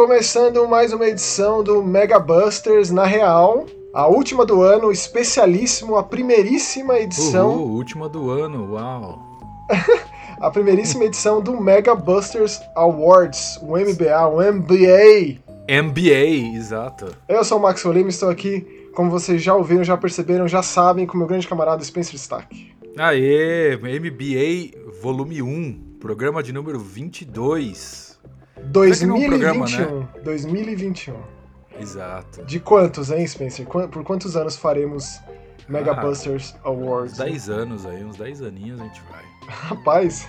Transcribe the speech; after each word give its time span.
Começando 0.00 0.66
mais 0.66 0.94
uma 0.94 1.06
edição 1.06 1.62
do 1.62 1.82
Mega 1.82 2.18
Busters 2.18 2.90
na 2.90 3.04
Real. 3.04 3.66
A 3.92 4.06
última 4.06 4.46
do 4.46 4.62
ano, 4.62 4.90
especialíssimo, 4.90 5.94
a 5.94 6.02
primeiríssima 6.02 6.98
edição. 6.98 7.50
Uhul, 7.50 7.72
última 7.72 8.08
do 8.08 8.30
ano, 8.30 8.72
uau! 8.72 9.18
a 10.40 10.50
primeiríssima 10.50 11.04
edição 11.04 11.42
do 11.42 11.60
Mega 11.60 11.94
Busters 11.94 12.58
Awards, 12.74 13.58
o 13.60 13.76
MBA, 13.76 14.26
o 14.26 14.40
MBA. 14.40 15.38
MBA, 15.68 16.56
exato. 16.56 17.14
Eu 17.28 17.44
sou 17.44 17.58
o 17.58 17.62
Max 17.62 17.84
Olim, 17.84 18.06
estou 18.06 18.30
aqui, 18.30 18.88
como 18.94 19.10
vocês 19.10 19.42
já 19.42 19.54
ouviram, 19.54 19.84
já 19.84 19.98
perceberam, 19.98 20.48
já 20.48 20.62
sabem, 20.62 21.06
com 21.06 21.18
meu 21.18 21.26
grande 21.26 21.46
camarada 21.46 21.84
Spencer 21.84 22.14
Stack. 22.14 22.72
Aê, 22.96 23.76
MBA 23.76 24.80
volume 25.02 25.42
1, 25.42 25.98
programa 26.00 26.42
de 26.42 26.54
número 26.54 26.78
22. 26.78 28.09
2021. 28.66 29.24
É 29.24 29.28
programa, 29.28 29.66
né? 29.66 30.08
2021. 30.24 31.14
Exato. 31.80 32.44
De 32.44 32.60
quantos, 32.60 33.10
hein, 33.10 33.26
Spencer? 33.26 33.66
Por 33.66 34.04
quantos 34.04 34.36
anos 34.36 34.56
faremos 34.56 35.20
Mega 35.68 35.92
ah, 35.92 35.94
Busters 35.94 36.54
Awards? 36.64 37.12
Uns 37.12 37.18
10 37.18 37.50
anos 37.50 37.86
aí, 37.86 38.04
uns 38.04 38.16
10 38.16 38.42
aninhos 38.42 38.80
a 38.80 38.84
gente 38.84 39.02
vai. 39.10 39.24
Rapaz. 39.48 40.28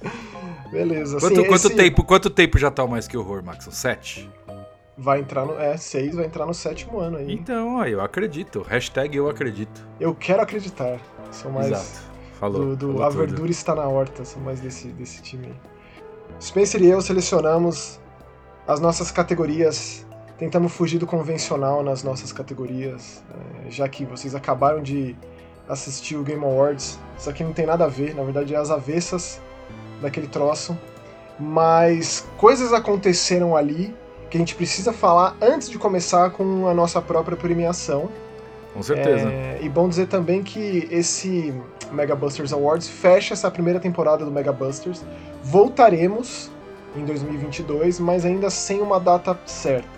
Beleza. 0.70 1.18
Quanto, 1.18 1.40
assim, 1.40 1.48
quanto, 1.48 1.66
esse... 1.66 1.76
tempo, 1.76 2.04
quanto 2.04 2.30
tempo 2.30 2.58
já 2.58 2.70
tá 2.70 2.84
o 2.84 2.88
Mais 2.88 3.06
Que 3.06 3.16
Horror, 3.16 3.44
Max? 3.44 3.68
Sete? 3.72 4.30
Vai 4.96 5.20
entrar 5.20 5.44
no. 5.44 5.58
É, 5.58 5.76
seis 5.76 6.14
vai 6.14 6.26
entrar 6.26 6.46
no 6.46 6.54
sétimo 6.54 7.00
ano 7.00 7.16
aí. 7.16 7.32
Então, 7.32 7.80
aí, 7.80 7.92
eu 7.92 8.00
acredito. 8.00 8.62
Hashtag 8.62 9.16
eu 9.16 9.28
acredito. 9.28 9.86
Eu 9.98 10.14
quero 10.14 10.42
acreditar. 10.42 10.98
Sou 11.32 11.50
mais. 11.50 11.68
Exato. 11.68 12.10
Falou. 12.38 12.60
Do, 12.60 12.76
do 12.76 12.92
falou 12.92 13.04
a 13.04 13.10
verdura 13.10 13.50
está 13.50 13.74
na 13.74 13.88
horta, 13.88 14.24
sou 14.24 14.40
mais 14.42 14.60
desse, 14.60 14.88
desse 14.88 15.22
time 15.22 15.46
aí. 15.46 15.69
Spencer 16.40 16.82
e 16.82 16.86
eu 16.86 17.00
selecionamos 17.02 18.00
as 18.66 18.80
nossas 18.80 19.10
categorias. 19.10 20.06
Tentamos 20.38 20.72
fugir 20.72 20.98
do 20.98 21.06
convencional 21.06 21.82
nas 21.82 22.02
nossas 22.02 22.32
categorias, 22.32 23.22
é, 23.66 23.70
já 23.70 23.86
que 23.86 24.06
vocês 24.06 24.34
acabaram 24.34 24.82
de 24.82 25.14
assistir 25.68 26.16
o 26.16 26.22
Game 26.22 26.42
Awards. 26.42 26.98
Isso 27.18 27.28
aqui 27.28 27.44
não 27.44 27.52
tem 27.52 27.66
nada 27.66 27.84
a 27.84 27.88
ver, 27.88 28.14
na 28.14 28.22
verdade 28.22 28.54
é 28.54 28.56
as 28.56 28.70
avessas 28.70 29.38
daquele 30.00 30.26
troço. 30.26 30.76
Mas 31.38 32.26
coisas 32.38 32.72
aconteceram 32.72 33.54
ali 33.54 33.94
que 34.30 34.36
a 34.36 34.40
gente 34.40 34.54
precisa 34.54 34.92
falar 34.92 35.36
antes 35.42 35.68
de 35.68 35.78
começar 35.78 36.30
com 36.30 36.66
a 36.68 36.72
nossa 36.72 37.02
própria 37.02 37.36
premiação. 37.36 38.08
Com 38.72 38.82
certeza. 38.82 39.28
É, 39.28 39.58
e 39.60 39.68
bom 39.68 39.88
dizer 39.88 40.06
também 40.06 40.42
que 40.42 40.88
esse 40.90 41.52
Mega 41.92 42.14
Busters 42.14 42.52
Awards 42.52 42.88
fecha 42.88 43.34
essa 43.34 43.50
primeira 43.50 43.80
temporada 43.80 44.24
do 44.24 44.30
Mega 44.30 44.52
Busters. 44.52 45.02
Voltaremos 45.42 46.50
em 46.96 47.04
2022, 47.04 48.00
mas 48.00 48.24
ainda 48.24 48.50
sem 48.50 48.80
uma 48.80 48.98
data 48.98 49.38
certa. 49.46 49.88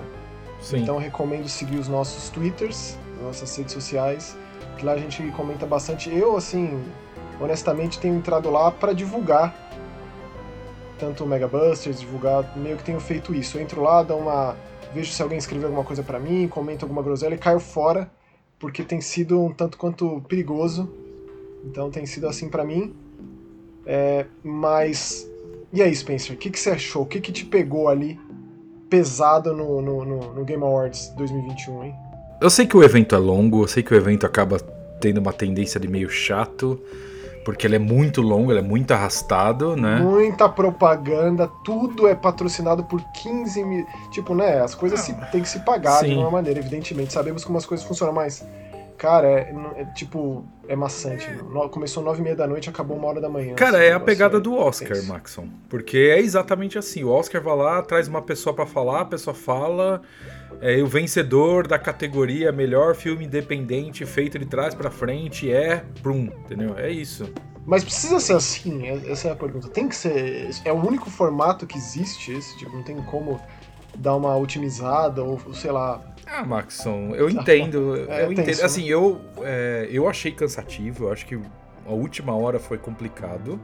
Sim. 0.60 0.78
Então 0.78 0.98
recomendo 0.98 1.48
seguir 1.48 1.78
os 1.78 1.88
nossos 1.88 2.28
Twitters, 2.30 2.96
nossas 3.22 3.54
redes 3.56 3.72
sociais, 3.72 4.36
que 4.76 4.86
lá 4.86 4.92
a 4.92 4.98
gente 4.98 5.22
comenta 5.32 5.66
bastante. 5.66 6.14
Eu, 6.14 6.36
assim, 6.36 6.82
honestamente, 7.40 7.98
tenho 7.98 8.16
entrado 8.16 8.50
lá 8.50 8.70
para 8.70 8.92
divulgar 8.92 9.54
tanto 11.02 11.24
o 11.24 11.26
Mega 11.26 11.48
Busters, 11.48 11.98
divulgar, 11.98 12.56
meio 12.56 12.76
que 12.76 12.84
tenho 12.84 13.00
feito 13.00 13.34
isso. 13.34 13.58
Eu 13.58 13.62
entro 13.62 13.82
lá, 13.82 14.04
dou 14.04 14.20
uma. 14.20 14.54
vejo 14.94 15.12
se 15.12 15.20
alguém 15.20 15.36
escreveu 15.36 15.66
alguma 15.66 15.84
coisa 15.84 16.00
para 16.00 16.20
mim, 16.20 16.46
comenta 16.46 16.84
alguma 16.84 17.02
groselha 17.02 17.34
e 17.34 17.38
caio 17.38 17.58
fora, 17.58 18.08
porque 18.56 18.84
tem 18.84 19.00
sido 19.00 19.42
um 19.42 19.52
tanto 19.52 19.76
quanto 19.76 20.22
perigoso. 20.28 20.88
Então 21.64 21.90
tem 21.90 22.06
sido 22.06 22.26
assim 22.26 22.48
para 22.48 22.64
mim. 22.64 22.94
É, 23.86 24.26
mas. 24.42 25.28
E 25.72 25.80
aí, 25.82 25.94
Spencer, 25.94 26.34
o 26.34 26.38
que, 26.38 26.50
que 26.50 26.58
você 26.58 26.70
achou? 26.70 27.02
O 27.02 27.06
que, 27.06 27.20
que 27.20 27.32
te 27.32 27.44
pegou 27.44 27.88
ali 27.88 28.18
pesado 28.90 29.54
no, 29.54 29.80
no, 29.80 30.04
no, 30.04 30.34
no 30.34 30.44
Game 30.44 30.62
Awards 30.62 31.08
2021, 31.16 31.84
hein? 31.84 31.94
Eu 32.40 32.50
sei 32.50 32.66
que 32.66 32.76
o 32.76 32.82
evento 32.82 33.14
é 33.14 33.18
longo, 33.18 33.62
eu 33.62 33.68
sei 33.68 33.82
que 33.82 33.94
o 33.94 33.96
evento 33.96 34.26
acaba 34.26 34.58
tendo 35.00 35.18
uma 35.18 35.32
tendência 35.32 35.80
de 35.80 35.88
meio 35.88 36.10
chato 36.10 36.78
porque 37.44 37.66
ele 37.66 37.76
é 37.76 37.78
muito 37.78 38.22
longo, 38.22 38.52
ele 38.52 38.60
é 38.60 38.62
muito 38.62 38.92
arrastado, 38.92 39.76
né? 39.76 39.98
Muita 39.98 40.48
propaganda, 40.48 41.48
tudo 41.64 42.06
é 42.06 42.14
patrocinado 42.14 42.84
por 42.84 43.00
15 43.12 43.64
mil. 43.64 43.86
Tipo, 44.10 44.34
né? 44.34 44.60
As 44.60 44.74
coisas 44.74 45.00
ah, 45.00 45.02
se, 45.02 45.14
tem 45.30 45.42
que 45.42 45.48
se 45.48 45.60
pagar 45.60 46.00
sim. 46.00 46.10
de 46.10 46.14
uma 46.14 46.30
maneira, 46.30 46.60
evidentemente. 46.60 47.12
Sabemos 47.12 47.44
como 47.44 47.58
as 47.58 47.66
coisas 47.66 47.84
funcionam, 47.86 48.14
mas. 48.14 48.46
Cara, 49.02 49.26
é, 49.26 49.52
é 49.78 49.84
tipo, 49.86 50.44
é 50.68 50.76
maçante. 50.76 51.26
É. 51.28 51.68
Começou 51.70 52.04
nove 52.04 52.20
e 52.20 52.22
meia 52.22 52.36
da 52.36 52.46
noite, 52.46 52.70
acabou 52.70 52.96
uma 52.96 53.08
hora 53.08 53.20
da 53.20 53.28
manhã. 53.28 53.56
Cara, 53.56 53.78
assim, 53.78 53.86
é 53.88 53.92
a 53.92 53.98
pegada 53.98 54.38
do 54.38 54.54
Oscar, 54.54 54.96
é 54.96 55.02
Maxon. 55.02 55.48
Porque 55.68 55.98
é 55.98 56.20
exatamente 56.20 56.78
assim. 56.78 57.02
O 57.02 57.08
Oscar 57.08 57.42
vai 57.42 57.56
lá, 57.56 57.82
traz 57.82 58.06
uma 58.06 58.22
pessoa 58.22 58.54
para 58.54 58.64
falar, 58.64 59.00
a 59.00 59.04
pessoa 59.04 59.34
fala, 59.34 60.02
é, 60.60 60.80
o 60.80 60.86
vencedor 60.86 61.66
da 61.66 61.80
categoria 61.80 62.52
melhor 62.52 62.94
filme 62.94 63.24
independente 63.24 64.06
feito 64.06 64.38
de 64.38 64.46
trás 64.46 64.72
para 64.72 64.88
frente 64.88 65.50
é 65.50 65.82
Prum, 66.00 66.30
entendeu? 66.44 66.78
É 66.78 66.88
isso. 66.88 67.28
Mas 67.66 67.82
precisa 67.82 68.20
ser 68.20 68.34
assim? 68.34 68.86
É, 68.86 69.10
essa 69.10 69.26
é 69.26 69.32
a 69.32 69.36
pergunta. 69.36 69.66
Tem 69.66 69.88
que 69.88 69.96
ser. 69.96 70.48
É 70.64 70.72
o 70.72 70.76
único 70.76 71.10
formato 71.10 71.66
que 71.66 71.76
existe 71.76 72.30
esse? 72.30 72.56
Tipo, 72.56 72.76
não 72.76 72.84
tem 72.84 72.94
como 73.02 73.40
dar 73.96 74.14
uma 74.14 74.36
otimizada 74.36 75.24
ou, 75.24 75.40
sei 75.54 75.72
lá. 75.72 76.00
Ah, 76.26 76.44
Maxon, 76.44 77.14
eu 77.14 77.28
entendo. 77.28 77.96
é, 78.10 78.24
eu 78.24 78.32
entendo. 78.32 78.46
Tenso, 78.46 78.64
assim, 78.64 78.88
eu, 78.88 79.20
é, 79.42 79.88
eu 79.90 80.08
achei 80.08 80.32
cansativo. 80.32 81.04
Eu 81.04 81.12
acho 81.12 81.26
que 81.26 81.38
a 81.86 81.92
última 81.92 82.34
hora 82.34 82.58
foi 82.58 82.78
complicado. 82.78 83.60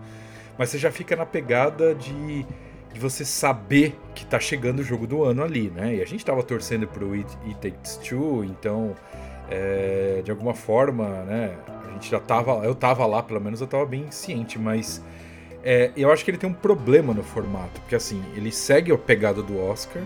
Mas 0.58 0.70
você 0.70 0.78
já 0.78 0.90
fica 0.90 1.14
na 1.14 1.24
pegada 1.24 1.94
de 1.94 2.44
de 2.92 3.00
você 3.00 3.24
saber 3.24 3.98
que 4.14 4.24
tá 4.24 4.40
chegando 4.40 4.80
o 4.80 4.82
jogo 4.82 5.06
do 5.06 5.22
ano 5.22 5.42
ali, 5.42 5.70
né? 5.70 5.96
E 5.96 6.02
a 6.02 6.06
gente 6.06 6.24
tava 6.24 6.42
torcendo 6.42 6.86
pro 6.86 7.12
It, 7.12 7.38
It 7.46 7.70
Takes 7.70 7.96
Two, 7.96 8.44
então, 8.44 8.94
é, 9.50 10.20
de 10.24 10.30
alguma 10.30 10.54
forma, 10.54 11.06
né? 11.24 11.56
A 11.86 11.92
gente 11.92 12.10
já 12.10 12.20
tava, 12.20 12.64
eu 12.64 12.74
tava 12.74 13.06
lá, 13.06 13.22
pelo 13.22 13.40
menos 13.40 13.60
eu 13.60 13.66
tava 13.66 13.84
bem 13.86 14.10
ciente, 14.10 14.58
mas 14.58 15.02
é, 15.62 15.90
eu 15.96 16.10
acho 16.10 16.24
que 16.24 16.30
ele 16.30 16.38
tem 16.38 16.48
um 16.48 16.54
problema 16.54 17.12
no 17.12 17.22
formato, 17.22 17.80
porque 17.80 17.94
assim, 17.94 18.22
ele 18.34 18.50
segue 18.50 18.92
a 18.92 18.98
pegada 18.98 19.42
do 19.42 19.60
Oscar, 19.60 20.02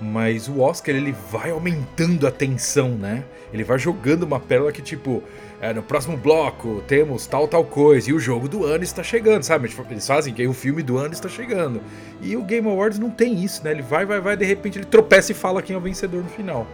mas 0.00 0.48
o 0.48 0.60
Oscar 0.60 0.94
ele 0.94 1.14
vai 1.30 1.50
aumentando 1.50 2.26
a 2.26 2.30
tensão, 2.30 2.90
né? 2.90 3.24
Ele 3.52 3.62
vai 3.62 3.78
jogando 3.78 4.22
uma 4.22 4.40
pérola 4.40 4.72
que 4.72 4.80
tipo, 4.80 5.22
é, 5.60 5.72
no 5.74 5.82
próximo 5.82 6.16
bloco 6.16 6.82
temos 6.86 7.26
tal, 7.26 7.46
tal 7.46 7.64
coisa, 7.64 8.10
e 8.10 8.12
o 8.12 8.18
jogo 8.18 8.48
do 8.48 8.64
ano 8.64 8.82
está 8.82 9.02
chegando, 9.02 9.42
sabe? 9.42 9.68
Tipo, 9.68 9.84
eles 9.90 10.06
fazem 10.06 10.32
que 10.32 10.46
o 10.46 10.54
filme 10.54 10.82
do 10.82 10.96
ano 10.96 11.12
está 11.12 11.28
chegando. 11.28 11.82
E 12.22 12.36
o 12.36 12.42
Game 12.42 12.66
Awards 12.68 12.98
não 12.98 13.10
tem 13.10 13.42
isso, 13.44 13.62
né? 13.62 13.72
Ele 13.72 13.82
vai, 13.82 14.06
vai, 14.06 14.20
vai, 14.20 14.36
de 14.36 14.44
repente 14.44 14.78
ele 14.78 14.86
tropeça 14.86 15.32
e 15.32 15.34
fala 15.34 15.60
quem 15.60 15.74
é 15.74 15.78
o 15.78 15.82
vencedor 15.82 16.22
no 16.22 16.30
final. 16.30 16.66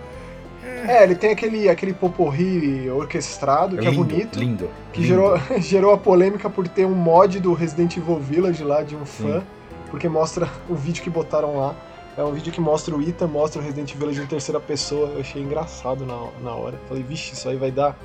É, 0.86 1.02
ele 1.02 1.14
tem 1.14 1.30
aquele, 1.30 1.68
aquele 1.68 1.92
poporri 1.92 2.88
orquestrado, 2.90 3.76
que 3.76 3.86
é 3.86 3.90
lindo, 3.90 4.02
é 4.02 4.04
bonito. 4.04 4.38
Lindo. 4.38 4.70
Que 4.92 5.00
lindo. 5.00 5.08
Gerou, 5.08 5.40
gerou 5.58 5.92
a 5.92 5.98
polêmica 5.98 6.48
por 6.48 6.68
ter 6.68 6.84
um 6.84 6.94
mod 6.94 7.40
do 7.40 7.52
Resident 7.52 7.96
Evil 7.96 8.18
Village 8.18 8.62
lá, 8.62 8.82
de 8.82 8.94
um 8.94 9.04
fã, 9.04 9.40
Sim. 9.40 9.46
porque 9.90 10.08
mostra 10.08 10.48
o 10.68 10.74
vídeo 10.74 11.02
que 11.02 11.10
botaram 11.10 11.56
lá. 11.56 11.74
É 12.16 12.24
um 12.24 12.32
vídeo 12.32 12.52
que 12.52 12.60
mostra 12.60 12.96
o 12.96 13.02
Ethan, 13.02 13.26
mostra 13.26 13.60
o 13.60 13.64
Resident 13.64 13.92
Evil 13.94 14.10
em 14.10 14.26
terceira 14.26 14.58
pessoa. 14.58 15.08
Eu 15.10 15.20
achei 15.20 15.42
engraçado 15.42 16.06
na, 16.06 16.30
na 16.42 16.54
hora. 16.54 16.80
Falei, 16.88 17.02
vixe, 17.02 17.34
isso 17.34 17.48
aí 17.48 17.56
vai 17.56 17.70
dar 17.70 17.98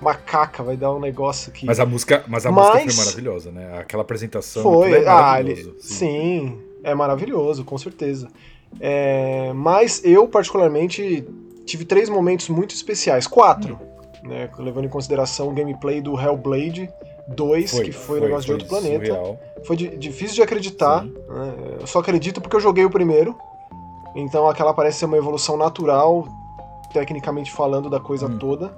macaca, 0.00 0.62
vai 0.62 0.76
dar 0.76 0.92
um 0.92 0.98
negócio 0.98 1.52
que. 1.52 1.64
Mas 1.64 1.78
a 1.78 1.86
música, 1.86 2.24
mas 2.26 2.44
a 2.44 2.50
mas... 2.50 2.66
música 2.66 2.92
foi 2.92 3.04
maravilhosa, 3.04 3.50
né? 3.52 3.78
Aquela 3.78 4.02
apresentação 4.02 4.62
foi, 4.62 4.92
é 4.92 5.08
ah, 5.08 5.38
ele... 5.38 5.56
sim. 5.56 5.74
sim. 5.80 6.58
é 6.82 6.94
maravilhoso, 6.94 7.64
com 7.64 7.78
certeza. 7.78 8.28
É... 8.80 9.52
Mas 9.54 10.04
eu, 10.04 10.26
particularmente, 10.26 11.24
tive 11.64 11.84
três 11.84 12.08
momentos 12.08 12.48
muito 12.48 12.74
especiais. 12.74 13.26
Quatro, 13.26 13.78
hum. 14.24 14.28
né? 14.28 14.50
Levando 14.58 14.86
em 14.86 14.90
consideração 14.90 15.48
o 15.48 15.52
gameplay 15.52 16.00
do 16.00 16.20
Hellblade 16.20 16.88
2, 17.28 17.70
foi, 17.70 17.84
que 17.84 17.92
foi, 17.92 18.20
um 18.20 18.24
negócio 18.24 18.46
de 18.46 18.52
outro 18.52 18.68
planeta. 18.68 19.06
Surreal. 19.06 19.40
Foi 19.64 19.76
de, 19.76 19.96
difícil 19.96 20.34
de 20.34 20.42
acreditar. 20.42 21.04
Né? 21.04 21.54
Eu 21.80 21.86
só 21.86 22.00
acredito 22.00 22.40
porque 22.40 22.56
eu 22.56 22.60
joguei 22.60 22.84
o 22.84 22.90
primeiro. 22.90 23.34
Então 24.14 24.48
aquela 24.48 24.72
parece 24.72 24.98
ser 24.98 25.06
uma 25.06 25.16
evolução 25.16 25.56
natural, 25.56 26.28
tecnicamente 26.92 27.50
falando, 27.50 27.90
da 27.90 27.98
coisa 27.98 28.26
hum. 28.26 28.38
toda. 28.38 28.72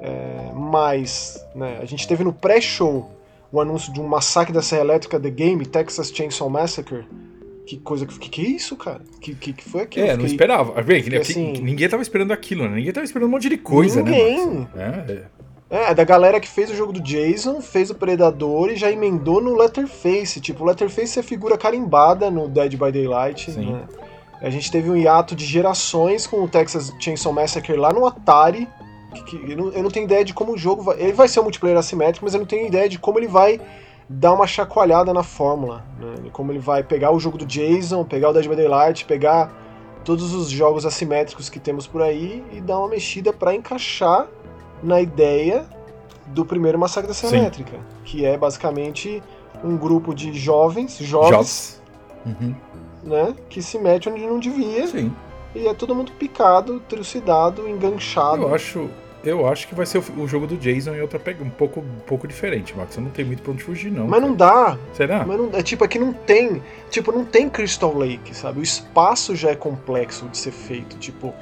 É, 0.00 0.52
mas 0.54 1.42
né, 1.54 1.78
a 1.80 1.84
gente 1.86 2.06
teve 2.06 2.22
no 2.22 2.32
pré-show 2.32 3.10
o 3.50 3.60
anúncio 3.60 3.92
de 3.92 4.00
um 4.00 4.06
massacre 4.06 4.52
da 4.52 4.60
Serra 4.60 4.82
Elétrica 4.82 5.18
The 5.18 5.30
Game, 5.30 5.64
Texas 5.64 6.10
Chainsaw 6.10 6.50
Massacre. 6.50 7.06
Que 7.66 7.78
coisa 7.78 8.04
que, 8.04 8.18
que 8.28 8.42
é 8.42 8.48
isso, 8.48 8.76
cara? 8.76 9.00
Que, 9.20 9.34
que, 9.34 9.52
que 9.54 9.64
foi 9.64 9.82
aquilo? 9.82 10.04
É, 10.04 10.10
Fiquei... 10.10 10.22
não 10.22 10.26
esperava. 10.26 10.82
Bem, 10.82 11.02
que, 11.02 11.16
assim, 11.16 11.52
ninguém 11.62 11.88
tava 11.88 12.02
esperando 12.02 12.32
aquilo, 12.32 12.68
né? 12.68 12.76
Ninguém 12.76 12.92
tava 12.92 13.04
esperando 13.04 13.28
um 13.28 13.30
monte 13.30 13.48
de 13.48 13.56
coisa, 13.56 14.02
ninguém. 14.02 14.46
né? 14.46 14.66
Ninguém. 14.74 15.22
É, 15.70 15.76
é. 15.76 15.90
é, 15.90 15.94
da 15.94 16.04
galera 16.04 16.38
que 16.40 16.48
fez 16.48 16.70
o 16.70 16.74
jogo 16.74 16.92
do 16.92 17.00
Jason, 17.00 17.62
fez 17.62 17.88
o 17.88 17.94
Predador 17.94 18.70
e 18.70 18.76
já 18.76 18.90
emendou 18.90 19.40
no 19.40 19.56
Letterface. 19.56 20.40
Tipo, 20.40 20.64
o 20.64 20.66
Letterface 20.66 21.18
é 21.18 21.22
figura 21.22 21.56
carimbada 21.56 22.30
no 22.30 22.48
Dead 22.48 22.72
by 22.72 22.92
Daylight. 22.92 23.52
Sim. 23.52 23.72
Né? 23.72 23.84
A 24.44 24.50
gente 24.50 24.70
teve 24.70 24.90
um 24.90 24.96
hiato 24.96 25.34
de 25.34 25.46
gerações 25.46 26.26
com 26.26 26.42
o 26.42 26.48
Texas 26.48 26.92
Chainsaw 27.00 27.32
Massacre 27.32 27.76
lá 27.76 27.92
no 27.92 28.06
Atari 28.06 28.68
que, 29.22 29.36
eu, 29.36 29.56
não, 29.56 29.68
eu, 29.70 29.82
não, 29.82 29.90
tenho 29.90 30.04
ideia 30.04 30.24
de 30.24 30.34
como 30.34 30.52
o 30.52 30.58
jogo 30.58 30.82
vai. 30.82 31.00
Ele 31.00 31.12
vai 31.12 31.28
ser 31.28 31.40
um 31.40 31.44
multiplayer 31.44 31.78
assimétrico, 31.78 32.24
mas 32.24 32.34
eu 32.34 32.40
não 32.40 32.46
tenho 32.46 32.66
ideia 32.66 32.88
de 32.88 32.98
como 32.98 33.18
ele 33.18 33.28
vai 33.28 33.60
dar 34.08 34.32
uma 34.32 34.46
chacoalhada 34.46 35.14
na 35.14 35.22
fórmula, 35.22 35.84
né? 35.98 36.30
Como 36.32 36.52
ele 36.52 36.58
vai 36.58 36.82
pegar 36.82 37.10
o 37.10 37.18
jogo 37.18 37.38
do 37.38 37.46
Jason, 37.46 38.04
pegar 38.04 38.30
o 38.30 38.32
Dead 38.32 38.46
by 38.46 38.56
Daylight, 38.56 39.04
pegar 39.04 39.52
todos 40.04 40.34
os 40.34 40.50
jogos 40.50 40.84
assimétricos 40.84 41.48
que 41.48 41.58
temos 41.58 41.86
por 41.86 42.02
aí 42.02 42.44
e 42.52 42.60
dar 42.60 42.78
uma 42.78 42.88
mexida 42.88 43.32
para 43.32 43.54
encaixar 43.54 44.26
na 44.82 45.00
ideia 45.00 45.64
do 46.26 46.44
primeiro 46.44 46.78
Massacre 46.78 47.08
da 47.08 47.14
Serra 47.14 47.36
Elétrica, 47.36 47.78
que 48.04 48.24
é 48.24 48.36
basicamente 48.36 49.22
um 49.62 49.76
grupo 49.76 50.14
de 50.14 50.32
jovens, 50.34 50.98
jovens, 50.98 51.80
uhum. 52.26 52.54
Né, 53.04 53.34
que 53.48 53.62
se 53.62 53.78
mete 53.78 54.08
onde 54.08 54.26
não 54.26 54.38
devia. 54.38 54.86
Sim. 54.86 55.12
E 55.54 55.68
é 55.68 55.74
todo 55.74 55.94
mundo 55.94 56.12
picado, 56.12 56.80
trucidado, 56.80 57.68
enganchado. 57.68 58.42
Eu 58.42 58.54
acho, 58.54 58.90
eu 59.22 59.46
acho 59.46 59.68
que 59.68 59.74
vai 59.74 59.86
ser 59.86 59.98
o, 59.98 60.22
o 60.22 60.28
jogo 60.28 60.46
do 60.46 60.56
Jason 60.56 60.94
em 60.94 61.00
outra 61.00 61.18
pegada, 61.18 61.44
um 61.44 61.50
pouco, 61.50 61.80
um 61.80 62.00
pouco 62.06 62.26
diferente, 62.26 62.76
Max. 62.76 62.96
Eu 62.96 63.02
não 63.02 63.10
tem 63.10 63.24
muito 63.24 63.42
pra 63.42 63.52
onde 63.52 63.62
fugir, 63.62 63.90
não. 63.90 64.06
Mas 64.06 64.20
cara. 64.20 64.26
não 64.26 64.36
dá. 64.36 64.78
Será? 64.92 65.24
Mas 65.24 65.38
não, 65.38 65.50
é 65.52 65.62
tipo, 65.62 65.84
aqui 65.84 65.98
não 65.98 66.12
tem. 66.12 66.60
Tipo, 66.90 67.12
não 67.12 67.24
tem 67.24 67.48
Crystal 67.48 67.96
Lake, 67.96 68.36
sabe? 68.36 68.60
O 68.60 68.62
espaço 68.62 69.36
já 69.36 69.50
é 69.50 69.54
complexo 69.54 70.28
de 70.28 70.36
ser 70.36 70.50
feito. 70.50 70.98
Tipo, 70.98 71.32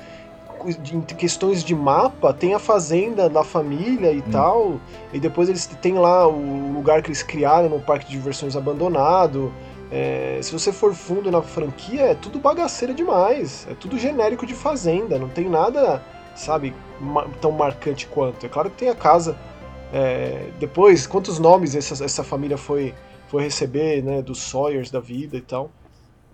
em 0.93 1.01
questões 1.01 1.65
de 1.65 1.75
mapa, 1.75 2.33
tem 2.33 2.55
a 2.55 2.59
fazenda 2.59 3.29
da 3.29 3.43
família 3.43 4.13
e 4.13 4.19
hum. 4.19 4.25
tal. 4.31 4.81
E 5.13 5.19
depois 5.19 5.49
eles 5.49 5.67
têm 5.67 5.95
lá 5.95 6.29
o 6.29 6.73
lugar 6.73 7.03
que 7.03 7.09
eles 7.09 7.23
criaram 7.23 7.69
no 7.69 7.81
parque 7.81 8.07
de 8.07 8.13
diversões 8.13 8.55
abandonado. 8.57 9.53
É, 9.93 10.39
se 10.43 10.51
você 10.51 10.73
for 10.73 10.95
fundo 10.95 11.31
na 11.31 11.43
franquia, 11.43 12.03
é 12.03 12.15
tudo 12.15 12.39
bagaceira 12.39 12.95
demais. 12.95 13.67
É 13.71 13.75
tudo 13.75 13.99
genérico 13.99 14.47
de 14.47 14.55
fazenda. 14.55 15.19
Não 15.19 15.29
tem 15.29 15.49
nada 15.49 16.03
sabe, 16.35 16.75
tão 17.41 17.53
marcante 17.53 18.07
quanto. 18.07 18.45
É 18.45 18.49
claro 18.49 18.71
que 18.71 18.77
tem 18.77 18.89
a 18.89 18.95
casa. 18.95 19.37
É, 19.93 20.49
depois, 20.59 21.07
quantos 21.07 21.39
nomes 21.39 21.75
essa, 21.75 22.03
essa 22.05 22.25
família 22.25 22.57
foi, 22.57 22.95
foi 23.29 23.43
receber, 23.43 24.03
né, 24.03 24.23
dos 24.23 24.41
Sawyers 24.41 24.91
da 24.91 25.01
vida 25.01 25.37
e 25.37 25.41
tal. 25.41 25.71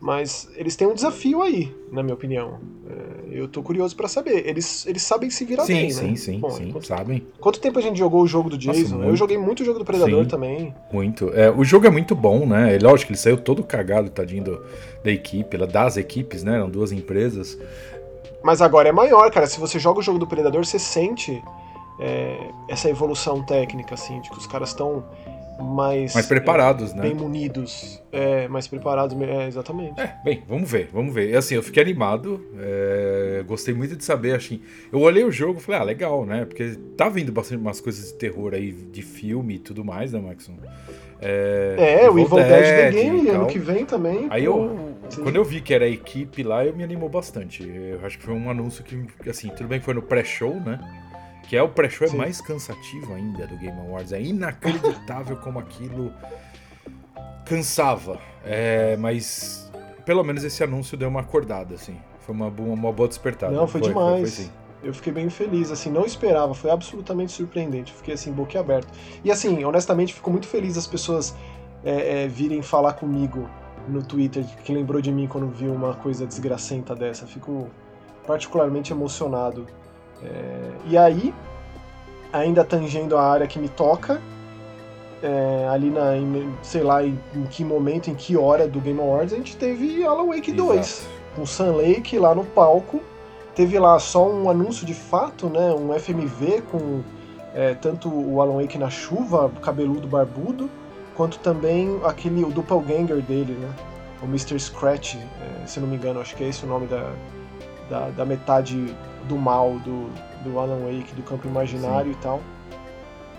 Mas 0.00 0.49
eles 0.55 0.77
têm 0.77 0.87
um 0.87 0.95
desafio 0.95 1.43
aí, 1.43 1.75
na 1.91 2.03
minha 2.03 2.15
opinião. 2.15 2.61
É, 2.89 3.41
eu 3.41 3.49
tô 3.49 3.62
curioso 3.62 3.97
para 3.97 4.06
saber. 4.06 4.47
Eles, 4.47 4.87
eles 4.87 5.03
sabem 5.03 5.29
se 5.29 5.45
virar 5.45 5.65
sim, 5.65 5.75
bem, 5.75 5.91
sim, 5.91 6.11
né? 6.11 6.17
Sim, 6.17 6.39
Bom, 6.39 6.50
sim, 6.50 6.71
quanto, 6.71 6.87
sabem. 6.87 7.27
Quanto 7.41 7.61
tempo 7.61 7.79
a 7.81 7.83
gente 7.83 7.99
jogou 7.99 8.23
o 8.23 8.27
jogo 8.27 8.49
do 8.49 8.56
Jason? 8.56 8.97
Nossa, 8.97 9.09
eu 9.09 9.17
joguei 9.17 9.37
muito 9.37 9.61
o 9.61 9.67
jogo 9.67 9.81
do 9.81 9.85
Predador 9.85 10.23
sim, 10.23 10.29
também. 10.29 10.75
Muito. 10.93 11.31
É, 11.31 11.50
o 11.50 11.65
jogo 11.65 11.87
é 11.87 11.91
muito 11.91 12.15
bom, 12.15 12.47
né? 12.47 12.77
É 12.77 12.79
lógico 12.79 13.09
que 13.09 13.12
ele 13.12 13.19
saiu 13.19 13.37
todo 13.39 13.65
cagado, 13.65 14.09
tadinho 14.09 14.45
do, 14.45 14.62
da 15.03 15.11
equipe, 15.11 15.56
das 15.67 15.97
equipes, 15.97 16.44
né? 16.44 16.55
Eram 16.55 16.71
duas 16.71 16.93
empresas. 16.93 17.59
Mas 18.43 18.62
agora 18.62 18.89
é 18.89 18.93
maior, 18.93 19.29
cara. 19.33 19.49
Se 19.49 19.59
você 19.59 19.81
joga 19.81 19.99
o 19.99 20.03
jogo 20.03 20.21
do 20.21 20.29
Predador, 20.29 20.65
você 20.65 20.79
sente 20.79 21.43
é, 21.99 22.51
essa 22.69 22.89
evolução 22.89 23.43
técnica, 23.43 23.94
assim, 23.94 24.21
de 24.21 24.31
que 24.31 24.39
os 24.39 24.47
caras 24.47 24.69
estão 24.69 25.05
mais. 25.58 26.14
Mais 26.14 26.26
preparados, 26.26 26.93
é, 26.93 26.96
né? 26.96 27.02
Bem 27.02 27.14
munidos. 27.14 28.02
É, 28.12 28.49
mais 28.49 28.66
preparados, 28.66 29.20
é, 29.20 29.46
exatamente. 29.46 30.00
É, 30.00 30.16
bem, 30.25 30.43
vamos 30.46 30.70
ver, 30.70 30.88
vamos 30.93 31.12
ver. 31.12 31.37
Assim, 31.37 31.55
eu 31.55 31.62
fiquei 31.62 31.82
animado, 31.82 32.40
é, 32.58 33.43
gostei 33.46 33.75
muito 33.75 33.96
de 33.96 34.05
saber, 34.05 34.34
assim. 34.34 34.60
Eu 34.93 35.00
olhei 35.00 35.25
o 35.25 35.31
jogo 35.31 35.58
e 35.58 35.62
falei, 35.62 35.81
ah, 35.81 35.84
legal, 35.84 36.25
né? 36.25 36.44
Porque 36.44 36.76
tá 36.96 37.08
vindo 37.08 37.32
bastante 37.32 37.60
umas 37.60 37.81
coisas 37.81 38.12
de 38.12 38.14
terror 38.14 38.55
aí, 38.55 38.72
de 38.72 39.02
filme 39.02 39.56
e 39.56 39.58
tudo 39.58 39.84
mais, 39.84 40.12
né, 40.12 40.20
Maxon? 40.20 40.55
É, 41.20 42.02
é 42.05 42.10
o 42.10 42.19
Evil 42.19 42.37
Dead, 42.37 42.49
Dead 42.49 42.64
The 42.64 42.90
Game, 42.93 43.28
ano 43.28 43.46
que 43.46 43.58
vem 43.58 43.84
também. 43.84 44.26
Aí 44.31 44.44
pô, 44.46 44.64
eu, 44.64 44.94
sim. 45.10 45.22
quando 45.22 45.37
eu 45.37 45.44
vi 45.44 45.60
que 45.60 45.75
era 45.75 45.84
a 45.84 45.88
equipe 45.88 46.43
lá, 46.43 46.64
eu 46.64 46.75
me 46.75 46.84
animou 46.84 47.08
bastante. 47.08 47.69
Eu 47.69 48.05
acho 48.06 48.19
que 48.19 48.25
foi 48.25 48.34
um 48.34 48.49
anúncio 48.49 48.84
que, 48.84 49.28
assim, 49.28 49.49
tudo 49.49 49.69
bem 49.69 49.81
que 49.81 49.84
foi 49.84 49.94
no 49.94 50.02
pré-show, 50.02 50.55
né? 50.55 50.78
Que 51.49 51.56
é 51.56 51.62
o 51.62 51.69
pré-show 51.69 52.06
é 52.06 52.11
mais 52.11 52.41
cansativo 52.41 53.15
ainda 53.15 53.47
do 53.47 53.56
Game 53.56 53.79
Awards. 53.81 54.12
É 54.12 54.21
inacreditável 54.21 55.37
como 55.43 55.59
aquilo 55.59 56.12
cansava. 57.47 58.19
É, 58.45 58.97
mas 58.99 59.71
pelo 60.05 60.23
menos 60.23 60.45
esse 60.45 60.62
anúncio 60.62 60.97
deu 60.97 61.09
uma 61.09 61.21
acordada, 61.21 61.75
assim. 61.75 61.97
Foi 62.21 62.35
uma, 62.35 62.50
boa, 62.50 62.75
uma 62.75 62.93
boa 62.93 63.09
despertada. 63.09 63.53
Não, 63.53 63.67
foi, 63.67 63.81
foi 63.81 63.89
demais. 63.89 64.37
Foi, 64.37 64.45
foi, 64.45 64.55
eu 64.83 64.95
fiquei 64.95 65.12
bem 65.12 65.29
feliz, 65.29 65.71
assim, 65.71 65.91
não 65.91 66.05
esperava, 66.05 66.55
foi 66.55 66.71
absolutamente 66.71 67.33
surpreendente, 67.33 67.93
fiquei 67.93 68.15
assim, 68.15 68.33
boquiaberto. 68.33 68.89
E 69.25 69.31
assim, 69.31 69.65
honestamente, 69.65 70.15
fico 70.15 70.31
muito 70.31 70.47
feliz 70.47 70.77
as 70.77 70.87
pessoas 70.87 71.35
é, 71.85 72.25
é, 72.25 72.29
virem 72.29 72.62
falar 72.62 72.93
comigo 72.93 73.49
no 73.89 74.03
Twitter, 74.03 74.44
que 74.62 74.73
lembrou 74.73 75.01
de 75.01 75.11
mim 75.11 75.27
quando 75.27 75.49
viu 75.49 75.73
uma 75.73 75.94
coisa 75.94 76.27
desgracenta 76.27 76.94
dessa, 76.94 77.27
fico 77.27 77.69
particularmente 78.27 78.93
emocionado. 78.93 79.67
É, 80.23 80.70
e 80.87 80.99
aí, 80.99 81.35
ainda 82.32 82.65
tangendo 82.65 83.17
a 83.17 83.23
área 83.23 83.47
que 83.47 83.59
me 83.59 83.69
toca, 83.69 84.20
é, 85.23 85.69
ali 85.70 85.91
na, 85.91 86.17
em, 86.17 86.53
sei 86.62 86.82
lá, 86.82 87.05
em, 87.05 87.19
em, 87.35 87.44
que 87.44 87.65
momento, 87.65 88.11
em 88.11 88.15
que 88.15 88.37
hora 88.37 88.69
do 88.69 88.81
Game 88.81 89.00
Awards, 89.00 89.32
a 89.32 89.37
gente 89.37 89.56
teve 89.56 90.05
Alan 90.05 90.26
Wake 90.26 90.50
Exato. 90.50 90.69
2, 90.69 91.09
com 91.35 91.47
Sun 91.47 91.76
Lake 91.76 92.19
lá 92.19 92.35
no 92.35 92.44
palco, 92.44 93.00
teve 93.55 93.79
lá 93.79 93.99
só 93.99 94.29
um 94.29 94.49
anúncio 94.49 94.87
de 94.87 94.94
fato, 94.94 95.49
né? 95.49 95.73
Um 95.73 95.93
FMV 95.99 96.62
com 96.70 97.03
é, 97.55 97.75
tanto 97.75 98.09
o 98.09 98.41
Alan 98.41 98.61
Wake 98.61 98.79
na 98.79 98.91
chuva, 98.91 99.50
cabeludo 99.62 100.06
barbudo, 100.06 100.70
quanto 101.17 101.38
também 101.41 101.99
aquele 102.05 102.44
o 102.44 102.50
doppelganger 102.50 103.20
dele, 103.23 103.55
né? 103.55 103.69
O 104.23 104.26
Mr. 104.26 104.59
Scratch, 104.59 105.17
é, 105.17 105.67
se 105.67 105.81
não 105.81 105.88
me 105.88 105.97
engano, 105.97 106.20
acho 106.20 106.37
que 106.37 106.44
é 106.44 106.49
esse 106.49 106.65
o 106.65 106.69
nome 106.69 106.87
da, 106.87 107.12
da, 107.91 108.11
da 108.11 108.25
metade 108.25 108.94
do 109.29 109.37
mal 109.37 109.79
do, 109.81 110.09
do 110.43 110.59
Alan 110.59 110.81
Wake, 110.81 111.15
do 111.15 111.23
campo 111.23 111.47
imaginário 111.47 112.13
Sim. 112.13 112.19
e 112.19 112.23
tal. 112.23 112.41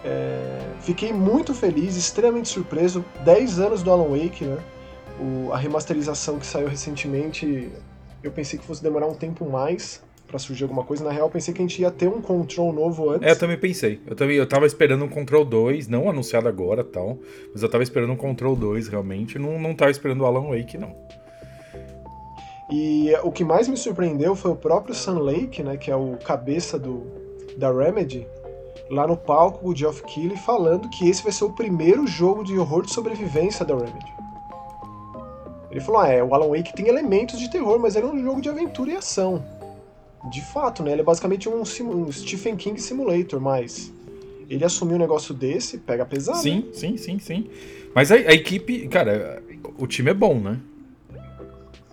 É, 0.03 0.59
fiquei 0.79 1.11
muito 1.11 1.53
feliz, 1.53 1.95
extremamente 1.95 2.47
surpreso. 2.49 3.03
10 3.25 3.59
anos 3.59 3.83
do 3.83 3.91
Alan 3.91 4.17
Wake, 4.17 4.45
né? 4.45 4.57
O, 5.19 5.51
a 5.51 5.57
remasterização 5.57 6.39
que 6.39 6.45
saiu 6.45 6.67
recentemente, 6.67 7.69
eu 8.23 8.31
pensei 8.31 8.57
que 8.57 8.65
fosse 8.65 8.81
demorar 8.81 9.07
um 9.07 9.13
tempo 9.13 9.49
mais 9.49 10.01
para 10.29 10.39
surgir 10.39 10.63
alguma 10.63 10.83
coisa. 10.83 11.03
Na 11.03 11.11
real, 11.11 11.27
eu 11.27 11.31
pensei 11.31 11.53
que 11.53 11.61
a 11.61 11.65
gente 11.67 11.81
ia 11.81 11.91
ter 11.91 12.07
um 12.07 12.21
Control 12.21 12.71
novo 12.71 13.09
antes. 13.09 13.27
É, 13.27 13.31
eu 13.31 13.39
também 13.39 13.57
pensei. 13.57 13.99
Eu 14.05 14.15
também 14.15 14.37
eu 14.37 14.47
tava 14.47 14.65
esperando 14.65 15.03
um 15.03 15.09
Control 15.09 15.43
2, 15.43 15.87
não 15.87 16.09
anunciado 16.09 16.47
agora 16.47 16.83
tal, 16.83 17.17
mas 17.51 17.61
eu 17.61 17.69
tava 17.69 17.83
esperando 17.83 18.13
um 18.13 18.15
Control 18.15 18.55
2 18.55 18.87
realmente. 18.87 19.37
Não, 19.37 19.59
não 19.59 19.73
tava 19.73 19.91
esperando 19.91 20.21
o 20.21 20.25
Alan 20.25 20.49
Wake, 20.49 20.77
não. 20.77 20.95
E 22.71 23.11
o 23.23 23.31
que 23.31 23.43
mais 23.43 23.67
me 23.67 23.75
surpreendeu 23.75 24.35
foi 24.35 24.51
o 24.51 24.55
próprio 24.55 24.93
Sun 24.93 25.19
Lake, 25.19 25.63
né, 25.63 25.75
que 25.77 25.89
é 25.89 25.95
o 25.95 26.17
cabeça 26.17 26.77
do, 26.77 27.03
da 27.57 27.71
Remedy, 27.71 28.27
lá 28.89 29.07
no 29.07 29.17
palco, 29.17 29.69
o 29.69 29.75
Geoff 29.75 30.03
Keighley, 30.03 30.37
falando 30.37 30.89
que 30.89 31.09
esse 31.09 31.23
vai 31.23 31.31
ser 31.31 31.45
o 31.45 31.51
primeiro 31.51 32.05
jogo 32.05 32.43
de 32.43 32.57
horror 32.57 32.83
de 32.83 32.93
sobrevivência 32.93 33.65
da 33.65 33.75
Remedy. 33.75 34.13
Ele 35.71 35.79
falou, 35.79 36.01
ah, 36.01 36.07
é, 36.09 36.23
o 36.23 36.33
Alan 36.33 36.49
Wake 36.49 36.73
tem 36.73 36.87
elementos 36.87 37.39
de 37.39 37.49
terror, 37.49 37.79
mas 37.79 37.95
era 37.95 38.05
um 38.05 38.19
jogo 38.21 38.41
de 38.41 38.49
aventura 38.49 38.91
e 38.91 38.95
ação 38.95 39.43
de 40.27 40.41
fato, 40.41 40.83
né? 40.83 40.91
Ele 40.91 41.01
é 41.01 41.03
basicamente 41.03 41.47
um, 41.47 41.61
um 41.61 42.11
Stephen 42.11 42.55
King 42.55 42.81
Simulator, 42.81 43.39
mas 43.39 43.93
ele 44.49 44.65
assumiu 44.65 44.95
um 44.95 44.99
negócio 44.99 45.33
desse, 45.33 45.77
pega 45.77 46.05
pesado. 46.05 46.39
Sim, 46.39 46.57
né? 46.57 46.73
sim, 46.73 46.97
sim, 46.97 47.19
sim. 47.19 47.49
Mas 47.93 48.11
a, 48.11 48.15
a, 48.15 48.33
equipe, 48.33 48.87
cara, 48.87 49.41
o 49.77 49.87
time 49.87 50.11
é 50.11 50.13
bom, 50.13 50.39
né? 50.39 50.59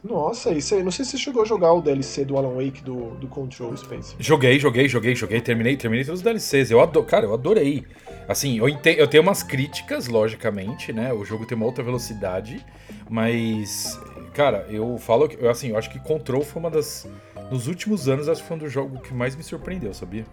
Nossa, 0.04 0.52
e 0.52 0.62
você, 0.62 0.82
não 0.82 0.90
sei 0.90 1.04
se 1.04 1.12
você 1.12 1.18
chegou 1.18 1.42
a 1.42 1.44
jogar 1.44 1.72
o 1.72 1.80
DLC 1.80 2.24
do 2.24 2.36
Alan 2.36 2.54
Wake 2.54 2.82
do, 2.82 3.10
do 3.16 3.26
Control, 3.26 3.76
Spencer. 3.76 4.16
Joguei, 4.18 4.58
joguei, 4.58 4.88
joguei, 4.88 5.14
joguei, 5.14 5.40
terminei, 5.40 5.76
terminei 5.76 6.04
todos 6.04 6.20
os 6.20 6.24
DLCs. 6.24 6.70
Eu 6.70 6.80
adoro, 6.80 7.04
cara, 7.06 7.26
eu 7.26 7.34
adorei. 7.34 7.84
Assim, 8.28 8.58
eu, 8.58 8.68
ente, 8.68 8.96
eu 8.98 9.08
tenho 9.08 9.22
umas 9.22 9.42
críticas, 9.42 10.06
logicamente, 10.06 10.92
né? 10.92 11.12
O 11.12 11.24
jogo 11.24 11.46
tem 11.46 11.56
uma 11.56 11.66
outra 11.66 11.82
velocidade, 11.82 12.64
mas, 13.08 13.98
cara, 14.34 14.66
eu 14.68 14.98
falo 14.98 15.28
que, 15.28 15.44
assim, 15.46 15.70
eu 15.70 15.78
acho 15.78 15.90
que 15.90 15.98
Control 15.98 16.42
foi 16.42 16.60
uma 16.60 16.70
das 16.70 17.08
nos 17.50 17.68
últimos 17.68 18.08
anos, 18.08 18.28
acho 18.28 18.42
que 18.42 18.48
foi 18.48 18.56
um 18.56 18.60
dos 18.60 18.72
jogos 18.72 19.00
que 19.02 19.14
mais 19.14 19.36
me 19.36 19.42
surpreendeu, 19.42 19.94
sabia? 19.94 20.24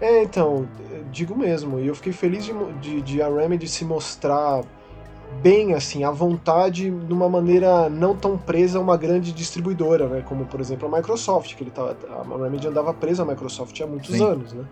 É, 0.00 0.22
então, 0.22 0.68
digo 1.10 1.36
mesmo, 1.36 1.80
e 1.80 1.86
eu 1.86 1.94
fiquei 1.94 2.12
feliz 2.12 2.44
de, 2.44 2.52
de, 2.80 3.00
de, 3.00 3.22
a 3.22 3.28
Remedy 3.28 3.66
se 3.66 3.84
mostrar 3.84 4.62
bem, 5.42 5.74
assim, 5.74 6.04
à 6.04 6.10
vontade, 6.10 6.90
de 6.90 7.12
uma 7.12 7.28
maneira 7.28 7.88
não 7.88 8.16
tão 8.16 8.36
presa 8.36 8.78
a 8.78 8.80
uma 8.80 8.96
grande 8.96 9.32
distribuidora, 9.32 10.08
né? 10.08 10.22
Como, 10.26 10.44
por 10.46 10.60
exemplo, 10.60 10.88
a 10.88 10.96
Microsoft, 10.96 11.54
que 11.54 11.62
ele 11.62 11.70
tava, 11.70 11.96
a 12.10 12.42
Remedy 12.42 12.68
andava 12.68 12.92
presa 12.94 13.22
à 13.22 13.26
Microsoft 13.26 13.80
há 13.80 13.86
muitos 13.86 14.14
Sim. 14.14 14.24
anos, 14.24 14.52
né? 14.52 14.64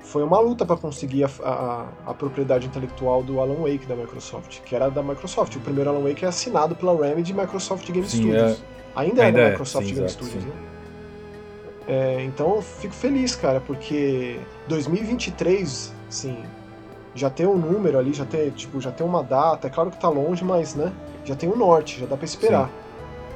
Foi 0.00 0.22
uma 0.22 0.40
luta 0.40 0.66
para 0.66 0.76
conseguir 0.76 1.24
a, 1.24 1.30
a, 1.44 1.86
a, 2.06 2.14
propriedade 2.14 2.66
intelectual 2.66 3.22
do 3.22 3.40
Alan 3.40 3.62
Wake 3.62 3.86
da 3.86 3.94
Microsoft, 3.94 4.60
que 4.62 4.74
era 4.74 4.90
da 4.90 5.02
Microsoft. 5.02 5.54
O 5.54 5.60
primeiro 5.60 5.90
Alan 5.90 6.02
Wake 6.02 6.24
é 6.24 6.28
assinado 6.28 6.74
pela 6.74 6.92
Remedy 6.92 7.32
Microsoft 7.32 7.88
Game 7.90 8.08
Sim, 8.08 8.22
Studios. 8.22 8.52
É... 8.52 8.56
Ainda, 8.94 9.22
Ainda 9.22 9.40
é 9.40 9.44
da 9.44 9.50
Microsoft 9.50 9.86
sim, 9.86 9.94
Game 9.94 10.06
exato, 10.06 10.24
Studios, 10.24 10.44
né? 10.44 10.52
É, 11.86 12.24
então 12.24 12.56
eu 12.56 12.62
fico 12.62 12.94
feliz, 12.94 13.34
cara, 13.34 13.60
porque 13.60 14.38
2023, 14.68 15.92
assim, 16.08 16.36
já 17.14 17.28
tem 17.30 17.46
um 17.46 17.56
número 17.56 17.98
ali, 17.98 18.12
já 18.12 18.24
tem, 18.24 18.50
tipo, 18.50 18.80
já 18.80 18.90
tem 18.90 19.06
uma 19.06 19.22
data, 19.22 19.66
é 19.66 19.70
claro 19.70 19.90
que 19.90 19.98
tá 19.98 20.08
longe, 20.08 20.44
mas, 20.44 20.74
né, 20.74 20.92
já 21.24 21.34
tem 21.34 21.48
o 21.48 21.54
um 21.54 21.56
norte, 21.56 22.00
já 22.00 22.06
dá 22.06 22.16
para 22.16 22.24
esperar. 22.24 22.66
Sim. 22.66 22.82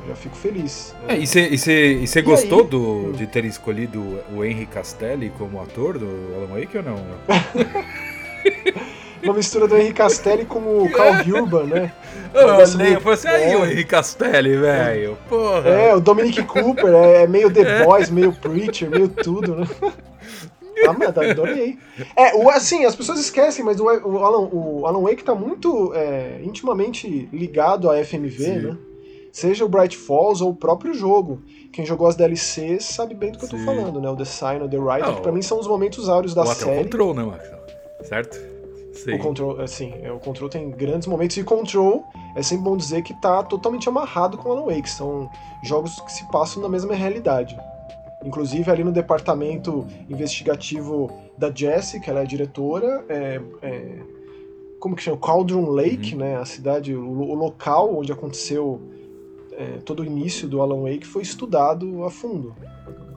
Já 0.08 0.14
fico 0.14 0.36
feliz. 0.36 0.94
Né? 1.02 1.16
É, 1.16 1.18
e 1.18 2.06
você 2.06 2.22
gostou 2.22 2.60
aí, 2.60 2.66
do, 2.66 3.12
de 3.12 3.26
ter 3.26 3.44
escolhido 3.44 4.20
o 4.32 4.44
Henry 4.44 4.66
Castelli 4.66 5.32
como 5.36 5.60
ator 5.60 5.98
do 5.98 6.06
Alan 6.36 6.60
Wake 6.60 6.76
ou 6.78 6.82
não? 6.84 6.96
uma 9.24 9.34
mistura 9.34 9.66
do 9.66 9.76
Henry 9.76 9.92
Castelli 9.92 10.44
com 10.44 10.60
o 10.60 10.90
Carl 10.92 11.26
Urban, 11.28 11.64
né? 11.64 11.92
Eu 12.32 12.46
olhei, 12.46 12.94
eu 12.94 13.00
falei 13.00 13.14
assim, 13.14 13.28
aí 13.28 13.56
o 13.56 13.64
Henry 13.64 13.84
Castelli, 13.84 14.56
velho, 14.56 15.18
porra. 15.28 15.68
É, 15.68 15.94
o 15.94 16.00
Dominic 16.00 16.42
Cooper 16.44 16.94
é, 16.94 17.24
é 17.24 17.26
meio 17.26 17.52
The 17.52 17.84
Boys, 17.84 18.08
meio 18.08 18.32
Preacher, 18.32 18.88
meio 18.88 19.08
tudo, 19.08 19.56
né? 19.56 19.66
Ah, 20.86 20.92
mas 20.92 21.08
adorei. 21.08 21.78
É, 22.14 22.34
o, 22.36 22.50
assim, 22.50 22.84
as 22.84 22.94
pessoas 22.94 23.18
esquecem, 23.18 23.64
mas 23.64 23.80
o, 23.80 23.84
o, 23.84 24.24
Alan, 24.24 24.48
o 24.52 24.86
Alan 24.86 25.02
Wake 25.02 25.24
tá 25.24 25.34
muito 25.34 25.92
é, 25.94 26.40
intimamente 26.42 27.28
ligado 27.32 27.90
à 27.90 28.02
FMV, 28.04 28.38
Sim. 28.38 28.58
né? 28.58 28.78
Seja 29.32 29.64
o 29.64 29.68
Bright 29.68 29.96
Falls 29.96 30.42
ou 30.42 30.50
o 30.50 30.54
próprio 30.54 30.94
jogo. 30.94 31.42
Quem 31.72 31.84
jogou 31.84 32.06
as 32.06 32.16
DLCs 32.16 32.84
sabe 32.84 33.14
bem 33.14 33.32
do 33.32 33.38
que 33.38 33.46
Sim. 33.46 33.56
eu 33.56 33.58
tô 33.58 33.64
falando, 33.66 34.00
né? 34.00 34.08
O 34.08 34.16
The 34.16 34.24
Sign, 34.24 34.64
o 34.64 34.68
The 34.68 34.78
Writer, 34.78 35.14
que 35.14 35.20
pra 35.20 35.32
mim 35.32 35.42
são 35.42 35.60
os 35.60 35.66
momentos 35.66 36.08
áureos 36.08 36.34
da 36.34 36.46
série. 36.46 36.80
O 36.80 36.84
Control, 36.84 37.14
né, 37.14 37.22
Max? 37.22 37.50
Certo? 38.02 38.56
Sim. 38.94 39.14
O 39.14 39.18
Control, 39.18 39.60
assim, 39.60 39.92
o 40.08 40.18
Control 40.18 40.48
tem 40.48 40.70
grandes 40.70 41.06
momentos. 41.06 41.36
E 41.36 41.44
Control, 41.44 42.02
é 42.34 42.42
sempre 42.42 42.64
bom 42.64 42.76
dizer 42.76 43.02
que 43.02 43.12
tá 43.20 43.42
totalmente 43.42 43.88
amarrado 43.88 44.38
com 44.38 44.50
Alan 44.50 44.64
Wake. 44.64 44.88
São 44.88 45.30
jogos 45.62 46.00
que 46.00 46.12
se 46.12 46.26
passam 46.30 46.62
na 46.62 46.68
mesma 46.68 46.94
realidade. 46.94 47.58
Inclusive, 48.26 48.68
ali 48.68 48.82
no 48.82 48.90
departamento 48.90 49.86
investigativo 50.10 51.10
da 51.38 51.50
Jessie, 51.54 52.00
que 52.00 52.10
ela 52.10 52.20
é 52.20 52.22
a 52.24 52.26
diretora, 52.26 53.04
é, 53.08 53.40
é, 53.62 53.98
como 54.80 54.96
que 54.96 55.02
chama? 55.02 55.16
Cauldron 55.18 55.70
Lake, 55.70 56.14
uhum. 56.14 56.20
né? 56.20 56.36
A 56.36 56.44
cidade, 56.44 56.92
o, 56.92 57.08
o 57.08 57.34
local 57.34 57.96
onde 57.96 58.10
aconteceu 58.10 58.80
é, 59.52 59.78
todo 59.84 60.00
o 60.00 60.04
início 60.04 60.48
do 60.48 60.60
Alan 60.60 60.82
Wake 60.82 61.06
foi 61.06 61.22
estudado 61.22 62.04
a 62.04 62.10
fundo. 62.10 62.54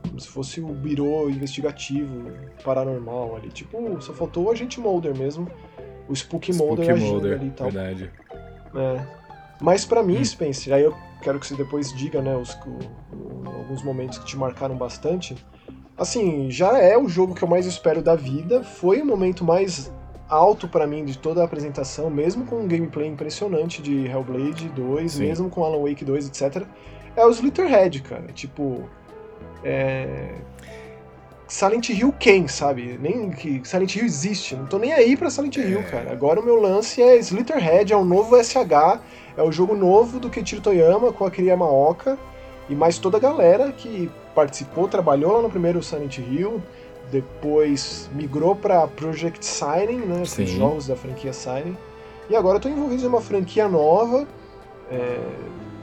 Como 0.07 0.19
se 0.19 0.27
fosse 0.27 0.61
o 0.61 0.67
birô 0.67 1.27
investigativo 1.27 2.31
paranormal 2.63 3.35
ali. 3.35 3.49
Tipo, 3.49 3.99
só 4.01 4.13
faltou 4.13 4.45
o 4.45 4.51
agente 4.51 4.79
Mulder 4.79 5.17
mesmo. 5.17 5.47
O 6.07 6.13
Spook, 6.13 6.51
Spook 6.51 6.67
Mulder 6.67 6.93
agindo 6.93 7.27
ali 7.27 7.47
e 7.47 7.51
tal. 7.51 7.71
Verdade. 7.71 8.11
É. 8.75 9.18
Mas 9.61 9.85
para 9.85 10.01
mim, 10.01 10.17
hum. 10.19 10.25
Spencer, 10.25 10.73
aí 10.73 10.83
eu 10.83 10.95
quero 11.21 11.39
que 11.39 11.47
você 11.47 11.55
depois 11.55 11.93
diga, 11.93 12.21
né, 12.21 12.35
os, 12.35 12.53
o, 12.65 13.49
alguns 13.49 13.83
momentos 13.83 14.17
que 14.17 14.25
te 14.25 14.37
marcaram 14.37 14.75
bastante. 14.75 15.35
Assim, 15.97 16.49
já 16.49 16.77
é 16.77 16.97
o 16.97 17.09
jogo 17.09 17.35
que 17.35 17.43
eu 17.43 17.47
mais 17.47 17.65
espero 17.65 18.01
da 18.01 18.15
vida. 18.15 18.63
Foi 18.63 19.01
o 19.01 19.05
momento 19.05 19.43
mais 19.43 19.91
alto 20.29 20.67
para 20.67 20.87
mim 20.87 21.03
de 21.03 21.17
toda 21.17 21.41
a 21.41 21.45
apresentação, 21.45 22.09
mesmo 22.09 22.45
com 22.45 22.61
um 22.61 22.67
gameplay 22.67 23.07
impressionante 23.07 23.81
de 23.81 24.05
Hellblade 24.05 24.69
2, 24.69 25.11
Sim. 25.11 25.19
mesmo 25.25 25.49
com 25.49 25.63
Alan 25.63 25.81
Wake 25.81 26.05
2, 26.05 26.27
etc. 26.27 26.65
É 27.15 27.25
o 27.25 27.29
Slitterhead, 27.29 28.01
cara. 28.01 28.27
Tipo. 28.33 28.87
É... 29.63 30.35
Silent 31.47 31.89
Hill 31.89 32.13
quem, 32.19 32.47
sabe? 32.47 32.97
Nem 33.01 33.31
que 33.31 33.59
Silent 33.63 33.95
Hill 33.95 34.05
existe. 34.05 34.55
Não 34.55 34.67
tô 34.67 34.77
nem 34.77 34.93
aí 34.93 35.17
pra 35.17 35.31
Silent 35.31 35.57
Hill, 35.57 35.79
é. 35.79 35.83
cara. 35.83 36.11
Agora 36.11 36.39
o 36.39 36.45
meu 36.45 36.61
lance 36.61 37.01
é 37.01 37.17
Slitterhead, 37.17 37.91
é 37.91 37.97
o 37.97 38.05
novo 38.05 38.41
SH, 38.41 38.99
é 39.39 39.43
o 39.43 39.51
jogo 39.53 39.73
novo 39.73 40.19
do 40.19 40.29
Keiichiro 40.29 40.61
Toyama 40.61 41.13
com 41.13 41.25
a 41.25 41.31
Kiria 41.31 41.55
Maoka 41.55 42.19
e 42.69 42.75
mais 42.75 42.97
toda 42.97 43.15
a 43.15 43.19
galera 43.21 43.71
que 43.71 44.11
participou, 44.35 44.87
trabalhou 44.87 45.31
lá 45.31 45.41
no 45.41 45.49
primeiro 45.49 45.81
Silent 45.81 46.17
Hill, 46.17 46.61
depois 47.09 48.09
migrou 48.13 48.53
para 48.53 48.85
Project 48.85 49.43
Siren, 49.45 49.99
né, 50.05 50.21
os 50.21 50.35
jogos 50.49 50.87
da 50.87 50.95
franquia 50.95 51.31
Siren. 51.31 51.75
E 52.29 52.35
agora 52.35 52.57
eu 52.57 52.61
tô 52.61 52.67
envolvido 52.67 53.03
em 53.03 53.07
uma 53.07 53.21
franquia 53.21 53.67
nova, 53.69 54.27
é, 54.91 55.19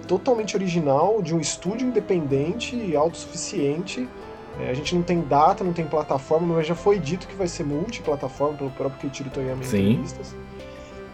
totalmente 0.07 0.55
original, 0.55 1.23
de 1.23 1.35
um 1.35 1.41
estúdio 1.41 1.89
independente 1.89 2.77
e 2.77 2.95
autossuficiente. 2.95 4.07
É, 4.61 4.71
a 4.71 4.75
gente 4.75 4.95
não 4.95 5.03
tem 5.03 5.23
data, 5.23 5.65
não 5.65 5.73
tem 5.73 5.87
plataforma, 5.87 6.57
mas 6.57 6.67
já 6.67 6.75
foi 6.75 6.99
dito 6.99 7.27
que 7.27 7.35
vai 7.35 7.49
ser 7.49 7.65
multiplataforma 7.65 8.59
pelo 8.59 8.71
próprio 8.71 9.01
Keiichiro 9.01 9.31
Toyama 9.31 9.63
em 9.63 9.67
entrevistas. 9.67 10.37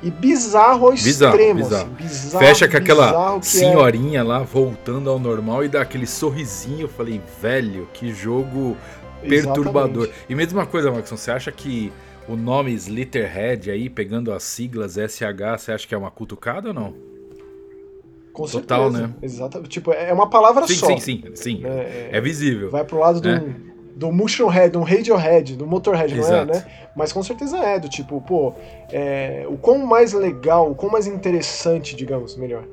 E 0.02 0.11
bizarro 0.11 0.87
ao 0.87 0.92
bizarro, 0.92 1.37
extremo, 1.37 1.61
bizarro. 1.61 1.82
Assim, 1.85 1.94
bizarro 1.94 2.44
Fecha 2.44 2.68
com 2.68 2.76
aquela 2.76 3.37
é. 3.37 3.42
senhorinha 3.42 4.21
é. 4.21 4.23
lá 4.23 4.40
voltando 4.40 5.09
ao 5.09 5.18
normal 5.18 5.64
e 5.64 5.68
dá 5.68 5.80
aquele 5.82 6.06
sorrisinho. 6.06 6.82
Eu 6.82 6.88
falei, 6.88 7.21
velho, 7.40 7.88
que 7.92 8.12
jogo 8.12 8.76
perturbador. 9.21 10.04
Exatamente. 10.04 10.26
E 10.28 10.35
mesma 10.35 10.66
coisa, 10.66 10.90
Maxon, 10.90 11.16
você 11.16 11.30
acha 11.30 11.52
que 11.52 11.92
o 12.28 12.37
nome 12.37 12.73
Slitterhead 12.73 13.71
aí, 13.71 13.88
pegando 13.88 14.32
as 14.32 14.42
siglas 14.42 14.94
SH, 14.94 15.59
você 15.59 15.73
acha 15.73 15.87
que 15.87 15.94
é 15.94 15.99
uma 15.99 16.11
cutucada 16.11 16.68
ou 16.68 16.75
não? 16.75 16.94
Com 18.32 18.47
Total, 18.47 18.90
certeza. 18.90 19.06
né? 19.06 19.14
Exatamente. 19.23 19.68
Tipo, 19.71 19.92
é 19.92 20.12
uma 20.12 20.28
palavra 20.28 20.66
sim, 20.66 20.75
só. 20.75 20.87
Sim, 20.87 20.99
sim, 20.99 21.23
sim. 21.35 21.62
É, 21.64 22.09
é 22.12 22.21
visível. 22.21 22.71
Vai 22.71 22.85
pro 22.85 22.99
lado 22.99 23.21
do, 23.21 23.28
do 23.95 24.11
Mushroomhead, 24.11 24.71
do 24.71 24.83
Radiohead, 24.83 25.57
do 25.57 25.67
Motorhead, 25.67 26.19
Exato. 26.19 26.47
não 26.47 26.55
é, 26.55 26.59
né? 26.59 26.67
Mas 26.97 27.13
com 27.13 27.23
certeza 27.23 27.59
é, 27.59 27.79
do 27.79 27.89
tipo, 27.89 28.21
pô, 28.21 28.55
é, 28.91 29.47
o 29.49 29.57
quão 29.57 29.79
mais 29.87 30.13
legal, 30.13 30.71
o 30.71 30.75
quão 30.75 30.91
mais 30.91 31.07
interessante, 31.07 31.95
digamos, 31.95 32.37
melhor, 32.37 32.65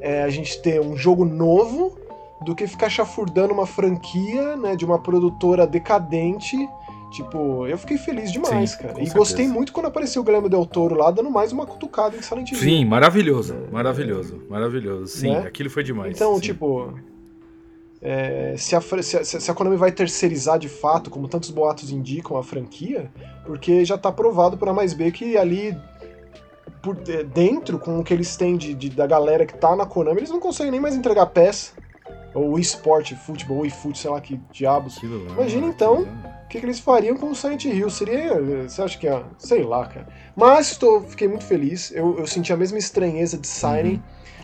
é 0.00 0.22
a 0.22 0.28
gente 0.28 0.60
ter 0.60 0.80
um 0.80 0.96
jogo 0.96 1.24
novo 1.24 1.98
do 2.44 2.54
que 2.54 2.66
ficar 2.66 2.88
chafurdando 2.88 3.54
uma 3.54 3.66
franquia, 3.66 4.56
né, 4.56 4.76
de 4.76 4.84
uma 4.84 4.98
produtora 4.98 5.66
decadente. 5.66 6.56
Tipo, 7.10 7.66
eu 7.68 7.78
fiquei 7.78 7.96
feliz 7.96 8.32
demais, 8.32 8.70
Sim, 8.70 8.78
cara. 8.78 8.92
E 8.94 8.96
certeza. 8.96 9.16
gostei 9.16 9.48
muito 9.48 9.72
quando 9.72 9.86
apareceu 9.86 10.20
o 10.20 10.24
Guilherme 10.24 10.48
Del 10.48 10.66
Toro 10.66 10.96
lá, 10.96 11.12
dando 11.12 11.30
mais 11.30 11.52
uma 11.52 11.64
cutucada 11.64 12.16
em 12.16 12.22
Silent 12.22 12.50
Hill. 12.50 12.58
Sim, 12.58 12.84
maravilhoso, 12.84 13.56
maravilhoso, 13.70 14.42
maravilhoso. 14.50 15.06
Sim, 15.06 15.30
né? 15.30 15.46
aquilo 15.46 15.70
foi 15.70 15.84
demais. 15.84 16.14
Então, 16.14 16.34
Sim. 16.34 16.40
tipo, 16.40 16.92
é, 18.06 18.54
se, 18.58 18.76
a, 18.76 18.82
se, 18.82 19.24
se, 19.24 19.50
a, 19.50 19.54
Konami 19.54 19.76
vai 19.76 19.90
terceirizar 19.90 20.58
de 20.58 20.68
fato, 20.68 21.08
como 21.08 21.26
tantos 21.26 21.50
boatos 21.50 21.90
indicam, 21.90 22.36
a 22.36 22.44
franquia, 22.44 23.10
porque 23.46 23.82
já 23.82 23.94
está 23.94 24.12
provado 24.12 24.58
por 24.58 24.68
A 24.68 24.74
mais 24.74 24.92
B 24.92 25.10
que 25.10 25.38
ali 25.38 25.74
por 26.82 26.94
dentro, 26.96 27.78
com 27.78 27.98
o 27.98 28.04
que 28.04 28.12
eles 28.12 28.36
têm 28.36 28.58
de, 28.58 28.74
de, 28.74 28.90
da 28.90 29.06
galera 29.06 29.46
que 29.46 29.56
tá 29.56 29.74
na 29.74 29.86
Konami, 29.86 30.18
eles 30.18 30.28
não 30.28 30.38
conseguem 30.38 30.70
nem 30.70 30.80
mais 30.80 30.94
entregar 30.94 31.24
peça 31.24 31.72
ou 32.34 32.58
esporte, 32.58 33.14
futebol, 33.14 33.58
ou 33.58 33.66
eFoot, 33.66 33.98
sei 33.98 34.10
lá 34.10 34.20
que 34.20 34.38
diabos. 34.52 34.98
Que 34.98 35.06
Imagina 35.06 35.68
então 35.68 36.02
o 36.02 36.48
que, 36.48 36.60
que, 36.60 36.66
eles 36.66 36.80
fariam 36.80 37.16
com 37.16 37.30
o 37.30 37.34
Silent 37.34 37.64
Hill. 37.64 37.88
Seria. 37.88 38.38
Você 38.68 38.82
acha 38.82 38.98
que 38.98 39.08
é. 39.08 39.22
Sei 39.38 39.62
lá, 39.62 39.86
cara. 39.86 40.08
Mas 40.36 40.76
tô, 40.76 41.00
fiquei 41.00 41.28
muito 41.28 41.44
feliz. 41.44 41.90
Eu, 41.92 42.18
eu 42.18 42.26
senti 42.26 42.52
a 42.52 42.56
mesma 42.56 42.76
estranheza 42.76 43.38
de 43.38 43.46
Siren. 43.46 43.94
Uhum. 43.94 44.02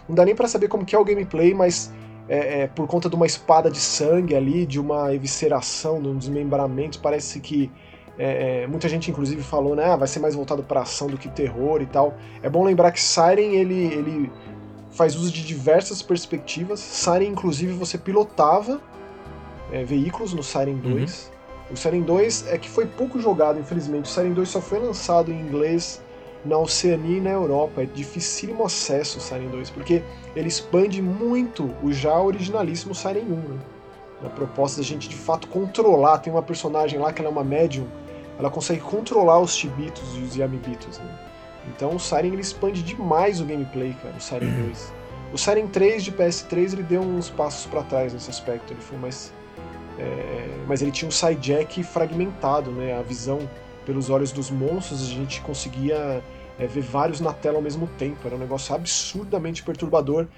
Não 0.08 0.14
dá 0.14 0.24
nem 0.24 0.34
para 0.34 0.48
saber 0.48 0.68
como 0.68 0.84
que 0.84 0.94
é 0.94 0.98
o 0.98 1.04
gameplay, 1.04 1.52
mas 1.52 1.92
é, 2.30 2.60
é, 2.60 2.66
por 2.68 2.86
conta 2.86 3.10
de 3.10 3.16
uma 3.16 3.26
espada 3.26 3.68
de 3.68 3.80
sangue 3.80 4.36
ali, 4.36 4.64
de 4.64 4.78
uma 4.78 5.12
evisceração, 5.12 6.00
de 6.00 6.06
um 6.06 6.16
desmembramento, 6.16 7.00
parece 7.00 7.40
que. 7.40 7.70
É, 8.16 8.62
é 8.62 8.66
muita 8.66 8.88
gente 8.88 9.10
inclusive 9.10 9.42
falou, 9.42 9.74
né, 9.74 9.86
ah, 9.86 9.96
vai 9.96 10.06
ser 10.06 10.20
mais 10.20 10.34
voltado 10.34 10.62
para 10.62 10.82
ação 10.82 11.08
do 11.08 11.16
que 11.16 11.28
terror 11.28 11.82
e 11.82 11.86
tal. 11.86 12.14
É 12.40 12.48
bom 12.48 12.62
lembrar 12.62 12.92
que 12.92 13.00
Siren 13.00 13.54
ele, 13.54 13.86
ele 13.86 14.30
faz 14.92 15.16
uso 15.16 15.32
de 15.32 15.44
diversas 15.44 16.02
perspectivas. 16.02 16.78
Siren, 16.78 17.28
inclusive, 17.28 17.72
você 17.72 17.98
pilotava 17.98 18.80
é, 19.72 19.82
veículos 19.82 20.32
no 20.32 20.42
Siren 20.42 20.76
2. 20.76 21.32
Uhum. 21.32 21.74
O 21.74 21.76
Siren 21.76 22.02
2 22.02 22.46
é 22.48 22.58
que 22.58 22.68
foi 22.68 22.86
pouco 22.86 23.18
jogado, 23.18 23.58
infelizmente. 23.58 24.04
O 24.04 24.08
Siren 24.08 24.34
2 24.34 24.48
só 24.48 24.60
foi 24.60 24.78
lançado 24.78 25.32
em 25.32 25.40
inglês 25.40 26.00
na 26.44 26.58
Oceania 26.58 27.18
e 27.18 27.20
na 27.20 27.30
Europa. 27.30 27.82
É 27.82 27.86
dificílimo 27.86 28.64
acesso 28.64 29.18
o 29.18 29.20
Siren 29.20 29.48
2, 29.48 29.70
porque 29.70 30.02
ele 30.34 30.48
expande 30.48 31.02
muito 31.02 31.74
o 31.82 31.92
já 31.92 32.18
originalíssimo 32.20 32.94
Siren 32.94 33.24
1. 33.24 33.24
Né? 33.24 33.58
Na 34.22 34.28
proposta 34.28 34.80
da 34.80 34.86
gente 34.86 35.08
de 35.08 35.16
fato 35.16 35.48
controlar. 35.48 36.18
Tem 36.18 36.32
uma 36.32 36.42
personagem 36.42 36.98
lá 36.98 37.12
que 37.12 37.20
ela 37.20 37.28
é 37.28 37.32
uma 37.32 37.44
médium, 37.44 37.86
ela 38.38 38.50
consegue 38.50 38.80
controlar 38.80 39.38
os 39.38 39.56
Tibitos 39.56 40.16
e 40.16 40.20
os 40.20 40.36
Yamibitos. 40.36 40.98
Né? 40.98 41.18
Então 41.68 41.96
o 41.96 42.00
Siren 42.00 42.32
ele 42.32 42.40
expande 42.40 42.82
demais 42.82 43.40
o 43.40 43.44
gameplay, 43.44 43.94
cara, 44.02 44.14
o 44.16 44.20
Siren 44.20 44.50
2. 44.64 44.66
Uhum. 44.66 45.00
O 45.32 45.38
Siren 45.38 45.66
3 45.68 46.04
de 46.04 46.12
PS3 46.12 46.72
ele 46.72 46.82
deu 46.82 47.00
uns 47.00 47.30
passos 47.30 47.66
para 47.66 47.82
trás 47.82 48.12
nesse 48.12 48.30
aspecto, 48.30 48.72
ele 48.72 48.80
foi 48.80 48.98
mais 48.98 49.32
é, 50.00 50.48
mas 50.66 50.80
ele 50.80 50.90
tinha 50.90 51.06
um 51.06 51.12
sidejack 51.12 51.82
fragmentado, 51.84 52.70
né? 52.70 52.98
A 52.98 53.02
visão 53.02 53.38
pelos 53.90 54.08
olhos 54.08 54.30
dos 54.30 54.52
monstros, 54.52 55.02
a 55.02 55.12
gente 55.12 55.40
conseguia 55.40 56.22
é, 56.56 56.66
ver 56.66 56.80
vários 56.80 57.20
na 57.20 57.32
tela 57.32 57.56
ao 57.56 57.62
mesmo 57.62 57.88
tempo. 57.98 58.24
Era 58.24 58.36
um 58.36 58.38
negócio 58.38 58.72
absurdamente 58.72 59.64
perturbador. 59.64 60.28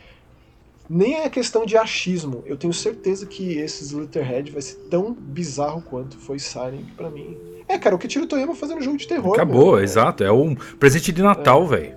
Nem 0.89 1.21
é 1.21 1.29
questão 1.29 1.67
de 1.67 1.77
achismo. 1.77 2.43
Eu 2.47 2.57
tenho 2.57 2.73
certeza 2.73 3.27
que 3.27 3.59
esse 3.59 3.85
Slitterhead 3.85 4.51
vai 4.51 4.63
ser 4.63 4.77
tão 4.91 5.13
bizarro 5.13 5.83
quanto 5.83 6.17
foi 6.19 6.39
Siren 6.39 6.85
para 6.97 7.11
mim 7.11 7.37
é, 7.69 7.79
cara, 7.79 7.95
o 7.95 7.99
que 7.99 8.09
tira 8.09 8.25
o 8.25 8.29
Toyama 8.29 8.55
fazendo 8.55 8.83
jogo 8.83 8.97
de 8.97 9.07
terror. 9.07 9.35
Acabou, 9.35 9.73
meu, 9.73 9.83
exato. 9.83 10.25
É 10.25 10.33
um 10.33 10.55
presente 10.55 11.13
de 11.13 11.23
Natal, 11.23 11.65
é. 11.65 11.67
velho. 11.69 11.95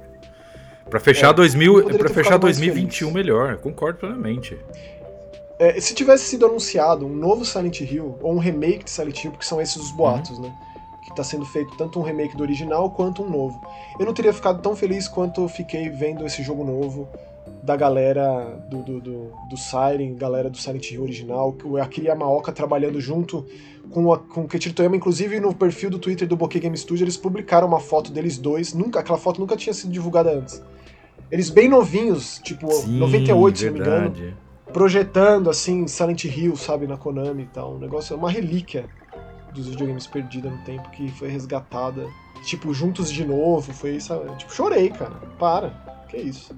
Pra 0.89 0.99
fechar, 0.99 1.31
é, 1.31 1.33
2000, 1.33 1.97
pra 1.97 2.09
fechar 2.09 2.37
2021 2.37 3.11
melhor, 3.11 3.57
concordo 3.57 3.99
plenamente. 3.99 4.57
É, 5.57 5.79
se 5.81 5.95
tivesse 5.95 6.25
sido 6.25 6.45
anunciado 6.45 7.05
um 7.05 7.13
novo 7.13 7.43
Silent 7.43 7.81
Hill, 7.81 8.17
ou 8.21 8.35
um 8.35 8.37
remake 8.37 8.85
de 8.85 8.91
Silent 8.91 9.23
Hill, 9.23 9.31
porque 9.31 9.45
são 9.45 9.59
esses 9.59 9.77
os 9.77 9.91
boatos, 9.91 10.37
uhum. 10.37 10.43
né? 10.43 10.53
Que 11.15 11.21
tá 11.21 11.23
sendo 11.23 11.45
feito 11.45 11.77
tanto 11.77 11.97
um 11.97 12.01
remake 12.01 12.35
do 12.35 12.43
original 12.43 12.91
quanto 12.91 13.23
um 13.23 13.29
novo. 13.29 13.61
Eu 13.97 14.05
não 14.05 14.13
teria 14.13 14.33
ficado 14.33 14.61
tão 14.61 14.75
feliz 14.75 15.07
quanto 15.07 15.47
fiquei 15.47 15.87
vendo 15.89 16.25
esse 16.25 16.43
jogo 16.43 16.65
novo 16.65 17.07
da 17.63 17.75
galera 17.77 18.59
do, 18.69 18.83
do, 18.83 18.99
do, 18.99 19.31
do 19.49 19.57
Siren, 19.57 20.15
galera 20.15 20.49
do 20.49 20.57
Silent 20.57 20.91
Hill 20.91 21.03
original, 21.03 21.55
a 21.79 21.83
Akira 21.83 22.09
Yamaoka 22.09 22.51
trabalhando 22.51 22.99
junto 22.99 23.45
com, 23.89 24.11
a, 24.11 24.19
com 24.19 24.41
o 24.41 24.47
Keiichiro 24.47 24.75
Toyama, 24.75 24.97
inclusive 24.97 25.39
no 25.39 25.53
perfil 25.53 25.89
do 25.89 25.97
Twitter 25.97 26.27
do 26.27 26.35
Bokeh 26.35 26.59
Game 26.59 26.77
Studio, 26.77 27.05
eles 27.05 27.15
publicaram 27.15 27.67
uma 27.67 27.79
foto 27.79 28.11
deles 28.11 28.37
dois, 28.37 28.73
nunca, 28.73 28.99
aquela 28.99 29.17
foto 29.17 29.39
nunca 29.39 29.55
tinha 29.55 29.73
sido 29.73 29.91
divulgada 29.91 30.31
antes. 30.31 30.61
Eles 31.31 31.49
bem 31.49 31.69
novinhos, 31.69 32.39
tipo 32.43 32.69
Sim, 32.71 32.99
98, 32.99 33.57
verdade. 33.57 33.57
se 33.57 33.65
não 33.65 33.73
me 33.73 33.79
engano, 33.79 34.37
projetando 34.71 35.49
assim 35.49 35.87
Silent 35.87 36.25
Hill, 36.25 36.55
sabe, 36.57 36.85
na 36.85 36.97
Konami 36.97 37.43
e 37.43 37.47
tal. 37.47 37.75
Um 37.75 37.79
negócio, 37.79 38.15
uma 38.15 38.29
relíquia 38.29 38.85
dos 39.55 39.67
videogames 39.67 40.05
perdida 40.05 40.49
no 40.49 40.57
tempo 40.59 40.89
que 40.91 41.09
foi 41.09 41.29
resgatada. 41.29 42.07
Tipo, 42.43 42.73
juntos 42.73 43.11
de 43.11 43.25
novo, 43.25 43.73
foi, 43.73 43.99
sabe? 43.99 44.35
Tipo, 44.35 44.53
chorei, 44.53 44.89
cara. 44.89 45.15
Para. 45.39 45.69
Que 46.09 46.17
isso. 46.17 46.53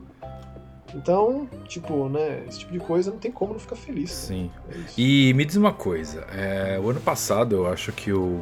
Então, 0.95 1.47
tipo, 1.67 2.07
né, 2.07 2.43
esse 2.47 2.59
tipo 2.59 2.71
de 2.71 2.79
coisa 2.79 3.11
não 3.11 3.17
tem 3.17 3.31
como 3.31 3.53
não 3.53 3.59
ficar 3.59 3.75
feliz. 3.75 4.09
Sim. 4.09 4.49
É 4.69 4.75
e 4.97 5.33
me 5.33 5.43
diz 5.43 5.55
uma 5.57 5.73
coisa, 5.73 6.25
é, 6.31 6.79
o 6.81 6.89
ano 6.89 7.01
passado 7.01 7.55
eu 7.55 7.67
acho 7.67 7.91
que 7.91 8.11
o, 8.11 8.41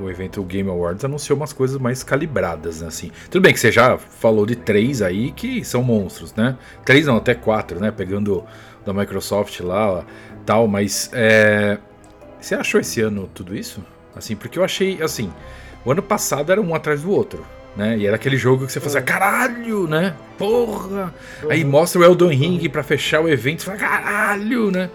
o 0.00 0.10
evento 0.10 0.42
Game 0.42 0.68
Awards 0.68 1.04
anunciou 1.04 1.36
umas 1.36 1.52
coisas 1.52 1.78
mais 1.78 2.02
calibradas, 2.02 2.80
né, 2.80 2.88
assim. 2.88 3.12
Tudo 3.30 3.42
bem 3.42 3.52
que 3.52 3.60
você 3.60 3.70
já 3.70 3.96
falou 3.96 4.44
de 4.44 4.56
três 4.56 5.00
aí 5.00 5.30
que 5.30 5.64
são 5.64 5.82
monstros, 5.82 6.34
né? 6.34 6.58
Três 6.84 7.06
não, 7.06 7.16
até 7.16 7.34
quatro, 7.34 7.78
né? 7.78 7.92
Pegando 7.92 8.44
da 8.84 8.92
Microsoft 8.92 9.60
lá, 9.60 10.04
tal, 10.44 10.66
mas 10.66 11.10
é, 11.12 11.78
você 12.40 12.54
achou 12.54 12.80
esse 12.80 13.00
ano 13.00 13.28
tudo 13.34 13.54
isso? 13.54 13.82
Assim, 14.14 14.34
porque 14.34 14.58
eu 14.58 14.64
achei, 14.64 15.02
assim, 15.02 15.32
o 15.84 15.90
ano 15.90 16.02
passado 16.02 16.50
era 16.50 16.60
um 16.60 16.74
atrás 16.74 17.02
do 17.02 17.10
outro 17.10 17.44
né? 17.78 17.96
E 17.96 18.06
era 18.06 18.16
aquele 18.16 18.36
jogo 18.36 18.66
que 18.66 18.72
você 18.72 18.80
fazia, 18.80 18.98
uhum. 18.98 19.06
caralho, 19.06 19.86
né? 19.86 20.14
Porra! 20.36 21.14
Uhum. 21.42 21.50
Aí 21.50 21.64
mostra 21.64 22.00
o 22.00 22.04
Elden 22.04 22.36
Ring 22.36 22.68
pra 22.68 22.82
fechar 22.82 23.20
o 23.20 23.28
evento, 23.28 23.62
você 23.62 23.66
fala, 23.66 23.78
caralho, 23.78 24.70
né? 24.72 24.90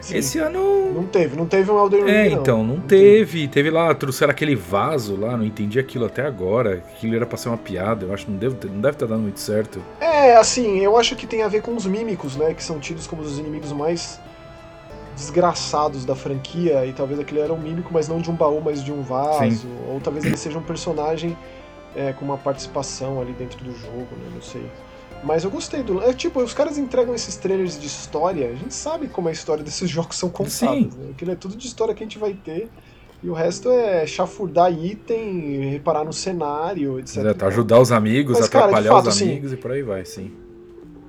Sim. 0.00 0.18
Esse 0.18 0.38
ano. 0.38 0.92
Não 0.94 1.04
teve, 1.04 1.36
não 1.36 1.44
teve 1.44 1.68
um 1.68 1.82
Elden 1.82 2.04
Ring. 2.04 2.10
É, 2.10 2.28
então, 2.28 2.58
não, 2.58 2.76
não 2.76 2.80
teve. 2.80 3.24
teve. 3.24 3.48
Teve 3.48 3.70
lá, 3.70 3.92
trouxeram 3.92 4.30
aquele 4.30 4.54
vaso 4.54 5.16
lá, 5.16 5.36
não 5.36 5.44
entendi 5.44 5.80
aquilo 5.80 6.06
até 6.06 6.24
agora. 6.24 6.74
Aquilo 6.94 7.16
era 7.16 7.26
pra 7.26 7.36
ser 7.36 7.48
uma 7.48 7.58
piada, 7.58 8.06
eu 8.06 8.14
acho 8.14 8.26
que 8.26 8.30
não 8.30 8.38
deve, 8.38 8.56
não 8.68 8.80
deve 8.80 8.94
estar 8.94 9.06
dando 9.06 9.22
muito 9.22 9.40
certo. 9.40 9.82
É, 10.00 10.36
assim, 10.36 10.78
eu 10.78 10.96
acho 10.96 11.16
que 11.16 11.26
tem 11.26 11.42
a 11.42 11.48
ver 11.48 11.60
com 11.60 11.74
os 11.74 11.84
mímicos, 11.84 12.36
né? 12.36 12.54
Que 12.54 12.62
são 12.62 12.78
tidos 12.78 13.08
como 13.08 13.22
os 13.22 13.36
inimigos 13.36 13.72
mais 13.72 14.20
desgraçados 15.18 16.04
da 16.04 16.14
franquia. 16.14 16.86
E 16.86 16.92
talvez 16.92 17.18
aquele 17.18 17.40
era 17.40 17.52
um 17.52 17.58
mímico, 17.58 17.90
mas 17.92 18.08
não 18.08 18.20
de 18.20 18.30
um 18.30 18.34
baú, 18.34 18.62
mas 18.64 18.82
de 18.82 18.92
um 18.92 19.02
vaso. 19.02 19.60
Sim. 19.60 19.68
Ou 19.88 20.00
talvez 20.00 20.24
ele 20.24 20.36
seja 20.36 20.58
um 20.58 20.62
personagem 20.62 21.36
é, 21.94 22.12
com 22.12 22.24
uma 22.24 22.38
participação 22.38 23.20
ali 23.20 23.32
dentro 23.32 23.62
do 23.62 23.72
jogo, 23.72 24.08
né? 24.16 24.30
Não 24.34 24.42
sei. 24.42 24.64
Mas 25.22 25.42
eu 25.42 25.50
gostei 25.50 25.82
do. 25.82 26.00
É 26.02 26.12
tipo, 26.12 26.40
os 26.40 26.54
caras 26.54 26.78
entregam 26.78 27.14
esses 27.14 27.36
trailers 27.36 27.78
de 27.78 27.86
história, 27.86 28.50
a 28.50 28.54
gente 28.54 28.72
sabe 28.72 29.08
como 29.08 29.28
a 29.28 29.32
história 29.32 29.64
desses 29.64 29.90
jogos 29.90 30.16
são 30.16 30.30
contadas. 30.30 30.94
Né? 30.94 31.10
Aquilo 31.10 31.32
é 31.32 31.34
tudo 31.34 31.56
de 31.56 31.66
história 31.66 31.94
que 31.94 32.02
a 32.02 32.06
gente 32.06 32.18
vai 32.18 32.32
ter. 32.32 32.70
E 33.20 33.28
o 33.28 33.32
resto 33.32 33.68
é 33.68 34.06
chafurdar 34.06 34.72
item, 34.72 35.70
reparar 35.70 36.04
no 36.04 36.12
cenário, 36.12 37.00
etc. 37.00 37.16
Exato, 37.16 37.46
ajudar 37.46 37.80
os 37.80 37.90
amigos, 37.90 38.38
Mas, 38.38 38.46
atrapalhar 38.46 38.90
cara, 38.90 38.94
fato, 38.94 39.08
os 39.08 39.16
assim, 39.16 39.24
amigos 39.24 39.50
assim, 39.50 39.58
e 39.58 39.60
por 39.60 39.72
aí 39.72 39.82
vai, 39.82 40.04
sim. 40.04 40.30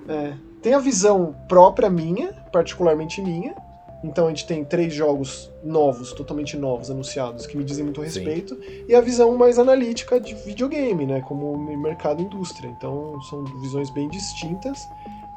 É, 0.07 0.33
tem 0.59 0.73
a 0.73 0.79
visão 0.79 1.35
própria 1.47 1.87
minha, 1.87 2.33
particularmente 2.51 3.21
minha, 3.21 3.53
então 4.03 4.27
a 4.27 4.29
gente 4.29 4.45
tem 4.45 4.63
três 4.63 4.93
jogos 4.93 5.51
novos, 5.63 6.13
totalmente 6.13 6.57
novos, 6.57 6.89
anunciados, 6.89 7.45
que 7.45 7.57
me 7.57 7.63
dizem 7.63 7.83
muito 7.83 8.01
respeito, 8.01 8.55
Sim. 8.55 8.85
e 8.87 8.95
a 8.95 9.01
visão 9.01 9.37
mais 9.37 9.59
analítica 9.59 10.19
de 10.19 10.33
videogame, 10.35 11.05
né, 11.05 11.21
como 11.21 11.57
mercado 11.77 12.21
e 12.21 12.25
indústria. 12.25 12.69
Então 12.69 13.21
são 13.23 13.43
visões 13.61 13.89
bem 13.89 14.07
distintas. 14.09 14.79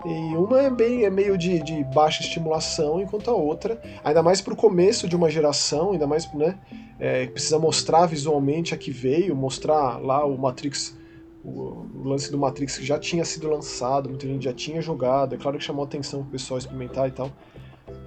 E 0.05 0.37
uma 0.37 0.61
é 0.61 0.71
bem 0.71 1.05
é 1.05 1.11
meio 1.11 1.39
de, 1.39 1.61
de 1.61 1.85
baixa 1.85 2.23
estimulação, 2.23 3.01
enquanto 3.01 3.31
a 3.31 3.35
outra, 3.35 3.81
ainda 4.03 4.23
mais 4.23 4.41
para 4.41 4.53
o 4.53 4.57
começo 4.57 5.09
de 5.09 5.15
uma 5.15 5.31
geração, 5.31 5.93
ainda 5.93 6.07
mais, 6.07 6.33
né, 6.33 6.59
é, 6.99 7.27
precisa 7.27 7.59
mostrar 7.59 8.07
visualmente 8.07 8.75
a 8.75 8.77
que 8.77 8.91
veio, 8.91 9.35
mostrar 9.35 9.99
lá 9.99 10.25
o 10.25 10.37
Matrix, 10.37 10.97
o, 11.45 11.87
lance 12.05 12.31
do 12.31 12.39
Matrix 12.39 12.79
que 12.79 12.85
já 12.85 12.99
tinha 12.99 13.25
sido 13.25 13.49
lançado, 13.49 14.09
muita 14.09 14.27
gente 14.27 14.45
já 14.45 14.53
tinha 14.53 14.81
jogado, 14.81 15.35
é 15.35 15.39
claro 15.39 15.59
que 15.59 15.65
chamou 15.65 15.85
atenção 15.85 16.21
para 16.21 16.29
o 16.29 16.33
pessoal 16.33 16.59
experimentar 16.59 17.09
e 17.09 17.13
tal. 17.13 17.31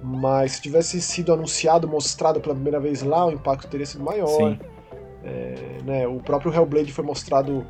Mas 0.02 0.52
se 0.52 0.62
tivesse 0.62 1.00
sido 1.00 1.32
anunciado, 1.32 1.88
mostrado 1.88 2.40
pela 2.40 2.54
primeira 2.54 2.78
vez 2.78 3.02
lá, 3.02 3.26
o 3.26 3.32
impacto 3.32 3.68
teria 3.68 3.86
sido 3.86 4.04
maior. 4.04 4.56
É, 5.24 5.78
né, 5.84 6.06
o 6.06 6.18
próprio 6.20 6.54
Hellblade 6.54 6.92
foi 6.92 7.04
mostrado 7.04 7.66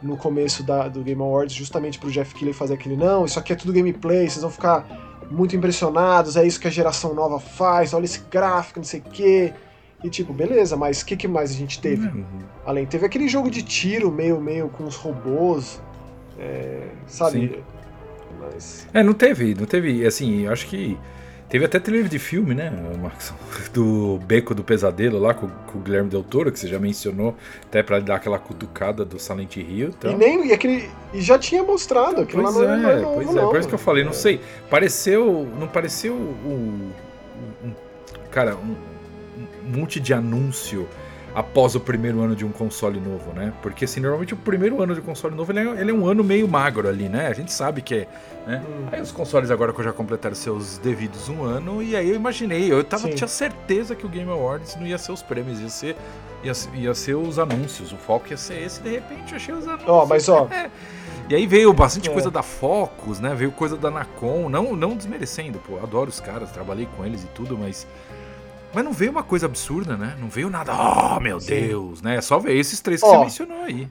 no 0.00 0.16
começo 0.16 0.62
da, 0.62 0.86
do 0.86 1.02
Game 1.02 1.20
Awards 1.20 1.54
justamente 1.54 1.98
pro 1.98 2.10
Jeff 2.10 2.32
Keighley 2.34 2.52
fazer 2.52 2.74
aquele 2.74 2.96
não, 2.96 3.24
isso 3.24 3.38
aqui 3.38 3.52
é 3.52 3.56
tudo 3.56 3.72
gameplay, 3.72 4.28
vocês 4.28 4.42
vão 4.42 4.50
ficar 4.50 4.86
muito 5.30 5.56
impressionados, 5.56 6.36
é 6.36 6.46
isso 6.46 6.60
que 6.60 6.68
a 6.68 6.70
geração 6.70 7.14
nova 7.14 7.40
faz, 7.40 7.94
olha 7.94 8.04
esse 8.04 8.20
gráfico, 8.30 8.78
não 8.78 8.84
sei 8.84 9.00
o 9.00 9.02
quê. 9.02 9.52
E 10.04 10.10
tipo, 10.10 10.34
beleza, 10.34 10.76
mas 10.76 11.00
o 11.00 11.06
que, 11.06 11.16
que 11.16 11.26
mais 11.26 11.50
a 11.50 11.54
gente 11.54 11.80
teve? 11.80 12.06
Uhum. 12.06 12.24
Além, 12.66 12.84
teve 12.84 13.06
aquele 13.06 13.26
jogo 13.26 13.50
de 13.50 13.62
tiro 13.62 14.12
meio, 14.12 14.38
meio 14.38 14.68
com 14.68 14.84
os 14.84 14.96
robôs, 14.96 15.80
é, 16.38 16.88
sabe? 17.06 17.48
Sim. 17.48 17.62
Mas... 18.38 18.86
É, 18.92 19.02
não 19.02 19.14
teve, 19.14 19.54
não 19.54 19.64
teve, 19.64 20.06
assim, 20.06 20.42
eu 20.42 20.52
acho 20.52 20.66
que 20.66 20.98
Teve 21.54 21.66
até 21.66 21.78
trailer 21.78 22.08
de 22.08 22.18
filme, 22.18 22.52
né, 22.52 22.68
Marcos? 23.00 23.32
Do 23.72 24.18
Beco 24.26 24.56
do 24.56 24.64
Pesadelo 24.64 25.20
lá 25.20 25.32
com, 25.32 25.46
com, 25.46 25.78
o 25.78 25.80
Guilherme 25.80 26.10
Del 26.10 26.24
Toro, 26.24 26.50
que 26.50 26.58
você 26.58 26.66
já 26.66 26.80
mencionou, 26.80 27.36
até 27.62 27.80
para 27.80 28.00
dar 28.00 28.16
aquela 28.16 28.40
cutucada 28.40 29.04
do 29.04 29.20
Silent 29.20 29.58
Hill. 29.58 29.90
Então. 29.90 30.10
E 30.10 30.16
nem 30.16 30.48
e 30.48 30.52
aquele. 30.52 30.90
E 31.12 31.20
já 31.20 31.38
tinha 31.38 31.62
mostrado, 31.62 32.22
aquilo 32.22 32.42
pois 32.42 32.56
lá 32.56 32.60
não 32.60 32.90
é, 32.90 33.00
não, 33.00 33.14
Pois 33.14 33.32
não, 33.32 33.46
é, 33.46 33.50
por 33.52 33.60
isso 33.60 33.68
que 33.68 33.74
eu 33.76 33.78
falei, 33.78 34.02
não 34.02 34.10
é. 34.10 34.14
sei. 34.14 34.40
Pareceu. 34.68 35.48
Não 35.56 35.68
pareceu 35.68 36.12
um. 36.12 36.90
um 37.64 37.72
cara, 38.32 38.56
um, 38.56 38.74
um 39.64 39.78
monte 39.78 40.00
de 40.00 40.12
anúncio 40.12 40.88
após 41.34 41.74
o 41.74 41.80
primeiro 41.80 42.20
ano 42.20 42.36
de 42.36 42.44
um 42.44 42.52
console 42.52 43.00
novo, 43.00 43.32
né? 43.32 43.52
Porque 43.60 43.84
assim, 43.84 44.00
normalmente 44.00 44.34
o 44.34 44.36
primeiro 44.36 44.80
ano 44.80 44.94
de 44.94 45.00
console 45.00 45.34
novo 45.34 45.50
ele 45.50 45.60
é, 45.60 45.80
ele 45.80 45.90
é 45.90 45.94
um 45.94 46.06
ano 46.06 46.22
meio 46.22 46.46
magro 46.46 46.88
ali, 46.88 47.08
né? 47.08 47.26
A 47.26 47.32
gente 47.32 47.52
sabe 47.52 47.82
que 47.82 47.94
é. 47.94 48.08
Né? 48.46 48.62
Hum. 48.64 48.86
Aí 48.92 49.00
os 49.00 49.10
consoles 49.10 49.50
agora 49.50 49.72
que 49.72 49.82
já 49.82 49.92
completaram 49.92 50.36
seus 50.36 50.78
devidos 50.78 51.28
um 51.28 51.42
ano, 51.42 51.82
e 51.82 51.96
aí 51.96 52.08
eu 52.08 52.14
imaginei, 52.14 52.70
eu 52.70 52.84
tava, 52.84 53.08
tinha 53.08 53.26
certeza 53.26 53.96
que 53.96 54.06
o 54.06 54.08
Game 54.08 54.30
Awards 54.30 54.76
não 54.76 54.86
ia 54.86 54.98
ser 54.98 55.12
os 55.12 55.22
prêmios, 55.22 55.60
ia 55.60 55.68
ser, 55.68 55.96
ia, 56.44 56.52
ia 56.74 56.94
ser 56.94 57.14
os 57.14 57.38
anúncios. 57.38 57.92
O 57.92 57.96
foco 57.96 58.28
ia 58.30 58.36
ser 58.36 58.62
esse, 58.62 58.80
de 58.80 58.90
repente 58.90 59.32
eu 59.32 59.36
achei 59.36 59.54
os 59.54 59.66
anúncios. 59.66 59.88
Ó, 59.88 60.04
oh, 60.04 60.06
mas 60.06 60.28
ó. 60.28 60.48
É. 60.54 60.70
E 61.26 61.34
aí 61.34 61.46
veio 61.46 61.72
bastante 61.72 62.10
é. 62.10 62.12
coisa 62.12 62.30
da 62.30 62.42
Focus, 62.42 63.18
né? 63.18 63.34
Veio 63.34 63.50
coisa 63.50 63.78
da 63.78 63.90
Nacon, 63.90 64.50
não, 64.50 64.76
não 64.76 64.94
desmerecendo, 64.94 65.58
pô, 65.58 65.78
adoro 65.78 66.10
os 66.10 66.20
caras, 66.20 66.50
trabalhei 66.50 66.86
com 66.94 67.04
eles 67.04 67.24
e 67.24 67.26
tudo, 67.28 67.56
mas 67.56 67.86
mas 68.74 68.84
não 68.84 68.92
veio 68.92 69.10
uma 69.10 69.22
coisa 69.22 69.46
absurda, 69.46 69.96
né? 69.96 70.16
Não 70.20 70.28
veio 70.28 70.50
nada, 70.50 70.72
oh 70.74 71.20
meu 71.20 71.40
Sim. 71.40 71.48
Deus, 71.48 72.02
né? 72.02 72.16
É 72.16 72.20
só 72.20 72.38
ver 72.38 72.56
esses 72.56 72.80
três 72.80 73.00
que 73.00 73.06
oh, 73.06 73.10
você 73.10 73.18
mencionou 73.18 73.62
aí. 73.62 73.88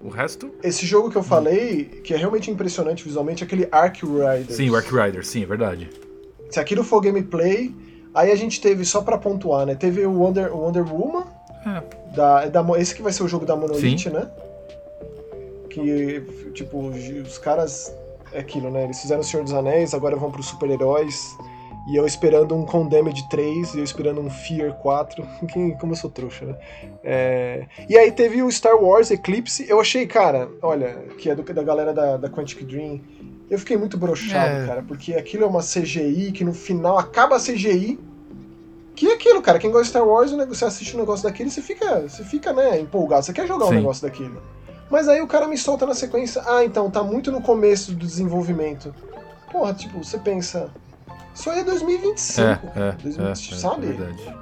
O 0.00 0.08
resto. 0.08 0.50
Esse 0.62 0.86
jogo 0.86 1.10
que 1.10 1.16
eu 1.16 1.22
falei, 1.22 1.84
que 2.04 2.14
é 2.14 2.16
realmente 2.16 2.50
impressionante 2.50 3.04
visualmente, 3.04 3.42
é 3.42 3.46
aquele 3.46 3.68
Ark 3.70 4.02
Rider. 4.02 4.56
Sim, 4.56 4.70
o 4.70 4.76
Ark 4.76 4.90
Rider, 4.90 5.26
sim, 5.26 5.42
é 5.42 5.46
verdade. 5.46 5.90
Se 6.50 6.58
aquilo 6.58 6.82
for 6.82 7.00
gameplay, 7.00 7.74
aí 8.14 8.30
a 8.32 8.36
gente 8.36 8.60
teve, 8.60 8.84
só 8.84 9.02
pra 9.02 9.18
pontuar, 9.18 9.66
né? 9.66 9.74
Teve 9.74 10.04
o 10.06 10.12
Wonder, 10.12 10.54
Wonder 10.54 10.90
Woman. 10.90 11.24
É. 11.66 12.16
Da, 12.16 12.46
da, 12.46 12.80
esse 12.80 12.94
que 12.94 13.02
vai 13.02 13.12
ser 13.12 13.22
o 13.22 13.28
jogo 13.28 13.44
da 13.44 13.54
Monolith, 13.54 13.98
sim. 13.98 14.10
né? 14.10 14.28
Que, 15.68 16.22
tipo, 16.54 16.88
os 16.88 17.38
caras. 17.38 17.94
É 18.32 18.38
aquilo, 18.40 18.70
né? 18.70 18.84
Eles 18.84 19.00
fizeram 19.00 19.20
o 19.20 19.24
Senhor 19.24 19.42
dos 19.42 19.52
Anéis, 19.52 19.92
agora 19.92 20.16
vão 20.16 20.30
pros 20.30 20.46
super-heróis. 20.46 21.36
E 21.88 21.96
eu 21.96 22.06
esperando 22.06 22.54
um 22.54 22.64
Condemned 22.64 23.28
3, 23.28 23.74
e 23.74 23.78
eu 23.78 23.84
esperando 23.84 24.20
um 24.20 24.30
Fear 24.30 24.74
4. 24.74 25.26
Como 25.80 25.92
eu 25.92 25.96
sou 25.96 26.10
trouxa, 26.10 26.44
né? 26.44 26.56
É... 27.02 27.66
E 27.88 27.96
aí 27.96 28.12
teve 28.12 28.42
o 28.42 28.50
Star 28.50 28.76
Wars 28.76 29.10
Eclipse. 29.10 29.66
Eu 29.68 29.80
achei, 29.80 30.06
cara, 30.06 30.48
olha, 30.62 30.94
que 31.18 31.30
é 31.30 31.34
do, 31.34 31.42
da 31.42 31.62
galera 31.62 31.92
da, 31.92 32.16
da 32.16 32.28
Quantic 32.28 32.64
Dream. 32.64 33.00
Eu 33.50 33.58
fiquei 33.58 33.76
muito 33.76 33.98
broxado, 33.98 34.62
é. 34.62 34.66
cara, 34.66 34.82
porque 34.86 35.14
aquilo 35.14 35.42
é 35.42 35.46
uma 35.46 35.60
CGI 35.60 36.30
que 36.30 36.44
no 36.44 36.54
final 36.54 36.96
acaba 36.96 37.36
a 37.36 37.40
CGI. 37.40 37.98
Que 38.94 39.08
é 39.08 39.14
aquilo, 39.14 39.40
cara. 39.42 39.58
Quem 39.58 39.70
gosta 39.70 39.84
de 39.84 39.90
Star 39.90 40.06
Wars, 40.06 40.30
você 40.30 40.64
assiste 40.64 40.94
um 40.94 41.00
negócio 41.00 41.24
daquele, 41.24 41.50
você 41.50 41.62
fica, 41.62 42.02
você 42.02 42.22
fica, 42.22 42.52
né, 42.52 42.78
empolgado. 42.78 43.24
Você 43.24 43.32
quer 43.32 43.46
jogar 43.46 43.66
Sim. 43.66 43.72
um 43.72 43.76
negócio 43.76 44.02
daquilo. 44.02 44.40
Mas 44.90 45.08
aí 45.08 45.22
o 45.22 45.26
cara 45.26 45.48
me 45.48 45.56
solta 45.56 45.86
na 45.86 45.94
sequência. 45.94 46.42
Ah, 46.46 46.64
então, 46.64 46.90
tá 46.90 47.02
muito 47.02 47.32
no 47.32 47.40
começo 47.40 47.92
do 47.92 48.06
desenvolvimento. 48.06 48.94
Porra, 49.50 49.72
tipo, 49.72 50.02
você 50.02 50.18
pensa. 50.18 50.70
Isso 51.34 51.50
aí 51.50 51.60
é 51.60 51.64
2025. 51.64 52.40
É, 52.40 52.88
é, 52.88 52.92
2025, 53.02 53.54
é, 53.54 53.58
sabe? 53.58 53.86
É 53.86 53.92
verdade. 53.92 54.36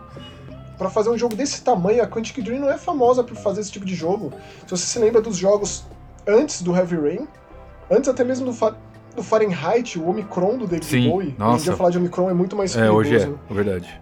Pra 0.76 0.88
fazer 0.88 1.10
um 1.10 1.18
jogo 1.18 1.34
desse 1.34 1.62
tamanho, 1.62 2.02
a 2.02 2.06
Quantic 2.06 2.40
Dream 2.40 2.60
não 2.60 2.70
é 2.70 2.78
famosa 2.78 3.24
por 3.24 3.36
fazer 3.36 3.60
esse 3.60 3.72
tipo 3.72 3.84
de 3.84 3.94
jogo. 3.94 4.32
Se 4.64 4.70
você 4.70 4.86
se 4.86 4.98
lembra 4.98 5.20
dos 5.20 5.36
jogos 5.36 5.84
antes 6.26 6.62
do 6.62 6.74
Heavy 6.74 6.96
Rain, 6.96 7.28
antes 7.90 8.08
até 8.08 8.22
mesmo 8.22 8.46
do, 8.46 8.52
Fa 8.52 8.76
do 9.14 9.22
Fahrenheit, 9.22 9.98
o 9.98 10.08
Omicron 10.08 10.56
do 10.56 10.66
David 10.66 10.86
Sim, 10.86 11.10
Bowie. 11.10 11.34
Nossa. 11.36 11.54
Hoje 11.54 11.60
em 11.60 11.64
dia 11.64 11.76
falar 11.76 11.90
de 11.90 11.98
Omicron 11.98 12.30
é 12.30 12.34
muito 12.34 12.54
mais 12.54 12.76
é, 12.76 12.80
perigoso. 12.80 13.10
É, 13.10 13.16
hoje 13.16 13.24
é, 13.24 13.52
é 13.52 13.54
verdade. 13.54 14.00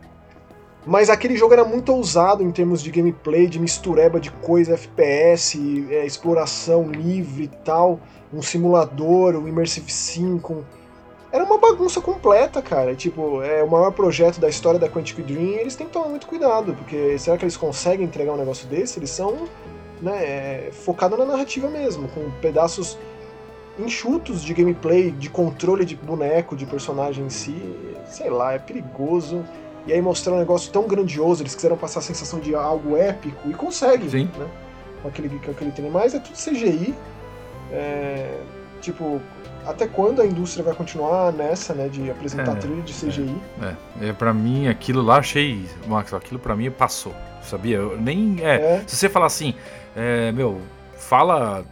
Mas 0.87 1.11
aquele 1.11 1.37
jogo 1.37 1.53
era 1.53 1.65
muito 1.65 1.93
ousado 1.93 2.45
em 2.45 2.51
termos 2.53 2.81
de 2.81 2.93
gameplay, 2.93 3.49
de 3.49 3.59
mistureba 3.59 4.21
de 4.21 4.31
coisa, 4.31 4.75
FPS, 4.75 5.59
é, 5.91 6.07
exploração 6.07 6.89
livre 6.89 7.45
e 7.45 7.49
tal, 7.49 7.99
um 8.33 8.41
simulador, 8.41 9.35
um 9.35 9.49
Immersive 9.49 9.91
Sim 9.91 10.39
com 10.39 10.63
era 11.37 11.45
uma 11.45 11.59
bagunça 11.59 12.01
completa, 12.01 12.63
cara. 12.63 12.95
Tipo, 12.95 13.43
é 13.43 13.63
o 13.63 13.71
maior 13.71 13.93
projeto 13.93 14.41
da 14.41 14.49
história 14.49 14.81
da 14.81 14.89
Quantic 14.89 15.23
Dream 15.23 15.43
e 15.43 15.55
eles 15.57 15.77
têm 15.77 15.87
que 15.87 15.93
tomar 15.93 16.09
muito 16.09 16.27
cuidado, 16.27 16.75
porque 16.75 17.19
será 17.19 17.37
que 17.37 17.45
eles 17.45 17.57
conseguem 17.57 18.07
entregar 18.07 18.33
um 18.33 18.39
negócio 18.39 18.67
desse? 18.67 18.99
Eles 18.99 19.11
são 19.11 19.47
né, 20.01 20.25
é, 20.25 20.71
focados 20.73 21.19
na 21.19 21.27
narrativa 21.27 21.69
mesmo, 21.69 22.09
com 22.09 22.31
pedaços 22.41 22.99
enxutos 23.79 24.43
de 24.43 24.55
gameplay, 24.55 25.11
de 25.11 25.29
controle 25.29 25.85
de 25.85 25.95
boneco, 25.95 26.57
de 26.57 26.65
personagem 26.65 27.27
em 27.27 27.31
si. 27.31 27.77
Sei 28.07 28.31
lá, 28.31 28.55
é 28.55 28.59
perigoso. 28.59 29.45
E 29.87 29.93
aí 29.93 30.01
mostrar 30.01 30.33
um 30.33 30.39
negócio 30.39 30.73
tão 30.73 30.89
grandioso, 30.89 31.43
eles 31.43 31.55
quiseram 31.55 31.77
passar 31.77 32.01
a 32.01 32.03
sensação 32.03 32.41
de 32.41 32.55
algo 32.55 32.97
épico 32.97 33.49
e 33.49 33.53
conseguem, 33.53 34.09
Sim. 34.09 34.31
né? 34.39 34.49
Com 35.03 35.09
aquele, 35.09 35.29
com 35.39 35.51
aquele 35.51 35.71
trem. 35.71 35.91
Mas 35.91 36.15
é 36.15 36.19
tudo 36.19 36.35
CGI. 36.35 36.95
É, 37.71 38.41
tipo, 38.81 39.21
até 39.67 39.87
quando 39.87 40.23
a 40.23 40.27
indústria 40.27 40.65
vai 40.65 40.75
continuar 40.75 41.33
nessa, 41.33 41.75
né, 41.75 41.89
de 41.89 42.11
apresentar 42.11 42.53
é, 42.53 42.57
trilha 42.57 42.83
de 42.83 42.93
CGI? 42.93 43.37
É, 43.61 44.09
é, 44.09 44.13
pra 44.13 44.33
mim 44.33 44.69
aquilo 44.69 45.03
lá 45.03 45.17
achei, 45.17 45.65
Max, 45.87 46.15
aquilo 46.15 46.39
pra 46.39 46.55
mim 46.55 46.71
passou, 46.71 47.15
sabia? 47.43 47.77
Eu 47.79 48.01
nem, 48.01 48.37
é, 48.41 48.77
é. 48.77 48.85
se 48.87 48.97
você 48.97 49.09
falar 49.09 49.27
assim, 49.27 49.55
é, 49.95 50.31
meu, 50.33 50.61
fala 50.97 51.65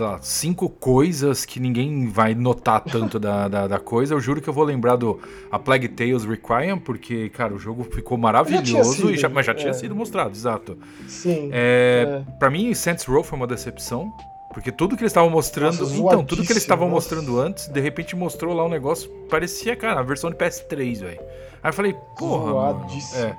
lá, 0.00 0.18
cinco 0.22 0.68
coisas 0.68 1.44
que 1.44 1.60
ninguém 1.60 2.08
vai 2.08 2.34
notar 2.34 2.80
tanto 2.80 3.18
da, 3.18 3.48
da, 3.48 3.66
da, 3.66 3.78
coisa. 3.78 4.14
Eu 4.14 4.20
juro 4.20 4.40
que 4.40 4.48
eu 4.48 4.52
vou 4.52 4.64
lembrar 4.64 4.96
do 4.96 5.20
A 5.50 5.58
Plague 5.58 5.88
Tales 5.88 6.24
Requiem, 6.24 6.78
porque, 6.78 7.28
cara, 7.30 7.52
o 7.52 7.58
jogo 7.58 7.84
ficou 7.84 8.16
maravilhoso, 8.16 9.08
sido, 9.08 9.16
já, 9.16 9.28
mas 9.28 9.44
já 9.44 9.54
tinha 9.54 9.70
é. 9.70 9.74
sido 9.74 9.94
mostrado, 9.94 10.30
exato. 10.30 10.78
Sim. 11.06 11.50
É, 11.52 12.22
é. 12.26 12.32
Pra 12.38 12.50
mim, 12.50 12.72
Saints 12.74 13.04
Row 13.04 13.22
foi 13.22 13.36
uma 13.36 13.46
decepção. 13.46 14.12
Porque 14.52 14.70
tudo 14.70 14.96
que 14.96 15.02
eles 15.02 15.10
estavam 15.10 15.30
mostrando. 15.30 15.80
Nossa, 15.80 15.96
então, 15.96 16.24
tudo 16.24 16.44
que 16.44 16.52
eles 16.52 16.62
estavam 16.62 16.88
mostrando 16.88 17.40
antes, 17.40 17.68
de 17.68 17.80
repente 17.80 18.14
mostrou 18.14 18.54
lá 18.54 18.64
um 18.64 18.68
negócio. 18.68 19.10
Parecia, 19.30 19.74
cara, 19.74 20.00
a 20.00 20.02
versão 20.02 20.30
de 20.30 20.36
PS3, 20.36 21.00
velho. 21.00 21.20
Aí 21.62 21.70
eu 21.70 21.72
falei, 21.72 21.96
porra. 22.18 22.52
Mano, 22.52 22.86
é. 23.14 23.36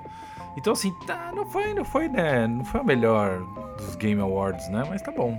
Então, 0.58 0.73
assim, 0.73 0.91
tá, 1.06 1.32
não 1.36 1.45
foi, 1.45 1.73
não 1.73 1.86
foi, 1.86 2.08
né? 2.08 2.47
Não 2.47 2.65
foi 2.65 2.82
a 2.82 2.84
melhor 2.84 3.41
dos 3.78 3.95
Game 3.95 4.21
Awards, 4.21 4.69
né? 4.69 4.84
Mas 4.89 5.02
tá 5.02 5.12
bom. 5.12 5.38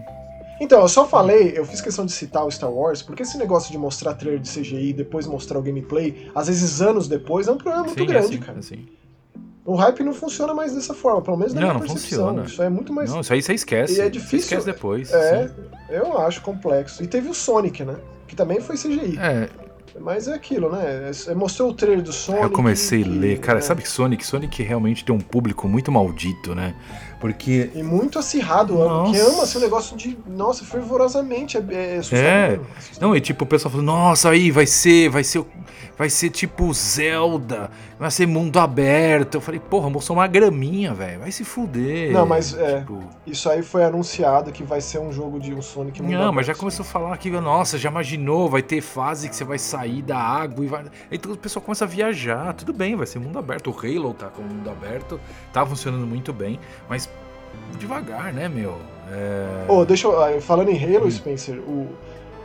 Então, 0.61 0.81
eu 0.81 0.89
só 0.89 1.07
falei, 1.07 1.53
eu 1.57 1.65
fiz 1.65 1.81
questão 1.81 2.07
de 2.07 2.13
citar 2.13 2.45
o 2.47 2.51
Star 2.51 2.71
Wars, 2.71 3.03
porque 3.03 3.23
esse 3.23 3.37
negócio 3.37 3.73
de 3.73 3.79
mostrar 3.79 4.15
trailer 4.15 4.41
de 4.41 4.49
CGI 4.49 4.91
e 4.91 4.93
depois 4.93 5.27
mostrar 5.27 5.59
o 5.59 5.63
gameplay, 5.63 6.31
às 6.35 6.47
vezes 6.47 6.81
anos 6.81 7.09
depois, 7.09 7.49
é 7.49 7.53
um 7.53 7.57
problema 7.59 7.85
muito 7.85 7.99
Sim, 7.99 8.07
grande, 8.07 8.27
é 8.27 8.29
assim, 8.29 8.39
cara. 8.39 8.59
Assim. 8.61 8.87
O 9.65 9.75
hype 9.77 10.03
não 10.03 10.13
funciona 10.13 10.53
mais 10.53 10.75
dessa 10.75 10.93
forma, 10.93 11.23
pelo 11.23 11.39
menos 11.39 11.55
na 11.55 11.61
não, 11.61 11.69
minha 11.69 11.81
não 11.81 11.87
percepção. 11.87 12.27
Funciona. 12.27 12.45
Isso 12.45 12.63
é 12.63 12.69
muito 12.69 12.93
mais. 12.93 13.11
Não, 13.11 13.21
isso 13.21 13.33
aí 13.33 13.41
você 13.41 13.55
esquece. 13.55 13.97
E 13.97 14.01
é 14.01 14.11
difícil. 14.11 14.41
Você 14.41 14.57
esquece 14.57 14.67
depois. 14.67 15.13
É, 15.13 15.49
sim. 15.49 15.55
eu 15.89 16.19
acho 16.19 16.43
complexo. 16.43 17.03
E 17.03 17.07
teve 17.07 17.29
o 17.29 17.35
Sonic, 17.35 17.83
né? 17.83 17.97
Que 18.27 18.37
também 18.37 18.61
foi 18.61 18.77
CGI. 18.77 19.19
É. 19.19 19.49
Mas 19.99 20.29
é 20.29 20.35
aquilo, 20.35 20.71
né? 20.71 21.11
É, 21.27 21.35
mostrou 21.35 21.71
o 21.71 21.75
trailer 21.75 22.03
do 22.03 22.13
Sonic. 22.13 22.43
Eu 22.43 22.51
comecei 22.51 23.05
a 23.05 23.07
ler. 23.07 23.39
Cara, 23.39 23.59
é. 23.59 23.63
sabe 23.63 23.83
que 23.83 23.89
Sonic? 23.89 24.27
Sonic 24.27 24.63
realmente 24.63 25.05
tem 25.05 25.15
um 25.15 25.21
público 25.21 25.67
muito 25.69 25.91
maldito, 25.91 26.55
né? 26.55 26.75
Porque. 27.25 27.71
E 27.75 27.83
muito 27.83 28.19
acirrado, 28.19 28.75
nossa. 28.75 29.11
que 29.11 29.19
ama 29.19 29.45
esse 29.45 29.59
negócio 29.59 29.97
de. 29.97 30.15
Nossa, 30.27 30.63
fervorosamente. 30.63 31.57
É, 31.57 31.61
é, 31.71 32.01
é. 32.13 32.61
Não, 33.01 33.17
e 33.17 33.21
tipo, 33.23 33.45
o 33.45 33.47
pessoal 33.47 33.71
falou, 33.71 33.87
nossa, 33.87 34.29
aí 34.29 34.51
vai 34.51 34.67
ser, 34.67 35.09
vai 35.09 35.25
ser. 35.25 35.43
Vai 35.97 36.11
ser 36.11 36.31
tipo 36.31 36.75
Zelda, 36.75 37.71
vai 37.97 38.11
ser 38.11 38.27
mundo 38.27 38.59
aberto. 38.59 39.37
Eu 39.37 39.41
falei, 39.41 39.61
porra, 39.61 39.89
mostrou 39.89 40.19
uma 40.19 40.27
graminha, 40.27 40.93
velho. 40.93 41.21
Vai 41.21 41.31
se 41.31 41.45
fuder. 41.45 42.13
Não, 42.13 42.27
mas 42.27 42.53
é. 42.53 42.81
Tipo... 42.81 42.99
Isso 43.25 43.49
aí 43.49 43.63
foi 43.63 43.85
anunciado 43.85 44.51
que 44.51 44.65
vai 44.65 44.81
ser 44.81 44.99
um 44.99 45.13
jogo 45.13 45.39
de 45.39 45.55
um 45.55 45.63
Sonic 45.63 46.03
mundo 46.03 46.11
Não, 46.11 46.19
aberto. 46.19 46.35
mas 46.35 46.47
já 46.47 46.55
começou 46.55 46.83
a 46.83 46.87
falar 46.87 47.17
que, 47.17 47.31
nossa, 47.31 47.79
já 47.79 47.91
imaginou, 47.91 48.51
vai 48.51 48.61
ter 48.61 48.81
fase 48.81 49.29
que 49.29 49.37
você 49.37 49.45
vai 49.45 49.59
sair 49.59 50.03
da 50.03 50.19
água 50.19 50.65
e 50.65 50.69
vai. 50.69 50.85
Então 51.13 51.31
o 51.31 51.37
pessoal 51.37 51.65
começa 51.65 51.85
a 51.85 51.89
viajar. 51.89 52.53
Tudo 52.55 52.73
bem, 52.73 52.97
vai 52.97 53.07
ser 53.07 53.21
mundo 53.21 53.39
aberto. 53.39 53.71
O 53.71 53.79
Halo 53.79 54.13
tá 54.15 54.27
com 54.27 54.43
mundo 54.43 54.69
aberto, 54.69 55.21
tá 55.53 55.65
funcionando 55.65 56.07
muito 56.07 56.33
bem, 56.33 56.59
mas 56.89 57.09
devagar, 57.79 58.33
né, 58.33 58.49
meu? 58.49 58.79
É... 59.11 59.67
Oh, 59.69 59.85
deixa 59.85 60.07
eu. 60.07 60.23
Ah, 60.23 60.41
falando 60.41 60.71
em 60.71 60.83
Halo, 60.83 61.07
hum. 61.07 61.11
Spencer, 61.11 61.59
o, 61.59 61.89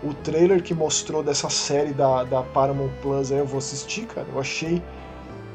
o 0.04 0.14
trailer 0.14 0.62
que 0.62 0.74
mostrou 0.74 1.24
dessa 1.24 1.50
série 1.50 1.94
da, 1.94 2.24
da 2.24 2.42
Paramount 2.42 2.92
Plus 3.02 3.32
aí 3.32 3.40
eu 3.40 3.46
vou 3.46 3.60
assistir, 3.60 4.06
cara. 4.06 4.28
Eu 4.34 4.40
achei 4.40 4.82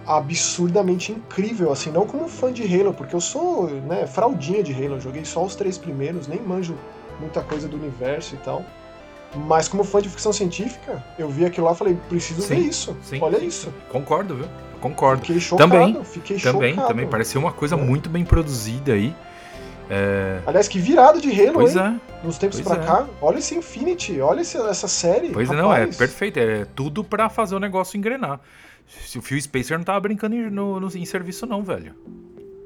absurdamente 0.07 1.13
incrível, 1.13 1.73
assim, 1.73 1.91
não 1.91 2.07
como 2.07 2.29
fã 2.29 2.53
de 2.53 2.63
Halo, 2.63 2.93
porque 2.93 3.15
eu 3.15 3.21
sou, 3.21 3.71
né, 3.71 4.07
fraldinha 4.07 4.63
de 4.63 4.73
Halo, 4.73 5.01
joguei 5.01 5.25
só 5.25 5.43
os 5.43 5.55
três 5.55 5.79
primeiros, 5.79 6.29
nem 6.29 6.41
manjo 6.41 6.75
muita 7.19 7.41
coisa 7.41 7.67
do 7.67 7.77
universo 7.77 8.35
e 8.35 8.39
tal. 8.39 8.65
Mas 9.35 9.67
como 9.67 9.83
fã 9.83 10.01
de 10.01 10.09
ficção 10.09 10.33
científica, 10.33 11.03
eu 11.19 11.29
vi 11.29 11.45
aquilo 11.45 11.67
lá 11.67 11.73
e 11.73 11.77
falei, 11.77 11.99
preciso 12.09 12.43
sim, 12.43 12.55
ver 12.55 12.61
isso. 12.61 12.97
Sim, 13.03 13.19
Olha 13.21 13.41
sim, 13.41 13.47
isso. 13.47 13.75
Concordo, 13.91 14.37
viu? 14.37 14.47
Concordo. 14.81 15.23
Fiquei 15.23 15.41
chocado, 15.41 15.71
também, 15.73 16.05
fiquei 16.05 16.39
também, 16.39 16.71
chocado. 16.75 16.89
Também, 16.89 17.07
pareceu 17.09 17.41
uma 17.41 17.53
coisa 17.53 17.75
é. 17.75 17.79
muito 17.79 18.09
bem 18.09 18.25
produzida 18.25 18.93
aí. 18.93 19.15
É... 19.89 20.41
Aliás, 20.47 20.69
que 20.69 20.79
virado 20.79 21.21
de 21.21 21.31
Halo, 21.31 21.55
pois 21.55 21.77
hein? 21.77 22.01
É. 22.23 22.27
Nos 22.27 22.39
tempos 22.39 22.61
pois 22.61 22.77
pra 22.77 22.83
é. 22.83 22.87
cá. 22.87 23.07
Olha 23.21 23.39
esse 23.39 23.55
Infinity, 23.55 24.21
olha 24.21 24.41
esse, 24.41 24.57
essa 24.57 24.89
série. 24.89 25.31
Pois 25.31 25.49
rapaz. 25.49 25.59
é, 25.59 25.63
não, 25.63 25.75
é 25.75 25.87
perfeito. 25.87 26.39
É 26.39 26.65
tudo 26.75 27.05
pra 27.05 27.29
fazer 27.29 27.55
o 27.55 27.61
negócio 27.61 27.97
engrenar. 27.97 28.41
Se 28.87 29.19
o 29.19 29.23
Phil 29.23 29.41
Spacer 29.41 29.79
não 29.79 29.85
tava 29.85 30.01
brincando 30.01 30.35
em, 30.35 30.51
no, 30.51 30.81
no, 30.81 30.89
em 30.89 31.05
serviço, 31.05 31.47
não, 31.47 31.63
velho. 31.63 31.95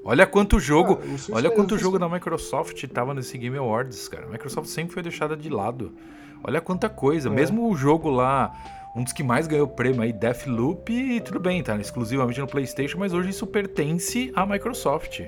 Olha 0.04 0.26
quanto 0.26 0.58
jogo. 0.58 1.00
Ah, 1.02 1.32
olha 1.32 1.50
quanto 1.50 1.76
jogo 1.76 1.98
da 1.98 2.08
Microsoft 2.08 2.82
tava 2.88 3.12
nesse 3.12 3.36
Game 3.36 3.56
Awards, 3.56 4.08
cara. 4.08 4.26
A 4.26 4.28
Microsoft 4.28 4.68
sempre 4.68 4.94
foi 4.94 5.02
deixada 5.02 5.36
de 5.36 5.48
lado. 5.48 5.92
Olha 6.42 6.60
quanta 6.60 6.88
coisa. 6.88 7.28
É. 7.28 7.32
Mesmo 7.32 7.68
o 7.68 7.76
jogo 7.76 8.08
lá, 8.08 8.52
um 8.96 9.02
dos 9.02 9.12
que 9.12 9.22
mais 9.22 9.46
ganhou 9.46 9.68
prêmio 9.68 10.02
aí, 10.02 10.12
Deathloop, 10.12 11.20
tudo 11.20 11.38
bem, 11.38 11.62
tá 11.62 11.76
exclusivamente 11.76 12.40
no 12.40 12.46
PlayStation, 12.46 12.98
mas 12.98 13.12
hoje 13.12 13.30
isso 13.30 13.46
pertence 13.46 14.32
à 14.34 14.46
Microsoft. 14.46 15.20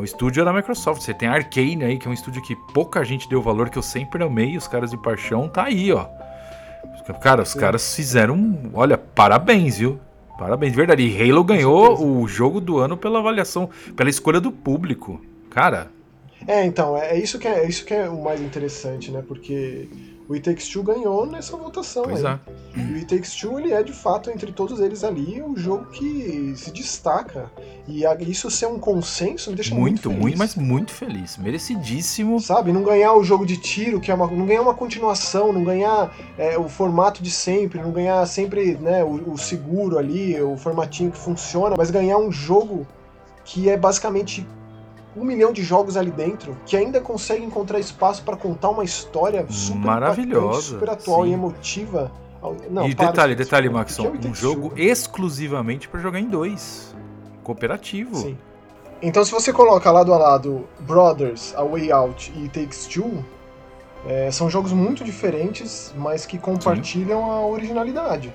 O 0.00 0.04
estúdio 0.04 0.42
é 0.42 0.44
da 0.44 0.52
Microsoft. 0.52 1.02
Você 1.02 1.14
tem 1.14 1.28
a 1.28 1.32
Arcane 1.32 1.84
aí, 1.84 1.98
que 1.98 2.06
é 2.06 2.10
um 2.10 2.14
estúdio 2.14 2.42
que 2.42 2.56
pouca 2.74 3.04
gente 3.04 3.28
deu 3.28 3.40
valor, 3.40 3.70
que 3.70 3.78
eu 3.78 3.82
sempre 3.82 4.22
amei, 4.22 4.56
os 4.56 4.68
caras 4.68 4.90
de 4.90 4.96
paixão, 4.96 5.48
tá 5.48 5.64
aí, 5.64 5.92
ó. 5.92 6.06
Cara, 7.20 7.42
os 7.42 7.54
caras 7.54 7.94
fizeram. 7.94 8.70
Olha, 8.72 8.96
parabéns, 8.96 9.78
viu? 9.78 9.98
Parabéns, 10.38 10.72
de 10.72 10.76
verdade. 10.76 11.02
E 11.02 11.30
Halo 11.30 11.44
ganhou 11.44 12.00
o 12.02 12.26
jogo 12.28 12.60
do 12.60 12.78
ano 12.78 12.96
pela 12.96 13.18
avaliação, 13.18 13.68
pela 13.96 14.08
escolha 14.08 14.40
do 14.40 14.52
público. 14.52 15.20
Cara. 15.50 15.90
É, 16.46 16.64
então, 16.64 16.96
é 16.96 17.18
isso 17.18 17.38
que 17.38 17.46
é, 17.46 17.64
é 17.64 17.68
isso 17.68 17.84
que 17.84 17.92
é 17.92 18.08
o 18.08 18.22
mais 18.22 18.40
interessante, 18.40 19.10
né? 19.10 19.22
Porque 19.26 19.88
o 20.30 20.34
It 20.34 20.48
Takes 20.48 20.68
Two 20.68 20.84
ganhou 20.84 21.26
nessa 21.26 21.56
votação 21.56 22.04
pois 22.04 22.24
aí. 22.24 22.38
É. 22.76 22.78
E 22.78 22.92
o 22.92 22.94
It 22.94 23.06
Takes 23.06 23.34
Two, 23.34 23.58
ele 23.58 23.72
é 23.72 23.82
de 23.82 23.92
fato, 23.92 24.30
entre 24.30 24.52
todos 24.52 24.78
eles 24.78 25.02
ali, 25.02 25.42
o 25.42 25.56
jogo 25.56 25.86
que 25.86 26.54
se 26.56 26.70
destaca. 26.70 27.50
E 27.88 28.04
isso 28.30 28.48
ser 28.48 28.66
um 28.66 28.78
consenso 28.78 29.50
me 29.50 29.56
deixa 29.56 29.74
muito, 29.74 30.08
muito, 30.08 30.22
muito 30.22 30.38
mas 30.38 30.54
muito 30.54 30.92
feliz. 30.92 31.36
Merecidíssimo. 31.36 32.38
Sabe, 32.38 32.72
não 32.72 32.84
ganhar 32.84 33.12
o 33.14 33.24
jogo 33.24 33.44
de 33.44 33.56
tiro, 33.56 34.00
que 34.00 34.12
é 34.12 34.14
uma, 34.14 34.28
não 34.28 34.46
ganhar 34.46 34.62
uma 34.62 34.74
continuação, 34.74 35.52
não 35.52 35.64
ganhar 35.64 36.14
é, 36.38 36.56
o 36.56 36.68
formato 36.68 37.20
de 37.20 37.30
sempre, 37.30 37.82
não 37.82 37.90
ganhar 37.90 38.24
sempre 38.26 38.76
né, 38.76 39.02
o, 39.02 39.32
o 39.32 39.36
seguro 39.36 39.98
ali, 39.98 40.40
o 40.40 40.56
formatinho 40.56 41.10
que 41.10 41.18
funciona, 41.18 41.74
mas 41.76 41.90
ganhar 41.90 42.18
um 42.18 42.30
jogo 42.30 42.86
que 43.44 43.68
é 43.68 43.76
basicamente 43.76 44.46
um 45.16 45.24
milhão 45.24 45.52
de 45.52 45.62
jogos 45.62 45.96
ali 45.96 46.10
dentro 46.10 46.56
que 46.64 46.76
ainda 46.76 47.00
consegue 47.00 47.44
encontrar 47.44 47.78
espaço 47.78 48.22
para 48.22 48.36
contar 48.36 48.70
uma 48.70 48.84
história 48.84 49.44
super 49.48 49.86
maravilhosa, 49.86 50.62
super 50.62 50.90
atual 50.90 51.24
sim. 51.24 51.30
e 51.30 51.32
emotiva. 51.32 52.12
Não, 52.70 52.88
e 52.88 52.94
detalhe, 52.94 53.34
detalhe, 53.34 53.68
Maxon, 53.68 54.06
é 54.06 54.28
um 54.28 54.34
jogo 54.34 54.72
exclusivamente 54.76 55.88
para 55.88 56.00
jogar 56.00 56.18
em 56.18 56.26
dois, 56.26 56.94
cooperativo. 57.42 58.16
Sim. 58.16 58.38
Então, 59.02 59.24
se 59.24 59.30
você 59.30 59.52
coloca 59.52 59.90
lado 59.90 60.12
a 60.12 60.18
lado 60.18 60.66
Brothers, 60.80 61.54
A 61.56 61.62
Way 61.64 61.92
Out 61.92 62.32
e 62.36 62.48
Takes 62.48 62.86
Two, 62.86 63.24
é, 64.06 64.30
são 64.30 64.48
jogos 64.48 64.72
muito 64.72 65.04
diferentes, 65.04 65.92
mas 65.96 66.24
que 66.24 66.38
compartilham 66.38 67.20
Sim. 67.24 67.30
a 67.30 67.40
originalidade. 67.46 68.32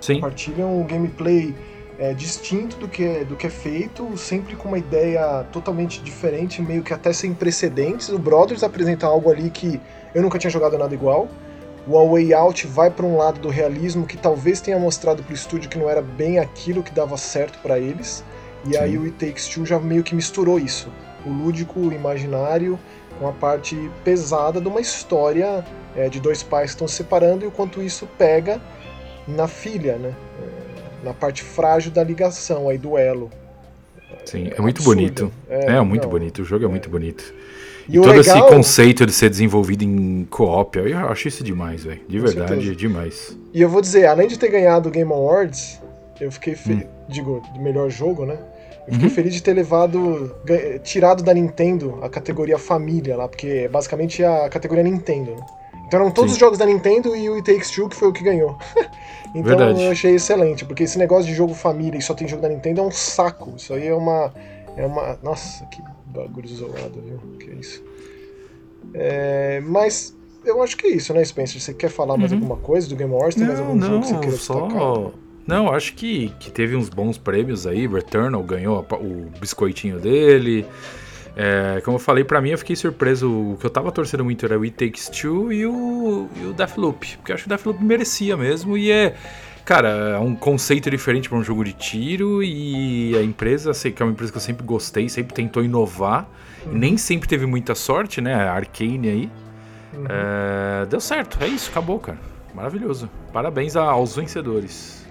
Sim. 0.00 0.14
Compartilham 0.14 0.80
o 0.80 0.84
gameplay 0.84 1.54
é, 1.98 2.12
distinto 2.12 2.76
do 2.76 2.88
que, 2.88 3.04
é, 3.04 3.24
do 3.24 3.36
que 3.36 3.46
é 3.46 3.50
feito, 3.50 4.16
sempre 4.16 4.54
com 4.54 4.68
uma 4.68 4.78
ideia 4.78 5.44
totalmente 5.52 6.02
diferente, 6.02 6.60
meio 6.60 6.82
que 6.82 6.92
até 6.92 7.12
sem 7.12 7.32
precedentes. 7.32 8.08
O 8.08 8.18
Brothers 8.18 8.62
apresenta 8.62 9.06
algo 9.06 9.30
ali 9.30 9.50
que 9.50 9.80
eu 10.14 10.22
nunca 10.22 10.38
tinha 10.38 10.50
jogado 10.50 10.76
nada 10.76 10.94
igual. 10.94 11.28
O 11.86 11.96
A 11.98 12.04
Way 12.04 12.34
Out 12.34 12.66
vai 12.66 12.90
para 12.90 13.06
um 13.06 13.16
lado 13.16 13.40
do 13.40 13.48
realismo 13.48 14.06
que 14.06 14.16
talvez 14.16 14.60
tenha 14.60 14.78
mostrado 14.78 15.22
para 15.22 15.32
o 15.32 15.34
estúdio 15.34 15.70
que 15.70 15.78
não 15.78 15.88
era 15.88 16.02
bem 16.02 16.38
aquilo 16.38 16.82
que 16.82 16.90
dava 16.90 17.16
certo 17.16 17.58
para 17.60 17.78
eles. 17.78 18.24
E 18.64 18.72
Sim. 18.72 18.78
aí 18.78 18.98
o 18.98 19.04
It 19.04 19.24
Takes 19.24 19.48
Two 19.48 19.64
já 19.64 19.78
meio 19.78 20.02
que 20.02 20.14
misturou 20.14 20.58
isso. 20.58 20.92
O 21.24 21.30
lúdico, 21.30 21.78
o 21.78 21.92
imaginário, 21.92 22.78
com 23.18 23.28
a 23.28 23.32
parte 23.32 23.90
pesada 24.04 24.60
de 24.60 24.68
uma 24.68 24.80
história 24.80 25.64
é, 25.94 26.08
de 26.08 26.20
dois 26.20 26.42
pais 26.42 26.70
que 26.70 26.74
estão 26.74 26.88
se 26.88 26.96
separando 26.96 27.44
e 27.44 27.48
o 27.48 27.50
quanto 27.50 27.80
isso 27.80 28.06
pega 28.18 28.60
na 29.26 29.48
filha, 29.48 29.96
né? 29.96 30.14
É, 31.06 31.08
na 31.08 31.14
parte 31.14 31.42
frágil 31.42 31.90
da 31.90 32.02
ligação, 32.02 32.68
aí 32.68 32.78
do 32.78 32.98
elo. 32.98 33.30
Sim, 34.24 34.48
é, 34.48 34.58
é 34.58 34.60
muito 34.60 34.78
absurdo. 34.78 34.96
bonito. 34.96 35.32
É, 35.48 35.76
é 35.76 35.80
muito 35.80 36.02
não, 36.02 36.10
bonito, 36.10 36.42
o 36.42 36.44
jogo 36.44 36.64
é, 36.64 36.66
é, 36.66 36.70
muito 36.70 36.90
bonito. 36.90 37.32
E, 37.88 37.96
e 37.96 38.00
todo 38.00 38.08
legal... 38.08 38.20
esse 38.20 38.48
conceito 38.48 39.06
de 39.06 39.12
ser 39.12 39.30
desenvolvido 39.30 39.84
em 39.84 40.26
co-op, 40.28 40.76
eu 40.78 40.98
acho 41.08 41.28
isso 41.28 41.44
demais, 41.44 41.84
velho. 41.84 42.00
De 42.08 42.18
verdade, 42.18 42.48
certeza. 42.48 42.74
demais. 42.74 43.38
E 43.54 43.62
eu 43.62 43.68
vou 43.68 43.80
dizer, 43.80 44.06
além 44.06 44.26
de 44.26 44.38
ter 44.38 44.50
ganhado 44.50 44.88
o 44.88 44.92
Game 44.92 45.12
Awards, 45.12 45.80
eu 46.20 46.30
fiquei 46.32 46.54
feliz. 46.54 46.84
Hum. 46.84 46.88
Digo, 47.08 47.42
do 47.54 47.60
melhor 47.60 47.88
jogo, 47.88 48.26
né? 48.26 48.36
Eu 48.86 48.94
fiquei 48.94 49.08
uhum. 49.08 49.14
feliz 49.14 49.34
de 49.34 49.42
ter 49.42 49.52
levado. 49.52 50.34
tirado 50.82 51.22
da 51.22 51.34
Nintendo 51.34 51.98
a 52.02 52.08
categoria 52.08 52.58
família 52.58 53.16
lá, 53.16 53.28
porque 53.28 53.46
é 53.46 53.68
basicamente 53.68 54.22
a 54.22 54.48
categoria 54.48 54.84
Nintendo. 54.84 55.32
Né? 55.32 55.46
Então 55.86 56.00
eram 56.00 56.10
todos 56.10 56.32
Sim. 56.32 56.36
os 56.36 56.40
jogos 56.40 56.58
da 56.58 56.66
Nintendo 56.66 57.14
e 57.14 57.28
o 57.30 57.34
It 57.34 57.52
Takes 57.52 57.70
Two 57.70 57.88
que 57.88 57.96
foi 57.96 58.08
o 58.08 58.12
que 58.12 58.22
ganhou. 58.24 58.58
então 59.34 59.56
Verdade. 59.56 59.82
eu 59.82 59.90
achei 59.90 60.14
excelente, 60.14 60.64
porque 60.64 60.82
esse 60.82 60.98
negócio 60.98 61.26
de 61.26 61.34
jogo 61.34 61.54
família 61.54 61.98
e 61.98 62.02
só 62.02 62.14
tem 62.14 62.26
jogo 62.26 62.42
da 62.42 62.48
Nintendo 62.48 62.80
é 62.80 62.84
um 62.84 62.90
saco. 62.90 63.54
Isso 63.56 63.72
aí 63.72 63.86
é 63.86 63.94
uma. 63.94 64.32
É 64.76 64.84
uma. 64.84 65.18
Nossa, 65.22 65.64
que 65.66 65.80
bagulho 66.06 66.48
zoado, 66.48 67.00
viu? 67.00 67.18
Que 67.38 67.50
isso. 67.60 67.82
É, 68.94 69.60
mas 69.64 70.16
eu 70.44 70.62
acho 70.62 70.76
que 70.76 70.86
é 70.86 70.90
isso, 70.90 71.12
né, 71.12 71.24
Spencer? 71.24 71.60
Você 71.60 71.74
quer 71.74 71.90
falar 71.90 72.16
mais 72.16 72.32
uhum. 72.32 72.38
alguma 72.38 72.56
coisa 72.56 72.88
do 72.88 72.96
Game 72.96 73.12
Awards? 73.12 73.34
Tem 73.34 73.44
não, 73.44 73.48
mais 73.48 73.60
algum 73.60 73.74
não, 73.76 73.88
jogo 73.88 74.00
que 74.00 74.06
você 74.06 74.18
queira 74.18 74.36
só... 74.36 74.60
destacar? 74.66 75.12
Não, 75.46 75.72
acho 75.72 75.94
que, 75.94 76.32
que 76.40 76.50
teve 76.50 76.74
uns 76.74 76.88
bons 76.88 77.16
prêmios 77.16 77.66
aí. 77.66 77.86
Returnal 77.86 78.42
ganhou 78.42 78.84
o 79.00 79.30
biscoitinho 79.38 80.00
dele. 80.00 80.66
É, 81.36 81.82
como 81.84 81.96
eu 81.96 82.00
falei, 82.00 82.24
para 82.24 82.40
mim 82.40 82.50
eu 82.50 82.58
fiquei 82.58 82.74
surpreso. 82.74 83.30
O 83.30 83.58
que 83.60 83.66
eu 83.66 83.70
tava 83.70 83.92
torcendo 83.92 84.24
muito 84.24 84.44
era 84.46 84.58
o 84.58 84.62
It 84.62 84.76
Takes 84.76 85.10
Two 85.10 85.52
e 85.52 85.66
o, 85.66 86.28
e 86.34 86.46
o 86.46 86.52
Deathloop. 86.54 87.18
Porque 87.18 87.30
eu 87.30 87.34
acho 87.34 87.44
que 87.44 87.48
o 87.48 87.50
Deathloop 87.50 87.84
merecia 87.84 88.36
mesmo. 88.36 88.76
E 88.76 88.90
é, 88.90 89.14
cara, 89.64 89.88
é 90.16 90.18
um 90.18 90.34
conceito 90.34 90.90
diferente 90.90 91.28
para 91.28 91.36
um 91.36 91.44
jogo 91.44 91.62
de 91.62 91.74
tiro. 91.74 92.42
E 92.42 93.14
a 93.16 93.22
empresa, 93.22 93.74
sei 93.74 93.92
que 93.92 94.02
é 94.02 94.06
uma 94.06 94.12
empresa 94.12 94.32
que 94.32 94.38
eu 94.38 94.42
sempre 94.42 94.64
gostei, 94.64 95.08
sempre 95.08 95.34
tentou 95.34 95.62
inovar. 95.62 96.26
Uhum. 96.64 96.72
nem 96.72 96.96
sempre 96.96 97.28
teve 97.28 97.46
muita 97.46 97.74
sorte, 97.74 98.20
né? 98.20 98.34
A 98.34 98.52
Arcane 98.52 99.08
aí. 99.08 99.30
Uhum. 99.94 100.04
É, 100.08 100.86
deu 100.86 101.00
certo, 101.00 101.38
é 101.40 101.46
isso, 101.46 101.70
acabou, 101.70 101.98
cara. 101.98 102.18
Maravilhoso. 102.54 103.08
Parabéns 103.32 103.76
aos 103.76 104.16
vencedores. 104.16 105.05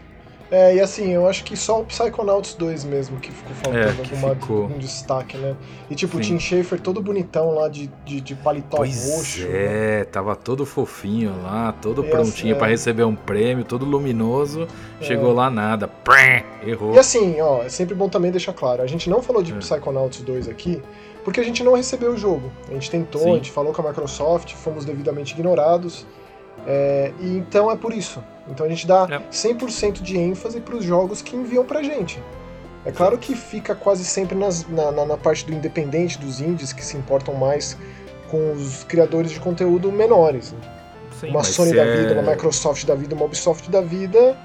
É, 0.52 0.76
e 0.76 0.80
assim, 0.80 1.12
eu 1.12 1.28
acho 1.28 1.44
que 1.44 1.58
só 1.58 1.82
o 1.82 1.86
Psychonauts 1.86 2.54
2 2.54 2.84
mesmo 2.84 3.20
que 3.20 3.32
ficou 3.32 3.56
faltando 3.56 4.02
é, 4.02 4.06
que 4.06 4.14
alguma, 4.14 4.36
ficou. 4.36 4.66
um 4.66 4.78
destaque, 4.78 5.38
né? 5.38 5.56
E 5.90 5.96
tipo, 5.96 6.14
Sim. 6.14 6.20
o 6.20 6.22
Tim 6.22 6.40
Schafer 6.40 6.80
todo 6.80 7.02
bonitão 7.02 7.50
lá 7.52 7.68
de, 7.68 7.90
de, 8.06 8.22
de 8.22 8.36
paletó 8.36 8.78
pois 8.78 9.10
roxo. 9.10 9.48
É, 9.48 10.00
né? 10.00 10.04
tava 10.06 10.36
todo 10.36 10.66
fofinho 10.66 11.34
lá, 11.42 11.74
todo 11.82 12.06
e 12.06 12.10
prontinho 12.10 12.52
assim, 12.52 12.60
para 12.60 12.68
é. 12.68 12.72
receber 12.72 13.04
um 13.04 13.16
prêmio, 13.16 13.66
todo 13.66 13.86
luminoso. 13.86 14.68
É. 15.02 15.04
Chegou 15.04 15.34
lá 15.34 15.50
nada. 15.50 15.90
Errou. 16.64 16.94
E 16.94 17.00
assim, 17.00 17.42
ó, 17.42 17.64
é 17.64 17.70
sempre 17.70 17.96
bom 17.96 18.08
também 18.08 18.32
deixar 18.32 18.54
claro, 18.54 18.82
a 18.82 18.88
gente 18.88 19.10
não 19.10 19.22
falou 19.22 19.42
de 19.42 19.52
é. 19.52 19.58
Psychonauts 19.58 20.22
2 20.22 20.48
aqui, 20.48 20.82
porque 21.24 21.40
a 21.40 21.44
gente 21.44 21.64
não 21.64 21.74
recebeu 21.74 22.12
o 22.12 22.18
jogo. 22.18 22.52
A 22.70 22.74
gente 22.74 22.90
tentou, 22.92 23.22
Sim. 23.22 23.32
a 23.32 23.36
gente 23.36 23.52
falou 23.52 23.74
com 23.74 23.82
a 23.82 23.88
Microsoft, 23.88 24.54
fomos 24.54 24.86
devidamente 24.86 25.34
ignorados. 25.34 26.06
É, 26.66 27.12
e 27.20 27.38
então 27.38 27.72
é 27.72 27.76
por 27.76 27.94
isso. 27.94 28.24
Então 28.48 28.66
a 28.66 28.70
gente 28.70 28.86
dá 28.86 29.08
é. 29.10 29.20
100% 29.32 30.02
de 30.02 30.18
ênfase 30.18 30.60
para 30.60 30.76
os 30.76 30.84
jogos 30.84 31.22
que 31.22 31.36
enviam 31.36 31.66
para 31.66 31.82
gente. 31.84 32.22
É 32.86 32.92
claro 32.92 33.18
que 33.18 33.36
fica 33.36 33.74
quase 33.74 34.06
sempre 34.06 34.36
nas, 34.36 34.68
na, 34.68 34.92
na, 34.92 35.06
na, 35.06 35.18
parte 35.18 35.46
do 35.46 35.54
independente, 35.54 36.20
dos 36.20 36.40
indies, 36.40 36.72
que 36.72 36.86
se 36.86 36.96
importam 36.96 37.34
mais 37.34 37.76
com 38.30 38.52
os 38.52 38.84
criadores 38.84 39.32
de 39.32 39.40
conteúdo 39.40 39.92
menores. 39.92 40.52
Né? 40.52 40.60
Sim, 41.20 41.30
uma 41.30 41.44
Sony 41.44 41.74
da 41.74 41.84
é... 41.84 41.98
vida, 41.98 42.20
uma 42.20 42.32
Microsoft 42.32 42.86
da 42.86 42.94
vida, 42.94 43.16
uma 43.16 43.26
Ubisoft 43.26 43.72
da 43.72 43.82
vida, 43.82 44.38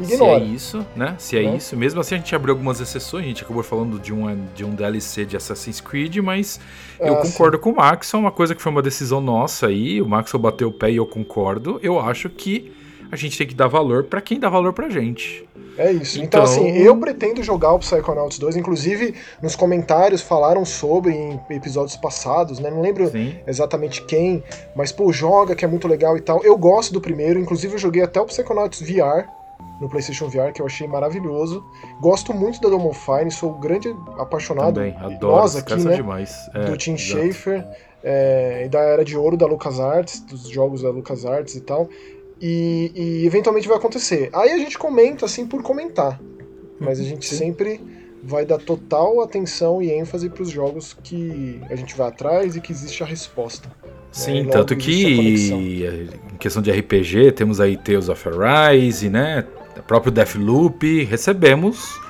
ignora. 0.00 0.40
Se 0.40 0.50
é 0.50 0.54
isso, 0.54 0.86
né? 0.96 1.14
Se 1.18 1.38
é 1.38 1.42
né? 1.42 1.56
isso. 1.56 1.76
Mesmo 1.76 2.00
assim, 2.00 2.14
a 2.14 2.18
gente 2.18 2.34
abriu 2.34 2.54
algumas 2.54 2.80
exceções. 2.80 3.24
A 3.24 3.28
gente 3.28 3.44
acabou 3.44 3.62
falando 3.62 3.98
de 3.98 4.12
um, 4.12 4.46
de 4.54 4.64
um 4.64 4.74
DLC 4.74 5.24
de 5.24 5.36
Assassin's 5.36 5.80
Creed, 5.80 6.16
mas 6.18 6.60
eu 6.98 7.14
ah, 7.14 7.22
concordo 7.22 7.56
sim. 7.56 7.62
com 7.62 7.70
o 7.70 7.76
Max. 7.76 8.12
É 8.12 8.16
uma 8.16 8.32
coisa 8.32 8.54
que 8.54 8.62
foi 8.62 8.72
uma 8.72 8.82
decisão 8.82 9.20
nossa 9.20 9.66
aí. 9.66 10.00
O 10.00 10.08
Max 10.08 10.32
bateu 10.32 10.68
o 10.68 10.72
pé 10.72 10.90
e 10.90 10.96
eu 10.96 11.06
concordo. 11.06 11.78
Eu 11.82 11.98
acho 12.00 12.28
que 12.28 12.72
a 13.12 13.16
gente 13.16 13.36
tem 13.36 13.46
que 13.46 13.54
dar 13.54 13.68
valor 13.68 14.04
para 14.04 14.22
quem 14.22 14.40
dá 14.40 14.48
valor 14.48 14.72
pra 14.72 14.88
gente. 14.88 15.46
É 15.76 15.92
isso. 15.92 16.18
Então, 16.18 16.40
então, 16.40 16.42
assim, 16.42 16.70
eu 16.78 16.96
pretendo 16.96 17.42
jogar 17.42 17.72
o 17.74 17.78
Psychonauts 17.78 18.38
2. 18.38 18.56
Inclusive, 18.56 19.14
nos 19.42 19.54
comentários 19.54 20.22
falaram 20.22 20.64
sobre 20.64 21.12
em 21.12 21.40
episódios 21.50 21.96
passados, 21.96 22.58
né? 22.58 22.70
Não 22.70 22.80
lembro 22.80 23.10
Sim. 23.10 23.34
exatamente 23.46 24.02
quem, 24.04 24.42
mas, 24.74 24.92
pô, 24.92 25.12
joga 25.12 25.54
que 25.54 25.64
é 25.64 25.68
muito 25.68 25.86
legal 25.86 26.16
e 26.16 26.20
tal. 26.20 26.42
Eu 26.42 26.56
gosto 26.56 26.92
do 26.92 27.00
primeiro, 27.00 27.38
inclusive 27.38 27.74
eu 27.74 27.78
joguei 27.78 28.02
até 28.02 28.20
o 28.20 28.24
Psychonauts 28.24 28.80
VR, 28.80 29.26
no 29.82 29.88
PlayStation 29.88 30.28
VR, 30.28 30.52
que 30.54 30.62
eu 30.62 30.66
achei 30.66 30.86
maravilhoso. 30.86 31.64
Gosto 32.00 32.32
muito 32.32 32.60
da 32.60 32.68
Double 32.68 32.94
Fine, 32.94 33.32
sou 33.32 33.52
grande 33.54 33.94
apaixonado. 34.16 34.74
Também, 34.74 34.96
adoro, 34.96 35.36
nós 35.36 35.56
aqui, 35.56 35.74
né? 35.74 35.96
demais. 35.96 36.48
É, 36.54 36.66
do 36.66 36.76
Tim 36.76 36.96
Schafer 36.96 37.66
é, 38.02 38.62
e 38.64 38.68
da 38.68 38.78
Era 38.78 39.04
de 39.04 39.16
Ouro 39.16 39.36
da 39.36 39.44
LucasArts, 39.44 40.20
dos 40.20 40.48
jogos 40.48 40.82
da 40.82 40.90
LucasArts 40.90 41.56
e 41.56 41.60
tal. 41.60 41.88
E, 42.40 42.92
e, 42.94 43.26
eventualmente 43.26 43.66
vai 43.66 43.76
acontecer. 43.76 44.30
Aí 44.32 44.52
a 44.52 44.58
gente 44.58 44.78
comenta 44.78 45.26
assim 45.26 45.46
por 45.46 45.62
comentar, 45.62 46.20
mas 46.78 47.00
a 47.00 47.04
gente 47.04 47.26
Sim. 47.26 47.36
sempre 47.36 47.80
vai 48.22 48.46
dar 48.46 48.58
total 48.58 49.20
atenção 49.20 49.82
e 49.82 49.90
ênfase 49.90 50.30
para 50.30 50.42
os 50.42 50.50
jogos 50.50 50.96
que 51.02 51.60
a 51.68 51.74
gente 51.74 51.96
vai 51.96 52.06
atrás 52.06 52.54
e 52.54 52.60
que 52.60 52.70
existe 52.70 53.02
a 53.02 53.06
resposta. 53.06 53.68
Sim, 54.12 54.44
né? 54.44 54.52
tanto 54.52 54.76
que 54.76 56.08
em 56.32 56.36
questão 56.36 56.62
de 56.62 56.70
RPG 56.70 57.32
temos 57.32 57.60
aí 57.60 57.76
Tales 57.76 58.08
of 58.08 58.28
Arise, 58.28 59.08
né? 59.08 59.44
Próprio 59.86 60.12
Deathloop, 60.12 61.04
recebemos. 61.04 62.00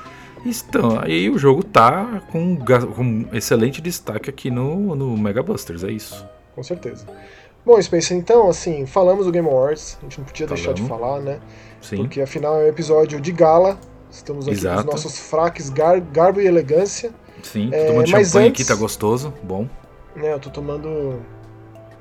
Estão, 0.45 0.99
aí 1.01 1.31
o 1.31 1.39
jogo 1.39 1.63
tá 1.63 2.21
com, 2.33 2.57
com 2.57 3.27
excelente 3.33 3.81
destaque 3.81 4.29
aqui 4.29 4.51
no, 4.51 4.95
no 4.97 5.17
Mega 5.17 5.43
Busters, 5.43 5.85
é 5.85 5.91
isso. 5.91 6.27
Com 6.55 6.63
certeza. 6.63 7.07
Bom, 7.65 7.81
Spencer, 7.81 8.17
então, 8.17 8.49
assim, 8.49 8.85
falamos 8.87 9.25
do 9.25 9.31
Game 9.31 9.49
Awards, 9.49 9.97
a 10.01 10.03
gente 10.03 10.19
não 10.19 10.25
podia 10.25 10.49
Falamos. 10.49 10.67
deixar 10.67 10.83
de 10.83 10.89
falar, 10.89 11.21
né? 11.21 11.39
Sim. 11.81 11.99
Porque 11.99 12.21
afinal 12.21 12.61
é 12.61 12.65
um 12.65 12.69
episódio 12.69 13.21
de 13.21 13.31
gala, 13.31 13.79
estamos 14.11 14.49
aqui 14.49 14.57
Exato. 14.57 14.83
com 14.83 14.95
os 14.95 15.05
nossos 15.05 15.19
fraques 15.21 15.71
gar, 15.71 16.01
garbo 16.01 16.41
e 16.41 16.47
elegância. 16.47 17.13
Sim, 17.43 17.71
tô 17.71 17.77
é, 17.77 17.87
tomando 17.87 18.07
champanhe 18.09 18.49
antes, 18.49 18.61
aqui, 18.61 18.65
tá 18.65 18.75
gostoso, 18.75 19.33
bom. 19.45 19.69
Né, 20.17 20.33
eu 20.33 20.41
tô 20.41 20.51
tomando 20.51 21.21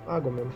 água 0.07 0.31
mesmo. 0.31 0.51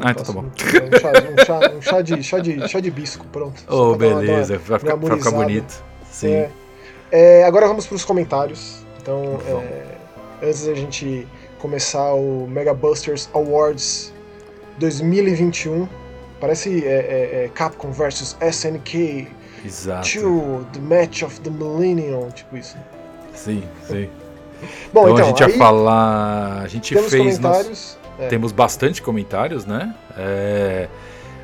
Ah, 0.00 0.10
então 0.10 0.24
tá 0.24 0.32
bom. 0.32 0.42
Um 0.42 0.98
chá, 0.98 1.10
um, 1.10 1.44
chá, 1.44 1.70
um 1.76 1.82
chá, 1.82 2.00
de, 2.02 2.22
chá, 2.22 2.38
de, 2.38 2.68
chá 2.68 2.80
de 2.80 2.90
bisco, 2.90 3.26
pronto. 3.26 3.62
Oh, 3.68 3.94
beleza, 3.94 4.58
vai 4.58 4.78
ficar, 4.78 4.98
ficar 4.98 5.30
bonito. 5.30 5.84
Sim. 6.10 6.32
É, 6.32 6.50
é, 7.10 7.44
agora 7.44 7.66
vamos 7.66 7.86
para 7.86 7.96
os 7.96 8.04
comentários. 8.04 8.84
Então, 9.00 9.38
é, 9.46 9.96
antes 10.42 10.66
da 10.66 10.74
gente 10.74 11.26
começar 11.58 12.14
o 12.14 12.46
Mega 12.48 12.74
Busters 12.74 13.28
Awards 13.34 14.12
2021, 14.78 15.88
parece 16.40 16.84
é, 16.84 16.88
é, 16.88 17.44
é 17.44 17.50
Capcom 17.54 17.90
versus 17.90 18.36
SNK. 18.40 19.28
Exato. 19.64 20.08
To 20.10 20.66
the 20.72 20.80
Match 20.80 21.22
of 21.22 21.40
the 21.40 21.50
Millennium, 21.50 22.28
tipo 22.30 22.56
isso. 22.56 22.76
Sim, 23.34 23.62
sim. 23.86 24.10
Bom, 24.92 25.08
então, 25.08 25.14
então 25.14 25.24
a 25.24 25.28
gente 25.28 25.40
ia 25.40 25.58
falar. 25.58 26.62
A 26.62 26.68
gente 26.68 26.94
fez. 26.94 27.38
Comentários. 27.38 27.98
É. 28.18 28.28
Temos 28.28 28.52
bastante 28.52 29.02
comentários, 29.02 29.64
né? 29.64 29.94
É, 30.16 30.88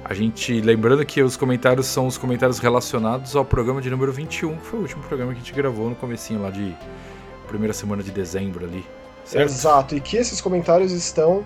a 0.05 0.15
gente, 0.15 0.61
lembrando 0.61 1.05
que 1.05 1.23
os 1.23 1.37
comentários 1.37 1.87
são 1.87 2.07
os 2.07 2.19
comentários 2.19 2.59
relacionados 2.59 3.37
ao 3.37 3.45
programa 3.45 3.81
de 3.81 3.91
número 3.91 4.13
21, 4.13 4.57
que 4.57 4.67
foi 4.67 4.79
o 4.79 4.83
último 4.83 5.03
programa 5.03 5.33
que 5.33 5.39
a 5.39 5.43
gente 5.43 5.55
gravou 5.55 5.89
no 5.89 5.97
comecinho 5.97 6.43
lá 6.43 6.51
de 6.51 6.77
primeira 7.47 7.73
semana 7.73 8.03
de 8.03 8.11
dezembro 8.11 8.65
ali. 8.65 8.85
Certo? 9.25 9.49
Exato, 9.49 9.95
e 9.95 10.01
que 10.01 10.17
esses 10.17 10.41
comentários 10.41 10.93
estão 10.93 11.45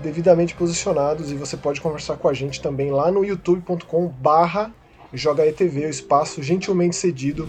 devidamente 0.00 0.54
posicionados 0.54 1.30
e 1.30 1.34
você 1.34 1.56
pode 1.56 1.80
conversar 1.80 2.16
com 2.16 2.28
a 2.28 2.32
gente 2.32 2.60
também 2.60 2.90
lá 2.90 3.10
no 3.10 3.24
youtube.com 3.24 4.08
barra 4.08 4.72
JogaETV, 5.12 5.86
o 5.86 5.90
espaço 5.90 6.42
gentilmente 6.42 6.96
cedido 6.96 7.48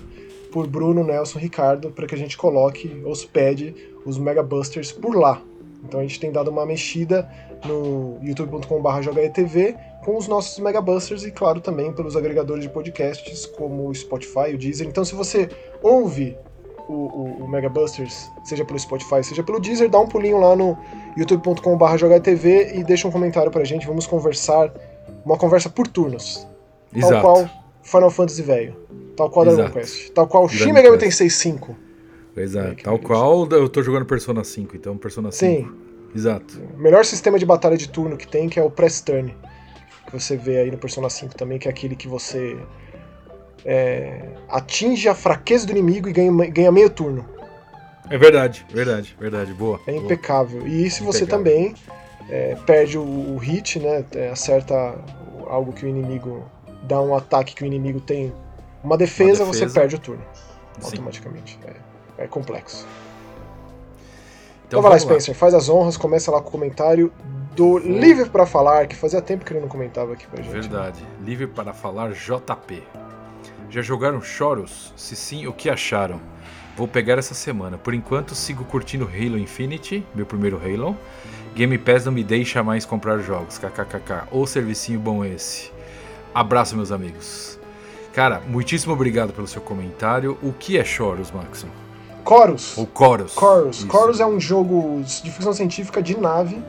por 0.52 0.68
Bruno, 0.68 1.04
Nelson, 1.04 1.40
Ricardo, 1.40 1.90
para 1.90 2.06
que 2.06 2.14
a 2.14 2.18
gente 2.18 2.38
coloque, 2.38 3.02
hospede 3.06 3.76
os 4.06 4.18
Mega 4.18 4.44
Busters 4.44 4.92
por 4.92 5.16
lá. 5.16 5.42
Então 5.84 6.00
a 6.00 6.04
gente 6.04 6.20
tem 6.20 6.32
dado 6.32 6.50
uma 6.50 6.66
mexida 6.66 7.30
no 7.66 8.18
youtube.com.br 8.22 9.02
jogaetv 9.02 9.76
com 10.04 10.18
os 10.18 10.28
nossos 10.28 10.60
Mega 10.60 10.82
Busters 10.82 11.24
e, 11.24 11.32
claro, 11.32 11.62
também 11.62 11.92
pelos 11.92 12.16
agregadores 12.16 12.64
de 12.64 12.70
podcasts 12.70 13.46
como 13.46 13.90
o 13.90 13.96
Spotify, 13.96 14.54
o 14.54 14.58
Deezer. 14.58 14.88
Então, 14.88 15.04
se 15.04 15.16
você 15.16 15.50
ouve 15.82 16.38
o, 16.88 16.94
o, 16.94 17.44
o 17.44 17.48
Mega 17.48 17.70
Busters, 17.70 18.30
seja 18.44 18.66
pelo 18.66 18.78
Spotify, 18.80 19.24
seja 19.24 19.44
pelo 19.44 19.60
Deezer, 19.60 19.90
dá 19.90 20.00
um 20.00 20.08
pulinho 20.08 20.40
lá 20.40 20.56
no 20.56 20.78
youtube.com.br 21.18 21.98
jogaetv 21.98 22.46
e 22.76 22.84
deixa 22.84 23.08
um 23.08 23.12
comentário 23.12 23.52
pra 23.52 23.64
gente. 23.64 23.88
Vamos 23.88 24.06
conversar, 24.06 24.74
uma 25.26 25.38
conversa 25.38 25.70
por 25.70 25.88
turnos. 25.88 26.46
Exato. 26.94 27.14
Tal 27.14 27.22
qual 27.22 27.50
Final 27.82 28.10
Fantasy 28.10 28.42
velho, 28.42 28.76
tal 29.16 29.30
qual 29.30 29.46
Dragon 29.46 29.70
Quest, 29.72 30.12
tal 30.12 30.28
qual 30.28 30.48
Shin 30.48 30.72
Megami 30.72 30.98
Tensei 30.98 31.30
5. 31.30 31.76
Exato. 32.36 32.84
Tal 32.84 33.00
qual 33.00 33.48
eu 33.52 33.70
tô 33.70 33.82
jogando 33.84 34.06
Persona 34.06 34.44
5, 34.44 34.76
então 34.76 34.98
Persona 34.98 35.32
5. 35.32 35.70
Sim. 35.70 35.72
Exato. 36.16 36.60
O 36.76 36.80
melhor 36.80 37.06
sistema 37.06 37.40
de 37.40 37.46
batalha 37.46 37.78
de 37.78 37.90
turno 37.90 38.18
que 38.18 38.28
tem, 38.28 38.48
que 38.48 38.60
é 38.60 38.64
o 38.64 38.70
Press 38.70 39.02
Turn. 39.02 39.36
Que 40.06 40.12
você 40.12 40.38
vê 40.38 40.60
aí 40.60 40.72
no 40.72 40.78
Persona 40.78 41.10
5 41.10 41.36
também, 41.36 41.58
que 41.58 41.68
é 41.68 41.72
aquele 41.72 41.96
que 41.96 42.08
você 42.08 42.58
é, 43.66 44.30
atinge 44.50 45.08
a 45.08 45.16
fraqueza 45.16 45.66
do 45.66 45.72
inimigo 45.72 46.10
e 46.10 46.14
ganha, 46.14 46.32
ganha 46.50 46.72
meio 46.72 46.90
turno. 46.90 47.28
É 48.10 48.18
verdade, 48.18 48.66
verdade, 48.72 49.16
verdade, 49.20 49.54
boa. 49.54 49.80
É 49.88 49.92
boa. 49.92 50.04
impecável. 50.04 50.68
E 50.68 50.90
se 50.90 51.02
você 51.02 51.26
também 51.26 51.74
é, 52.30 52.56
perde 52.66 52.98
o, 52.98 53.04
o, 53.04 53.38
hit, 53.38 53.80
né? 53.80 54.06
É, 54.16 54.30
acerta 54.30 54.96
algo 55.48 55.72
que 55.74 55.86
o 55.86 55.88
inimigo. 55.88 56.44
dá 56.84 57.02
um 57.02 57.16
ataque 57.16 57.56
que 57.56 57.64
o 57.64 57.66
inimigo 57.66 58.00
tem. 58.02 58.34
Uma 58.84 58.98
defesa, 58.98 59.44
uma 59.44 59.52
defesa. 59.52 59.70
você 59.70 59.80
perde 59.80 59.96
o 59.96 60.00
turno. 60.00 60.24
Sim. 60.80 60.86
Automaticamente. 60.86 61.58
É, 61.66 61.74
é 62.18 62.28
complexo. 62.28 62.88
Então, 64.68 64.80
então 64.80 64.82
vai 64.82 64.92
lá, 64.92 65.00
Spencer, 65.00 65.34
lá. 65.34 65.40
faz 65.40 65.54
as 65.54 65.70
honras, 65.70 65.98
começa 65.98 66.32
lá 66.32 66.42
com 66.42 66.48
o 66.48 66.52
comentário 66.52 67.12
do 67.56 67.78
Livre 67.78 68.30
para 68.30 68.46
Falar, 68.46 68.88
que 68.88 68.96
fazia 68.96 69.22
tempo 69.22 69.46
que 69.46 69.54
ele 69.54 69.60
não 69.60 69.68
comentava 69.68 70.14
aqui 70.14 70.26
pra 70.28 70.42
gente. 70.42 70.52
Verdade. 70.52 71.02
Né? 71.02 71.08
Livre 71.24 71.48
para 71.48 71.74
Falar 71.74 72.12
JP. 72.12 72.84
Já 73.70 73.82
jogaram 73.82 74.22
Choros? 74.22 74.94
Se 74.96 75.16
sim, 75.16 75.48
o 75.48 75.54
que 75.54 75.70
acharam? 75.70 76.20
Vou 76.76 76.88
pegar 76.88 77.20
essa 77.20 77.36
semana. 77.36 77.78
Por 77.78 77.94
enquanto, 77.94 78.34
sigo 78.34 78.66
curtindo 78.66 79.06
Halo 79.06 79.38
Infinity, 79.38 80.06
meu 80.16 80.26
primeiro 80.26 80.58
Halo. 80.58 80.98
Game 81.56 81.78
Pass 81.78 82.06
não 82.06 82.12
me 82.12 82.24
deixa 82.24 82.64
mais 82.64 82.84
comprar 82.84 83.20
jogos, 83.20 83.60
kkkk. 83.60 84.28
Ou 84.32 84.48
servicinho 84.48 85.00
bom 85.00 85.24
esse. 85.24 85.72
Abraço, 86.34 86.76
meus 86.76 86.92
amigos. 86.92 87.60
Cara, 88.12 88.42
muitíssimo 88.48 88.94
obrigado 88.94 89.34
pelo 89.34 89.48
seu 89.48 89.62
comentário. 89.62 90.38
O 90.42 90.52
que 90.52 90.78
é 90.78 90.84
Choros, 90.84 91.32
Maxon? 91.32 91.83
Chorus. 92.28 92.78
Ou 92.78 92.88
Chorus. 92.98 93.34
Chorus. 93.34 93.88
Chorus 93.90 94.20
é 94.20 94.26
um 94.26 94.40
jogo 94.40 95.02
de 95.04 95.32
ficção 95.32 95.54
científica 95.54 96.02
de 96.02 96.18
nave, 96.18 96.62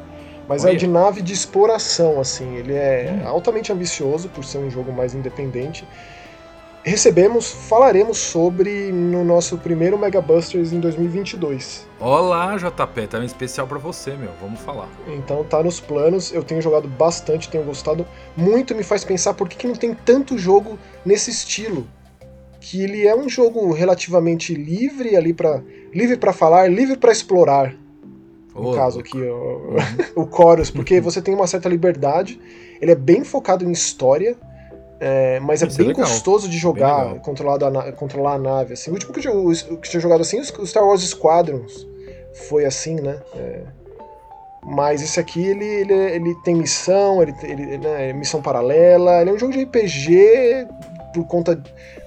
mas 0.48 0.64
Olha. 0.64 0.72
é 0.72 0.76
de 0.76 0.86
nave 0.86 1.22
de 1.22 1.32
exploração, 1.32 2.20
assim. 2.20 2.56
Ele 2.56 2.74
é 2.74 3.22
hum. 3.22 3.28
altamente 3.28 3.72
ambicioso 3.72 4.28
por 4.28 4.44
ser 4.44 4.58
um 4.58 4.70
jogo 4.70 4.92
mais 4.92 5.14
independente 5.14 5.84
recebemos, 6.84 7.50
falaremos 7.50 8.18
sobre 8.18 8.92
no 8.92 9.24
nosso 9.24 9.56
primeiro 9.56 9.98
Mega 9.98 10.20
Busters 10.20 10.72
em 10.72 10.78
2022. 10.78 11.86
Olá, 11.98 12.56
JP, 12.56 13.06
tá 13.08 13.18
um 13.18 13.22
especial 13.22 13.66
para 13.66 13.78
você, 13.78 14.14
meu. 14.14 14.30
Vamos 14.40 14.60
falar. 14.60 14.88
Então 15.08 15.42
tá 15.44 15.62
nos 15.62 15.80
planos. 15.80 16.32
Eu 16.32 16.42
tenho 16.44 16.60
jogado 16.60 16.86
bastante, 16.86 17.48
tenho 17.48 17.64
gostado 17.64 18.06
muito. 18.36 18.74
Me 18.74 18.82
faz 18.82 19.02
pensar 19.02 19.32
por 19.32 19.48
que, 19.48 19.56
que 19.56 19.66
não 19.66 19.74
tem 19.74 19.94
tanto 19.94 20.36
jogo 20.36 20.78
nesse 21.04 21.30
estilo. 21.30 21.86
Que 22.66 22.82
ele 22.82 23.06
é 23.06 23.14
um 23.14 23.28
jogo 23.28 23.72
relativamente 23.72 24.54
livre 24.54 25.16
ali 25.16 25.34
para 25.34 25.62
livre 25.92 26.16
para 26.16 26.32
falar, 26.32 26.66
livre 26.70 26.96
para 26.96 27.12
explorar. 27.12 27.76
No 28.54 28.70
oh, 28.70 28.74
caso 28.74 29.00
aqui, 29.00 29.20
o, 29.20 29.76
o 30.16 30.28
Chorus, 30.34 30.70
porque 30.70 31.00
você 31.00 31.20
tem 31.20 31.34
uma 31.34 31.46
certa 31.46 31.68
liberdade. 31.68 32.40
Ele 32.80 32.92
é 32.92 32.94
bem 32.94 33.22
focado 33.24 33.64
em 33.64 33.72
história 33.72 34.36
é, 35.00 35.40
mas 35.40 35.62
é, 35.62 35.66
é 35.66 35.68
bem 35.68 35.92
gostoso 35.92 36.48
de 36.48 36.56
jogar, 36.56 37.16
controlado 37.16 37.66
a, 37.66 37.92
controlar 37.92 38.34
a 38.34 38.38
nave. 38.38 38.74
Assim. 38.74 38.90
O 38.90 38.94
último 38.94 39.12
que 39.12 39.26
eu, 39.26 39.50
que 39.82 39.90
tinha 39.90 40.00
jogado 40.00 40.20
assim, 40.20 40.40
o 40.40 40.66
Star 40.66 40.82
Wars 40.82 41.02
Squadrons, 41.02 41.86
foi 42.48 42.64
assim, 42.64 42.94
né? 42.96 43.18
É, 43.34 43.60
mas 44.62 45.02
esse 45.02 45.20
aqui, 45.20 45.44
ele, 45.44 45.64
ele, 45.64 45.92
ele 45.92 46.34
tem 46.42 46.54
missão, 46.54 47.22
ele, 47.22 47.34
ele 47.42 47.78
né, 47.78 48.10
é 48.10 48.12
missão 48.14 48.40
paralela, 48.40 49.20
ele 49.20 49.30
é 49.30 49.32
um 49.34 49.38
jogo 49.38 49.52
de 49.52 49.62
RPG 49.64 50.66
por 51.12 51.26
conta 51.26 51.62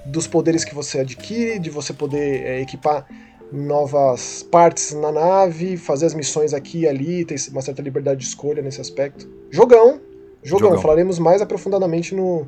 dos 0.07 0.27
poderes 0.27 0.63
que 0.63 0.73
você 0.73 0.99
adquire, 0.99 1.59
de 1.59 1.69
você 1.69 1.93
poder 1.93 2.43
é, 2.43 2.61
equipar 2.61 3.05
novas 3.51 4.43
partes 4.43 4.93
na 4.93 5.11
nave, 5.11 5.77
fazer 5.77 6.05
as 6.05 6.13
missões 6.13 6.53
aqui 6.53 6.81
e 6.81 6.87
ali, 6.87 7.25
ter 7.25 7.35
uma 7.51 7.61
certa 7.61 7.81
liberdade 7.81 8.19
de 8.19 8.25
escolha 8.25 8.61
nesse 8.61 8.81
aspecto. 8.81 9.29
Jogão, 9.49 10.01
jogão, 10.43 10.69
jogão. 10.69 10.81
falaremos 10.81 11.19
mais 11.19 11.41
aprofundadamente 11.41 12.13
no, 12.13 12.47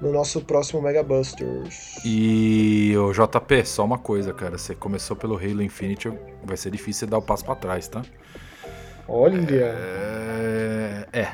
no 0.00 0.12
nosso 0.12 0.40
próximo 0.40 0.80
Mega 0.80 1.02
Busters. 1.02 1.98
E 2.04 2.94
o 2.96 3.12
JP, 3.12 3.64
só 3.64 3.84
uma 3.84 3.98
coisa, 3.98 4.32
cara. 4.32 4.58
Você 4.58 4.74
começou 4.74 5.16
pelo 5.16 5.36
Halo 5.36 5.62
Infinite, 5.62 6.12
vai 6.44 6.56
ser 6.56 6.70
difícil 6.70 7.06
dar 7.08 7.18
o 7.18 7.22
passo 7.22 7.44
para 7.44 7.56
trás, 7.56 7.88
tá? 7.88 8.02
Olha. 9.08 9.46
É. 9.50 11.08
é. 11.12 11.28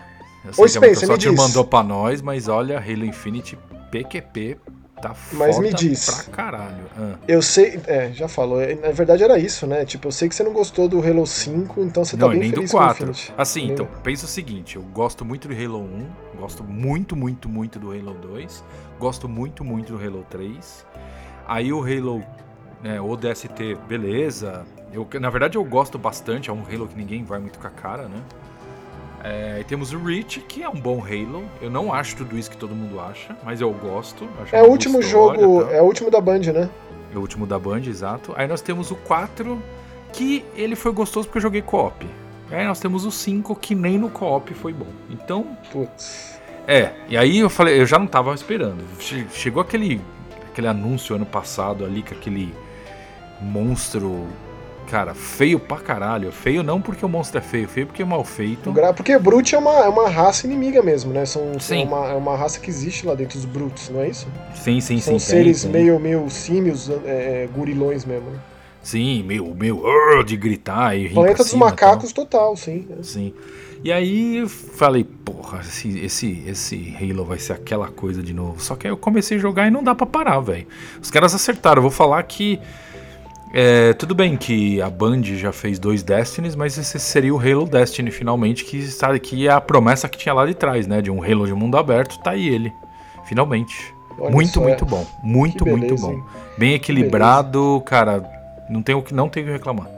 Eu 0.47 0.53
sei 0.55 0.65
Ô, 0.65 0.69
que 0.69 0.79
a 0.79 0.81
Microsoft 0.81 1.27
mandou 1.37 1.65
pra 1.65 1.83
nós, 1.83 2.23
mas 2.23 2.49
olha, 2.49 2.79
Halo 2.79 3.05
Infinite 3.05 3.59
PQP 3.91 4.57
Tá 5.01 5.15
Mas 5.33 5.59
me 5.59 5.73
diz. 5.73 6.25
Pra 6.25 6.33
caralho. 6.35 6.85
Ah. 6.97 7.15
Eu 7.27 7.41
sei. 7.41 7.81
É, 7.87 8.11
já 8.13 8.29
falou. 8.29 8.59
Na 8.81 8.91
verdade 8.91 9.23
era 9.23 9.39
isso, 9.39 9.67
né? 9.67 9.85
Tipo, 9.85 10.09
eu 10.09 10.13
sei 10.13 10.29
que 10.29 10.35
você 10.35 10.43
não 10.43 10.53
gostou 10.53 10.89
do 10.89 10.99
Halo 11.01 11.27
5, 11.27 11.81
então 11.83 12.05
você 12.05 12.17
tá 12.17 12.27
não, 12.27 12.31
bem 12.31 12.41
nem 12.41 12.51
feliz 12.51 12.71
do 12.71 12.77
4. 12.77 13.13
Assim, 13.37 13.63
nem... 13.63 13.71
então, 13.73 13.89
pensa 14.03 14.25
o 14.25 14.29
seguinte: 14.29 14.77
eu 14.77 14.83
gosto 14.83 15.25
muito 15.25 15.49
do 15.49 15.55
Halo 15.55 15.83
1, 15.83 16.07
gosto 16.39 16.65
muito, 16.65 17.15
muito, 17.15 17.49
muito 17.49 17.79
do 17.79 17.91
Halo 17.91 18.15
2, 18.15 18.65
gosto 18.99 19.29
muito, 19.29 19.65
muito 19.65 19.97
do 19.97 20.05
Halo 20.05 20.27
3. 20.29 20.87
Aí 21.47 21.73
o 21.73 21.81
Halo. 21.83 22.23
Né, 22.81 23.01
o 23.01 23.17
DST, 23.17 23.77
beleza. 23.89 24.65
Eu, 24.93 25.07
na 25.21 25.31
verdade, 25.31 25.59
eu 25.59 25.65
gosto 25.65 25.99
bastante. 25.99 26.49
É 26.49 26.53
um 26.53 26.63
Halo 26.63 26.87
que 26.87 26.97
ninguém 26.97 27.25
vai 27.25 27.41
muito 27.41 27.59
com 27.59 27.67
a 27.67 27.71
cara, 27.71 28.09
né? 28.09 28.23
É, 29.23 29.65
temos 29.67 29.93
o 29.93 29.99
Reach, 29.99 30.41
que 30.41 30.63
é 30.63 30.69
um 30.69 30.81
bom 30.81 31.03
Halo. 31.03 31.45
Eu 31.61 31.71
não 31.71 31.93
acho 31.93 32.17
tudo 32.17 32.39
isso 32.39 32.51
que 32.51 32.57
todo 32.57 32.75
mundo 32.75 33.01
acha, 33.01 33.37
mas 33.45 33.61
eu 33.61 33.73
gosto. 33.73 34.29
é 34.53 34.63
o 34.63 34.67
último 34.67 35.03
jogo, 35.03 35.65
tá? 35.65 35.73
é 35.73 35.83
o 35.83 35.85
último 35.85 36.11
da 36.11 36.21
Band, 36.21 36.41
né? 36.53 36.71
É 37.13 37.17
o 37.17 37.21
último 37.21 37.47
da 37.47 37.59
Band, 37.59 37.83
exato. 37.87 38.33
Aí 38.37 38.47
nós 38.47 38.61
temos 38.61 38.91
o 38.91 38.97
4, 38.97 39.61
que 40.13 40.45
ele 40.55 40.77
foi 40.77 40.93
gostoso 40.93 41.27
porque 41.27 41.39
eu 41.39 41.43
joguei 41.43 41.63
co-op. 41.63 42.07
Aí 42.51 42.67
nós 42.67 42.81
temos 42.81 43.05
o 43.05 43.11
5, 43.11 43.55
que 43.57 43.75
nem 43.75 43.99
no 43.99 44.09
co-op 44.09 44.53
foi 44.55 44.73
bom. 44.73 44.89
Então. 45.11 45.57
Putz. 45.73 46.39
É, 46.67 46.93
e 47.09 47.17
aí 47.17 47.39
eu 47.39 47.51
falei, 47.51 47.81
eu 47.81 47.87
já 47.87 47.99
não 47.99 48.07
tava 48.07 48.35
esperando. 48.35 48.85
Chegou 49.33 49.63
aquele, 49.63 50.01
aquele 50.51 50.69
anúncio 50.69 51.17
ano 51.17 51.27
passado 51.27 51.85
ali, 51.85 52.03
com 52.03 52.15
aquele 52.15 52.55
monstro 53.41 54.27
Cara, 54.91 55.15
feio 55.15 55.61
pra 55.61 55.77
caralho. 55.77 56.33
Feio 56.33 56.63
não 56.63 56.81
porque 56.81 57.05
o 57.05 57.09
monstro 57.09 57.39
é 57.39 57.43
feio, 57.43 57.69
feio 57.69 57.87
porque 57.87 58.03
é 58.03 58.05
mal 58.05 58.25
feito. 58.25 58.73
Porque 58.97 59.19
Brute 59.19 59.55
é 59.55 59.59
uma, 59.59 59.85
é 59.85 59.89
uma 59.89 60.09
raça 60.09 60.47
inimiga 60.47 60.83
mesmo, 60.83 61.13
né? 61.13 61.27
São, 61.27 61.61
sim. 61.61 61.83
É, 61.83 61.85
uma, 61.85 62.09
é 62.09 62.15
uma 62.15 62.37
raça 62.37 62.59
que 62.59 62.71
existe 62.71 63.07
lá 63.07 63.15
dentro 63.15 63.39
dos 63.39 63.45
Brutes, 63.45 63.91
não 63.91 64.01
é 64.01 64.09
isso? 64.09 64.27
Sim, 64.55 64.81
sim, 64.81 64.99
São 64.99 65.13
sim. 65.15 65.19
São 65.19 65.19
seres 65.19 65.63
tem, 65.63 65.73
meio, 65.73 66.01
meio 66.01 66.31
símios, 66.31 66.89
é, 66.89 67.45
é, 67.45 67.49
gurilões 67.55 68.07
mesmo, 68.07 68.31
né? 68.31 68.39
Sim, 68.83 69.23
meio, 69.25 69.55
meio 69.55 69.83
uh, 69.85 70.25
de 70.25 70.37
gritar 70.37 70.97
e 70.97 71.09
rir 71.09 71.15
Planeta 71.15 71.45
dos 71.45 71.53
macacos 71.53 72.13
total, 72.13 72.57
sim. 72.57 72.89
Sim. 73.03 73.35
E 73.85 73.93
aí 73.93 74.49
falei, 74.49 75.05
porra, 75.05 75.61
esse, 75.61 75.99
esse, 75.99 76.43
esse 76.47 76.97
Halo 76.99 77.25
vai 77.25 77.39
ser 77.39 77.53
aquela 77.53 77.89
coisa 77.89 78.23
de 78.23 78.33
novo. 78.33 78.61
Só 78.61 78.75
que 78.75 78.87
aí 78.87 78.93
eu 78.93 78.97
comecei 78.97 79.37
a 79.37 79.41
jogar 79.41 79.67
e 79.69 79.71
não 79.71 79.85
dá 79.85 79.95
para 79.95 80.07
parar, 80.07 80.41
velho. 80.41 80.67
Os 81.01 81.11
caras 81.11 81.35
acertaram. 81.35 81.79
Eu 81.79 81.83
vou 81.83 81.91
falar 81.91 82.23
que 82.23 82.59
é, 83.53 83.95
tudo 83.95 84.15
bem 84.15 84.37
que 84.37 84.81
a 84.81 84.91
Band 84.91 85.23
já 85.23 85.53
fez 85.53 85.79
dois 85.79 86.03
Destinies, 86.03 86.55
mas 86.55 86.77
esse 86.77 86.99
seria 86.99 87.35
o 87.35 87.39
Halo 87.39 87.67
Destiny 87.67 88.11
finalmente, 88.11 88.65
que 88.65 88.77
está 88.77 89.13
aqui 89.13 89.47
é 89.47 89.51
a 89.51 89.61
promessa 89.61 90.09
que 90.09 90.19
tinha 90.19 90.35
lá 90.35 90.45
de 90.47 90.55
trás, 90.55 90.87
né? 90.87 91.01
De 91.01 91.11
um 91.11 91.23
Halo 91.23 91.47
de 91.47 91.55
mundo 91.55 91.77
aberto, 91.77 92.19
tá 92.23 92.33
aí 92.33 92.49
ele. 92.49 92.73
Finalmente. 93.27 93.95
Olha 94.19 94.31
muito, 94.31 94.61
muito 94.61 94.85
bom. 94.85 95.07
Muito, 95.23 95.65
beleza, 95.65 95.87
muito 95.87 96.01
bom. 96.01 96.13
Hein? 96.13 96.25
Bem 96.59 96.75
equilibrado, 96.75 97.83
cara. 97.87 98.23
Não 98.69 98.83
tenho 98.83 98.99
o 98.99 99.03
que 99.03 99.15
não 99.15 99.29
tenho 99.29 99.47
que 99.47 99.53
reclamar. 99.53 99.89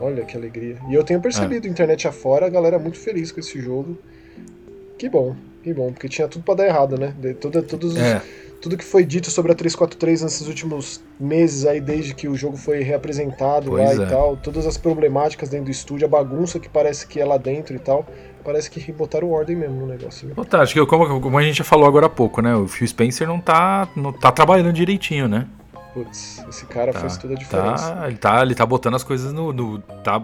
Olha 0.00 0.24
que 0.24 0.36
alegria. 0.36 0.76
E 0.88 0.94
eu 0.94 1.04
tenho 1.04 1.20
percebido, 1.20 1.66
é. 1.66 1.70
internet 1.70 2.06
afora, 2.06 2.46
a 2.46 2.48
galera 2.48 2.76
é 2.76 2.78
muito 2.78 2.98
feliz 2.98 3.32
com 3.32 3.40
esse 3.40 3.60
jogo. 3.60 3.98
Que 4.96 5.08
bom, 5.08 5.34
que 5.62 5.72
bom, 5.74 5.92
porque 5.92 6.08
tinha 6.08 6.28
tudo 6.28 6.44
para 6.44 6.54
dar 6.54 6.66
errado, 6.66 6.96
né? 6.96 7.14
De, 7.18 7.34
toda, 7.34 7.62
todos 7.62 7.92
os. 7.94 7.98
É 7.98 8.22
tudo 8.60 8.76
que 8.76 8.84
foi 8.84 9.04
dito 9.04 9.30
sobre 9.30 9.52
a 9.52 9.54
343 9.54 10.22
nesses 10.22 10.48
últimos 10.48 11.02
meses 11.18 11.64
aí, 11.64 11.80
desde 11.80 12.14
que 12.14 12.28
o 12.28 12.36
jogo 12.36 12.56
foi 12.56 12.82
reapresentado 12.82 13.70
pois 13.70 13.96
lá 13.96 14.04
é. 14.04 14.06
e 14.06 14.10
tal, 14.10 14.36
todas 14.36 14.66
as 14.66 14.76
problemáticas 14.76 15.48
dentro 15.48 15.66
do 15.66 15.70
estúdio, 15.70 16.06
a 16.06 16.08
bagunça 16.08 16.58
que 16.58 16.68
parece 16.68 17.06
que 17.06 17.20
é 17.20 17.24
lá 17.24 17.36
dentro 17.36 17.74
e 17.76 17.78
tal, 17.78 18.04
parece 18.44 18.70
que 18.70 18.92
botaram 18.92 19.30
ordem 19.30 19.54
mesmo 19.54 19.80
no 19.80 19.86
negócio. 19.86 20.28
Né? 20.28 20.34
Tá, 20.48 20.62
acho 20.62 20.74
que 20.74 20.86
como, 20.86 21.20
como, 21.20 21.38
a 21.38 21.42
gente 21.42 21.58
já 21.58 21.64
falou 21.64 21.86
agora 21.86 22.06
há 22.06 22.10
pouco, 22.10 22.40
né? 22.40 22.54
O 22.56 22.66
Phil 22.66 22.88
Spencer 22.88 23.28
não 23.28 23.40
tá, 23.40 23.88
não 23.94 24.12
tá 24.12 24.32
trabalhando 24.32 24.72
direitinho, 24.72 25.28
né? 25.28 25.46
Putz, 25.94 26.44
esse 26.48 26.66
cara 26.66 26.92
tá, 26.92 27.00
faz 27.00 27.16
toda 27.16 27.34
a 27.34 27.36
tá, 27.36 27.42
diferença. 27.42 27.94
Tá, 27.94 28.08
ele, 28.08 28.16
tá, 28.16 28.42
ele 28.42 28.54
tá 28.54 28.66
botando 28.66 28.94
as 28.94 29.04
coisas 29.04 29.32
no. 29.32 29.52
no 29.52 29.78
tá, 30.02 30.22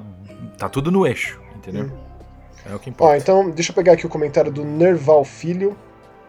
tá 0.59 0.68
tudo 0.68 0.91
no 0.91 1.07
eixo, 1.07 1.41
entendeu? 1.57 1.85
Hum. 1.85 2.05
É 2.70 2.74
o 2.74 2.78
que 2.78 2.91
importa. 2.91 3.12
Ó, 3.12 3.16
então, 3.16 3.51
deixa 3.51 3.70
eu 3.70 3.74
pegar 3.74 3.93
aqui 3.93 4.07
o 4.07 4.09
comentário 4.09 4.51
do 4.51 4.64
Nerval 4.64 5.24
Filho. 5.24 5.76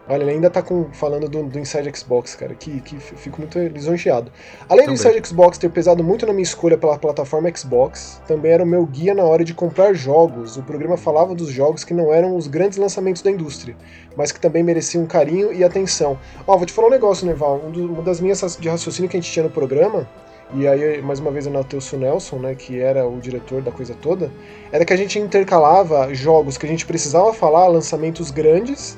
Olha, 0.08 0.22
ele 0.22 0.32
ainda 0.32 0.48
tá 0.48 0.62
com, 0.62 0.86
falando 0.92 1.28
do, 1.28 1.42
do 1.42 1.58
Inside 1.58 1.90
Xbox, 1.96 2.36
cara, 2.36 2.54
que, 2.54 2.80
que 2.80 2.96
fico 2.96 3.40
muito 3.40 3.58
lisonjeado. 3.58 4.30
Além 4.68 4.86
também. 4.86 4.86
do 4.86 4.92
Inside 4.92 5.26
Xbox 5.26 5.58
ter 5.58 5.68
pesado 5.68 6.04
muito 6.04 6.24
na 6.24 6.32
minha 6.32 6.44
escolha 6.44 6.78
pela 6.78 6.96
plataforma 6.96 7.50
Xbox, 7.54 8.22
também 8.26 8.52
era 8.52 8.62
o 8.62 8.66
meu 8.66 8.86
guia 8.86 9.14
na 9.14 9.24
hora 9.24 9.44
de 9.44 9.52
comprar 9.52 9.92
jogos. 9.94 10.56
O 10.56 10.62
programa 10.62 10.96
falava 10.96 11.34
dos 11.34 11.48
jogos 11.48 11.82
que 11.82 11.92
não 11.92 12.12
eram 12.12 12.36
os 12.36 12.46
grandes 12.46 12.78
lançamentos 12.78 13.20
da 13.20 13.30
indústria, 13.30 13.76
mas 14.16 14.30
que 14.30 14.38
também 14.38 14.62
mereciam 14.62 15.04
carinho 15.06 15.52
e 15.52 15.64
atenção. 15.64 16.18
Ó, 16.46 16.56
vou 16.56 16.66
te 16.66 16.72
falar 16.72 16.88
um 16.88 16.92
negócio, 16.92 17.26
Neval. 17.26 17.60
Um 17.66 17.70
do, 17.72 17.92
uma 17.92 18.02
das 18.02 18.20
minhas 18.20 18.56
de 18.56 18.68
raciocínio 18.68 19.10
que 19.10 19.16
a 19.16 19.20
gente 19.20 19.32
tinha 19.32 19.42
no 19.42 19.50
programa 19.50 20.08
e 20.54 20.66
aí 20.68 21.02
mais 21.02 21.18
uma 21.18 21.32
vez 21.32 21.46
eu 21.46 21.52
notei 21.52 21.78
o 21.78 21.96
Nelson, 21.96 22.36
né, 22.36 22.54
que 22.54 22.78
era 22.78 23.06
o 23.06 23.18
diretor 23.18 23.60
da 23.62 23.72
coisa 23.72 23.94
toda, 24.00 24.30
era 24.70 24.84
que 24.84 24.92
a 24.92 24.96
gente 24.96 25.18
intercalava 25.18 26.14
jogos 26.14 26.56
que 26.56 26.64
a 26.64 26.68
gente 26.68 26.86
precisava 26.86 27.32
falar, 27.32 27.66
lançamentos 27.66 28.30
grandes, 28.30 28.96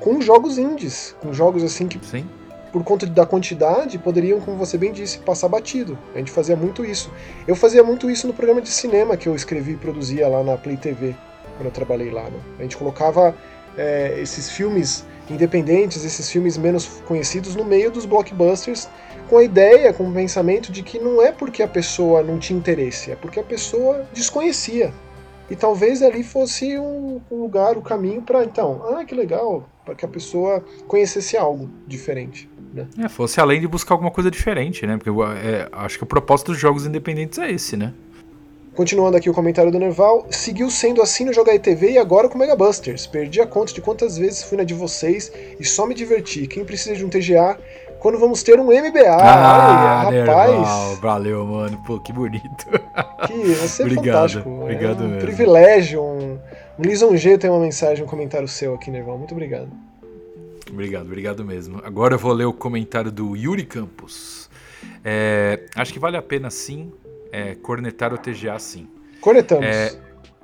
com 0.00 0.20
jogos 0.20 0.58
indies, 0.58 1.14
com 1.20 1.32
jogos 1.32 1.62
assim 1.62 1.88
que 1.88 2.04
Sim. 2.04 2.28
por 2.72 2.84
conta 2.84 3.06
da 3.06 3.26
quantidade, 3.26 3.98
poderiam, 3.98 4.40
como 4.40 4.56
você 4.56 4.78
bem 4.78 4.92
disse, 4.92 5.18
passar 5.18 5.48
batido. 5.48 5.98
A 6.14 6.18
gente 6.18 6.30
fazia 6.30 6.56
muito 6.56 6.84
isso. 6.84 7.12
Eu 7.46 7.56
fazia 7.56 7.82
muito 7.82 8.10
isso 8.10 8.26
no 8.26 8.34
programa 8.34 8.60
de 8.60 8.68
cinema 8.68 9.16
que 9.16 9.28
eu 9.28 9.34
escrevi 9.34 9.72
e 9.72 9.76
produzia 9.76 10.28
lá 10.28 10.42
na 10.42 10.56
Play 10.56 10.76
TV, 10.76 11.14
quando 11.56 11.66
eu 11.66 11.72
trabalhei 11.72 12.10
lá. 12.10 12.24
Né? 12.24 12.38
A 12.58 12.62
gente 12.62 12.76
colocava 12.76 13.34
é, 13.76 14.18
esses 14.20 14.50
filmes 14.50 15.04
independentes, 15.30 16.04
esses 16.04 16.30
filmes 16.30 16.56
menos 16.56 16.86
conhecidos, 17.06 17.54
no 17.54 17.64
meio 17.64 17.90
dos 17.90 18.06
blockbusters, 18.06 18.88
com 19.28 19.38
a 19.38 19.44
ideia, 19.44 19.92
com 19.92 20.08
o 20.08 20.12
pensamento 20.12 20.72
de 20.72 20.82
que 20.82 20.98
não 20.98 21.20
é 21.20 21.30
porque 21.30 21.62
a 21.62 21.68
pessoa 21.68 22.22
não 22.22 22.38
tinha 22.38 22.58
interesse, 22.58 23.10
é 23.10 23.16
porque 23.16 23.38
a 23.38 23.42
pessoa 23.42 24.06
desconhecia. 24.12 24.92
E 25.50 25.56
talvez 25.56 26.02
ali 26.02 26.22
fosse 26.22 26.78
um, 26.78 27.20
um 27.30 27.36
lugar, 27.36 27.76
o 27.76 27.80
um 27.80 27.82
caminho 27.82 28.22
para, 28.22 28.44
então, 28.44 28.82
ah, 28.90 29.04
que 29.04 29.14
legal, 29.14 29.68
para 29.84 29.94
que 29.94 30.04
a 30.04 30.08
pessoa 30.08 30.62
conhecesse 30.86 31.36
algo 31.36 31.70
diferente. 31.86 32.48
Né? 32.72 32.86
É, 32.98 33.08
fosse 33.08 33.40
além 33.40 33.60
de 33.60 33.66
buscar 33.66 33.94
alguma 33.94 34.10
coisa 34.10 34.30
diferente, 34.30 34.86
né? 34.86 34.98
Porque 34.98 35.10
é, 35.42 35.68
acho 35.72 35.96
que 35.96 36.04
o 36.04 36.06
propósito 36.06 36.52
dos 36.52 36.60
jogos 36.60 36.86
independentes 36.86 37.38
é 37.38 37.50
esse, 37.50 37.76
né? 37.76 37.94
Continuando 38.78 39.16
aqui 39.16 39.28
o 39.28 39.34
comentário 39.34 39.72
do 39.72 39.78
Nerval, 39.78 40.28
seguiu 40.30 40.70
sendo 40.70 41.02
assim 41.02 41.24
no 41.24 41.32
Jogar 41.32 41.58
TV 41.58 41.94
e 41.94 41.98
agora 41.98 42.28
com 42.28 42.38
Mega 42.38 42.54
Busters. 42.54 43.08
Perdi 43.08 43.40
a 43.40 43.46
conta 43.46 43.72
de 43.72 43.80
quantas 43.80 44.16
vezes 44.16 44.44
fui 44.44 44.56
na 44.56 44.62
de 44.62 44.72
vocês 44.72 45.32
e 45.58 45.64
só 45.64 45.84
me 45.84 45.96
diverti. 45.96 46.46
Quem 46.46 46.64
precisa 46.64 46.94
de 46.94 47.04
um 47.04 47.08
TGA 47.08 47.58
quando 48.00 48.18
vamos 48.18 48.42
ter 48.42 48.58
um 48.60 48.64
MBA. 48.66 49.08
Ah, 49.08 50.08
Ai, 50.08 50.20
rapaz. 50.20 50.98
valeu, 50.98 51.44
mano. 51.44 51.82
Pô, 51.86 51.98
que 52.00 52.12
bonito. 52.12 52.66
Que 53.26 53.32
você 53.54 53.82
é 53.82 53.86
Obrigado. 53.86 54.04
fantástico. 54.04 54.50
Obrigado 54.62 55.02
é 55.02 55.06
um 55.06 55.08
mesmo. 55.10 55.20
privilégio, 55.20 56.02
um, 56.02 56.38
um 56.78 56.82
lisonjeio 56.82 57.38
ter 57.38 57.48
uma 57.48 57.60
mensagem, 57.60 58.04
um 58.04 58.08
comentário 58.08 58.46
seu 58.48 58.74
aqui, 58.74 58.90
Nerval. 58.90 59.18
Muito 59.18 59.32
obrigado. 59.32 59.68
Obrigado, 60.70 61.06
obrigado 61.06 61.44
mesmo. 61.44 61.80
Agora 61.84 62.14
eu 62.14 62.18
vou 62.18 62.32
ler 62.32 62.44
o 62.44 62.52
comentário 62.52 63.10
do 63.10 63.34
Yuri 63.34 63.64
Campos. 63.64 64.48
É, 65.04 65.60
acho 65.74 65.92
que 65.92 65.98
vale 65.98 66.16
a 66.16 66.22
pena 66.22 66.50
sim 66.50 66.92
é, 67.32 67.54
cornetar 67.54 68.12
o 68.12 68.18
TGA 68.18 68.58
sim. 68.58 68.86
Cornetamos. 69.20 69.64
É, 69.64 69.92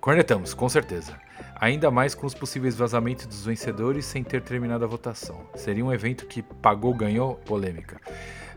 cornetamos, 0.01 0.55
com 0.55 0.69
certeza. 0.69 1.13
Ainda 1.57 1.91
mais 1.91 2.15
com 2.15 2.27
os 2.27 2.35
possíveis 2.35 2.77
vazamentos 2.77 3.27
dos 3.27 3.45
vencedores 3.45 4.05
sem 4.05 4.23
ter 4.23 4.43
terminado 4.43 4.85
a 4.85 4.89
votação. 4.89 5.41
Seria 5.55 5.85
um 5.85 5.93
evento 5.93 6.27
que 6.27 6.43
pagou, 6.43 6.93
ganhou? 6.95 7.37
Polêmica. 7.37 8.01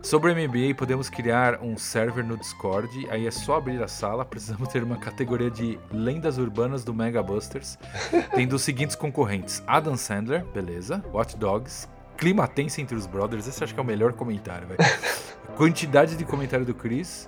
Sobre 0.02 0.32
o 0.32 0.36
MBA, 0.36 0.76
podemos 0.76 1.10
criar 1.10 1.62
um 1.62 1.78
server 1.78 2.24
no 2.24 2.38
Discord, 2.38 3.08
aí 3.10 3.28
é 3.28 3.32
só 3.32 3.58
abrir 3.58 3.82
a 3.84 3.88
sala, 3.88 4.24
precisamos 4.26 4.70
ter 4.70 4.84
uma 4.84 4.98
categoria 4.98 5.50
de 5.50 5.78
lendas 5.92 6.38
urbanas 6.38 6.84
do 6.84 6.94
Mega 6.94 7.22
Busters, 7.22 7.78
tendo 8.34 8.54
os 8.54 8.62
seguintes 8.62 8.96
concorrentes: 8.96 9.62
Adam 9.68 9.98
Sandler, 9.98 10.46
beleza, 10.46 11.04
Watch 11.12 11.36
Dogs, 11.36 11.90
clima 12.16 12.48
tenso 12.48 12.80
entre 12.80 12.96
os 12.96 13.06
brothers, 13.06 13.48
esse 13.48 13.64
acho 13.64 13.74
que 13.74 13.80
é 13.80 13.84
o 13.84 13.86
melhor 13.86 14.14
comentário, 14.14 14.68
velho. 14.68 14.80
Quantidade 15.58 16.16
de 16.16 16.24
comentário 16.24 16.66
do 16.66 16.74
Chris, 16.74 17.28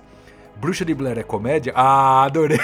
Bruxa 0.56 0.84
de 0.84 0.94
Blair 0.94 1.18
é 1.18 1.22
comédia? 1.22 1.72
Ah, 1.74 2.24
adorei! 2.24 2.60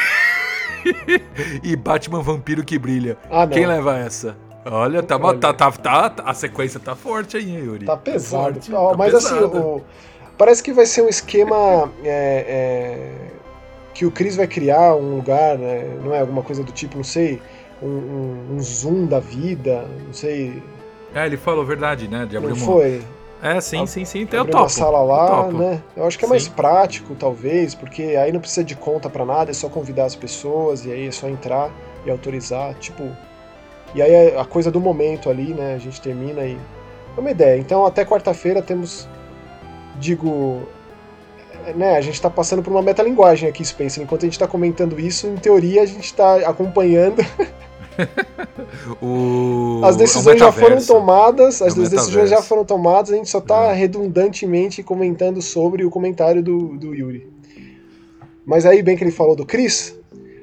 e 1.63 1.77
Batman 1.77 2.23
Vampiro 2.23 2.65
que 2.65 2.79
brilha. 2.79 3.17
Ah, 3.31 3.47
Quem 3.47 3.67
leva 3.67 3.97
essa? 3.97 4.37
Olha, 4.65 5.03
tá, 5.03 5.17
Olha. 5.17 5.39
Tá, 5.39 5.53
tá, 5.53 5.71
tá, 5.71 6.15
a 6.25 6.35
sequência 6.35 6.81
tá 6.81 6.97
forte 6.97 7.37
aí, 7.37 7.55
Yuri. 7.55 7.87
Tá 7.87 7.97
pesado. 7.97 8.59
Tá 8.59 8.81
oh, 8.81 8.91
tá 8.91 8.97
mas 8.97 9.15
assim, 9.15 9.35
pesado. 9.35 9.59
assim, 9.59 9.59
o, 9.59 9.83
parece 10.37 10.63
que 10.63 10.73
vai 10.73 10.87
ser 10.87 11.03
um 11.03 11.09
esquema 11.09 11.91
é, 12.03 12.45
é, 12.49 13.13
que 13.95 14.05
o 14.05 14.11
Chris 14.11 14.37
vai 14.37 14.47
criar 14.47 14.95
um 14.97 15.17
lugar, 15.17 15.57
né, 15.57 15.99
não 16.03 16.15
é 16.15 16.21
alguma 16.21 16.43
coisa 16.43 16.65
do 16.65 16.73
tipo, 16.73 16.97
não 16.97 17.05
sei, 17.05 17.41
um, 17.81 17.87
um, 17.87 18.47
um 18.57 18.61
zoom 18.61 19.07
da 19.07 19.21
vida, 19.21 19.87
não 20.05 20.13
sei. 20.13 20.63
É, 21.15 21.27
ele 21.27 21.37
falou 21.37 21.65
verdade, 21.65 22.09
né? 22.09 22.27
De 22.27 22.37
abrir 22.37 22.51
não 22.51 22.57
uma... 22.57 22.67
foi? 22.67 23.03
É, 23.43 23.61
sim, 23.61 23.83
a, 23.83 23.87
sim, 23.87 24.05
sim. 24.05 24.21
Então 24.21 24.41
eu 24.41 24.45
topo. 24.47 24.59
uma 24.59 24.69
sala 24.69 25.03
lá, 25.03 25.51
né? 25.51 25.83
Eu 25.97 26.07
acho 26.07 26.19
que 26.19 26.25
é 26.25 26.29
sim. 26.29 26.31
mais 26.31 26.49
prático, 26.49 27.15
talvez, 27.15 27.75
porque 27.75 28.03
aí 28.03 28.33
não 28.33 28.41
precisa 28.41 28.65
de 28.65 28.75
conta 28.75 29.11
para 29.11 29.25
nada, 29.25 29.51
é 29.51 29.55
só 29.55 29.69
convidar 29.69 30.07
as 30.07 30.17
pessoas 30.17 30.85
e 30.85 30.93
aí 30.93 31.07
é 31.07 31.11
só 31.11 31.29
entrar 31.29 31.71
e 32.05 32.11
autorizar, 32.11 32.75
tipo. 32.75 33.05
E 33.95 34.03
aí 34.03 34.13
é 34.13 34.41
a 34.41 34.45
coisa 34.45 34.71
do 34.71 34.81
momento 34.81 35.29
ali, 35.29 35.55
né? 35.55 35.75
A 35.75 35.79
gente 35.79 36.01
termina 36.01 36.45
e. 36.45 36.59
É 37.17 37.21
uma 37.21 37.31
ideia. 37.31 37.59
Então 37.59 37.85
até 37.85 38.05
quarta-feira 38.05 38.63
temos. 38.63 39.09
Digo. 39.99 40.63
É, 41.67 41.73
né, 41.73 41.97
a 41.97 42.01
gente 42.01 42.15
está 42.15 42.31
passando 42.31 42.63
por 42.63 42.71
uma 42.71 42.83
metalinguagem 42.83 43.49
aqui, 43.49 43.65
Spencer. 43.65 44.03
Enquanto 44.03 44.23
a 44.23 44.27
gente 44.27 44.35
está 44.35 44.47
comentando 44.47 44.99
isso, 44.99 45.27
em 45.27 45.37
teoria 45.37 45.83
a 45.83 45.87
gente 45.87 46.05
está 46.05 46.37
acompanhando 46.49 47.25
o... 49.03 49.81
As 49.85 49.97
decisões 49.97 50.39
já 50.39 50.53
foram 50.53 50.85
tomadas, 50.85 51.63
as 51.63 51.75
decisões 51.75 52.31
já 52.31 52.43
foram 52.43 52.65
tomadas, 52.65 53.13
a 53.13 53.17
gente 53.17 53.29
só 53.29 53.39
está 53.39 53.67
é. 53.67 53.75
redundantemente 53.75 54.83
comentando 54.83 55.41
sobre 55.43 55.85
o 55.85 55.91
comentário 55.91 56.43
do, 56.43 56.77
do 56.77 56.95
Yuri. 56.95 57.29
Mas 58.45 58.65
aí, 58.65 58.83
bem 58.83 58.97
que 58.97 59.03
ele 59.03 59.11
falou 59.11 59.35
do 59.35 59.45
Chris, 59.45 59.99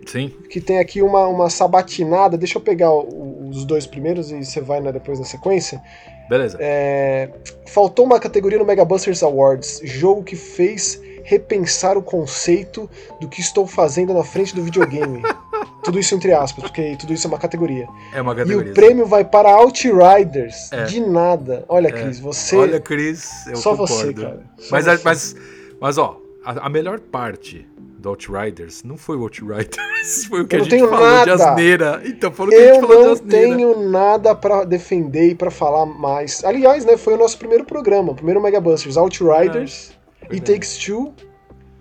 Sim. 0.05 0.31
que 0.49 0.59
tem 0.59 0.79
aqui 0.79 1.01
uma, 1.01 1.27
uma 1.27 1.49
sabatinada. 1.49 2.37
Deixa 2.37 2.57
eu 2.57 2.61
pegar 2.61 2.91
o, 2.91 3.49
os 3.49 3.63
dois 3.63 3.87
primeiros 3.87 4.31
e 4.31 4.43
você 4.43 4.59
vai 4.59 4.81
né, 4.81 4.91
depois 4.91 5.19
na 5.19 5.25
sequência. 5.25 5.81
Beleza. 6.29 6.57
É, 6.59 7.29
faltou 7.67 8.05
uma 8.05 8.19
categoria 8.19 8.59
no 8.59 8.65
Mega 8.65 8.83
Busters 8.83 9.23
Awards, 9.23 9.81
jogo 9.83 10.23
que 10.23 10.35
fez 10.35 11.01
repensar 11.23 11.97
o 11.97 12.01
conceito 12.01 12.89
do 13.19 13.29
que 13.29 13.39
estou 13.39 13.65
fazendo 13.65 14.13
na 14.13 14.23
frente 14.23 14.53
do 14.53 14.63
videogame. 14.63 15.21
tudo 15.83 15.99
isso 15.99 16.15
entre 16.15 16.31
aspas, 16.33 16.63
porque 16.63 16.95
tudo 16.97 17.13
isso 17.13 17.27
é 17.27 17.29
uma 17.29 17.39
categoria. 17.39 17.87
É 18.13 18.21
uma 18.21 18.35
categoria. 18.35 18.69
E 18.69 18.71
o 18.71 18.73
prêmio 18.73 19.05
vai 19.05 19.23
para 19.23 19.49
Outriders. 19.51 20.71
É. 20.71 20.85
De 20.85 20.99
nada. 20.99 21.65
Olha, 21.67 21.89
é. 21.89 21.91
Cris, 21.91 22.19
você. 22.19 22.55
Olha, 22.55 22.79
Cris, 22.79 23.47
eu 23.47 23.55
Só 23.55 23.71
concordo. 23.71 23.93
você, 23.93 24.13
cara. 24.13 24.43
Só 24.57 24.75
mas, 24.75 24.85
você. 24.85 25.01
mas, 25.03 25.35
mas, 25.79 25.97
ó, 25.97 26.19
a, 26.43 26.67
a, 26.67 26.69
melhor 26.69 26.99
parte 26.99 27.67
do 27.77 28.09
Outriders 28.09 28.83
não 28.83 28.97
foi 28.97 29.17
o 29.17 29.21
Outriders, 29.21 30.25
foi 30.27 30.41
o 30.41 30.47
que 30.47 30.55
eu 30.55 30.61
a 30.61 30.63
gente 30.63 30.79
falou 30.79 30.99
nada. 30.99 31.23
de 31.35 31.43
asneira. 31.43 32.01
Então, 32.05 32.31
foi 32.31 32.47
o 32.47 32.49
que 32.49 32.55
eu 32.55 32.61
a 32.61 32.73
gente 32.73 32.87
falou 32.87 33.03
de 33.03 33.11
asneira. 33.11 33.47
Eu 33.47 33.49
não 33.49 33.57
tenho 33.57 33.89
nada 33.89 34.35
para 34.35 34.63
defender 34.63 35.29
e 35.29 35.35
para 35.35 35.51
falar 35.51 35.85
mais. 35.85 36.43
Aliás, 36.43 36.85
né, 36.85 36.97
foi 36.97 37.13
o 37.13 37.17
nosso 37.17 37.37
primeiro 37.37 37.65
programa, 37.65 38.11
o 38.11 38.15
primeiro 38.15 38.41
Mega 38.41 38.61
Busters, 38.61 38.97
Outriders. 38.97 39.91
É. 39.99 40.03
It 40.35 40.51
Takes 40.51 40.77
Two 40.77 41.13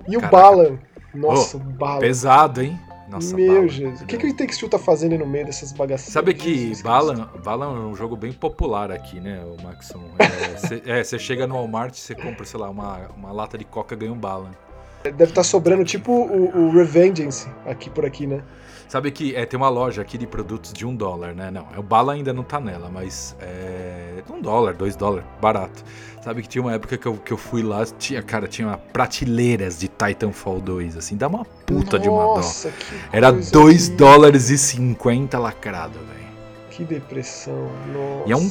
e 0.08 0.16
o 0.16 0.20
Balan. 0.20 0.78
Nossa, 1.14 1.56
oh, 1.56 1.60
o 1.60 1.62
Balan. 1.62 2.00
Pesado, 2.00 2.62
hein? 2.62 2.78
Nossa, 3.12 3.36
Meu 3.36 3.54
Balan. 3.54 3.68
Jesus. 3.68 4.00
O 4.00 4.06
que, 4.06 4.16
que 4.16 4.24
o 4.24 4.26
It 4.26 4.38
Takes 4.38 4.56
Two 4.56 4.70
tá 4.70 4.78
fazendo 4.78 5.18
no 5.18 5.26
meio 5.26 5.44
dessas 5.44 5.70
bagaças? 5.70 6.08
Sabe 6.12 6.32
que 6.32 6.72
Balan, 6.82 7.28
Balan 7.44 7.66
é 7.66 7.86
um 7.86 7.94
jogo 7.94 8.16
bem 8.16 8.32
popular 8.32 8.90
aqui, 8.90 9.20
né, 9.20 9.44
o 9.44 9.62
Maxon? 9.62 10.00
É, 10.86 11.04
você 11.04 11.16
é, 11.16 11.18
chega 11.18 11.46
no 11.46 11.54
Walmart, 11.54 11.94
você 11.94 12.14
compra, 12.14 12.46
sei 12.46 12.58
lá, 12.58 12.70
uma, 12.70 13.08
uma 13.14 13.30
lata 13.30 13.58
de 13.58 13.64
coca 13.66 13.94
ganha 13.94 14.12
um 14.12 14.18
Balan. 14.18 14.52
Deve 15.02 15.24
estar 15.24 15.34
tá 15.34 15.44
sobrando 15.44 15.84
tipo 15.84 16.10
o, 16.10 16.68
o 16.68 16.70
Revengeance 16.70 17.48
aqui 17.66 17.90
por 17.90 18.06
aqui, 18.06 18.26
né? 18.26 18.42
Sabe 18.92 19.10
que 19.10 19.34
é, 19.34 19.46
tem 19.46 19.56
uma 19.56 19.70
loja 19.70 20.02
aqui 20.02 20.18
de 20.18 20.26
produtos 20.26 20.70
de 20.70 20.84
um 20.84 20.94
dólar, 20.94 21.34
né? 21.34 21.50
Não, 21.50 21.66
o 21.78 21.82
bala 21.82 22.12
ainda 22.12 22.30
não 22.30 22.42
tá 22.42 22.60
nela, 22.60 22.90
mas 22.92 23.34
é 23.40 24.22
um 24.28 24.38
dólar, 24.38 24.74
dois 24.74 24.94
dólares, 24.94 25.26
barato. 25.40 25.82
Sabe 26.22 26.42
que 26.42 26.48
tinha 26.50 26.60
uma 26.60 26.74
época 26.74 26.98
que 26.98 27.08
eu, 27.08 27.16
que 27.16 27.32
eu 27.32 27.38
fui 27.38 27.62
lá, 27.62 27.86
tinha, 27.86 28.22
cara, 28.22 28.46
tinha 28.46 28.76
prateleiras 28.76 29.78
de 29.78 29.88
Titanfall 29.88 30.60
2, 30.60 30.98
assim, 30.98 31.16
dá 31.16 31.26
uma 31.26 31.42
puta 31.42 31.96
Nossa, 31.96 31.98
de 32.00 32.08
uma 32.10 32.22
dó. 32.38 32.42
Era 33.10 33.32
2 33.32 33.88
dólares 33.88 34.50
e 34.50 34.58
50 34.58 35.38
lacrado, 35.38 35.98
velho. 35.98 36.28
Que 36.70 36.84
depressão, 36.84 37.70
nossa. 37.94 38.28
E 38.28 38.32
é 38.32 38.36
um 38.36 38.50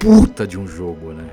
puta 0.00 0.46
de 0.46 0.58
um 0.58 0.66
jogo, 0.66 1.12
né? 1.12 1.28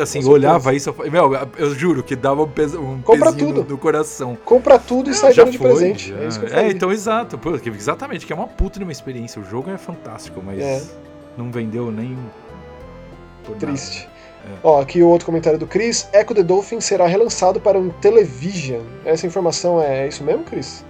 Assim, 0.00 0.20
eu 0.22 0.28
olhava 0.28 0.74
isso, 0.74 0.94
eu, 0.96 1.10
meu, 1.10 1.32
eu 1.56 1.74
juro 1.74 2.02
que 2.02 2.14
dava 2.14 2.42
um, 2.42 2.48
peso, 2.48 2.78
um 2.78 3.00
Compra 3.00 3.32
tudo. 3.32 3.64
No, 3.64 3.78
coração. 3.78 4.36
Compra 4.44 4.78
tudo 4.78 5.10
e 5.10 5.14
sai 5.14 5.32
dando 5.32 5.50
de 5.50 5.58
presente. 5.58 6.14
É, 6.52 6.60
é, 6.60 6.70
então 6.70 6.92
exato. 6.92 7.40
Exatamente, 7.74 8.26
que 8.26 8.32
é 8.32 8.36
uma 8.36 8.46
puta 8.46 8.78
de 8.78 8.84
uma 8.84 8.92
experiência. 8.92 9.40
O 9.40 9.44
jogo 9.44 9.70
é 9.70 9.78
fantástico, 9.78 10.42
mas 10.44 10.60
é. 10.60 10.82
não 11.36 11.50
vendeu 11.50 11.90
nem. 11.90 12.16
Triste. 13.58 14.08
É. 14.44 14.58
Ó, 14.62 14.80
aqui 14.80 15.02
o 15.02 15.08
outro 15.08 15.26
comentário 15.26 15.58
do 15.58 15.66
Chris. 15.66 16.08
Echo 16.12 16.34
the 16.34 16.42
Dolphin 16.42 16.80
será 16.80 17.06
relançado 17.06 17.58
para 17.58 17.78
um 17.78 17.88
Television. 17.88 18.82
Essa 19.04 19.26
informação 19.26 19.80
é, 19.80 20.04
é 20.04 20.08
isso 20.08 20.22
mesmo, 20.22 20.44
Chris? 20.44 20.84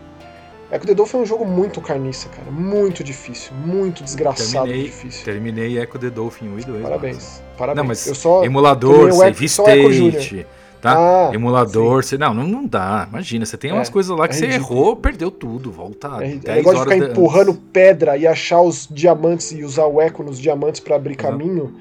Echo 0.73 0.87
the 0.87 0.95
Dolphin 0.95 1.19
é 1.19 1.21
um 1.21 1.27
jogo 1.27 1.45
muito 1.45 1.81
carniça, 1.81 2.29
cara. 2.29 2.51
Muito 2.51 3.03
difícil. 3.03 3.53
Muito 3.55 4.05
desgraçado 4.05 4.67
terminei, 4.67 4.85
difícil. 4.85 5.25
Terminei 5.25 5.79
Echo 5.79 5.99
the 5.99 6.11
Dolphin 6.11 6.49
1 6.49 6.59
e 6.59 6.65
2. 6.65 6.83
Parabéns. 6.83 7.15
Nossa. 7.17 7.43
Parabéns. 7.59 7.77
Não, 7.77 7.85
mas 7.85 8.07
eu 8.07 8.15
só 8.15 8.45
emulador, 8.45 9.13
save 9.13 9.45
state, 9.47 10.47
tá? 10.81 10.95
Ah, 10.97 11.35
emulador, 11.35 12.05
você, 12.05 12.17
não, 12.17 12.33
não, 12.33 12.47
não 12.47 12.65
dá. 12.65 13.07
Imagina, 13.11 13.45
você 13.45 13.57
tem 13.57 13.73
umas 13.73 13.89
é, 13.89 13.93
coisas 13.93 14.17
lá 14.17 14.29
que 14.29 14.35
é 14.35 14.39
você 14.39 14.47
errou, 14.47 14.95
perdeu 14.95 15.31
tudo. 15.31 15.73
Volta 15.73 16.09
é, 16.21 16.37
10 16.37 16.45
é 16.45 16.55
negócio 16.55 16.85
de 16.85 16.95
ficar 16.95 17.11
empurrando 17.11 17.55
pedra 17.55 18.17
e 18.17 18.27
achar 18.27 18.63
os 18.63 18.87
diamantes 18.89 19.51
e 19.51 19.65
usar 19.65 19.87
o 19.87 20.01
eco 20.01 20.23
nos 20.23 20.39
diamantes 20.39 20.81
para 20.81 20.95
abrir 20.95 21.17
caminho. 21.17 21.75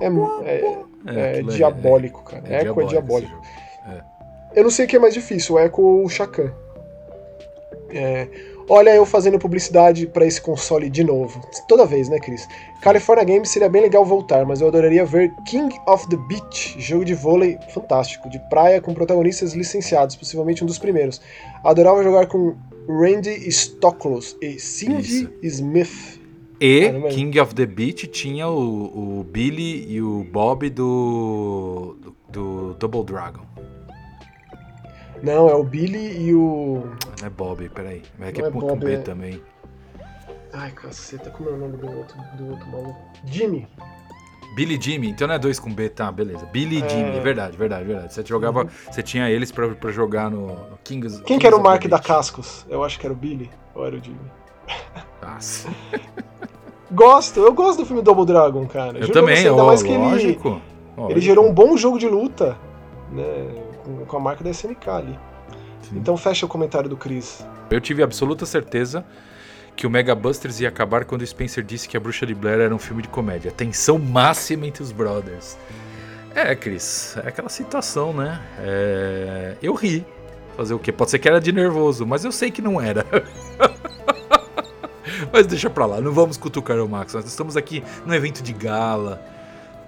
É, 0.00 0.06
é, 0.06 0.84
é, 1.06 1.38
é 1.40 1.42
diabólico, 1.42 2.22
cara. 2.22 2.44
eco 2.48 2.80
é 2.80 2.84
diabólico. 2.84 3.42
Eu 4.54 4.62
não 4.62 4.70
sei 4.70 4.86
o 4.86 4.88
que 4.88 4.96
é 4.96 4.98
mais 4.98 5.12
difícil, 5.12 5.56
o 5.56 5.58
eco 5.58 5.82
ou 5.82 6.04
o 6.06 6.08
Chacan. 6.08 6.50
É, 7.90 8.28
Olha 8.68 8.92
eu 8.92 9.06
fazendo 9.06 9.38
publicidade 9.38 10.08
para 10.08 10.26
esse 10.26 10.40
console 10.40 10.90
de 10.90 11.04
novo. 11.04 11.40
Toda 11.68 11.86
vez, 11.86 12.08
né, 12.08 12.18
Cris? 12.18 12.48
California 12.80 13.22
Games 13.22 13.48
seria 13.48 13.68
bem 13.68 13.80
legal 13.80 14.04
voltar, 14.04 14.44
mas 14.44 14.60
eu 14.60 14.66
adoraria 14.66 15.04
ver 15.04 15.32
King 15.46 15.72
of 15.86 16.08
the 16.08 16.16
Beach, 16.16 16.74
jogo 16.80 17.04
de 17.04 17.14
vôlei 17.14 17.56
fantástico, 17.72 18.28
de 18.28 18.40
praia 18.50 18.80
com 18.80 18.92
protagonistas 18.92 19.54
licenciados, 19.54 20.16
possivelmente 20.16 20.64
um 20.64 20.66
dos 20.66 20.78
primeiros. 20.78 21.20
Adorava 21.62 22.02
jogar 22.02 22.26
com 22.26 22.56
Randy 22.88 23.48
Stoklos 23.52 24.36
e 24.42 24.58
Cindy 24.58 25.00
Isso. 25.00 25.32
Smith. 25.42 26.20
E 26.60 26.90
King 27.10 27.38
of 27.38 27.54
the 27.54 27.66
Beach 27.66 28.08
tinha 28.08 28.48
o, 28.48 29.20
o 29.20 29.24
Billy 29.24 29.86
e 29.88 30.02
o 30.02 30.24
Bob 30.24 30.68
do, 30.70 31.96
do, 32.02 32.16
do 32.32 32.74
Double 32.74 33.04
Dragon. 33.04 33.42
Não, 35.22 35.48
é 35.48 35.54
o 35.54 35.64
Billy 35.64 36.28
e 36.28 36.34
o. 36.34 36.84
Não 37.20 37.26
é 37.26 37.30
Bob, 37.30 37.68
peraí. 37.70 38.02
É 38.20 38.32
que 38.32 38.42
é, 38.42 38.46
é 38.46 38.50
Bob, 38.50 38.68
com 38.68 38.76
B 38.76 38.94
é... 38.94 38.98
também. 38.98 39.42
Ai, 40.52 40.70
caceta, 40.70 41.30
como 41.30 41.50
é 41.50 41.52
o 41.52 41.56
nome 41.56 41.76
do 41.76 41.86
outro, 41.86 42.16
do 42.38 42.50
outro 42.50 42.66
maluco? 42.68 42.98
Jimmy. 43.26 43.68
Billy 44.54 44.80
Jimmy, 44.80 45.10
então 45.10 45.28
não 45.28 45.34
é 45.34 45.38
dois 45.38 45.58
com 45.58 45.70
B, 45.70 45.90
tá, 45.90 46.10
beleza. 46.10 46.46
Billy 46.46 46.82
é... 46.82 46.88
Jimmy, 46.88 47.20
verdade, 47.20 47.58
verdade, 47.58 47.84
verdade. 47.84 48.14
Você 48.14 48.24
jogava, 48.24 48.62
uhum. 48.62 48.68
você 48.90 49.02
tinha 49.02 49.28
eles 49.28 49.52
pra, 49.52 49.68
pra 49.68 49.90
jogar 49.90 50.30
no, 50.30 50.46
no 50.46 50.78
Kings. 50.82 51.16
Quem 51.16 51.24
Kings 51.24 51.40
que 51.40 51.46
era 51.46 51.54
o 51.54 51.62
Mark 51.62 51.84
da 51.86 51.98
Cascos? 51.98 52.64
Eu 52.68 52.82
acho 52.82 52.98
que 52.98 53.06
era 53.06 53.12
o 53.12 53.16
Billy, 53.16 53.50
ou 53.74 53.86
era 53.86 53.96
o 53.96 54.02
Jimmy? 54.02 54.18
Nossa. 55.20 55.68
gosto, 56.90 57.40
eu 57.40 57.52
gosto 57.52 57.80
do 57.80 57.86
filme 57.86 58.00
Double 58.00 58.24
Dragon, 58.24 58.66
cara. 58.66 58.96
Eu 58.96 59.02
Juro 59.02 59.12
também, 59.12 59.36
você, 59.36 59.48
ainda 59.48 59.62
ó, 59.62 59.66
mais 59.66 59.82
que 59.82 59.94
lógico, 59.94 60.48
ele, 60.48 60.60
lógico. 60.96 61.12
ele 61.12 61.20
gerou 61.20 61.46
um 61.46 61.52
bom 61.52 61.76
jogo 61.76 61.98
de 61.98 62.08
luta, 62.08 62.56
né? 63.12 63.65
Com 64.06 64.16
a 64.16 64.20
marca 64.20 64.42
da 64.42 64.50
SNK 64.50 64.88
ali. 64.88 65.18
Sim. 65.82 65.98
Então 65.98 66.16
fecha 66.16 66.46
o 66.46 66.48
comentário 66.48 66.88
do 66.88 66.96
Chris. 66.96 67.46
Eu 67.70 67.80
tive 67.80 68.02
absoluta 68.02 68.44
certeza 68.46 69.04
que 69.76 69.86
o 69.86 69.90
Mega 69.90 70.14
Busters 70.14 70.60
ia 70.60 70.68
acabar 70.68 71.04
quando 71.04 71.22
o 71.22 71.26
Spencer 71.26 71.62
disse 71.62 71.88
que 71.88 71.96
A 71.96 72.00
Bruxa 72.00 72.24
de 72.26 72.34
Blair 72.34 72.60
era 72.60 72.74
um 72.74 72.78
filme 72.78 73.02
de 73.02 73.08
comédia. 73.08 73.50
Tensão 73.50 73.98
máxima 73.98 74.66
entre 74.66 74.82
os 74.82 74.90
brothers. 74.90 75.58
É, 76.34 76.54
Chris, 76.54 77.16
é 77.22 77.28
aquela 77.28 77.48
situação, 77.48 78.12
né? 78.12 78.40
É... 78.58 79.56
Eu 79.62 79.74
ri. 79.74 80.04
Fazer 80.56 80.72
o 80.72 80.78
quê? 80.78 80.90
Pode 80.90 81.10
ser 81.10 81.18
que 81.18 81.28
era 81.28 81.38
de 81.38 81.52
nervoso, 81.52 82.06
mas 82.06 82.24
eu 82.24 82.32
sei 82.32 82.50
que 82.50 82.62
não 82.62 82.80
era. 82.80 83.04
mas 85.30 85.46
deixa 85.46 85.68
pra 85.68 85.84
lá, 85.84 86.00
não 86.00 86.12
vamos 86.12 86.38
cutucar 86.38 86.78
o 86.78 86.88
Max. 86.88 87.12
Nós 87.12 87.26
estamos 87.26 87.56
aqui 87.56 87.84
num 88.06 88.14
evento 88.14 88.42
de 88.42 88.54
gala, 88.54 89.22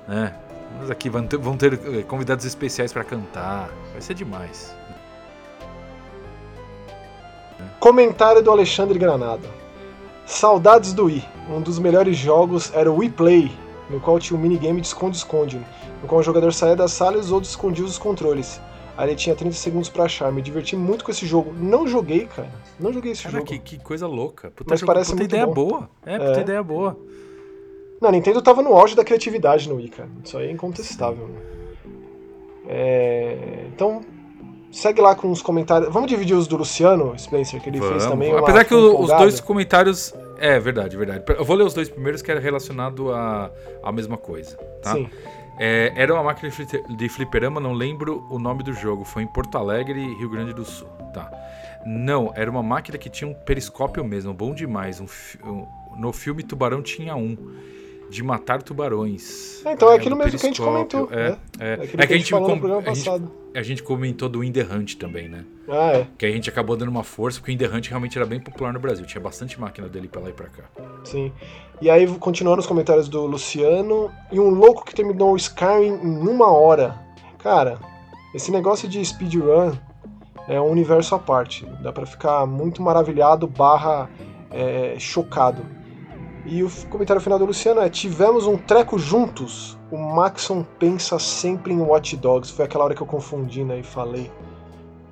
né? 0.06 0.34
Mas 0.78 0.90
aqui 0.90 1.08
vão 1.10 1.26
ter, 1.26 1.36
vão 1.36 1.56
ter 1.56 1.74
eh, 1.74 2.02
convidados 2.02 2.44
especiais 2.44 2.92
para 2.92 3.04
cantar. 3.04 3.70
Vai 3.92 4.00
ser 4.00 4.14
demais. 4.14 4.74
Comentário 7.80 8.42
do 8.42 8.50
Alexandre 8.50 8.98
Granada. 8.98 9.48
Saudades 10.26 10.92
do 10.92 11.06
Wii. 11.06 11.24
Um 11.50 11.60
dos 11.60 11.78
melhores 11.78 12.16
jogos 12.16 12.72
era 12.74 12.90
o 12.90 12.96
Wii 12.96 13.10
Play, 13.10 13.52
no 13.88 13.98
qual 13.98 14.18
tinha 14.18 14.38
um 14.38 14.42
minigame 14.42 14.80
de 14.80 14.86
esconde-esconde, 14.86 15.64
no 16.02 16.08
qual 16.08 16.20
o 16.20 16.24
jogador 16.24 16.52
saía 16.52 16.76
da 16.76 16.86
sala 16.86 17.16
e 17.16 17.20
os 17.20 17.32
outros 17.32 17.50
escondiam 17.50 17.86
os 17.86 17.98
controles. 17.98 18.60
Aí 18.96 19.10
ele 19.10 19.16
tinha 19.16 19.34
30 19.34 19.54
segundos 19.54 19.88
para 19.88 20.04
achar. 20.04 20.30
Me 20.32 20.42
diverti 20.42 20.74
muito 20.74 21.04
com 21.04 21.10
esse 21.12 21.24
jogo. 21.24 21.54
Não 21.54 21.86
joguei, 21.86 22.26
cara. 22.26 22.50
Não 22.80 22.92
joguei 22.92 23.12
esse 23.12 23.22
cara, 23.22 23.38
jogo. 23.38 23.46
Que, 23.46 23.58
que 23.58 23.78
coisa 23.78 24.08
louca. 24.08 24.50
Puta, 24.50 24.70
Mas 24.70 24.80
jogo, 24.80 24.92
parece 24.92 25.10
puta 25.12 25.22
muito 25.22 25.30
ideia 25.30 25.46
bom. 25.46 25.54
boa. 25.54 25.90
É, 26.04 26.14
é, 26.14 26.18
puta 26.18 26.40
ideia 26.40 26.62
boa. 26.62 26.98
Não, 28.00 28.08
a 28.08 28.12
Nintendo 28.12 28.40
tava 28.40 28.62
no 28.62 28.74
auge 28.74 28.94
da 28.94 29.04
criatividade 29.04 29.68
no 29.68 29.76
Wii, 29.76 29.88
cara. 29.88 30.08
Isso 30.24 30.38
aí 30.38 30.48
é 30.48 30.52
incontestável. 30.52 31.28
Né? 31.28 31.40
É... 32.68 33.66
Então, 33.74 34.02
segue 34.70 35.00
lá 35.00 35.14
com 35.14 35.30
os 35.30 35.42
comentários. 35.42 35.92
Vamos 35.92 36.08
dividir 36.08 36.36
os 36.36 36.46
do 36.46 36.56
Luciano 36.56 37.18
Spencer, 37.18 37.60
que 37.60 37.68
ele 37.68 37.78
Vamos. 37.78 37.94
fez 37.94 38.06
também. 38.10 38.32
Apesar 38.36 38.64
que 38.64 38.74
os 38.74 39.08
dois 39.08 39.40
comentários. 39.40 40.14
É, 40.38 40.58
verdade, 40.60 40.96
verdade. 40.96 41.24
Eu 41.36 41.44
vou 41.44 41.56
ler 41.56 41.64
os 41.64 41.74
dois 41.74 41.88
primeiros, 41.88 42.22
que 42.22 42.30
era 42.30 42.38
relacionado 42.38 43.12
à 43.12 43.50
a, 43.82 43.88
a 43.88 43.92
mesma 43.92 44.16
coisa, 44.16 44.56
tá? 44.82 44.94
Sim. 44.94 45.10
É, 45.58 45.92
era 45.96 46.14
uma 46.14 46.22
máquina 46.22 46.52
de 46.96 47.08
fliperama, 47.08 47.60
não 47.60 47.72
lembro 47.72 48.24
o 48.30 48.38
nome 48.38 48.62
do 48.62 48.72
jogo. 48.72 49.04
Foi 49.04 49.24
em 49.24 49.26
Porto 49.26 49.58
Alegre, 49.58 50.14
Rio 50.14 50.30
Grande 50.30 50.52
do 50.52 50.64
Sul. 50.64 50.86
Tá. 51.12 51.28
Não, 51.84 52.32
era 52.36 52.48
uma 52.48 52.62
máquina 52.62 52.96
que 52.96 53.10
tinha 53.10 53.28
um 53.28 53.34
periscópio 53.34 54.04
mesmo, 54.04 54.32
bom 54.32 54.54
demais. 54.54 55.00
Um, 55.00 55.06
um, 55.44 55.66
no 55.96 56.12
filme 56.12 56.44
Tubarão 56.44 56.80
tinha 56.80 57.16
um 57.16 57.36
de 58.08 58.22
matar 58.22 58.62
tubarões. 58.62 59.64
É, 59.64 59.72
então 59.72 59.90
é, 59.90 59.94
é 59.94 59.96
aquilo 59.96 60.16
mesmo 60.16 60.38
que 60.38 60.46
a 60.46 60.48
gente 60.48 60.60
comentou. 60.60 61.08
É, 61.10 61.30
né? 61.30 61.38
é. 61.60 61.68
é. 61.68 61.72
é 61.72 62.06
que, 62.06 62.14
a, 62.14 62.16
gente, 62.16 62.32
com, 62.32 62.80
a, 62.86 62.94
gente, 62.94 63.22
a 63.54 63.62
gente 63.62 63.82
comentou 63.82 64.28
do 64.28 64.42
In 64.42 64.52
The 64.52 64.62
Hunt 64.62 64.94
também, 64.94 65.28
né? 65.28 65.44
Ah, 65.68 65.92
é. 65.92 66.06
Que 66.16 66.26
a 66.26 66.30
gente 66.30 66.48
acabou 66.48 66.76
dando 66.76 66.88
uma 66.88 67.04
força, 67.04 67.38
porque 67.38 67.52
o 67.52 67.54
In 67.54 67.58
The 67.58 67.68
Hunt 67.68 67.88
realmente 67.88 68.16
era 68.16 68.26
bem 68.26 68.40
popular 68.40 68.72
no 68.72 68.80
Brasil. 68.80 69.04
Tinha 69.06 69.20
bastante 69.20 69.60
máquina 69.60 69.88
dele 69.88 70.08
pra 70.08 70.20
lá 70.20 70.30
e 70.30 70.32
pra 70.32 70.46
cá. 70.46 70.64
Sim. 71.04 71.32
E 71.80 71.90
aí, 71.90 72.06
continuando 72.18 72.60
os 72.60 72.66
comentários 72.66 73.08
do 73.08 73.26
Luciano, 73.26 74.10
e 74.32 74.40
um 74.40 74.50
louco 74.50 74.84
que 74.84 74.94
terminou 74.94 75.32
o 75.32 75.36
Skyrim 75.36 76.00
em 76.02 76.28
uma 76.28 76.50
hora. 76.50 76.98
Cara, 77.38 77.78
esse 78.34 78.50
negócio 78.50 78.88
de 78.88 79.04
speedrun 79.04 79.72
é 80.48 80.60
um 80.60 80.70
universo 80.70 81.14
à 81.14 81.18
parte. 81.18 81.66
Dá 81.82 81.92
para 81.92 82.06
ficar 82.06 82.46
muito 82.46 82.82
maravilhado 82.82 83.46
barra 83.46 84.08
é, 84.50 84.96
chocado 84.98 85.77
e 86.50 86.62
o 86.62 86.70
comentário 86.88 87.20
final 87.20 87.38
do 87.38 87.44
Luciano 87.44 87.80
é: 87.80 87.88
Tivemos 87.90 88.46
um 88.46 88.56
treco 88.56 88.98
juntos. 88.98 89.76
O 89.90 89.98
Maxon 89.98 90.64
pensa 90.78 91.18
sempre 91.18 91.72
em 91.72 91.80
Watch 91.80 92.16
Dogs. 92.16 92.50
Foi 92.52 92.64
aquela 92.64 92.84
hora 92.84 92.94
que 92.94 93.02
eu 93.02 93.06
confundi, 93.06 93.64
né? 93.64 93.80
E 93.80 93.82
falei. 93.82 94.30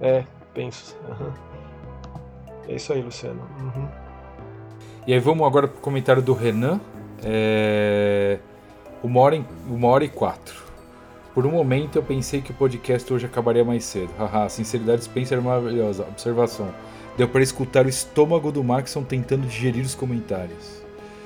É, 0.00 0.24
penso. 0.54 0.96
Uhum. 1.08 1.32
É 2.68 2.74
isso 2.74 2.92
aí, 2.92 3.02
Luciano. 3.02 3.40
Uhum. 3.60 3.88
E 5.06 5.12
aí 5.12 5.20
vamos 5.20 5.46
agora 5.46 5.68
pro 5.68 5.80
comentário 5.80 6.22
do 6.22 6.32
Renan. 6.32 6.80
É... 7.22 8.38
Uma, 9.02 9.20
hora 9.20 9.36
em... 9.36 9.46
Uma 9.68 9.88
hora 9.88 10.04
e 10.04 10.08
quatro. 10.08 10.64
Por 11.32 11.46
um 11.46 11.50
momento 11.50 11.96
eu 11.96 12.02
pensei 12.02 12.40
que 12.40 12.50
o 12.50 12.54
podcast 12.54 13.12
hoje 13.12 13.26
acabaria 13.26 13.64
mais 13.64 13.84
cedo. 13.84 14.10
Haha, 14.18 14.48
sinceridade 14.48 15.04
Spencer 15.04 15.38
é 15.38 15.40
maravilhosa. 15.40 16.02
Observação. 16.04 16.70
Deu 17.16 17.28
para 17.28 17.42
escutar 17.42 17.86
o 17.86 17.88
estômago 17.88 18.50
do 18.50 18.64
Maxon 18.64 19.02
tentando 19.02 19.46
digerir 19.46 19.84
os 19.84 19.94
comentários. 19.94 20.75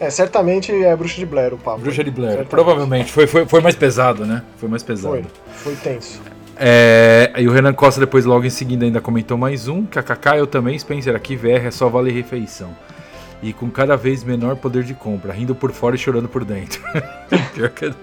É, 0.01 0.09
certamente 0.09 0.73
é 0.73 0.97
Bruxa 0.97 1.17
de 1.17 1.27
Blair 1.27 1.53
o 1.53 1.59
papo. 1.59 1.81
Bruxa 1.81 2.03
de 2.03 2.11
Blair, 2.11 2.39
certamente. 2.39 2.51
provavelmente. 2.51 3.13
Foi, 3.13 3.27
foi, 3.27 3.45
foi 3.45 3.61
mais 3.61 3.77
pesado, 3.77 4.25
né? 4.25 4.43
Foi 4.57 4.69
mais 4.69 4.83
pesado. 4.83 5.23
Foi, 5.53 5.75
foi 5.75 5.77
tenso. 5.77 6.21
É, 6.63 7.33
e 7.39 7.49
o 7.49 7.53
Renan 7.53 7.73
Costa 7.73 8.01
depois 8.01 8.27
logo 8.27 8.45
em 8.45 8.51
seguida 8.51 8.85
ainda 8.85 9.01
comentou 9.01 9.39
mais 9.39 9.67
um, 9.67 9.85
KKK, 9.87 10.37
eu 10.37 10.47
também, 10.47 10.79
Spencer, 10.79 11.15
aqui 11.17 11.35
VR 11.35 11.67
é 11.67 11.71
só 11.71 11.89
vale 11.89 12.11
refeição. 12.11 12.77
E 13.43 13.55
com 13.55 13.71
cada 13.71 13.97
vez 13.97 14.23
menor 14.23 14.57
poder 14.57 14.85
de 14.85 14.93
compra, 14.93 15.33
rindo 15.33 15.55
por 15.55 15.73
fora 15.73 15.97
e 15.97 15.99
chorando 15.99 16.29
por 16.29 16.45
dentro. 16.45 16.83
Pior 17.55 17.71
que... 17.71 17.91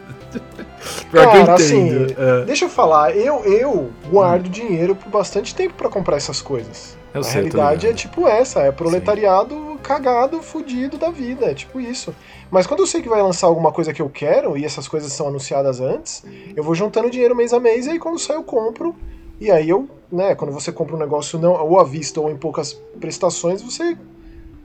Pior 1.11 1.25
Cara, 1.25 1.31
que 1.31 1.37
eu 1.37 1.53
assim, 1.53 2.07
é. 2.17 2.45
deixa 2.45 2.65
eu 2.65 2.69
falar, 2.69 3.15
eu, 3.15 3.43
eu 3.45 3.91
guardo 4.09 4.47
hum. 4.47 4.49
dinheiro 4.49 4.95
por 4.95 5.09
bastante 5.09 5.53
tempo 5.53 5.75
para 5.75 5.89
comprar 5.89 6.17
essas 6.17 6.41
coisas. 6.41 6.97
Eu 7.13 7.21
a 7.21 7.23
sei, 7.23 7.33
realidade 7.33 7.87
é 7.87 7.93
tipo 7.93 8.27
essa, 8.27 8.61
é 8.61 8.71
proletariado 8.71 9.53
Sim. 9.53 9.66
Cagado, 9.87 10.41
fudido 10.41 10.97
da 10.97 11.09
vida, 11.09 11.45
é 11.45 11.53
tipo 11.53 11.79
isso. 11.79 12.13
Mas 12.51 12.67
quando 12.67 12.81
eu 12.81 12.87
sei 12.87 13.01
que 13.01 13.07
vai 13.07 13.21
lançar 13.21 13.47
alguma 13.47 13.71
coisa 13.71 13.93
que 13.93 14.01
eu 14.01 14.09
quero, 14.09 14.57
e 14.57 14.65
essas 14.65 14.85
coisas 14.85 15.13
são 15.13 15.29
anunciadas 15.29 15.79
antes, 15.79 16.25
eu 16.55 16.61
vou 16.61 16.75
juntando 16.75 17.09
dinheiro 17.09 17.33
mês 17.33 17.53
a 17.53 17.59
mês, 17.59 17.87
e 17.87 17.91
aí 17.91 17.99
quando 17.99 18.19
sai 18.19 18.35
eu 18.35 18.43
compro, 18.43 18.93
e 19.39 19.49
aí 19.49 19.69
eu, 19.69 19.87
né, 20.11 20.35
quando 20.35 20.51
você 20.51 20.71
compra 20.71 20.95
um 20.95 20.99
negócio 20.99 21.39
não, 21.39 21.53
ou 21.53 21.79
à 21.79 21.85
vista 21.85 22.19
ou 22.19 22.29
em 22.29 22.35
poucas 22.35 22.73
prestações, 22.99 23.61
você 23.61 23.97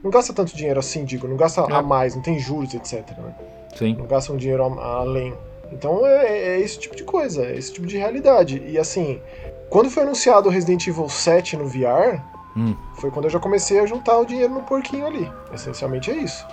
não 0.03 0.11
gasta 0.11 0.33
tanto 0.33 0.55
dinheiro 0.55 0.79
assim, 0.79 1.05
digo, 1.05 1.25
não 1.25 1.37
gasta 1.37 1.61
é. 1.61 1.73
a 1.73 1.81
mais, 1.81 2.15
não 2.15 2.21
tem 2.21 2.37
juros, 2.37 2.73
etc. 2.73 3.09
Né? 3.17 3.33
Sim. 3.77 3.95
Não 3.95 4.05
gasta 4.05 4.33
um 4.33 4.37
dinheiro 4.37 4.61
além. 4.79 5.33
Então 5.71 6.05
é, 6.05 6.25
é, 6.25 6.47
é, 6.49 6.59
esse 6.59 6.77
tipo 6.77 6.95
de 6.95 7.03
coisa, 7.03 7.45
é 7.45 7.55
esse 7.55 7.71
tipo 7.71 7.87
de 7.87 7.97
realidade. 7.97 8.61
E 8.67 8.77
assim, 8.77 9.21
quando 9.69 9.89
foi 9.89 10.03
anunciado 10.03 10.49
o 10.49 10.51
Resident 10.51 10.85
Evil 10.85 11.07
7 11.07 11.55
no 11.55 11.65
VR, 11.65 12.21
hum. 12.55 12.75
foi 12.95 13.11
quando 13.11 13.25
eu 13.25 13.31
já 13.31 13.39
comecei 13.39 13.79
a 13.79 13.85
juntar 13.85 14.17
o 14.17 14.25
dinheiro 14.25 14.53
no 14.53 14.63
porquinho 14.63 15.05
ali. 15.05 15.31
Essencialmente 15.53 16.11
é 16.11 16.15
isso. 16.15 16.45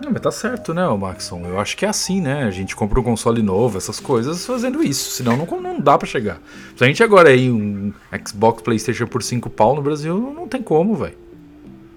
Não, 0.00 0.12
mas 0.12 0.22
tá 0.22 0.30
certo, 0.30 0.72
né, 0.72 0.86
Maxon? 0.96 1.42
Eu 1.44 1.58
acho 1.58 1.76
que 1.76 1.84
é 1.84 1.88
assim, 1.88 2.20
né? 2.20 2.44
A 2.44 2.50
gente 2.50 2.76
compra 2.76 3.00
um 3.00 3.02
console 3.02 3.42
novo, 3.42 3.78
essas 3.78 3.98
coisas, 3.98 4.46
fazendo 4.46 4.82
isso. 4.82 5.10
Senão 5.10 5.36
não, 5.36 5.60
não 5.60 5.80
dá 5.80 5.98
para 5.98 6.06
chegar. 6.06 6.40
Se 6.76 6.84
a 6.84 6.86
gente 6.86 7.02
agora 7.02 7.30
aí 7.30 7.50
um 7.50 7.92
Xbox, 8.24 8.62
Playstation 8.62 9.06
por 9.08 9.22
5 9.22 9.50
pau 9.50 9.74
no 9.74 9.82
Brasil, 9.82 10.16
não 10.34 10.46
tem 10.46 10.62
como, 10.62 10.94
velho. 10.94 11.16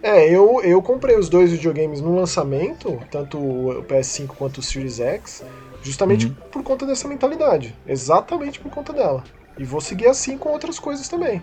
É, 0.02 0.28
eu, 0.28 0.62
eu 0.64 0.82
comprei 0.82 1.16
os 1.16 1.30
dois 1.30 1.52
videogames 1.52 2.02
no 2.02 2.16
lançamento, 2.16 3.00
tanto 3.12 3.38
o 3.38 3.86
PS5 3.88 4.30
quanto 4.30 4.58
o 4.58 4.64
Series 4.64 5.00
X, 5.00 5.44
justamente 5.84 6.26
uhum. 6.26 6.34
por 6.52 6.64
conta 6.64 6.88
dessa 6.88 7.08
mentalidade. 7.08 7.76
Exatamente 7.86 8.60
por 8.60 8.72
conta 8.72 8.92
dela. 8.92 9.24
E 9.60 9.64
vou 9.64 9.80
seguir 9.80 10.08
assim 10.08 10.40
com 10.40 10.50
outras 10.50 10.80
coisas 10.80 11.08
também. 11.08 11.40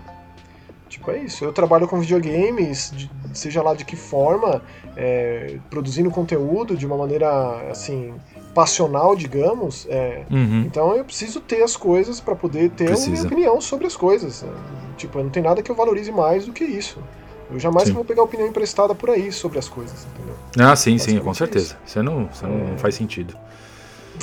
Tipo, 0.88 1.10
é 1.10 1.18
isso. 1.18 1.44
Eu 1.44 1.52
trabalho 1.52 1.86
com 1.86 2.00
videogames, 2.00 2.92
de, 2.94 3.10
seja 3.34 3.62
lá 3.62 3.74
de 3.74 3.84
que 3.84 3.96
forma, 3.96 4.62
é, 4.96 5.58
produzindo 5.68 6.10
conteúdo 6.10 6.76
de 6.76 6.86
uma 6.86 6.96
maneira, 6.96 7.70
assim, 7.70 8.14
passional, 8.54 9.14
digamos. 9.14 9.86
É, 9.88 10.24
uhum. 10.30 10.62
Então 10.66 10.96
eu 10.96 11.04
preciso 11.04 11.40
ter 11.40 11.62
as 11.62 11.76
coisas 11.76 12.20
para 12.20 12.34
poder 12.34 12.70
ter 12.70 12.86
Precisa. 12.86 13.08
a 13.08 13.12
minha 13.12 13.24
opinião 13.24 13.60
sobre 13.60 13.86
as 13.86 13.96
coisas. 13.96 14.44
Tipo, 14.96 15.22
não 15.22 15.30
tem 15.30 15.42
nada 15.42 15.62
que 15.62 15.70
eu 15.70 15.76
valorize 15.76 16.10
mais 16.10 16.46
do 16.46 16.52
que 16.52 16.64
isso. 16.64 16.98
Eu 17.50 17.58
jamais 17.58 17.88
vou 17.88 18.04
pegar 18.04 18.22
opinião 18.22 18.48
emprestada 18.48 18.94
por 18.94 19.10
aí 19.10 19.32
sobre 19.32 19.58
as 19.58 19.68
coisas, 19.68 20.06
entendeu? 20.12 20.34
Ah, 20.58 20.76
sim, 20.76 20.98
sim, 20.98 21.18
com 21.18 21.32
certeza. 21.32 21.76
Isso, 21.86 22.02
não, 22.02 22.28
isso 22.32 22.46
não 22.46 22.74
é. 22.74 22.78
faz 22.78 22.94
sentido. 22.94 23.34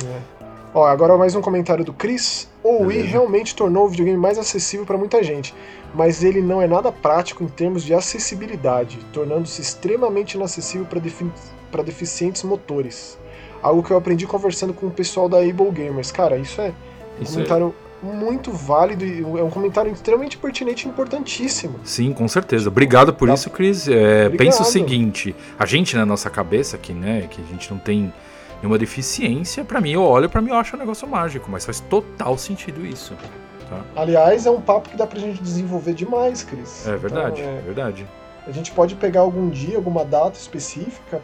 É. 0.04 0.35
Ó, 0.76 0.84
agora 0.84 1.16
mais 1.16 1.34
um 1.34 1.40
comentário 1.40 1.82
do 1.82 1.92
Chris. 1.94 2.50
O 2.62 2.82
Wii 2.82 3.00
realmente 3.00 3.56
tornou 3.56 3.86
o 3.86 3.88
videogame 3.88 4.18
mais 4.18 4.36
acessível 4.36 4.84
para 4.84 4.98
muita 4.98 5.24
gente, 5.24 5.54
mas 5.94 6.22
ele 6.22 6.42
não 6.42 6.60
é 6.60 6.66
nada 6.66 6.92
prático 6.92 7.42
em 7.42 7.48
termos 7.48 7.82
de 7.82 7.94
acessibilidade, 7.94 8.98
tornando-se 9.10 9.62
extremamente 9.62 10.34
inacessível 10.34 10.86
para 10.86 11.00
defi 11.00 11.26
deficientes 11.82 12.42
motores. 12.42 13.18
Algo 13.62 13.82
que 13.82 13.90
eu 13.90 13.96
aprendi 13.96 14.26
conversando 14.26 14.74
com 14.74 14.88
o 14.88 14.90
pessoal 14.90 15.30
da 15.30 15.38
Able 15.38 15.70
Gamers. 15.70 16.12
Cara, 16.12 16.36
isso 16.36 16.60
é 16.60 16.68
um 17.18 17.22
isso 17.22 17.32
é 17.32 17.34
comentário 17.36 17.74
é... 18.02 18.06
muito 18.14 18.52
válido 18.52 19.02
e 19.02 19.22
é 19.22 19.42
um 19.42 19.50
comentário 19.50 19.90
extremamente 19.90 20.36
pertinente 20.36 20.86
e 20.86 20.90
importantíssimo. 20.90 21.80
Sim, 21.84 22.12
com 22.12 22.28
certeza. 22.28 22.68
Obrigado 22.68 23.14
por 23.14 23.30
isso, 23.30 23.48
Chris. 23.48 23.88
É, 23.88 24.28
pensa 24.28 24.60
o 24.60 24.66
seguinte: 24.66 25.34
a 25.58 25.64
gente 25.64 25.96
na 25.96 26.04
nossa 26.04 26.28
cabeça 26.28 26.76
aqui, 26.76 26.92
né, 26.92 27.26
que 27.30 27.40
a 27.40 27.44
gente 27.46 27.72
não 27.72 27.78
tem 27.78 28.12
nenhuma 28.60 28.78
deficiência, 28.78 29.64
para 29.64 29.80
mim 29.80 29.92
eu 29.92 30.02
olho 30.02 30.28
para 30.28 30.40
mim 30.40 30.50
eu 30.50 30.56
acho 30.56 30.76
um 30.76 30.78
negócio 30.78 31.06
mágico, 31.06 31.50
mas 31.50 31.64
faz 31.64 31.80
total 31.80 32.36
sentido 32.38 32.84
isso. 32.84 33.14
Tá? 33.68 33.84
Aliás, 33.96 34.46
é 34.46 34.50
um 34.50 34.60
papo 34.60 34.88
que 34.88 34.96
dá 34.96 35.06
pra 35.06 35.18
gente 35.18 35.42
desenvolver 35.42 35.94
demais, 35.94 36.42
Cris. 36.42 36.86
É 36.86 36.96
verdade, 36.96 37.40
então, 37.40 37.54
é... 37.54 37.60
verdade. 37.60 38.06
A 38.46 38.52
gente 38.52 38.70
pode 38.70 38.94
pegar 38.94 39.20
algum 39.20 39.50
dia, 39.50 39.76
alguma 39.76 40.04
data 40.04 40.38
específica 40.38 41.20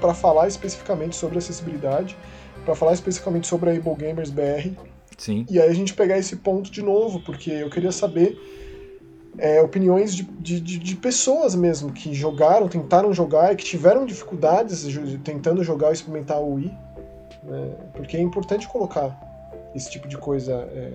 para 0.00 0.14
falar 0.14 0.48
especificamente 0.48 1.14
sobre 1.14 1.38
acessibilidade, 1.38 2.16
para 2.64 2.74
falar 2.74 2.94
especificamente 2.94 3.46
sobre 3.46 3.70
a 3.70 3.72
Able 3.74 3.94
Gamers 3.94 4.30
BR. 4.30 4.70
Sim. 5.18 5.46
E 5.50 5.60
aí 5.60 5.68
a 5.68 5.74
gente 5.74 5.94
pegar 5.94 6.18
esse 6.18 6.36
ponto 6.36 6.70
de 6.70 6.82
novo, 6.82 7.20
porque 7.20 7.50
eu 7.50 7.70
queria 7.70 7.92
saber 7.92 8.38
é, 9.38 9.60
opiniões 9.60 10.14
de, 10.14 10.22
de, 10.22 10.60
de, 10.60 10.96
pessoas 10.96 11.54
mesmo 11.54 11.92
que 11.92 12.14
jogaram, 12.14 12.68
tentaram 12.68 13.12
jogar 13.12 13.52
e 13.52 13.56
que 13.56 13.64
tiveram 13.64 14.06
dificuldades 14.06 14.86
tentando 15.22 15.62
jogar 15.62 15.88
ou 15.88 15.92
experimentar 15.92 16.40
o 16.40 16.54
Wii. 16.54 16.74
Né? 17.42 17.70
Porque 17.94 18.16
é 18.16 18.20
importante 18.20 18.66
colocar 18.68 19.14
esse 19.74 19.90
tipo 19.90 20.08
de 20.08 20.16
coisa 20.16 20.68
é, 20.72 20.90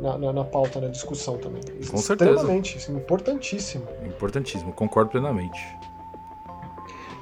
na, 0.00 0.18
na, 0.18 0.32
na, 0.32 0.44
pauta, 0.44 0.80
na 0.80 0.88
discussão 0.88 1.38
também. 1.38 1.62
Com 1.90 1.96
certeza. 1.96 2.30
Extremamente, 2.30 2.76
assim, 2.76 2.94
importantíssimo. 2.94 3.84
Importantíssimo, 4.04 4.72
concordo 4.72 5.10
plenamente. 5.10 5.60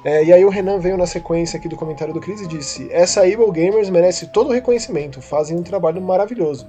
É, 0.03 0.23
e 0.23 0.31
aí 0.31 0.45
o 0.45 0.49
Renan 0.49 0.77
veio 0.77 0.97
na 0.97 1.07
sequência 1.07 1.57
aqui 1.57 1.67
do 1.67 1.75
comentário 1.75 2.13
do 2.13 2.19
Chris 2.19 2.39
e 2.39 2.47
disse: 2.47 2.87
Essa 2.91 3.21
Able 3.21 3.51
Gamers 3.51 3.89
merece 3.89 4.27
todo 4.27 4.49
o 4.49 4.53
reconhecimento, 4.53 5.19
fazem 5.19 5.57
um 5.57 5.63
trabalho 5.63 5.99
maravilhoso. 5.99 6.67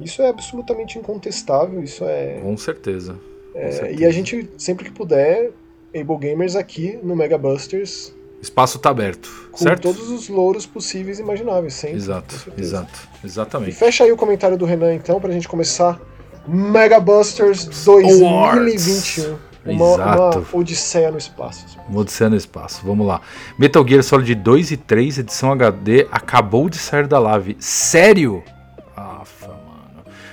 Isso 0.00 0.22
é 0.22 0.28
absolutamente 0.28 0.98
incontestável, 0.98 1.82
isso 1.82 2.04
é. 2.04 2.38
Com 2.40 2.56
certeza. 2.56 3.18
Com 3.52 3.58
é, 3.58 3.72
certeza. 3.72 4.00
E 4.00 4.04
a 4.04 4.10
gente, 4.10 4.48
sempre 4.56 4.84
que 4.84 4.92
puder, 4.92 5.50
Able 5.94 6.16
Gamers 6.18 6.54
aqui 6.54 6.98
no 7.02 7.16
Mega 7.16 7.36
Busters. 7.36 8.14
Espaço 8.40 8.78
tá 8.78 8.90
aberto, 8.90 9.48
com 9.50 9.58
certo? 9.58 9.82
todos 9.82 10.10
os 10.10 10.28
louros 10.28 10.64
possíveis 10.64 11.18
e 11.18 11.22
imagináveis, 11.22 11.74
sempre. 11.74 11.96
Exato, 11.96 12.52
exato, 12.56 13.08
exatamente. 13.24 13.72
E 13.72 13.74
fecha 13.74 14.04
aí 14.04 14.12
o 14.12 14.16
comentário 14.16 14.56
do 14.56 14.64
Renan, 14.64 14.94
então, 14.94 15.20
pra 15.20 15.32
gente 15.32 15.48
começar 15.48 16.00
Mega 16.46 17.00
Busters 17.00 17.64
2021. 17.84 19.48
Uma, 19.66 19.94
Exato. 19.94 20.38
uma 20.38 20.60
odisseia 20.60 21.10
no 21.10 21.18
espaço. 21.18 21.78
Uma 21.88 22.00
odisseia 22.00 22.30
no 22.30 22.36
espaço, 22.36 22.80
vamos 22.84 23.06
lá. 23.06 23.20
Metal 23.58 23.86
Gear 23.86 24.02
Solid 24.02 24.34
2 24.34 24.70
e 24.70 24.76
3, 24.76 25.18
edição 25.18 25.52
HD, 25.52 26.06
acabou 26.10 26.70
de 26.70 26.78
sair 26.78 27.06
da 27.06 27.18
live. 27.18 27.56
Sério? 27.58 28.42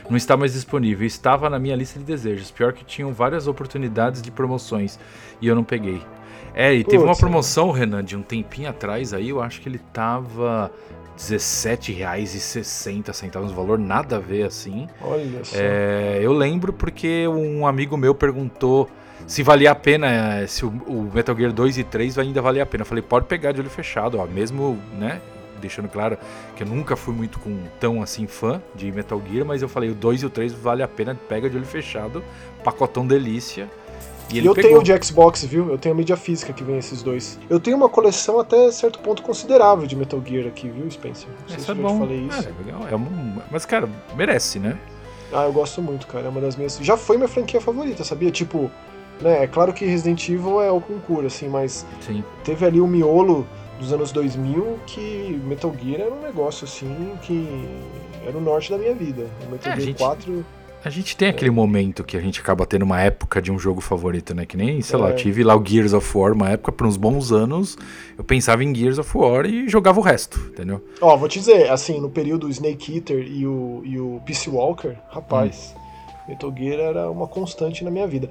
Não 0.09 0.17
está 0.17 0.35
mais 0.37 0.53
disponível. 0.53 1.05
Estava 1.05 1.47
na 1.49 1.59
minha 1.59 1.75
lista 1.75 1.99
de 1.99 2.05
desejos. 2.05 2.49
Pior 2.51 2.71
que 2.73 2.85
tinham 2.85 3.13
várias 3.13 3.47
oportunidades 3.47 4.21
de 4.21 4.31
promoções 4.31 4.99
e 5.41 5.47
eu 5.47 5.55
não 5.55 5.63
peguei. 5.63 6.01
É, 6.53 6.71
e 6.73 6.83
Putz, 6.83 6.91
teve 6.91 7.03
uma 7.03 7.15
promoção, 7.15 7.71
Renan, 7.71 8.03
de 8.03 8.15
um 8.15 8.21
tempinho 8.21 8.69
atrás 8.69 9.11
aí, 9.13 9.29
eu 9.29 9.41
acho 9.41 9.59
que 9.59 9.67
ele 9.67 9.79
tava 9.91 10.71
R$17,60, 11.17 13.43
um 13.43 13.47
valor 13.47 13.77
nada 13.77 14.15
a 14.15 14.19
ver 14.19 14.43
assim. 14.43 14.87
Olha 15.01 15.43
só. 15.43 15.57
É, 15.59 16.19
eu 16.21 16.31
lembro 16.31 16.71
porque 16.71 17.27
um 17.27 17.67
amigo 17.67 17.97
meu 17.97 18.15
perguntou 18.15 18.89
se 19.27 19.43
valia 19.43 19.71
a 19.71 19.75
pena, 19.75 20.47
se 20.47 20.65
o, 20.65 20.69
o, 20.87 21.11
Metal 21.13 21.35
Gear 21.35 21.51
2 21.51 21.79
e 21.79 21.83
3 21.83 22.17
ainda 22.19 22.41
valia 22.41 22.63
a 22.63 22.65
pena. 22.65 22.83
Eu 22.83 22.85
falei, 22.85 23.01
pode 23.01 23.25
pegar 23.25 23.51
de 23.51 23.59
olho 23.59 23.69
fechado, 23.69 24.17
ó, 24.17 24.25
mesmo, 24.25 24.79
né, 24.97 25.19
deixando 25.67 25.89
claro 25.89 26.17
que 26.55 26.63
eu 26.63 26.67
nunca 26.67 26.95
fui 26.95 27.13
muito 27.13 27.39
com 27.39 27.57
tão 27.79 28.01
assim 28.01 28.27
fã 28.27 28.61
de 28.73 28.91
Metal 28.91 29.21
Gear, 29.29 29.45
mas 29.45 29.61
eu 29.61 29.69
falei, 29.69 29.89
o 29.89 29.95
2 29.95 30.23
e 30.23 30.25
o 30.25 30.29
3 30.29 30.53
vale 30.53 30.83
a 30.83 30.87
pena, 30.87 31.17
pega 31.27 31.49
de 31.49 31.57
olho 31.57 31.65
fechado, 31.65 32.23
pacotão 32.63 33.05
delícia. 33.05 33.69
E 34.31 34.39
ele 34.39 34.47
eu 34.47 34.55
pegou. 34.55 34.81
tenho 34.81 34.99
de 34.99 35.05
Xbox, 35.05 35.45
viu? 35.45 35.69
Eu 35.69 35.77
tenho 35.77 35.93
a 35.93 35.97
mídia 35.97 36.17
física 36.17 36.51
que 36.51 36.63
vem 36.63 36.77
esses 36.77 37.03
dois. 37.03 37.39
Eu 37.47 37.59
tenho 37.59 37.77
uma 37.77 37.87
coleção 37.87 38.39
até 38.39 38.71
certo 38.71 38.97
ponto 38.99 39.21
considerável 39.21 39.85
de 39.85 39.95
Metal 39.95 40.21
Gear 40.25 40.47
aqui, 40.47 40.67
viu, 40.67 40.89
Spencer? 40.89 41.29
Não 41.41 41.47
sei 41.47 41.57
isso 41.57 41.65
se 41.65 41.71
é 41.71 41.75
bom. 41.75 41.99
falei 41.99 42.27
isso. 42.27 42.49
É. 42.89 42.93
É 42.93 42.95
um... 42.95 43.37
Mas, 43.51 43.65
cara, 43.65 43.87
merece, 44.15 44.57
né? 44.57 44.79
Ah, 45.31 45.43
eu 45.43 45.53
gosto 45.53 45.79
muito, 45.79 46.07
cara. 46.07 46.25
É 46.25 46.29
uma 46.29 46.41
das 46.41 46.55
minhas. 46.55 46.79
Já 46.81 46.97
foi 46.97 47.17
minha 47.17 47.27
franquia 47.29 47.61
favorita, 47.61 48.03
sabia? 48.03 48.31
Tipo, 48.31 48.71
né? 49.21 49.43
É 49.43 49.47
claro 49.47 49.73
que 49.73 49.85
Resident 49.85 50.27
Evil 50.27 50.59
é 50.59 50.71
o 50.71 50.81
concurso, 50.81 51.27
assim, 51.27 51.47
mas 51.47 51.85
Sim. 52.01 52.23
teve 52.43 52.65
ali 52.65 52.81
o 52.81 52.87
miolo 52.87 53.47
dos 53.79 53.91
anos 53.91 54.11
2000 54.11 54.79
que 54.85 55.39
Metal 55.45 55.73
Gear 55.81 56.01
era 56.01 56.13
um 56.13 56.21
negócio 56.21 56.65
assim 56.65 57.13
que 57.21 57.67
era 58.25 58.37
o 58.37 58.41
norte 58.41 58.71
da 58.71 58.77
minha 58.77 58.93
vida. 58.93 59.27
O 59.47 59.51
Metal 59.51 59.73
é, 59.73 59.75
Gear 59.75 59.87
gente, 59.87 59.97
4. 59.97 60.45
A 60.83 60.89
gente 60.91 61.17
tem 61.17 61.29
aquele 61.29 61.49
é. 61.49 61.53
momento 61.53 62.03
que 62.03 62.15
a 62.15 62.19
gente 62.19 62.39
acaba 62.39 62.63
tendo 62.63 62.83
uma 62.83 63.01
época 63.01 63.41
de 63.41 63.51
um 63.51 63.57
jogo 63.57 63.81
favorito, 63.81 64.35
né? 64.35 64.45
Que 64.45 64.55
nem, 64.55 64.83
sei 64.83 64.99
é. 64.99 65.01
lá, 65.01 65.13
tive 65.13 65.43
lá 65.43 65.55
o 65.55 65.65
Gears 65.65 65.93
of 65.93 66.15
War, 66.15 66.33
uma 66.33 66.51
época, 66.51 66.71
por 66.71 66.85
uns 66.85 66.95
bons 66.95 67.31
anos, 67.31 67.75
eu 68.15 68.23
pensava 68.23 68.63
em 68.63 68.73
Gears 68.73 68.99
of 68.99 69.17
War 69.17 69.47
e 69.47 69.67
jogava 69.67 69.99
o 69.99 70.03
resto, 70.03 70.39
entendeu? 70.51 70.85
Ó, 71.01 71.17
vou 71.17 71.27
te 71.27 71.39
dizer, 71.39 71.71
assim, 71.71 71.99
no 71.99 72.07
período 72.07 72.47
Snake 72.49 72.97
Eater 72.97 73.25
e 73.27 73.47
o, 73.47 73.81
e 73.83 73.99
o 73.99 74.21
Peace 74.27 74.47
Walker, 74.47 74.95
rapaz, 75.09 75.73
hum. 75.75 76.29
Metal 76.29 76.53
Gear 76.55 76.79
era 76.79 77.09
uma 77.09 77.27
constante 77.27 77.83
na 77.83 77.89
minha 77.89 78.05
vida. 78.05 78.29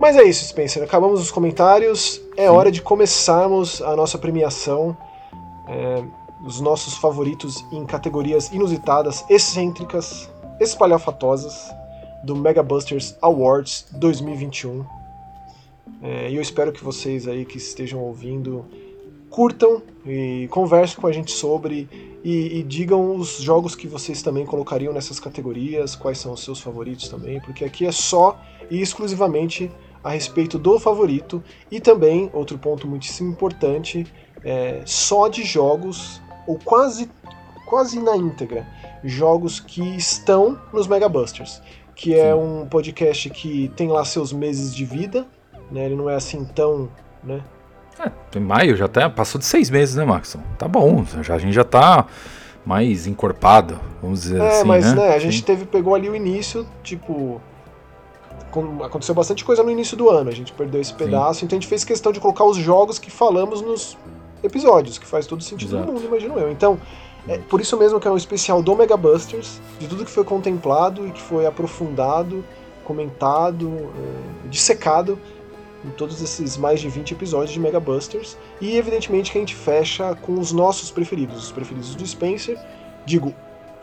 Mas 0.00 0.16
é 0.16 0.24
isso, 0.24 0.44
Spencer. 0.46 0.82
Acabamos 0.82 1.20
os 1.20 1.30
comentários. 1.30 2.20
É 2.36 2.44
Sim. 2.44 2.48
hora 2.48 2.72
de 2.72 2.80
começarmos 2.80 3.82
a 3.82 3.94
nossa 3.94 4.16
premiação. 4.16 4.96
É, 5.68 6.02
os 6.44 6.58
nossos 6.58 6.94
favoritos 6.94 7.62
em 7.70 7.84
categorias 7.84 8.50
inusitadas, 8.50 9.22
excêntricas, 9.28 10.30
espalhafatosas 10.58 11.70
do 12.24 12.34
Mega 12.34 12.62
Busters 12.62 13.14
Awards 13.20 13.86
2021. 13.92 14.84
É, 16.02 16.30
e 16.30 16.36
eu 16.36 16.40
espero 16.40 16.72
que 16.72 16.82
vocês 16.82 17.28
aí 17.28 17.44
que 17.44 17.58
estejam 17.58 18.00
ouvindo 18.00 18.64
curtam 19.28 19.82
e 20.04 20.48
conversem 20.50 20.98
com 20.98 21.06
a 21.06 21.12
gente 21.12 21.30
sobre 21.30 21.88
e, 22.24 22.58
e, 22.58 22.62
digam 22.62 23.16
os 23.16 23.38
jogos 23.38 23.74
que 23.74 23.86
vocês 23.86 24.22
também 24.22 24.44
colocariam 24.44 24.92
nessas 24.92 25.20
categorias, 25.20 25.94
quais 25.94 26.18
são 26.18 26.32
os 26.32 26.42
seus 26.42 26.60
favoritos 26.60 27.08
também, 27.08 27.40
porque 27.40 27.64
aqui 27.64 27.86
é 27.86 27.92
só 27.92 28.38
e 28.70 28.80
exclusivamente 28.80 29.70
a 30.02 30.10
respeito 30.10 30.58
do 30.58 30.78
favorito 30.78 31.42
e 31.70 31.80
também, 31.80 32.30
outro 32.32 32.58
ponto 32.58 32.86
muitíssimo 32.86 33.30
importante, 33.30 34.06
é, 34.44 34.82
só 34.84 35.28
de 35.28 35.42
jogos, 35.44 36.20
ou 36.46 36.58
quase, 36.58 37.10
quase 37.66 38.00
na 38.00 38.16
íntegra, 38.16 38.66
jogos 39.04 39.60
que 39.60 39.82
estão 39.96 40.58
nos 40.72 40.86
Mega 40.86 41.08
Busters, 41.08 41.62
que 41.94 42.18
é 42.18 42.34
um 42.34 42.66
podcast 42.66 43.28
que 43.30 43.70
tem 43.76 43.88
lá 43.88 44.04
seus 44.04 44.32
meses 44.32 44.74
de 44.74 44.84
vida, 44.84 45.26
né? 45.70 45.84
ele 45.84 45.96
não 45.96 46.08
é 46.08 46.14
assim 46.14 46.44
tão... 46.44 46.88
Né? 47.22 47.42
É, 47.98 48.38
em 48.38 48.40
maio 48.40 48.76
já 48.76 48.88
tá, 48.88 49.10
passou 49.10 49.38
de 49.38 49.44
seis 49.44 49.68
meses, 49.68 49.94
né, 49.94 50.04
Maxon? 50.04 50.40
Tá 50.56 50.66
bom, 50.66 51.04
já, 51.22 51.34
a 51.34 51.38
gente 51.38 51.52
já 51.52 51.64
tá 51.64 52.06
mais 52.64 53.06
encorpado, 53.06 53.78
vamos 54.00 54.22
dizer 54.22 54.40
é, 54.40 54.48
assim, 54.48 54.68
mas 54.68 54.94
né? 54.94 55.08
né 55.08 55.14
a 55.14 55.18
gente 55.18 55.42
teve, 55.42 55.66
pegou 55.66 55.94
ali 55.94 56.08
o 56.08 56.16
início, 56.16 56.66
tipo, 56.82 57.40
aconteceu 58.84 59.14
bastante 59.14 59.44
coisa 59.44 59.62
no 59.62 59.70
início 59.70 59.96
do 59.96 60.10
ano, 60.10 60.28
a 60.28 60.34
gente 60.34 60.52
perdeu 60.52 60.80
esse 60.80 60.92
pedaço, 60.92 61.40
Sim. 61.40 61.46
então 61.46 61.56
a 61.56 61.60
gente 61.60 61.68
fez 61.68 61.84
questão 61.84 62.10
de 62.10 62.18
colocar 62.18 62.44
os 62.44 62.56
jogos 62.56 62.98
que 62.98 63.10
falamos 63.10 63.62
nos 63.62 63.96
episódios, 64.42 64.98
que 64.98 65.06
faz 65.06 65.26
todo 65.26 65.42
sentido 65.42 65.76
Exato. 65.76 65.86
no 65.86 65.92
mundo, 65.92 66.06
imagino 66.06 66.38
eu. 66.38 66.50
Então, 66.50 66.78
é 67.28 67.38
por 67.38 67.60
isso 67.60 67.76
mesmo 67.76 68.00
que 68.00 68.08
é 68.08 68.10
um 68.10 68.16
especial 68.16 68.62
do 68.62 68.74
Mega 68.74 68.96
Busters, 68.96 69.60
de 69.78 69.86
tudo 69.86 70.04
que 70.04 70.10
foi 70.10 70.24
contemplado 70.24 71.06
e 71.06 71.10
que 71.10 71.20
foi 71.20 71.46
aprofundado, 71.46 72.44
comentado, 72.84 73.68
é, 73.68 74.48
dissecado 74.48 75.18
em 75.84 75.90
todos 75.90 76.20
esses 76.20 76.56
mais 76.56 76.80
de 76.80 76.88
20 76.88 77.12
episódios 77.12 77.52
de 77.52 77.60
Mega 77.60 77.80
Busters. 77.80 78.36
E 78.60 78.76
evidentemente 78.76 79.30
que 79.30 79.38
a 79.38 79.40
gente 79.40 79.54
fecha 79.54 80.14
com 80.16 80.38
os 80.38 80.52
nossos 80.52 80.90
preferidos, 80.90 81.44
os 81.44 81.52
preferidos 81.52 81.94
do 81.94 82.06
Spencer. 82.06 82.58
Digo, 83.06 83.34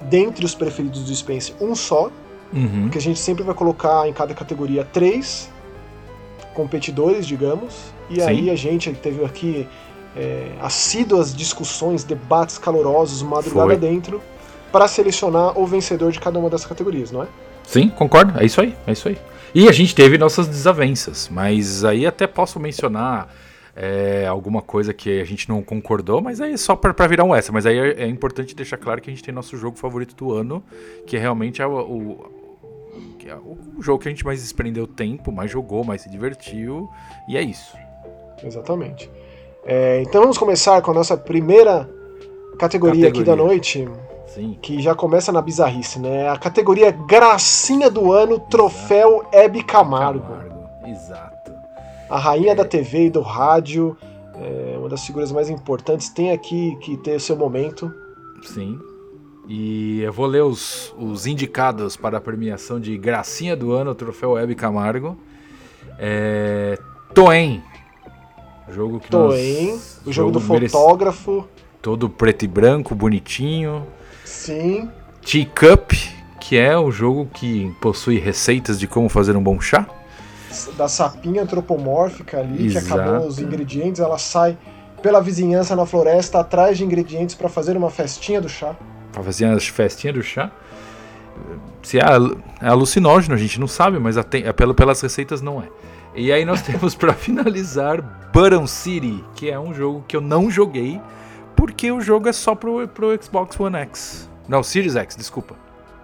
dentre 0.01 0.45
os 0.45 0.53
preferidos 0.53 1.05
do 1.05 1.15
Spencer, 1.15 1.55
um 1.59 1.75
só, 1.75 2.11
Uhum. 2.53 2.83
Porque 2.83 2.97
a 2.97 3.01
gente 3.01 3.19
sempre 3.19 3.43
vai 3.43 3.53
colocar 3.53 4.07
em 4.07 4.13
cada 4.13 4.33
categoria 4.33 4.85
três 4.85 5.49
competidores, 6.53 7.27
digamos, 7.27 7.93
e 8.09 8.15
Sim. 8.15 8.27
aí 8.27 8.49
a 8.49 8.55
gente 8.55 8.91
teve 8.93 9.23
aqui 9.23 9.67
é, 10.15 10.51
assíduas 10.61 11.35
discussões, 11.35 12.03
debates 12.03 12.57
calorosos, 12.57 13.21
madrugada 13.21 13.67
Foi. 13.67 13.77
dentro, 13.77 14.21
para 14.71 14.87
selecionar 14.87 15.57
o 15.57 15.65
vencedor 15.65 16.11
de 16.11 16.19
cada 16.19 16.39
uma 16.39 16.49
das 16.49 16.65
categorias, 16.65 17.11
não 17.11 17.23
é? 17.23 17.27
Sim, 17.63 17.89
concordo. 17.89 18.39
É 18.39 18.45
isso 18.45 18.59
aí, 18.59 18.75
é 18.87 18.91
isso 18.91 19.07
aí. 19.07 19.17
E 19.53 19.67
a 19.67 19.71
gente 19.71 19.93
teve 19.93 20.17
nossas 20.17 20.47
desavenças, 20.47 21.29
mas 21.31 21.83
aí 21.83 22.05
até 22.05 22.25
posso 22.27 22.59
mencionar 22.59 23.29
é, 23.75 24.25
alguma 24.25 24.61
coisa 24.61 24.93
que 24.93 25.21
a 25.21 25.23
gente 25.23 25.47
não 25.47 25.61
concordou, 25.61 26.21
mas 26.21 26.41
aí 26.41 26.53
é 26.53 26.57
só 26.57 26.75
para 26.75 27.07
virar 27.07 27.23
um 27.23 27.35
essa. 27.35 27.51
Mas 27.51 27.65
aí 27.65 27.77
é, 27.77 28.03
é, 28.03 28.07
importante 28.07 28.55
deixar 28.55 28.77
claro 28.77 28.99
que 28.99 29.09
a 29.09 29.13
gente 29.13 29.23
tem 29.23 29.33
nosso 29.33 29.55
jogo 29.55 29.77
favorito 29.77 30.15
do 30.15 30.33
ano, 30.33 30.63
que 31.05 31.15
é 31.15 31.19
realmente 31.19 31.61
o, 31.61 31.79
o, 31.79 32.25
que 33.27 33.31
é 33.31 33.35
o 33.35 33.81
jogo 33.81 34.01
que 34.01 34.07
a 34.07 34.11
gente 34.11 34.23
mais 34.23 34.41
desprendeu 34.41 34.87
tempo, 34.87 35.33
mais 35.33 35.51
jogou, 35.51 35.83
mais 35.83 36.01
se 36.01 36.09
divertiu, 36.09 36.89
e 37.27 37.35
é 37.35 37.41
isso. 37.41 37.75
Exatamente. 38.41 39.11
É, 39.65 40.01
então 40.01 40.21
vamos 40.21 40.37
começar 40.37 40.81
com 40.81 40.91
a 40.91 40.93
nossa 40.93 41.17
primeira 41.17 41.89
categoria, 42.57 42.57
categoria. 42.57 43.09
aqui 43.09 43.23
da 43.23 43.35
noite. 43.35 43.89
Sim. 44.27 44.57
Que 44.61 44.81
já 44.81 44.95
começa 44.95 45.31
na 45.31 45.41
bizarrice, 45.41 45.99
né? 45.99 46.29
A 46.29 46.37
categoria 46.37 46.91
Gracinha 46.91 47.89
do 47.89 48.13
Ano, 48.13 48.39
Troféu 48.39 49.27
Hebe 49.31 49.61
Camargo. 49.61 50.21
Camargo. 50.21 50.69
Exato. 50.85 51.51
A 52.09 52.17
rainha 52.17 52.53
é. 52.53 52.55
da 52.55 52.63
TV 52.63 53.07
e 53.07 53.09
do 53.09 53.21
rádio, 53.21 53.97
é 54.35 54.77
uma 54.77 54.87
das 54.87 55.05
figuras 55.05 55.33
mais 55.33 55.49
importantes, 55.49 56.09
tem 56.09 56.31
aqui 56.31 56.77
que 56.77 56.95
ter 56.97 57.17
o 57.17 57.19
seu 57.19 57.35
momento. 57.35 57.93
Sim. 58.43 58.79
E 59.47 60.01
eu 60.01 60.11
vou 60.11 60.25
ler 60.25 60.43
os, 60.43 60.93
os 60.97 61.25
indicados 61.25 61.95
para 61.95 62.17
a 62.17 62.21
premiação 62.21 62.81
de 62.81 62.97
Gracinha 62.97 63.55
do 63.55 63.71
Ano, 63.71 63.95
Troféu 63.95 64.31
Web 64.31 64.53
Camargo. 64.55 65.17
É, 65.97 66.77
Toen. 67.13 67.61
Jogo 68.69 68.99
que 68.99 69.09
Toen, 69.09 69.17
nós, 69.19 70.01
o 70.05 70.11
jogo, 70.11 70.11
jogo 70.11 70.31
do 70.31 70.67
fotógrafo. 70.69 71.47
Todo 71.81 72.09
preto 72.09 72.43
e 72.43 72.47
branco, 72.47 72.93
bonitinho. 72.93 73.87
Sim. 74.25 74.89
Teacup, 75.21 75.95
que 76.41 76.57
é 76.57 76.77
o 76.77 76.91
jogo 76.91 77.29
que 77.33 77.73
possui 77.79 78.19
receitas 78.19 78.77
de 78.77 78.85
como 78.85 79.07
fazer 79.07 79.37
um 79.37 79.41
bom 79.41 79.61
chá. 79.61 79.87
Da 80.75 80.89
sapinha 80.89 81.43
antropomórfica 81.43 82.39
ali, 82.39 82.65
Exato. 82.65 82.85
que 82.85 82.93
acabou 82.93 83.27
os 83.27 83.39
ingredientes, 83.39 84.01
ela 84.01 84.17
sai 84.17 84.57
pela 85.01 85.21
vizinhança 85.21 85.73
na 85.73 85.85
floresta 85.85 86.41
atrás 86.41 86.77
de 86.77 86.83
ingredientes 86.83 87.33
para 87.33 87.47
fazer 87.47 87.77
uma 87.77 87.89
festinha 87.89 88.41
do 88.41 88.49
chá 88.49 88.75
para 89.17 89.23
fazer 89.23 89.45
as 89.45 89.67
festinhas 89.67 90.15
do 90.15 90.21
chá. 90.21 90.51
Se 91.81 91.97
é, 91.99 92.03
é 92.61 92.67
alucinógeno, 92.67 93.33
a 93.33 93.37
gente 93.37 93.59
não 93.59 93.67
sabe, 93.67 93.99
mas 93.99 94.15
é 94.17 94.53
pelo, 94.53 94.75
pelas 94.75 95.01
receitas 95.01 95.41
não 95.41 95.61
é. 95.61 95.67
E 96.15 96.31
aí 96.31 96.45
nós 96.45 96.61
temos 96.63 96.93
para 96.95 97.13
finalizar 97.13 98.01
Button 98.31 98.67
City, 98.67 99.23
que 99.35 99.49
é 99.49 99.59
um 99.59 99.73
jogo 99.73 100.03
que 100.07 100.15
eu 100.15 100.21
não 100.21 100.49
joguei, 100.51 101.01
porque 101.55 101.91
o 101.91 101.99
jogo 101.99 102.29
é 102.29 102.33
só 102.33 102.53
pro, 102.53 102.87
pro 102.87 103.21
Xbox 103.21 103.59
One 103.59 103.77
X. 103.77 104.29
Não, 104.47 104.61
Series 104.61 104.95
X, 104.95 105.15
desculpa. 105.15 105.55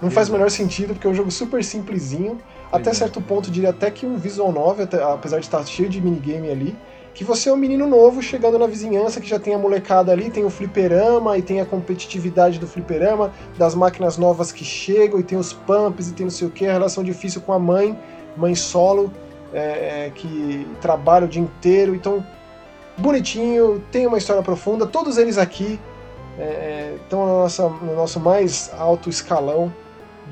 Não 0.01 0.11
faz 0.11 0.27
o 0.27 0.33
menor 0.33 0.49
sentido, 0.49 0.93
porque 0.93 1.07
é 1.07 1.09
um 1.09 1.15
jogo 1.15 1.31
super 1.31 1.63
simplesinho. 1.63 2.39
Até 2.71 2.91
certo 2.93 3.21
ponto, 3.21 3.49
diria 3.49 3.69
até 3.69 3.89
que 3.91 4.05
um 4.05 4.17
visual 4.17 4.51
novel, 4.51 4.87
apesar 5.13 5.39
de 5.39 5.45
estar 5.45 5.63
cheio 5.65 5.87
de 5.87 6.01
minigame 6.01 6.49
ali, 6.49 6.75
que 7.13 7.23
você 7.23 7.49
é 7.49 7.53
um 7.53 7.57
menino 7.57 7.85
novo 7.85 8.21
chegando 8.21 8.57
na 8.57 8.65
vizinhança 8.65 9.21
que 9.21 9.27
já 9.27 9.39
tem 9.39 9.53
a 9.53 9.57
molecada 9.57 10.11
ali, 10.11 10.31
tem 10.31 10.43
o 10.43 10.49
fliperama 10.49 11.37
e 11.37 11.41
tem 11.41 11.61
a 11.61 11.65
competitividade 11.65 12.59
do 12.59 12.67
fliperama, 12.67 13.31
das 13.57 13.75
máquinas 13.75 14.17
novas 14.17 14.51
que 14.51 14.65
chegam 14.65 15.19
e 15.19 15.23
tem 15.23 15.37
os 15.37 15.53
pumps 15.53 16.09
e 16.09 16.13
tem 16.13 16.25
não 16.25 16.31
sei 16.31 16.47
o 16.47 16.51
que, 16.51 16.65
a 16.65 16.73
relação 16.73 17.03
difícil 17.03 17.41
com 17.41 17.53
a 17.53 17.59
mãe, 17.59 17.97
mãe 18.35 18.55
solo, 18.55 19.11
é, 19.53 20.07
é, 20.07 20.11
que 20.15 20.67
trabalha 20.81 21.25
o 21.25 21.29
dia 21.29 21.41
inteiro, 21.41 21.93
então 21.93 22.25
bonitinho, 22.97 23.83
tem 23.91 24.07
uma 24.07 24.17
história 24.17 24.41
profunda, 24.41 24.87
todos 24.87 25.17
eles 25.17 25.37
aqui 25.37 25.79
é, 26.39 26.95
estão 27.03 27.25
no, 27.25 27.69
no 27.85 27.95
nosso 27.95 28.19
mais 28.19 28.71
alto 28.75 29.09
escalão 29.09 29.71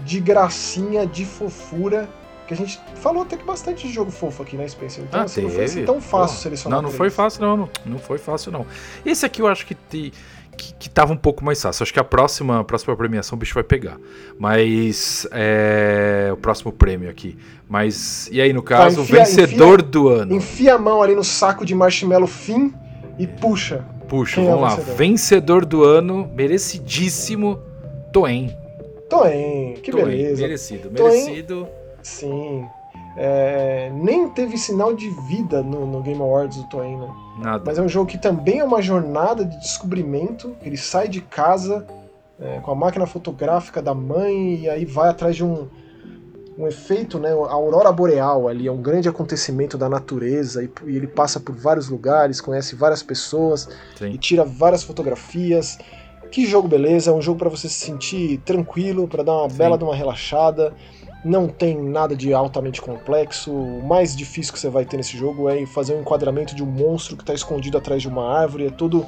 de 0.03 0.19
gracinha, 0.19 1.05
de 1.05 1.25
fofura 1.25 2.09
que 2.51 2.61
a 2.61 2.65
gente 2.65 2.79
falou 2.95 3.23
até 3.23 3.37
que 3.37 3.45
bastante 3.45 3.87
de 3.87 3.93
jogo 3.93 4.11
fofo 4.11 4.43
aqui, 4.43 4.57
né, 4.57 4.67
Spencer? 4.67 5.05
Então, 5.05 5.21
ah, 5.21 5.23
assim, 5.23 5.41
não 5.41 5.49
foi 5.49 5.63
assim 5.63 5.85
tão 5.85 6.01
fácil 6.01 6.35
Pô, 6.35 6.43
selecionar. 6.43 6.81
Não, 6.81 6.89
não 6.89 6.97
foi 6.97 7.09
fácil, 7.09 7.41
não, 7.41 7.57
não. 7.57 7.69
Não 7.85 7.97
foi 7.97 8.17
fácil, 8.17 8.51
não. 8.51 8.65
Esse 9.05 9.25
aqui 9.25 9.41
eu 9.41 9.47
acho 9.47 9.65
que, 9.65 9.73
te, 9.73 10.11
que, 10.57 10.73
que 10.73 10.89
tava 10.89 11.13
um 11.13 11.17
pouco 11.17 11.45
mais 11.45 11.61
fácil. 11.61 11.83
Acho 11.83 11.93
que 11.93 11.99
a 11.99 12.03
próxima, 12.03 12.59
a 12.59 12.63
próxima 12.63 12.95
premiação 12.95 13.37
o 13.37 13.39
bicho 13.39 13.53
vai 13.53 13.63
pegar. 13.63 13.97
Mas. 14.37 15.25
É, 15.31 16.29
o 16.33 16.37
próximo 16.37 16.73
prêmio 16.73 17.09
aqui. 17.09 17.37
Mas. 17.69 18.27
E 18.31 18.41
aí, 18.41 18.51
no 18.51 18.61
caso, 18.61 18.97
tá, 18.97 19.01
enfia, 19.01 19.15
o 19.15 19.19
vencedor 19.19 19.79
enfia, 19.79 19.91
do 19.91 20.09
ano. 20.09 20.35
Enfia 20.35 20.75
a 20.75 20.77
mão 20.77 21.01
ali 21.01 21.15
no 21.15 21.23
saco 21.23 21.65
de 21.65 21.73
marshmallow 21.73 22.27
fim 22.27 22.73
e 23.17 23.25
puxa. 23.25 23.85
Puxa, 24.09 24.41
Quem 24.41 24.45
vamos 24.49 24.59
é 24.59 24.63
lá. 24.63 24.75
Vencedor? 24.75 24.95
vencedor 24.97 25.65
do 25.65 25.83
ano, 25.85 26.29
merecidíssimo, 26.35 27.61
Toen. 28.11 28.49
Toen, 29.09 29.75
que 29.81 29.91
Toen, 29.91 30.01
beleza. 30.03 30.41
Merecido, 30.41 30.91
merecido. 30.91 31.63
Toen 31.65 31.80
Sim. 32.03 32.67
É, 33.15 33.91
nem 33.93 34.29
teve 34.29 34.57
sinal 34.57 34.93
de 34.93 35.09
vida 35.09 35.61
no, 35.61 35.85
no 35.85 36.01
Game 36.01 36.21
Awards 36.21 36.57
do 36.57 36.63
Toei, 36.69 36.95
né? 36.95 37.09
Nada. 37.39 37.63
Mas 37.65 37.77
é 37.77 37.81
um 37.81 37.89
jogo 37.89 38.09
que 38.09 38.17
também 38.17 38.59
é 38.59 38.63
uma 38.63 38.81
jornada 38.81 39.43
de 39.43 39.57
descobrimento. 39.59 40.55
Ele 40.61 40.77
sai 40.77 41.07
de 41.07 41.21
casa 41.21 41.85
é, 42.39 42.59
com 42.59 42.71
a 42.71 42.75
máquina 42.75 43.05
fotográfica 43.05 43.81
da 43.81 43.93
mãe 43.93 44.61
e 44.61 44.69
aí 44.69 44.85
vai 44.85 45.09
atrás 45.09 45.35
de 45.35 45.43
um, 45.43 45.67
um 46.57 46.67
efeito, 46.67 47.19
né? 47.19 47.29
A 47.29 47.53
aurora 47.53 47.91
boreal 47.91 48.47
ali 48.47 48.67
é 48.67 48.71
um 48.71 48.81
grande 48.81 49.09
acontecimento 49.09 49.77
da 49.77 49.89
natureza 49.89 50.63
e, 50.63 50.71
e 50.85 50.95
ele 50.95 51.07
passa 51.07 51.39
por 51.39 51.53
vários 51.53 51.89
lugares, 51.89 52.39
conhece 52.39 52.75
várias 52.75 53.03
pessoas 53.03 53.69
Sim. 53.97 54.11
e 54.11 54.17
tira 54.17 54.45
várias 54.45 54.83
fotografias. 54.83 55.77
Que 56.31 56.45
jogo 56.45 56.65
beleza! 56.65 57.11
É 57.11 57.13
um 57.13 57.21
jogo 57.21 57.39
para 57.39 57.49
você 57.49 57.67
se 57.67 57.75
sentir 57.75 58.37
tranquilo, 58.45 59.05
para 59.05 59.21
dar 59.21 59.33
uma 59.33 59.49
Sim. 59.49 59.57
bela 59.57 59.77
de 59.77 59.83
uma 59.83 59.95
relaxada 59.95 60.73
não 61.23 61.47
tem 61.47 61.77
nada 61.77 62.15
de 62.15 62.33
altamente 62.33 62.81
complexo. 62.81 63.51
O 63.51 63.83
mais 63.83 64.15
difícil 64.15 64.53
que 64.53 64.59
você 64.59 64.69
vai 64.69 64.85
ter 64.85 64.97
nesse 64.97 65.15
jogo 65.15 65.47
é 65.49 65.65
fazer 65.65 65.93
um 65.93 66.01
enquadramento 66.01 66.55
de 66.55 66.63
um 66.63 66.67
monstro 66.67 67.15
que 67.15 67.23
está 67.23 67.33
escondido 67.33 67.77
atrás 67.77 68.01
de 68.01 68.07
uma 68.07 68.27
árvore. 68.27 68.67
É 68.67 68.69
tudo 68.71 69.05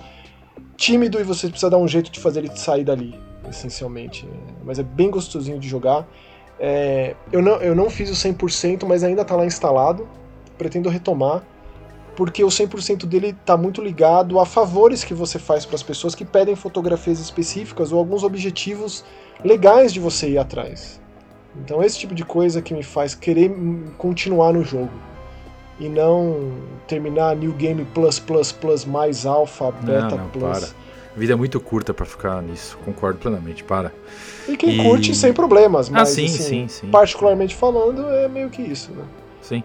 tímido 0.78 1.20
e 1.20 1.24
você 1.24 1.48
precisa 1.48 1.70
dar 1.70 1.78
um 1.78 1.88
jeito 1.88 2.12
de 2.12 2.20
fazer 2.20 2.40
ele 2.40 2.56
sair 2.56 2.84
dali, 2.84 3.20
essencialmente. 3.50 4.28
Mas 4.64 4.78
é 4.80 4.84
bem 4.84 5.10
gostosinho 5.10 5.60
de 5.60 5.68
jogar. 5.68 6.08
É, 6.60 7.16
eu, 7.32 7.42
não, 7.42 7.56
eu 7.58 7.76
não 7.76 7.90
fiz 7.90 8.10
o 8.10 8.14
100%, 8.14 8.86
mas 8.86 9.04
ainda 9.04 9.24
está 9.24 9.36
lá 9.36 9.46
instalado. 9.46 10.08
Pretendo 10.56 10.88
retomar, 10.88 11.44
porque 12.16 12.44
o 12.44 12.48
100% 12.48 13.08
dele 13.08 13.30
está 13.30 13.58
muito 13.58 13.82
ligado 13.82 14.40
a 14.40 14.46
favores 14.46 15.04
que 15.04 15.16
você 15.16 15.40
faz 15.40 15.66
para 15.66 15.76
as 15.76 15.82
pessoas 15.82 16.14
que 16.14 16.24
pedem 16.24 16.56
fotografias 16.56 17.20
específicas 17.20 17.92
ou 17.92 17.98
alguns 17.98 18.24
objetivos 18.24 19.04
legais 19.44 19.92
de 19.92 20.00
você 20.00 20.30
ir 20.30 20.38
atrás. 20.38 21.02
Então 21.58 21.84
esse 21.84 21.98
tipo 22.00 22.16
de 22.16 22.26
coisa 22.26 22.62
que 22.62 22.74
me 22.74 22.84
faz 22.84 23.14
querer 23.14 23.52
continuar 23.98 24.54
no 24.54 24.64
jogo 24.64 24.92
e 25.80 25.88
não 25.88 26.52
terminar 26.88 27.36
New 27.36 27.54
Game 27.54 27.86
Plus 27.94 28.20
Plus 28.20 28.52
Plus 28.52 28.86
mais 28.86 29.26
Alpha, 29.26 29.72
Beta 29.72 30.10
não, 30.10 30.18
não, 30.18 30.30
Plus. 30.30 30.60
Para. 30.60 30.84
A 31.16 31.20
vida 31.20 31.34
é 31.34 31.36
muito 31.36 31.60
curta 31.60 31.94
para 31.94 32.06
ficar 32.06 32.42
nisso, 32.42 32.78
concordo 32.84 33.20
plenamente, 33.20 33.64
para. 33.64 33.94
E 34.48 34.58
quem 34.58 34.80
e... 34.80 34.84
curte 34.84 35.14
sem 35.14 35.32
problemas, 35.32 35.88
ah, 35.90 35.92
mas 35.92 36.10
ah, 36.10 36.12
sim, 36.12 36.26
assim, 36.26 36.38
sim, 36.38 36.68
sim. 36.68 36.88
particularmente 36.90 37.56
falando 37.56 38.10
é 38.10 38.28
meio 38.28 38.50
que 38.50 38.64
isso, 38.64 38.92
né? 38.92 39.04
Sim. 39.42 39.64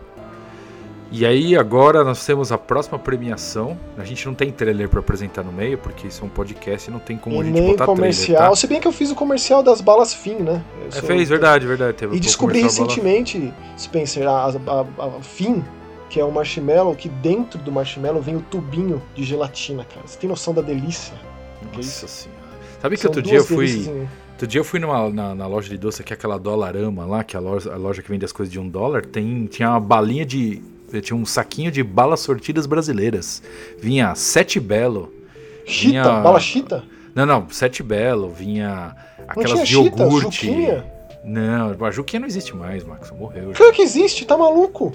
E 1.11 1.25
aí 1.25 1.57
agora 1.57 2.05
nós 2.05 2.25
temos 2.25 2.53
a 2.53 2.59
próxima 2.59 2.99
premiação. 2.99 3.79
A 3.97 4.05
gente 4.05 4.27
não 4.27 4.35
tem 4.35 4.53
trailer 4.53 4.89
para 4.89 5.01
apresentar 5.01 5.43
no 5.43 5.51
meio, 5.51 5.79
porque 5.79 6.07
isso 6.07 6.23
é 6.23 6.27
um 6.27 6.29
podcast 6.29 6.89
e 6.89 6.93
não 6.93 6.99
tem 6.99 7.17
como 7.17 7.37
e 7.37 7.41
a 7.41 7.45
gente 7.45 7.55
nem 7.55 7.71
botar 7.71 7.87
comercial. 7.87 8.27
trailer, 8.27 8.51
tá? 8.51 8.57
Se 8.57 8.67
bem 8.67 8.81
que 8.81 8.87
eu 8.87 8.93
fiz 8.93 9.11
o 9.11 9.15
comercial 9.15 9.63
das 9.63 9.81
balas 9.81 10.13
fim, 10.13 10.35
né? 10.35 10.63
Eu 10.83 10.99
é, 10.99 11.03
fez, 11.03 11.29
verdade, 11.29 11.67
verdade. 11.67 11.97
Teve 11.97 12.17
e 12.17 12.21
descobri 12.21 12.61
recentemente, 12.61 13.53
Spencer, 13.79 14.29
a, 14.29 14.49
a, 14.49 15.07
a, 15.07 15.23
fim, 15.23 15.65
que 16.11 16.21
é 16.21 16.25
o 16.25 16.31
marshmallow, 16.31 16.95
que 16.95 17.09
dentro 17.09 17.59
do 17.59 17.73
marshmallow 17.73 18.21
vem 18.21 18.37
o 18.37 18.43
tubinho 18.43 19.03
de 19.15 19.25
gelatina, 19.25 19.85
cara. 19.85 20.07
Você 20.07 20.19
tem 20.19 20.29
noção 20.29 20.53
da 20.53 20.61
delícia? 20.61 21.15
Nossa 21.75 22.07
senhora. 22.07 22.39
Sabe 22.83 22.97
que 22.99 23.07
outro 23.07 23.23
dia 23.23 23.39
eu 23.39 23.45
fui... 23.45 24.09
Outro 24.33 24.47
dia 24.47 24.61
eu 24.61 24.65
fui 24.65 24.79
numa, 24.79 25.11
na, 25.11 25.35
na, 25.35 25.47
loja 25.49 25.69
de 25.69 25.77
doce, 25.77 26.05
que 26.05 26.13
é 26.13 26.15
aquela 26.15 26.39
Dolarama 26.39 27.05
lá, 27.05 27.25
que 27.25 27.35
é 27.35 27.41
a 27.41 27.43
loja, 27.43 27.73
a 27.73 27.77
loja 27.77 28.01
que 28.03 28.09
vende 28.09 28.25
as 28.25 28.31
coisas 28.31 28.53
de 28.53 28.61
um 28.61 28.69
dólar, 28.69 29.05
tem, 29.05 29.47
tinha 29.47 29.71
uma 29.71 29.81
balinha 29.81 30.25
de 30.25 30.63
tinha 31.03 31.17
um 31.17 31.27
saquinho 31.27 31.71
de 31.71 31.83
balas 31.83 32.21
sortidas 32.21 32.67
brasileiras. 32.67 33.43
Vinha 33.79 34.15
Sete 34.15 34.59
Belo. 34.59 35.13
Chita? 35.67 35.89
Vinha... 35.89 36.21
Bala 36.21 36.41
chita? 36.41 36.85
Não, 37.15 37.27
não, 37.27 37.51
Sete 37.51 37.83
Belo. 37.83 38.31
Vinha 38.31 38.95
aquelas 39.27 39.69
de 39.69 39.75
iogurte. 39.75 40.47
Juquinha? 40.47 40.85
Não, 41.25 41.85
a 41.85 41.91
Juquinha 41.91 42.21
não 42.21 42.27
existe 42.27 42.57
mais, 42.57 42.85
Max. 42.85 43.11
Morreu. 43.11 43.53
Claro 43.55 43.73
que 43.73 43.83
existe, 43.83 44.25
tá 44.25 44.37
maluco? 44.37 44.95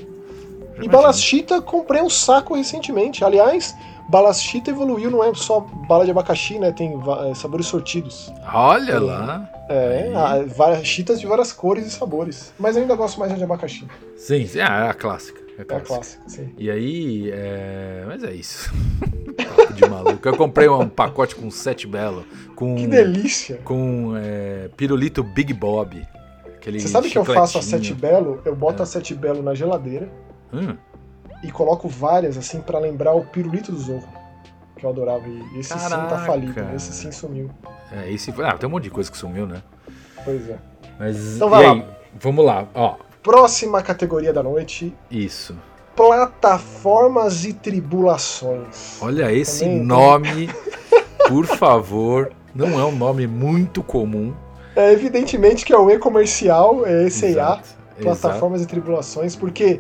Já 0.78 0.84
e 0.84 0.88
balas 0.88 1.22
chita, 1.22 1.62
comprei 1.62 2.02
um 2.02 2.10
saco 2.10 2.56
recentemente. 2.56 3.24
Aliás, 3.24 3.76
balas 4.10 4.42
chita 4.42 4.72
evoluiu, 4.72 5.12
não 5.12 5.24
é 5.24 5.34
só 5.36 5.60
bala 5.88 6.06
de 6.06 6.12
abacaxi, 6.12 6.58
né? 6.58 6.72
Tem 6.72 7.00
é, 7.30 7.36
sabores 7.36 7.68
sortidos. 7.68 8.34
Olha 8.52 9.00
lá. 9.00 9.50
É, 9.70 10.12
ah, 10.16 10.44
várias 10.48 10.86
chitas 10.88 11.20
de 11.20 11.28
várias 11.28 11.54
cores 11.54 11.86
e 11.86 11.92
sabores. 11.92 12.54
Mas 12.58 12.76
ainda 12.76 12.96
gosto 12.96 13.20
mais 13.20 13.36
de 13.36 13.44
abacaxi. 13.44 13.88
Sim, 14.18 14.50
é 14.56 14.64
a 14.64 14.94
clássica. 14.94 15.43
É 15.58 15.64
clássico. 15.64 15.94
É 15.94 15.96
clássico, 15.96 16.30
sim. 16.30 16.54
E 16.58 16.70
aí, 16.70 17.32
é... 17.32 18.04
mas 18.08 18.24
é 18.24 18.34
isso. 18.34 18.72
de 19.74 19.88
maluco. 19.88 20.28
Eu 20.28 20.38
comprei 20.38 20.68
um 20.68 20.88
pacote 20.90 21.36
com 21.36 21.50
sete 21.52 21.88
belo. 21.88 22.26
Com, 22.56 22.76
que 22.76 22.88
delícia! 22.88 23.58
Com 23.64 24.14
é, 24.16 24.70
pirulito 24.76 25.24
Big 25.24 25.54
Bob. 25.54 26.06
Você 26.72 26.88
sabe 26.88 27.10
que 27.10 27.18
eu 27.18 27.26
faço 27.26 27.58
a 27.58 27.62
Sete 27.62 27.94
Belo? 27.94 28.42
Eu 28.46 28.56
boto 28.56 28.82
é. 28.82 28.84
a 28.84 28.86
Sete 28.86 29.14
Belo 29.14 29.44
na 29.44 29.54
geladeira 29.54 30.10
hum. 30.54 30.78
e 31.44 31.52
coloco 31.52 31.90
várias, 31.90 32.38
assim, 32.38 32.62
para 32.62 32.80
lembrar 32.80 33.14
o 33.14 33.26
pirulito 33.26 33.72
do 33.72 33.78
Zorro. 33.78 34.08
Que 34.78 34.86
eu 34.86 34.90
adorava. 34.90 35.28
E 35.28 35.60
esse 35.60 35.74
Caraca. 35.74 36.04
sim 36.04 36.10
tá 36.10 36.26
falido. 36.26 36.54
Esse 36.74 36.94
sim 36.94 37.12
sumiu. 37.12 37.50
É, 37.92 38.10
esse. 38.12 38.34
Ah, 38.42 38.58
tem 38.58 38.68
um 38.68 38.72
monte 38.72 38.86
de 38.86 38.90
coisa 38.90 39.12
que 39.12 39.18
sumiu, 39.18 39.46
né? 39.46 39.62
Pois 40.24 40.50
é. 40.50 40.58
Mas. 40.98 41.36
Então 41.36 41.50
vai 41.50 41.64
lá. 41.66 41.86
Vamos 42.20 42.46
lá, 42.46 42.68
ó. 42.74 42.96
Próxima 43.24 43.82
categoria 43.82 44.34
da 44.34 44.44
noite. 44.44 44.94
Isso. 45.10 45.56
Plataformas 45.96 47.46
e 47.46 47.54
tribulações. 47.54 48.98
Olha 49.02 49.32
esse 49.32 49.62
Também, 49.64 49.84
nome, 49.84 50.50
por 51.30 51.46
favor. 51.46 52.32
Não 52.54 52.80
é 52.80 52.86
um 52.86 52.96
nome 52.96 53.26
muito 53.26 53.82
comum. 53.82 54.34
É 54.76 54.92
evidentemente 54.92 55.66
que 55.66 55.72
é 55.74 55.78
o 55.78 55.90
e-comercial, 55.90 56.86
é 56.86 57.06
esse 57.08 57.28
Exato, 57.28 57.70
plataformas 58.02 58.60
exato. 58.62 58.74
e 58.74 58.76
tribulações, 58.76 59.36
porque 59.36 59.80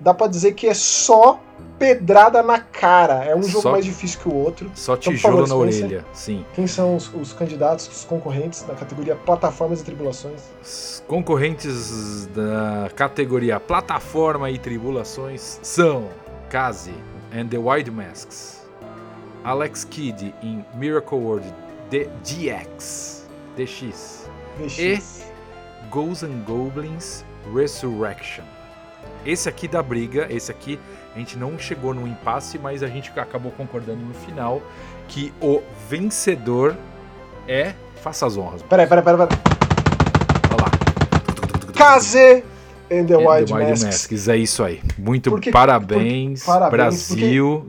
dá 0.00 0.12
para 0.12 0.26
dizer 0.26 0.52
que 0.52 0.66
é 0.66 0.74
só 0.74 1.40
pedrada 1.82 2.44
na 2.44 2.60
cara. 2.60 3.24
É 3.24 3.34
um 3.34 3.42
jogo 3.42 3.72
mais 3.72 3.84
difícil 3.84 4.20
que 4.20 4.28
o 4.28 4.34
outro. 4.34 4.70
Só 4.72 4.94
então, 4.94 5.12
tijolo 5.12 5.46
na 5.48 5.56
orelha, 5.56 6.04
sim. 6.12 6.44
Quem 6.54 6.68
são 6.68 6.94
os, 6.94 7.12
os, 7.12 7.32
candidatos, 7.32 7.88
os 7.88 8.04
concorrentes 8.04 8.62
da 8.62 8.74
categoria 8.74 9.16
Plataformas 9.16 9.80
e 9.80 9.84
Tribulações? 9.84 10.40
Os 10.62 11.02
concorrentes 11.08 12.26
da 12.28 12.88
categoria 12.94 13.58
Plataforma 13.58 14.48
e 14.48 14.58
Tribulações 14.58 15.58
são 15.60 16.08
Kazi 16.48 16.94
and 17.34 17.48
the 17.48 17.58
Wild 17.58 17.90
Masks, 17.90 18.62
Alex 19.42 19.84
Kidd 19.84 20.32
em 20.40 20.64
Miracle 20.74 21.18
World 21.18 21.52
DX, 21.90 23.26
DX, 23.56 24.30
DX. 24.56 24.78
e 24.78 25.02
Ghosts 25.90 26.22
and 26.22 26.44
Goblins 26.46 27.24
Resurrection. 27.52 28.44
Esse 29.26 29.48
aqui 29.48 29.66
da 29.66 29.82
briga, 29.82 30.26
esse 30.30 30.50
aqui 30.50 30.78
a 31.14 31.18
gente 31.18 31.36
não 31.36 31.58
chegou 31.58 31.92
no 31.92 32.06
impasse, 32.06 32.58
mas 32.58 32.82
a 32.82 32.86
gente 32.86 33.12
acabou 33.16 33.52
concordando 33.52 34.00
no 34.00 34.14
final 34.14 34.62
que 35.08 35.32
o 35.40 35.60
vencedor 35.88 36.76
é. 37.46 37.74
Faça 37.96 38.26
as 38.26 38.36
honras. 38.36 38.62
Peraí, 38.62 38.86
peraí, 38.86 39.04
peraí. 39.04 39.28
peraí. 39.28 39.42
Olha 40.50 40.62
lá. 40.62 41.72
Case 41.72 42.42
and 42.90 43.06
the 43.06 43.16
Wild 43.16 43.52
Masks. 43.52 43.84
Masks. 43.84 44.28
É 44.28 44.36
isso 44.36 44.64
aí. 44.64 44.80
Muito 44.98 45.30
porque, 45.30 45.50
parabéns, 45.50 46.42
porque, 46.44 46.70
Brasil. 46.70 47.68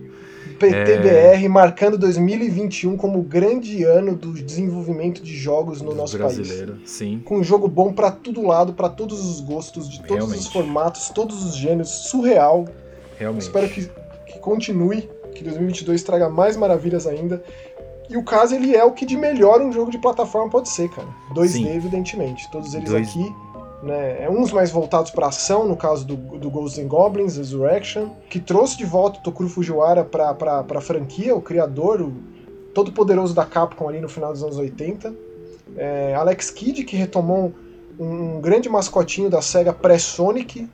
PTBR 0.58 1.46
é... 1.46 1.48
marcando 1.50 1.98
2021 1.98 2.96
como 2.96 3.20
o 3.20 3.24
grande 3.24 3.84
ano 3.84 4.16
do 4.16 4.32
desenvolvimento 4.32 5.22
de 5.22 5.36
jogos 5.36 5.82
no 5.82 5.92
do 5.92 5.96
nosso 5.96 6.18
brasileiro, 6.18 6.76
país. 6.76 6.90
Sim. 6.90 7.22
Com 7.24 7.40
um 7.40 7.44
jogo 7.44 7.68
bom 7.68 7.92
para 7.92 8.10
todo 8.10 8.42
lado, 8.42 8.74
para 8.74 8.88
todos 8.88 9.26
os 9.26 9.42
gostos, 9.42 9.90
de 9.90 10.00
todos 10.00 10.16
Realmente. 10.16 10.40
os 10.40 10.48
formatos, 10.48 11.10
todos 11.10 11.44
os 11.44 11.56
gêneros, 11.56 11.90
surreal. 11.90 12.66
Realmente. 13.18 13.44
Espero 13.44 13.70
que, 13.70 13.90
que 14.28 14.40
continue, 14.40 15.10
que 15.34 15.44
2022 15.44 16.04
traga 16.04 16.30
mais 16.30 16.58
maravilhas 16.58 17.08
ainda. 17.08 17.44
E 18.10 18.18
o 18.18 18.24
caso 18.24 18.54
ele 18.54 18.76
é 18.76 18.84
o 18.84 18.92
que 18.92 19.06
de 19.06 19.16
melhor 19.16 19.62
um 19.62 19.72
jogo 19.72 19.90
de 19.90 19.98
plataforma 19.98 20.50
pode 20.50 20.70
ser, 20.70 20.90
cara. 20.90 21.08
2D, 21.34 21.48
Sim. 21.48 21.76
evidentemente. 21.76 22.50
Todos 22.52 22.74
eles 22.74 22.90
Dois... 22.90 23.10
aqui 23.10 23.34
né? 23.84 24.24
É 24.24 24.30
uns 24.30 24.52
mais 24.52 24.72
voltados 24.72 25.12
para 25.12 25.28
ação, 25.28 25.68
no 25.68 25.76
caso 25.76 26.06
do, 26.06 26.16
do 26.16 26.50
Ghosts 26.50 26.84
and 26.84 26.88
Goblins, 26.88 27.36
Resurrection, 27.36 28.12
que 28.30 28.40
trouxe 28.40 28.78
de 28.78 28.86
volta 28.86 29.20
o 29.20 29.24
Tokuro 29.24 29.50
Fujiwara 29.50 30.06
para 30.06 30.66
a 30.68 30.82
franquia, 30.82 31.36
o 31.36 31.42
criador, 31.42 32.02
o 32.02 32.14
todo 32.74 32.94
poderoso 32.94 33.36
da 33.36 33.46
Capcom 33.46 33.88
ali 33.88 34.00
no 34.00 34.08
final 34.08 34.32
dos 34.32 34.42
anos 34.42 34.58
80. 34.58 35.14
É, 35.76 36.16
Alex 36.16 36.50
Kidd, 36.50 36.86
que 36.86 36.96
retomou 36.96 37.54
um, 38.00 38.06
um 38.06 38.42
grande 38.42 38.70
mascotinho 38.70 39.30
da 39.30 39.42
SEGA 39.42 39.74
pré-Sonic 39.74 40.68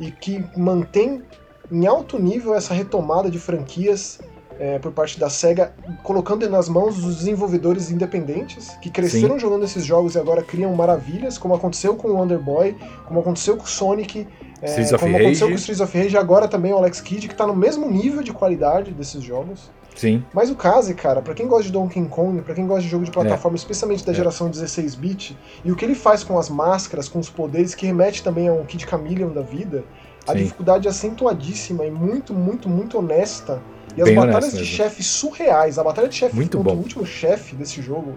e 0.00 0.10
que 0.12 0.44
mantém 0.56 1.22
em 1.70 1.86
alto 1.86 2.18
nível 2.18 2.54
essa 2.54 2.74
retomada 2.74 3.30
de 3.30 3.38
franquias 3.38 4.18
é, 4.58 4.78
por 4.78 4.92
parte 4.92 5.18
da 5.18 5.28
SEGA, 5.28 5.74
colocando 6.02 6.48
nas 6.48 6.68
mãos 6.68 6.96
dos 6.96 7.16
desenvolvedores 7.16 7.90
independentes, 7.90 8.70
que 8.80 8.90
cresceram 8.90 9.34
Sim. 9.34 9.40
jogando 9.40 9.64
esses 9.64 9.84
jogos 9.84 10.14
e 10.14 10.18
agora 10.18 10.42
criam 10.42 10.74
maravilhas, 10.74 11.36
como 11.36 11.54
aconteceu 11.54 11.94
com 11.94 12.08
o 12.08 12.14
Wonder 12.14 12.38
Boy, 12.38 12.76
como 13.06 13.20
aconteceu 13.20 13.56
com 13.56 13.64
o 13.64 13.68
Sonic, 13.68 14.26
é, 14.62 14.84
como 14.98 15.12
Rage. 15.12 15.24
aconteceu 15.24 15.48
com 15.48 15.54
o 15.54 15.56
Streets 15.56 15.80
of 15.80 15.98
Rage, 15.98 16.14
e 16.14 16.18
agora 16.18 16.48
também 16.48 16.72
o 16.72 16.76
Alex 16.76 17.00
Kidd, 17.00 17.28
que 17.28 17.34
está 17.34 17.46
no 17.46 17.54
mesmo 17.54 17.90
nível 17.90 18.22
de 18.22 18.32
qualidade 18.32 18.92
desses 18.92 19.22
jogos. 19.22 19.70
Sim. 19.94 20.22
Mas 20.32 20.50
o 20.50 20.54
Kaze, 20.54 20.94
cara, 20.94 21.22
para 21.22 21.32
quem 21.32 21.46
gosta 21.46 21.64
de 21.64 21.72
Donkey 21.72 22.04
Kong, 22.06 22.42
para 22.42 22.54
quem 22.54 22.66
gosta 22.66 22.82
de 22.82 22.88
jogo 22.88 23.04
de 23.04 23.10
plataforma, 23.10 23.56
é. 23.56 23.58
especialmente 23.58 24.04
da 24.04 24.12
é. 24.12 24.14
geração 24.14 24.50
16-bit, 24.50 25.36
e 25.64 25.72
o 25.72 25.76
que 25.76 25.84
ele 25.84 25.94
faz 25.94 26.22
com 26.22 26.38
as 26.38 26.50
máscaras, 26.50 27.08
com 27.08 27.18
os 27.18 27.30
poderes, 27.30 27.74
que 27.74 27.86
remete 27.86 28.22
também 28.22 28.48
a 28.48 28.52
um 28.52 28.64
Kid 28.64 28.86
Chameleon 28.88 29.30
da 29.30 29.40
vida, 29.40 29.84
a 30.26 30.32
Sim. 30.32 30.38
dificuldade 30.38 30.86
é 30.86 30.90
acentuadíssima 30.90 31.84
e 31.84 31.90
muito, 31.90 32.34
muito, 32.34 32.68
muito 32.68 32.98
honesta 32.98 33.62
e 33.96 34.02
as 34.02 34.08
Bem 34.08 34.16
batalhas 34.16 34.52
de 34.52 34.64
chefe 34.64 35.02
surreais, 35.02 35.78
a 35.78 35.84
batalha 35.84 36.08
de 36.08 36.14
chefe 36.14 36.36
contra 36.36 36.60
bom. 36.60 36.74
o 36.74 36.78
último 36.78 37.06
chefe 37.06 37.54
desse 37.54 37.80
jogo, 37.80 38.14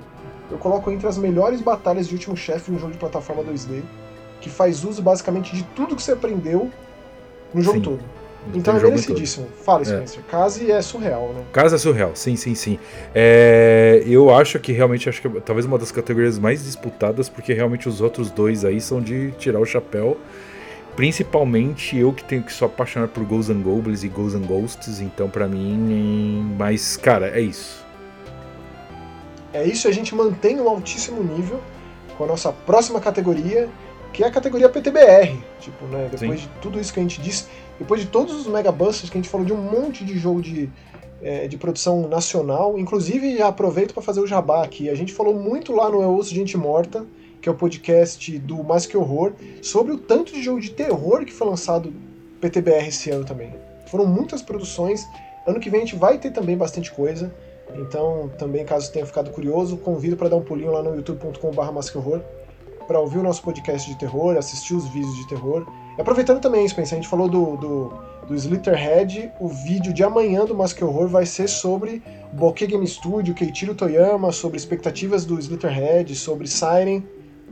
eu 0.51 0.57
coloco 0.57 0.91
entre 0.91 1.07
as 1.07 1.17
melhores 1.17 1.61
batalhas 1.61 2.07
de 2.07 2.15
último 2.15 2.35
chefe 2.35 2.71
no 2.71 2.79
jogo 2.79 2.91
de 2.91 2.97
plataforma 2.97 3.43
2D, 3.43 3.81
que 4.41 4.49
faz 4.49 4.83
uso 4.83 5.01
basicamente 5.01 5.55
de 5.55 5.63
tudo 5.75 5.95
que 5.95 6.03
você 6.03 6.11
aprendeu 6.11 6.69
no 7.53 7.61
jogo 7.61 7.77
sim. 7.77 7.83
todo. 7.83 7.99
Então 8.53 8.75
é 8.75 8.81
merecidíssimo. 8.81 9.47
Fala, 9.63 9.81
é. 9.81 9.85
Spencer. 9.85 10.23
É. 10.27 10.31
Case 10.31 10.71
é 10.71 10.81
surreal, 10.81 11.33
né? 11.33 11.43
Case 11.53 11.75
é 11.75 11.77
surreal, 11.77 12.11
sim, 12.15 12.35
sim, 12.35 12.55
sim. 12.55 12.79
É, 13.13 14.03
eu 14.05 14.33
acho 14.33 14.59
que 14.59 14.71
realmente 14.71 15.07
acho 15.07 15.21
que 15.21 15.27
é 15.27 15.41
talvez 15.41 15.65
uma 15.65 15.77
das 15.77 15.91
categorias 15.91 16.39
mais 16.39 16.63
disputadas, 16.63 17.29
porque 17.29 17.53
realmente 17.53 17.87
os 17.87 18.01
outros 18.01 18.31
dois 18.31 18.65
aí 18.65 18.81
são 18.81 19.01
de 19.01 19.31
tirar 19.37 19.59
o 19.59 19.65
chapéu. 19.65 20.17
Principalmente 20.99 21.95
eu 21.95 22.11
que 22.11 22.25
tenho 22.25 22.43
que 22.43 22.51
sou 22.51 22.65
apaixonado 22.65 23.11
por 23.11 23.23
Ghosts 23.23 23.55
and 23.55 23.61
Goblins 23.61 24.03
e 24.03 24.09
Ghosts 24.09 24.35
and 24.35 24.45
Ghosts, 24.45 24.99
então 24.99 25.29
para 25.29 25.47
mim, 25.47 26.53
mas 26.57 26.97
cara, 26.97 27.29
é 27.29 27.39
isso. 27.39 27.85
É 29.53 29.65
isso, 29.65 29.87
a 29.87 29.93
gente 29.93 30.13
mantém 30.13 30.59
um 30.59 30.67
altíssimo 30.67 31.23
nível 31.23 31.61
com 32.17 32.25
a 32.25 32.27
nossa 32.27 32.51
próxima 32.51 32.99
categoria, 32.99 33.69
que 34.11 34.25
é 34.25 34.27
a 34.27 34.29
categoria 34.29 34.67
PTBR. 34.67 35.41
Tipo, 35.61 35.85
né, 35.85 36.09
depois 36.11 36.41
Sim. 36.41 36.47
de 36.47 36.61
tudo 36.61 36.77
isso 36.77 36.93
que 36.93 36.99
a 36.99 37.03
gente 37.03 37.21
disse, 37.21 37.45
depois 37.79 38.01
de 38.01 38.07
todos 38.07 38.35
os 38.35 38.47
Mega 38.47 38.69
Busters 38.69 39.09
que 39.09 39.17
a 39.17 39.21
gente 39.21 39.29
falou 39.29 39.45
de 39.45 39.53
um 39.53 39.61
monte 39.61 40.03
de 40.03 40.17
jogo 40.17 40.41
de, 40.41 40.69
é, 41.21 41.47
de 41.47 41.55
produção 41.55 42.09
nacional, 42.09 42.77
inclusive 42.77 43.37
já 43.37 43.47
aproveito 43.47 43.93
para 43.93 44.03
fazer 44.03 44.19
o 44.19 44.27
jabá 44.27 44.65
aqui. 44.65 44.89
A 44.89 44.95
gente 44.95 45.13
falou 45.13 45.33
muito 45.33 45.71
lá 45.71 45.89
no 45.89 46.01
Eu 46.01 46.09
Ouço 46.09 46.35
Gente 46.35 46.57
Morta, 46.57 47.05
que 47.41 47.49
é 47.49 47.51
o 47.51 47.55
podcast 47.55 48.37
do 48.39 48.63
Mais 48.63 48.85
Que 48.85 48.97
Horror, 48.97 49.33
sobre 49.61 49.93
o 49.93 49.97
tanto 49.97 50.33
de 50.33 50.41
jogo 50.41 50.59
de 50.59 50.71
terror 50.71 51.25
que 51.25 51.33
foi 51.33 51.47
lançado 51.47 51.93
PTBR 52.39 52.87
esse 52.87 53.09
ano 53.09 53.25
também. 53.25 53.53
Foram 53.87 54.05
muitas 54.05 54.41
produções. 54.41 55.07
Ano 55.47 55.59
que 55.59 55.69
vem 55.69 55.81
a 55.81 55.85
gente 55.85 55.95
vai 55.95 56.17
ter 56.17 56.31
também 56.31 56.57
bastante 56.57 56.91
coisa. 56.91 57.33
Então, 57.75 58.29
também, 58.37 58.65
caso 58.65 58.91
tenha 58.91 59.05
ficado 59.05 59.29
curioso, 59.31 59.77
convido 59.77 60.17
para 60.17 60.29
dar 60.29 60.37
um 60.37 60.41
pulinho 60.41 60.71
lá 60.71 60.81
no 60.81 60.95
youtube.com.br 60.95 61.61
para 62.87 62.99
ouvir 62.99 63.19
o 63.19 63.23
nosso 63.23 63.43
podcast 63.43 63.87
de 63.87 63.95
terror, 63.99 64.35
assistir 64.35 64.73
os 64.73 64.87
vídeos 64.87 65.15
de 65.15 65.27
terror. 65.27 65.63
E 65.95 66.01
aproveitando 66.01 66.41
também, 66.41 66.67
Spencer, 66.67 66.97
a 66.97 67.01
gente 67.01 67.07
falou 67.07 67.29
do, 67.29 67.55
do, 67.57 67.93
do 68.27 68.33
Slitterhead, 68.33 69.31
o 69.39 69.47
vídeo 69.47 69.93
de 69.93 70.03
amanhã 70.03 70.43
do 70.43 70.55
Mask 70.55 70.81
Horror 70.81 71.07
vai 71.07 71.25
ser 71.25 71.47
sobre 71.47 72.01
Bokeh 72.33 72.65
Game 72.65 72.87
Studio, 72.87 73.35
Keiichiro 73.35 73.75
Toyama, 73.75 74.31
sobre 74.31 74.57
expectativas 74.57 75.23
do 75.23 75.37
Slitterhead, 75.37 76.15
sobre 76.15 76.47
Siren. 76.47 77.03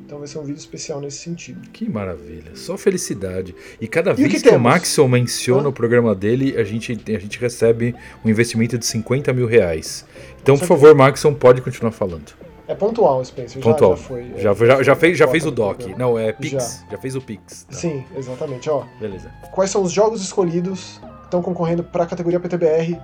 Então 0.07 0.19
vai 0.19 0.27
ser 0.29 0.39
um 0.39 0.43
vídeo 0.43 0.57
especial 0.57 1.01
nesse 1.01 1.17
sentido. 1.17 1.67
Que 1.73 1.89
maravilha, 1.89 2.55
só 2.55 2.77
felicidade. 2.77 3.53
E 3.79 3.89
cada 3.89 4.11
e 4.11 4.13
vez 4.13 4.41
que, 4.41 4.49
que 4.49 4.55
o 4.55 4.57
Maxon 4.57 5.05
menciona 5.05 5.67
o 5.67 5.73
programa 5.73 6.15
dele, 6.15 6.55
a 6.57 6.63
gente, 6.63 6.93
a 6.93 7.19
gente 7.19 7.37
recebe 7.37 7.93
um 8.23 8.29
investimento 8.29 8.77
de 8.77 8.85
50 8.85 9.33
mil 9.33 9.45
reais. 9.45 10.05
Então, 10.41 10.57
por 10.57 10.65
favor, 10.65 10.95
Maxon, 10.95 11.33
pode 11.33 11.61
continuar 11.61 11.91
falando. 11.91 12.31
É 12.69 12.73
pontual, 12.73 13.23
Spencer. 13.25 13.61
Pontual. 13.61 13.97
Já, 13.97 14.01
já 14.01 14.07
foi. 14.07 14.25
Já, 14.37 14.53
já, 14.77 14.83
já, 14.83 14.95
fez, 14.95 15.17
já 15.17 15.27
fez 15.27 15.45
o 15.45 15.51
doc. 15.51 15.81
Não, 15.97 16.17
é 16.17 16.31
Pix. 16.31 16.83
Já, 16.85 16.91
já 16.91 16.97
fez 16.97 17.13
o 17.17 17.21
Pix. 17.21 17.65
Tá. 17.65 17.75
Sim, 17.75 18.05
exatamente. 18.15 18.69
Ó, 18.69 18.85
Beleza. 19.01 19.29
Quais 19.51 19.69
são 19.69 19.83
os 19.83 19.91
jogos 19.91 20.21
escolhidos 20.21 21.01
que 21.01 21.25
estão 21.25 21.41
concorrendo 21.41 21.83
para 21.83 22.05
a 22.05 22.07
categoria 22.07 22.39
PTBR 22.39 22.97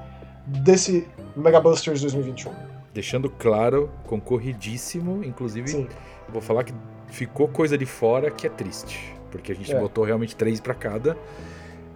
desse 0.47 1.05
Mega 1.35 1.59
Busters 1.59 1.99
2021? 1.99 2.49
Deixando 2.93 3.29
claro, 3.29 3.89
concorridíssimo, 4.05 5.21
inclusive. 5.21 5.67
Sim. 5.67 5.87
Vou 6.33 6.41
falar 6.41 6.63
que 6.63 6.73
ficou 7.07 7.47
coisa 7.47 7.77
de 7.77 7.85
fora 7.85 8.31
que 8.31 8.47
é 8.47 8.49
triste, 8.49 9.15
porque 9.31 9.51
a 9.51 9.55
gente 9.55 9.73
é. 9.73 9.79
botou 9.79 10.03
realmente 10.03 10.35
três 10.35 10.59
para 10.59 10.73
cada. 10.73 11.15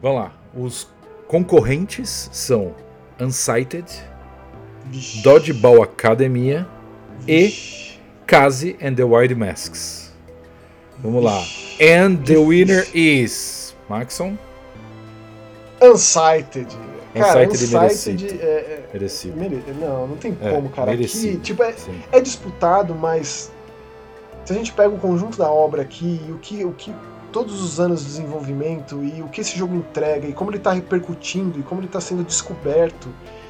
Vamos 0.01 0.21
lá, 0.21 0.31
os 0.55 0.87
concorrentes 1.27 2.29
são 2.31 2.73
Unsighted. 3.19 3.85
Dodgeball 5.21 5.83
Academia 5.83 6.65
e 7.27 7.53
Kazi 8.25 8.77
and 8.81 8.95
the 8.95 9.03
Wild 9.03 9.35
Masks. 9.35 10.13
Vamos 10.99 11.23
lá. 11.23 11.43
And 11.81 12.23
the 12.23 12.37
winner 12.37 12.87
is 12.93 13.75
Maxon. 13.89 14.37
Unsighted. 15.81 16.67
Cara, 17.13 17.47
Unsighted, 17.47 17.75
Unsighted 17.75 18.39
é, 18.39 18.45
é, 18.45 18.89
merecido. 18.93 19.37
Mere... 19.37 19.63
Não, 19.79 20.07
não 20.07 20.17
tem 20.17 20.37
é, 20.41 20.51
como, 20.51 20.69
cara. 20.69 20.91
Merecido. 20.91 21.33
Aqui, 21.33 21.41
tipo, 21.41 21.63
é, 21.63 21.75
é 22.11 22.21
disputado, 22.21 22.95
mas 22.95 23.51
se 24.47 24.53
a 24.53 24.55
gente 24.55 24.71
pega 24.71 24.95
o 24.95 24.97
conjunto 24.97 25.37
da 25.37 25.51
obra 25.51 25.81
aqui, 25.81 26.21
o 26.29 26.37
que, 26.37 26.63
o 26.63 26.71
que 26.71 26.95
todos 27.33 27.61
os 27.61 27.81
anos 27.81 27.99
de 27.99 28.05
desenvolvimento 28.05 29.03
e 29.03 29.21
o 29.21 29.27
que 29.27 29.41
esse 29.41 29.57
jogo 29.57 29.75
entrega 29.75 30.25
e 30.25 30.31
como 30.31 30.49
ele 30.49 30.57
está 30.57 30.71
repercutindo 30.71 31.59
e 31.59 31.63
como 31.63 31.81
ele 31.81 31.87
está 31.87 31.99
sendo 31.99 32.23
descoberto 32.23 33.09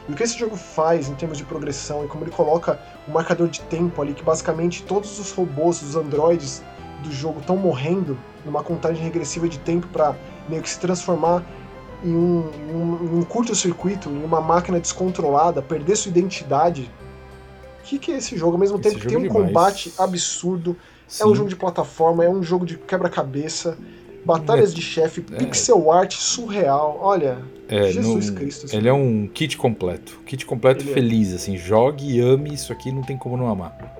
e 0.09 0.11
o 0.11 0.15
que 0.15 0.23
esse 0.23 0.35
jogo 0.39 0.55
faz 0.55 1.07
em 1.07 1.13
termos 1.13 1.37
de 1.37 1.43
progressão 1.43 2.03
e 2.03 2.07
como 2.07 2.23
ele 2.23 2.31
coloca 2.31 2.81
o 3.07 3.11
um 3.11 3.13
marcador 3.13 3.47
de 3.47 3.61
tempo 3.61 4.01
ali 4.01 4.15
que 4.15 4.23
basicamente 4.23 4.81
todos 4.85 5.19
os 5.19 5.31
robôs, 5.33 5.83
os 5.83 5.95
androides 5.95 6.63
do 7.03 7.11
jogo 7.11 7.41
estão 7.41 7.55
morrendo 7.55 8.17
numa 8.43 8.63
contagem 8.63 9.03
regressiva 9.03 9.47
de 9.47 9.59
tempo 9.59 9.85
para 9.89 10.15
meio 10.49 10.63
que 10.63 10.69
se 10.69 10.79
transformar 10.79 11.43
em 12.03 12.15
um, 12.15 12.49
um, 12.73 13.19
um 13.19 13.23
curto-circuito, 13.23 14.09
em 14.09 14.23
uma 14.23 14.41
máquina 14.41 14.79
descontrolada, 14.79 15.61
perder 15.61 15.95
sua 15.95 16.09
identidade. 16.09 16.89
O 17.87 17.89
que, 17.89 17.99
que 17.99 18.11
é 18.11 18.17
esse 18.17 18.35
jogo? 18.35 18.51
Ao 18.51 18.57
mesmo 18.57 18.77
tempo 18.77 18.99
que 18.99 19.07
tem 19.07 19.15
um 19.15 19.25
é 19.25 19.29
combate 19.29 19.93
absurdo, 19.97 20.75
Sim. 21.07 21.23
é 21.23 21.25
um 21.25 21.33
jogo 21.33 21.47
de 21.47 21.55
plataforma, 21.55 22.25
é 22.25 22.29
um 22.29 22.43
jogo 22.43 22.65
de 22.65 22.77
quebra-cabeça, 22.77 23.77
batalhas 24.25 24.73
é, 24.73 24.75
de 24.75 24.81
chefe, 24.81 25.23
é. 25.31 25.37
pixel 25.37 25.89
art 25.89 26.13
surreal. 26.13 26.99
Olha, 27.01 27.37
é, 27.69 27.89
Jesus 27.89 28.29
no, 28.29 28.35
Cristo. 28.35 28.65
Assim. 28.65 28.75
Ele 28.75 28.89
é 28.89 28.93
um 28.93 29.25
kit 29.33 29.55
completo. 29.55 30.19
Kit 30.25 30.45
completo 30.45 30.83
ele 30.83 30.91
é. 30.91 30.93
feliz, 30.95 31.33
assim. 31.33 31.55
Jogue 31.55 32.17
e 32.17 32.19
ame 32.19 32.53
isso 32.53 32.73
aqui, 32.73 32.91
não 32.91 33.03
tem 33.03 33.17
como 33.17 33.37
não 33.37 33.47
amar. 33.47 33.95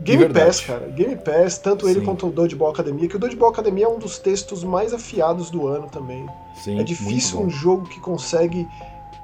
Game 0.00 0.26
Pass, 0.30 0.60
cara. 0.60 0.88
Game 0.88 1.16
Pass, 1.16 1.58
tanto 1.58 1.84
Sim. 1.84 1.90
ele 1.90 2.00
quanto 2.00 2.28
o 2.28 2.30
Dodgeball 2.30 2.70
Academia, 2.70 3.06
que 3.06 3.16
o 3.16 3.18
Dodgeball 3.18 3.50
Academia 3.50 3.84
é 3.84 3.88
um 3.88 3.98
dos 3.98 4.18
textos 4.18 4.64
mais 4.64 4.94
afiados 4.94 5.50
do 5.50 5.66
ano 5.66 5.86
também. 5.90 6.26
Sim, 6.54 6.80
é 6.80 6.82
difícil 6.82 7.40
um 7.40 7.50
jogo 7.50 7.86
que 7.86 8.00
consegue 8.00 8.66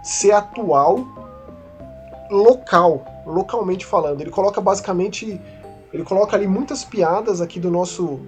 ser 0.03 0.33
atual, 0.33 1.07
local, 2.31 3.14
localmente 3.27 3.85
falando. 3.85 4.21
Ele 4.21 4.31
coloca 4.31 4.61
basicamente, 4.61 5.41
ele 5.93 6.05
coloca 6.05 6.37
ali 6.37 6.47
muitas 6.47 6.85
piadas 6.85 7.41
aqui 7.41 7.59
do 7.59 7.71
nosso, 7.71 8.21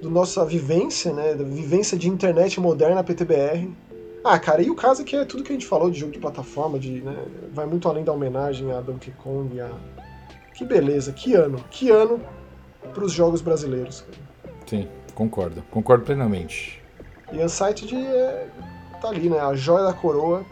do 0.00 0.10
nossa 0.10 0.44
vivência, 0.44 1.12
né, 1.12 1.34
da 1.34 1.44
vivência 1.44 1.96
de 1.96 2.08
internet 2.08 2.60
moderna 2.60 3.04
PTBR. 3.04 3.70
Ah, 4.24 4.38
cara, 4.38 4.62
e 4.62 4.70
o 4.70 4.74
caso 4.74 5.02
é 5.02 5.04
que 5.04 5.16
é 5.16 5.24
tudo 5.24 5.42
que 5.42 5.50
a 5.50 5.54
gente 5.54 5.66
falou 5.66 5.90
de 5.90 5.98
jogo 5.98 6.12
de 6.12 6.18
plataforma, 6.18 6.78
de, 6.78 7.00
né, 7.00 7.16
vai 7.52 7.66
muito 7.66 7.88
além 7.88 8.04
da 8.04 8.12
homenagem 8.12 8.70
a 8.72 8.80
Donkey 8.80 9.12
Kong, 9.12 9.60
a 9.60 9.70
que 10.54 10.64
beleza, 10.64 11.12
que 11.12 11.34
ano, 11.34 11.64
que 11.70 11.90
ano 11.90 12.20
para 12.92 13.04
os 13.04 13.12
jogos 13.12 13.40
brasileiros. 13.40 14.04
Sim, 14.66 14.86
concordo, 15.14 15.62
concordo 15.70 16.04
plenamente. 16.04 16.82
E 17.32 17.42
Unsighted 17.42 17.94
é, 17.94 18.48
tá 19.00 19.08
ali, 19.08 19.30
né? 19.30 19.38
A 19.38 19.54
joia 19.54 19.84
da 19.84 19.92
coroa. 19.92 20.44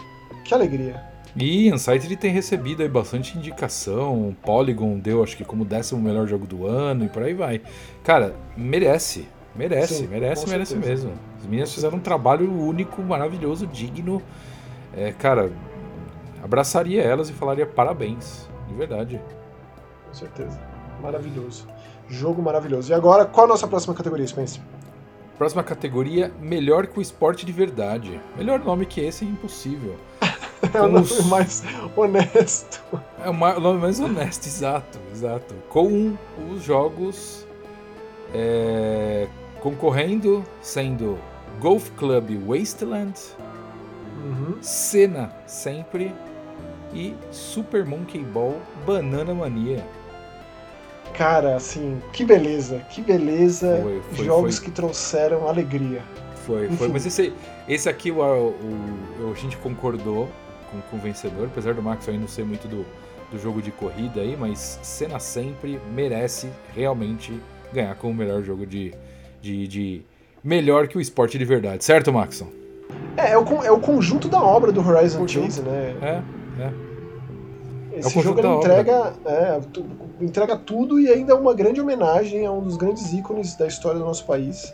Que 0.45 0.55
alegria. 0.55 1.08
E 1.39 1.73
Unsighted 1.73 2.17
tem 2.17 2.33
recebido 2.33 2.83
aí 2.83 2.89
bastante 2.89 3.37
indicação. 3.39 4.37
Polygon 4.43 4.99
deu, 4.99 5.23
acho 5.23 5.37
que, 5.37 5.45
como 5.45 5.65
décimo 5.65 6.01
melhor 6.01 6.27
jogo 6.27 6.47
do 6.47 6.67
ano 6.67 7.05
e 7.05 7.09
por 7.09 7.23
aí 7.23 7.35
vai. 7.35 7.61
Cara, 8.03 8.35
merece. 8.57 9.29
Merece, 9.55 9.95
Sim, 9.95 10.07
merece, 10.07 10.49
merece 10.49 10.77
mesmo. 10.77 11.13
As 11.39 11.47
meninas 11.47 11.73
fizeram 11.73 11.99
um 11.99 12.01
trabalho 12.01 12.53
único, 12.53 13.03
maravilhoso, 13.03 13.67
digno. 13.67 14.23
É, 14.97 15.13
cara, 15.13 15.51
abraçaria 16.43 17.03
elas 17.03 17.29
e 17.29 17.33
falaria 17.33 17.67
parabéns. 17.67 18.49
De 18.69 18.75
verdade 18.75 19.21
com 20.09 20.15
certeza. 20.15 20.59
Maravilhoso. 21.03 21.67
Jogo 22.09 22.43
maravilhoso. 22.43 22.91
E 22.91 22.95
agora, 22.95 23.25
qual 23.25 23.45
a 23.47 23.49
nossa 23.49 23.69
próxima 23.69 23.95
categoria, 23.95 24.27
Spencer? 24.27 24.63
Próxima 25.37 25.63
categoria, 25.63 26.33
melhor 26.41 26.87
que 26.87 26.99
o 26.99 27.03
esporte 27.03 27.47
de 27.47 27.53
verdade. 27.53 28.21
Melhor 28.37 28.59
nome 28.59 28.87
que 28.87 29.01
esse 29.01 29.25
é 29.25 29.29
impossível. 29.29 29.97
é 30.75 30.81
o 30.81 30.89
nome 30.89 31.23
mais 31.29 31.63
honesto. 31.97 32.83
É 33.25 33.31
o 33.31 33.33
nome 33.33 33.81
mais 33.81 34.01
honesto, 34.01 34.47
exato, 34.47 34.99
exato. 35.13 35.55
Com 35.69 36.17
os 36.51 36.63
jogos 36.63 37.47
é, 38.35 39.29
concorrendo, 39.61 40.45
sendo 40.61 41.19
Golf 41.61 41.91
Club 41.97 42.31
Wasteland, 42.47 43.19
uhum. 44.25 44.57
Cena 44.61 45.33
sempre 45.47 46.15
e 46.93 47.15
Super 47.31 47.85
Monkey 47.85 48.23
Ball 48.23 48.57
Banana 48.87 49.35
Mania. 49.35 49.85
Cara, 51.15 51.57
assim, 51.57 52.01
que 52.13 52.25
beleza, 52.25 52.79
que 52.91 53.01
beleza. 53.01 53.81
Foi, 53.83 54.03
foi, 54.13 54.25
Jogos 54.25 54.59
foi. 54.59 54.67
que 54.67 54.71
trouxeram 54.71 55.49
alegria. 55.49 56.03
Foi, 56.47 56.67
Enfim. 56.67 56.77
foi. 56.77 56.89
Mas 56.89 57.07
esse, 57.07 57.33
esse 57.69 57.89
aqui 57.89 58.11
o, 58.11 58.21
o, 58.21 59.33
a 59.33 59.35
gente 59.35 59.57
concordou 59.57 60.29
com, 60.71 60.81
com 60.83 60.97
o 60.97 61.01
vencedor, 61.01 61.47
apesar 61.47 61.75
do 61.75 61.83
Max 61.83 62.09
ainda 62.09 62.21
não 62.21 62.29
ser 62.29 62.45
muito 62.45 62.67
do, 62.69 62.85
do 63.31 63.39
jogo 63.39 63.61
de 63.61 63.71
corrida 63.71 64.21
aí, 64.21 64.37
mas 64.37 64.79
Cena 64.83 65.19
sempre 65.19 65.81
merece 65.95 66.49
realmente 66.75 67.33
ganhar 67.73 67.95
como 67.97 68.13
o 68.13 68.17
melhor 68.17 68.43
jogo 68.43 68.67
de, 68.67 68.95
de, 69.41 69.69
de 69.69 70.03
melhor 70.43 70.89
que 70.89 70.97
o 70.97 71.01
esporte 71.01 71.39
de 71.39 71.45
verdade, 71.45 71.85
certo, 71.85 72.13
Maxon? 72.13 72.49
É, 73.17 73.33
é 73.33 73.39
o, 73.39 73.63
é 73.63 73.71
o 73.71 73.81
conjunto 73.81 74.29
da 74.29 74.43
obra 74.43 74.73
do 74.73 74.87
Horizon 74.87 75.27
Chase, 75.27 75.61
né? 75.61 75.95
É, 76.01 76.63
é. 76.63 76.89
Esse 77.99 78.19
é 78.19 78.23
jogo 78.23 78.39
ele 78.39 78.49
entrega, 78.49 79.13
é, 79.27 79.61
entrega 80.21 80.57
tudo 80.57 81.01
e 81.01 81.09
ainda 81.09 81.33
é 81.33 81.37
uma 81.37 81.53
grande 81.53 81.81
homenagem 81.81 82.47
a 82.47 82.53
um 82.53 82.61
dos 82.61 82.77
grandes 82.77 83.13
ícones 83.13 83.57
da 83.57 83.67
história 83.67 83.99
do 83.99 84.05
nosso 84.05 84.25
país, 84.25 84.73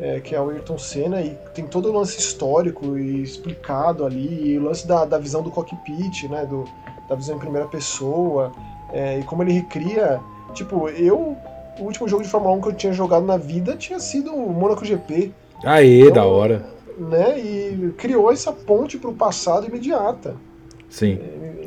é, 0.00 0.20
que 0.20 0.34
é 0.34 0.40
o 0.40 0.50
Ayrton 0.50 0.78
Senna, 0.78 1.22
e 1.22 1.36
tem 1.54 1.66
todo 1.66 1.90
o 1.90 1.92
lance 1.92 2.18
histórico 2.18 2.98
e 2.98 3.22
explicado 3.22 4.04
ali, 4.04 4.52
e 4.52 4.58
o 4.58 4.64
lance 4.64 4.86
da, 4.86 5.04
da 5.04 5.18
visão 5.18 5.42
do 5.42 5.50
cockpit, 5.50 6.28
né, 6.28 6.44
do, 6.46 6.64
da 7.08 7.14
visão 7.14 7.36
em 7.36 7.38
primeira 7.38 7.66
pessoa, 7.66 8.52
é, 8.92 9.18
e 9.18 9.22
como 9.24 9.42
ele 9.42 9.52
recria. 9.52 10.20
Tipo, 10.54 10.88
eu. 10.88 11.36
O 11.78 11.84
último 11.84 12.08
jogo 12.08 12.22
de 12.22 12.28
Fórmula 12.30 12.54
1 12.54 12.60
que 12.62 12.68
eu 12.68 12.72
tinha 12.72 12.92
jogado 12.94 13.26
na 13.26 13.36
vida 13.36 13.76
tinha 13.76 14.00
sido 14.00 14.32
o 14.32 14.50
Monaco 14.50 14.82
GP. 14.82 15.30
Aê, 15.62 16.00
então, 16.00 16.12
da 16.14 16.24
hora. 16.24 16.66
Né, 16.96 17.38
e 17.38 17.92
criou 17.98 18.32
essa 18.32 18.50
ponte 18.50 18.96
para 18.96 19.10
o 19.10 19.14
passado 19.14 19.66
imediata. 19.66 20.34
Sim. 20.88 21.18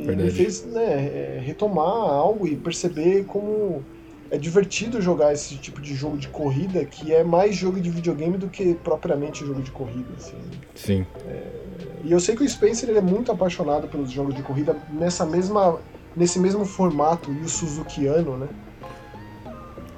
É, 0.08 0.16
me 0.16 0.32
fez 0.32 0.66
né, 0.66 0.84
é, 0.84 1.42
retomar 1.44 1.86
algo 1.86 2.48
e 2.48 2.56
perceber 2.56 3.26
como 3.26 3.84
é 4.32 4.38
divertido 4.38 5.02
jogar 5.02 5.34
esse 5.34 5.56
tipo 5.56 5.82
de 5.82 5.96
jogo 5.96 6.18
de 6.18 6.28
corrida 6.28 6.84
que 6.86 7.14
é 7.14 7.24
mais 7.24 7.56
jogo 7.56 7.80
de 7.80 7.90
videogame 7.90 8.38
do 8.38 8.48
que 8.48 8.76
propriamente 8.76 9.46
jogo 9.46 9.62
de 9.62 9.72
corrida. 9.72 10.10
Assim. 10.18 10.38
Sim. 10.76 11.06
É, 11.28 11.44
e 12.04 12.12
eu 12.12 12.20
sei 12.20 12.36
que 12.36 12.44
o 12.44 12.50
Spencer 12.50 12.90
ele 12.90 13.00
é 13.00 13.02
muito 13.02 13.32
apaixonado 13.32 13.88
pelos 13.88 14.12
jogos 14.12 14.36
de 14.36 14.42
corrida 14.42 14.78
nessa 14.92 15.26
mesma, 15.26 15.80
nesse 16.16 16.40
mesmo 16.40 16.64
formato 16.66 17.32
e 17.32 17.42
o 17.42 17.50
Suzukiano, 17.50 18.38
né? 18.38 18.48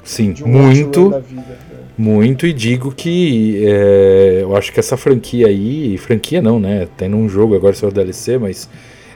Sim, 0.03 0.33
um 0.43 0.47
muito. 0.47 1.09
Vida, 1.21 1.41
né? 1.41 1.81
Muito, 1.97 2.47
e 2.47 2.53
digo 2.53 2.91
que 2.91 3.63
é, 3.63 4.39
eu 4.41 4.55
acho 4.55 4.71
que 4.71 4.79
essa 4.79 4.97
franquia 4.97 5.47
aí, 5.47 5.97
franquia 5.97 6.41
não, 6.41 6.59
né? 6.59 6.87
Tem 6.97 7.07
num 7.07 7.29
jogo 7.29 7.55
agora 7.55 7.75
seu 7.75 7.91
DLC, 7.91 8.37
mas 8.37 8.67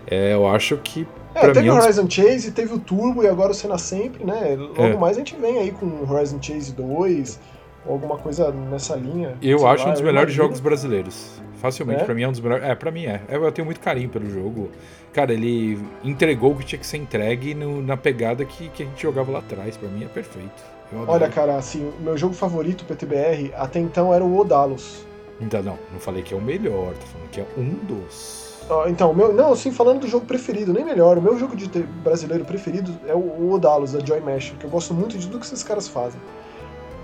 é, 0.06 0.34
eu 0.34 0.48
acho 0.48 0.78
que. 0.78 1.08
É, 1.36 1.52
teve 1.52 1.70
o 1.70 1.76
Horizon 1.76 2.10
Chase, 2.10 2.52
teve 2.52 2.74
o 2.74 2.80
Turbo 2.80 3.22
e 3.22 3.28
agora 3.28 3.52
o 3.52 3.54
Senna 3.54 3.78
Sempre, 3.78 4.24
né? 4.24 4.56
Logo 4.58 4.82
é. 4.82 4.96
mais 4.96 5.18
a 5.18 5.20
gente 5.20 5.36
vem 5.36 5.60
aí 5.60 5.72
com 5.72 5.86
o 5.86 6.10
Horizon 6.10 6.42
Chase 6.42 6.72
2 6.74 7.40
ou 7.86 7.94
alguma 7.94 8.18
coisa 8.18 8.52
nessa 8.52 8.96
linha. 8.96 9.36
Eu 9.42 9.68
acho 9.68 9.84
lá, 9.84 9.90
um 9.90 9.94
dos 9.94 10.02
melhores 10.02 10.30
imagino. 10.30 10.44
jogos 10.44 10.60
brasileiros. 10.62 11.42
Facilmente, 11.56 12.02
é? 12.02 12.06
pra 12.06 12.14
mim 12.14 12.24
é 12.24 12.28
um 12.28 12.32
dos 12.32 12.40
melhores. 12.40 12.64
É, 12.64 12.74
pra 12.74 12.90
mim 12.90 13.06
é. 13.06 13.22
Eu 13.30 13.52
tenho 13.52 13.66
muito 13.66 13.80
carinho 13.80 14.10
pelo 14.10 14.30
jogo. 14.30 14.70
Cara, 15.12 15.34
ele 15.34 15.80
entregou 16.04 16.54
o 16.54 16.56
que 16.56 16.66
tinha 16.66 16.80
que 16.80 16.88
ser 16.88 16.98
entregue 16.98 17.54
no, 17.54 17.82
na 17.82 17.98
pegada 17.98 18.46
que, 18.46 18.70
que 18.70 18.84
a 18.84 18.86
gente 18.86 19.02
jogava 19.02 19.32
lá 19.32 19.40
atrás. 19.40 19.76
Pra 19.76 19.90
mim 19.90 20.04
é 20.04 20.08
perfeito. 20.08 20.64
Olha, 21.08 21.28
cara, 21.28 21.58
assim, 21.58 21.92
o 22.00 22.02
meu 22.02 22.18
jogo 22.18 22.34
favorito 22.34 22.86
PTBR 22.86 23.52
até 23.56 23.80
então 23.80 24.14
era 24.14 24.24
o 24.24 24.38
Odalos. 24.38 25.06
Então, 25.42 25.62
não, 25.62 25.78
não 25.92 26.00
falei 26.00 26.24
que 26.24 26.34
é 26.34 26.38
o 26.38 26.42
melhor, 26.42 26.94
tô 26.94 27.06
falando 27.08 27.30
que 27.30 27.42
é 27.42 27.46
um 27.58 27.70
dos. 27.86 28.45
Então, 28.88 29.14
meu, 29.14 29.32
não, 29.32 29.54
assim, 29.54 29.72
falando 29.72 30.00
do 30.00 30.08
jogo 30.08 30.26
preferido, 30.26 30.74
nem 30.74 30.84
melhor. 30.84 31.18
O 31.18 31.22
meu 31.22 31.38
jogo 31.38 31.56
de 31.56 31.68
brasileiro 32.04 32.44
preferido 32.44 32.92
é 33.08 33.14
o, 33.14 33.20
o 33.20 33.52
Odalos, 33.52 33.92
da 33.92 34.04
Joy 34.04 34.20
Mesh, 34.22 34.56
que 34.60 34.66
eu 34.66 34.70
gosto 34.70 34.94
muito 34.94 35.18
de 35.18 35.28
tudo 35.28 35.40
que 35.40 35.46
esses 35.46 35.64
caras 35.64 35.88
fazem. 35.88 36.20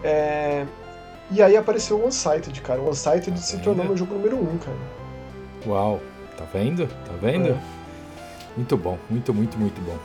É... 0.04 0.66
E 1.30 1.42
aí 1.42 1.56
apareceu 1.56 1.98
o 1.98 2.08
Unsighted, 2.08 2.60
cara. 2.62 2.82
O 2.82 2.90
Unsighted 2.90 3.40
se 3.40 3.58
tornou 3.60 3.86
meu 3.86 3.96
jogo 3.96 4.16
número 4.16 4.38
um, 4.38 4.58
cara. 4.58 4.78
Uau, 5.68 6.00
tá 6.38 6.46
vendo? 6.52 6.88
Tá 6.88 7.14
vendo? 7.22 7.50
É. 7.50 7.58
Muito 8.58 8.76
bom, 8.76 8.98
muito, 9.10 9.34
muito, 9.34 9.58
muito 9.58 9.80
bom. 9.82 9.98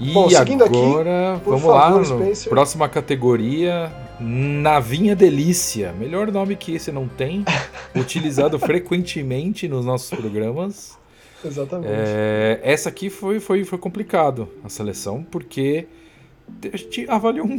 E 0.00 0.12
bom, 0.12 0.28
seguindo 0.28 0.64
agora, 0.64 1.34
aqui, 1.34 1.44
vamos 1.44 1.62
favor, 1.62 1.98
lá, 1.98 2.04
Spencer. 2.04 2.50
próxima 2.50 2.88
categoria, 2.88 3.92
Navinha 4.20 5.14
Delícia. 5.14 5.92
Melhor 5.92 6.32
nome 6.32 6.56
que 6.56 6.74
esse 6.74 6.90
não 6.90 7.06
tem, 7.06 7.44
utilizado 7.94 8.58
frequentemente 8.58 9.68
nos 9.68 9.84
nossos 9.84 10.10
programas. 10.10 10.96
Exatamente. 11.44 11.92
É, 11.92 12.60
essa 12.62 12.88
aqui 12.88 13.10
foi, 13.10 13.40
foi, 13.40 13.64
foi 13.64 13.78
complicado, 13.78 14.48
a 14.64 14.68
seleção, 14.68 15.22
porque 15.22 15.86
a 16.72 16.76
gente 16.76 17.08
avaliou 17.08 17.46
um, 17.46 17.58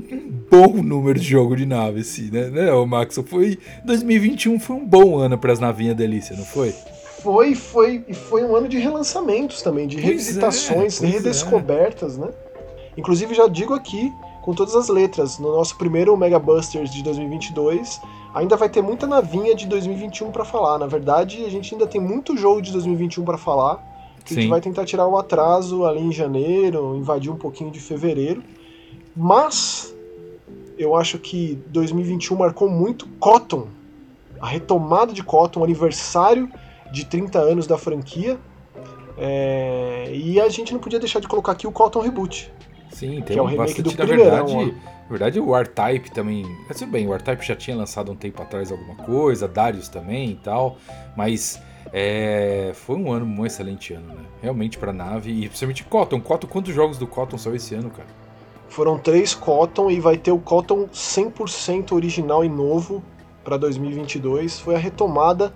bom 0.49 0.81
número 0.81 1.19
de 1.19 1.27
jogo 1.27 1.55
de 1.55 1.65
nave, 1.65 2.01
assim, 2.01 2.31
né, 2.31 2.49
né 2.49 2.71
Max? 2.85 3.19
Foi, 3.25 3.59
2021 3.85 4.59
foi 4.59 4.75
um 4.75 4.85
bom 4.85 5.17
ano 5.17 5.37
para 5.37 5.53
as 5.53 5.59
Navinha 5.59 5.93
Delícia, 5.93 6.35
não 6.35 6.45
foi? 6.45 6.73
Foi, 7.21 7.55
foi, 7.55 8.03
e 8.07 8.13
foi 8.13 8.43
um 8.43 8.55
ano 8.55 8.67
de 8.67 8.77
relançamentos 8.77 9.61
também, 9.61 9.87
de 9.87 9.97
pois 9.97 10.07
revisitações, 10.07 11.01
é, 11.01 11.07
redescobertas, 11.07 12.17
é. 12.17 12.21
né? 12.21 12.29
Inclusive, 12.95 13.33
já 13.35 13.47
digo 13.47 13.73
aqui, 13.73 14.11
com 14.47 14.53
todas 14.53 14.77
as 14.77 14.87
letras. 14.87 15.37
No 15.39 15.51
nosso 15.51 15.75
primeiro 15.75 16.15
Mega 16.15 16.39
Busters 16.39 16.89
de 16.89 17.03
2022, 17.03 17.99
ainda 18.33 18.55
vai 18.55 18.69
ter 18.69 18.81
muita 18.81 19.05
navinha 19.05 19.53
de 19.53 19.67
2021 19.67 20.31
para 20.31 20.45
falar. 20.45 20.77
Na 20.77 20.87
verdade, 20.87 21.43
a 21.43 21.49
gente 21.49 21.75
ainda 21.75 21.85
tem 21.85 21.99
muito 21.99 22.37
jogo 22.37 22.61
de 22.61 22.71
2021 22.71 23.25
para 23.25 23.37
falar. 23.37 23.85
Que 24.23 24.33
a 24.33 24.37
gente 24.37 24.49
vai 24.49 24.61
tentar 24.61 24.85
tirar 24.85 25.05
um 25.05 25.17
atraso 25.17 25.85
ali 25.85 25.99
em 25.99 26.13
janeiro, 26.13 26.95
invadir 26.95 27.29
um 27.29 27.35
pouquinho 27.35 27.69
de 27.69 27.81
fevereiro. 27.81 28.41
Mas 29.13 29.93
eu 30.77 30.95
acho 30.95 31.19
que 31.19 31.61
2021 31.67 32.37
marcou 32.37 32.69
muito 32.69 33.05
Cotton, 33.19 33.67
a 34.39 34.47
retomada 34.47 35.11
de 35.11 35.23
Cotton, 35.23 35.59
o 35.59 35.63
aniversário 35.65 36.49
de 36.89 37.05
30 37.05 37.37
anos 37.37 37.67
da 37.67 37.77
franquia. 37.77 38.39
É... 39.17 40.09
E 40.13 40.39
a 40.39 40.47
gente 40.47 40.71
não 40.71 40.79
podia 40.79 40.99
deixar 40.99 41.19
de 41.19 41.27
colocar 41.27 41.51
aqui 41.51 41.67
o 41.67 41.71
Cotton 41.71 41.99
Reboot. 41.99 42.49
Sim, 42.97 43.21
tem 43.21 43.23
que 43.23 43.37
é 43.37 43.41
o 43.41 43.45
remake 43.45 43.83
do 43.83 43.91
primeirão. 43.91 44.47
Verdade, 44.47 44.75
na 45.03 45.07
verdade, 45.07 45.39
o 45.39 45.55
R-Type 45.55 46.09
também. 46.09 46.43
Assim, 46.67 46.87
bem, 46.87 47.07
o 47.07 47.13
R-Type 47.13 47.45
já 47.45 47.55
tinha 47.55 47.77
lançado 47.77 48.11
um 48.11 48.15
tempo 48.15 48.41
atrás 48.41 48.71
alguma 48.71 48.95
coisa, 48.95 49.47
Darius 49.47 49.87
também 49.87 50.31
e 50.31 50.35
tal, 50.35 50.77
mas 51.15 51.61
é, 51.93 52.71
foi 52.73 52.95
um 52.95 53.11
ano, 53.11 53.23
um 53.23 53.45
excelente 53.45 53.93
ano, 53.93 54.07
né? 54.07 54.23
Realmente 54.41 54.79
pra 54.79 54.91
nave, 54.91 55.29
e 55.29 55.47
principalmente 55.47 55.83
Cotton. 55.83 56.19
Cotton, 56.19 56.47
quantos 56.47 56.73
jogos 56.73 56.97
do 56.97 57.05
Cotton 57.05 57.37
são 57.37 57.53
esse 57.53 57.75
ano, 57.75 57.91
cara? 57.91 58.07
Foram 58.67 58.97
três 58.97 59.35
Cotton 59.35 59.91
e 59.91 59.99
vai 59.99 60.17
ter 60.17 60.31
o 60.31 60.39
Cotton 60.39 60.87
100% 60.91 61.91
original 61.91 62.43
e 62.43 62.49
novo 62.49 63.03
para 63.43 63.57
2022. 63.57 64.59
Foi 64.59 64.73
a 64.73 64.79
retomada 64.79 65.53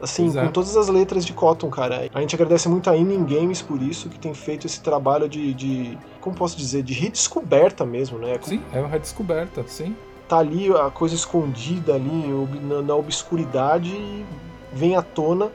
Assim, 0.00 0.32
com 0.32 0.48
todas 0.48 0.76
as 0.76 0.88
letras 0.88 1.26
de 1.26 1.32
Cotton, 1.32 1.68
cara. 1.68 2.08
A 2.14 2.20
gente 2.20 2.34
agradece 2.34 2.68
muito 2.68 2.88
a 2.88 2.96
Inning 2.96 3.24
Games 3.24 3.60
por 3.60 3.82
isso, 3.82 4.08
que 4.08 4.18
tem 4.18 4.32
feito 4.32 4.66
esse 4.66 4.80
trabalho 4.80 5.28
de, 5.28 5.52
de 5.52 5.98
como 6.20 6.34
posso 6.34 6.56
dizer, 6.56 6.82
de 6.82 6.94
redescoberta 6.94 7.84
mesmo, 7.84 8.18
né? 8.18 8.38
Sim, 8.40 8.62
é 8.72 8.80
uma 8.80 8.88
redescoberta, 8.88 9.62
sim. 9.66 9.94
Tá 10.26 10.38
ali 10.38 10.72
a 10.72 10.90
coisa 10.90 11.14
escondida 11.14 11.94
ali 11.94 12.32
na, 12.62 12.80
na 12.80 12.94
obscuridade 12.94 13.90
e 13.90 14.24
vem 14.72 14.96
à 14.96 15.02
tona 15.02 15.50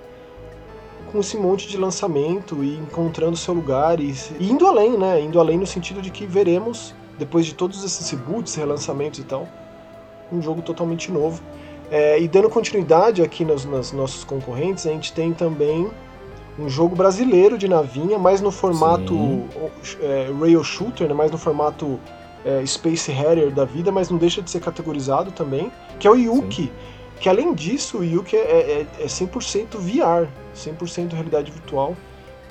com 1.11 1.19
esse 1.19 1.37
monte 1.37 1.67
de 1.67 1.77
lançamento 1.77 2.63
e 2.63 2.75
encontrando 2.75 3.37
seu 3.37 3.53
lugar 3.53 3.99
e, 3.99 4.13
e, 4.39 4.51
indo 4.51 4.67
além, 4.67 4.97
né? 4.97 5.21
Indo 5.21 5.39
além 5.39 5.57
no 5.57 5.65
sentido 5.65 6.01
de 6.01 6.11
que 6.11 6.25
veremos, 6.25 6.93
depois 7.17 7.45
de 7.45 7.55
todos 7.55 7.83
esses 7.83 8.09
reboots, 8.09 8.53
relançamentos 8.55 9.19
e 9.19 9.23
tal, 9.23 9.47
um 10.31 10.41
jogo 10.41 10.61
totalmente 10.61 11.11
novo. 11.11 11.41
É, 11.95 12.19
e 12.19 12.27
dando 12.27 12.49
continuidade 12.49 13.21
aqui 13.21 13.45
nos, 13.45 13.63
nos, 13.63 13.93
nossos 13.93 14.25
concorrentes, 14.25 14.85
a 14.85 14.89
gente 14.89 15.13
tem 15.13 15.31
também 15.31 15.89
um 16.59 16.67
jogo 16.67 16.93
brasileiro 16.93 17.57
de 17.57 17.69
navinha, 17.69 18.19
mais 18.19 18.41
no 18.41 18.51
formato 18.51 19.15
é, 20.01 20.29
rail 20.37 20.61
shooter, 20.61 21.07
né, 21.07 21.13
mais 21.13 21.31
no 21.31 21.37
formato 21.37 21.97
é, 22.43 22.65
Space 22.65 23.09
Harrier 23.09 23.49
da 23.49 23.63
vida, 23.63 23.93
mas 23.93 24.09
não 24.09 24.17
deixa 24.17 24.41
de 24.41 24.51
ser 24.51 24.59
categorizado 24.59 25.31
também, 25.31 25.71
que 25.97 26.05
é 26.05 26.11
o 26.11 26.15
Yuki. 26.15 26.63
Sim. 26.63 26.71
Que 27.21 27.29
além 27.29 27.53
disso, 27.53 27.99
o 27.99 28.03
Yuki 28.03 28.35
é, 28.35 28.41
é, 28.41 28.87
é 28.99 29.05
100% 29.05 29.77
VR, 29.77 30.27
100% 30.53 31.13
realidade 31.13 31.49
virtual, 31.49 31.95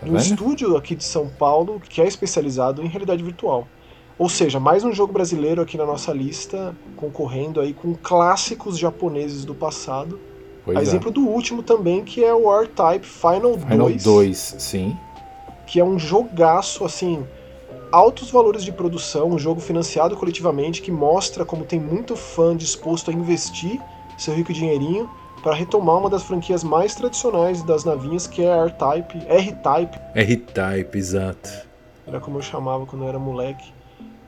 tá 0.01 0.07
um 0.07 0.17
estúdio 0.17 0.75
aqui 0.75 0.95
de 0.95 1.05
São 1.05 1.29
Paulo 1.29 1.83
que 1.87 2.01
é 2.01 2.07
especializado 2.07 2.83
em 2.83 2.87
realidade 2.89 3.23
virtual. 3.23 3.69
Ou 4.17 4.29
seja, 4.29 4.61
mais 4.61 4.85
um 4.85 4.93
jogo 4.93 5.13
brasileiro 5.13 5.61
aqui 5.61 5.77
na 5.77 5.85
nossa 5.85 6.13
lista, 6.13 6.75
concorrendo 6.97 7.61
aí 7.61 7.75
com 7.75 7.95
clássicos 7.95 8.79
japoneses 8.79 9.45
do 9.45 9.55
passado. 9.55 10.21
Pois 10.65 10.79
a 10.79 10.81
é. 10.81 10.83
exemplo 10.85 11.11
do 11.11 11.27
último 11.27 11.63
também, 11.65 12.05
que 12.05 12.25
é 12.25 12.33
o 12.33 12.53
R-Type 12.61 13.05
Final, 13.05 13.59
Final 13.59 13.89
2. 13.89 14.05
2, 14.05 14.57
sim. 14.59 14.97
Que 15.67 15.81
é 15.81 15.85
um 15.85 15.99
jogaço, 15.99 16.85
assim, 16.85 17.27
altos 17.91 18.31
valores 18.31 18.63
de 18.63 18.71
produção, 18.71 19.31
um 19.31 19.39
jogo 19.39 19.61
financiado 19.61 20.17
coletivamente, 20.17 20.81
que 20.81 20.93
mostra 20.93 21.45
como 21.45 21.65
tem 21.65 21.81
muito 21.81 22.15
fã 22.15 22.57
disposto 22.57 23.11
a 23.11 23.15
investir 23.15 23.81
seu 24.17 24.33
rico 24.33 24.53
dinheirinho 24.53 25.11
para 25.43 25.55
retomar 25.55 25.99
uma 25.99 26.09
das 26.09 26.23
franquias 26.23 26.63
mais 26.63 26.95
tradicionais 26.95 27.65
das 27.65 27.85
navinhas, 27.85 28.29
que 28.29 28.43
é 28.43 28.53
a 28.53 28.65
R-Type. 28.65 29.19
R-Type. 29.27 29.99
R-Type, 30.15 30.97
exato. 30.97 31.51
Era 32.07 32.21
como 32.21 32.39
eu 32.39 32.43
chamava 32.43 32.87
quando 32.87 33.03
eu 33.03 33.09
era 33.09 33.19
moleque. 33.19 33.74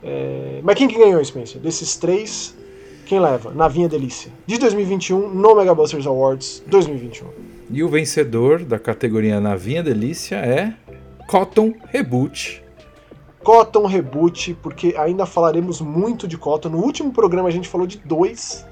É... 0.07 0.61
Mas 0.63 0.77
quem 0.77 0.87
que 0.87 0.97
ganhou, 0.97 1.23
Spencer? 1.25 1.61
Desses 1.61 1.97
três, 1.97 2.57
quem 3.05 3.19
leva? 3.19 3.53
Navinha 3.53 3.89
Delícia. 3.89 4.31
De 4.47 4.57
2021, 4.59 5.29
no 5.29 5.55
Mega 5.57 5.75
Busters 5.75 6.07
Awards 6.07 6.63
2021. 6.67 7.29
E 7.71 7.83
o 7.83 7.89
vencedor 7.89 8.63
da 8.63 8.79
categoria 8.79 9.41
Navinha 9.41 9.83
Delícia 9.83 10.37
é 10.37 10.73
Cotton 11.27 11.75
Reboot. 11.89 12.63
Cotton 13.43 13.87
Reboot, 13.87 14.57
porque 14.63 14.95
ainda 14.97 15.27
falaremos 15.27 15.81
muito 15.81 16.29
de 16.29 16.39
Cotton. 16.39 16.69
No 16.69 16.79
último 16.79 17.13
programa 17.13 17.49
a 17.49 17.53
gente 17.53 17.69
falou 17.69 17.87
de 17.87 17.99
dois 17.99 18.65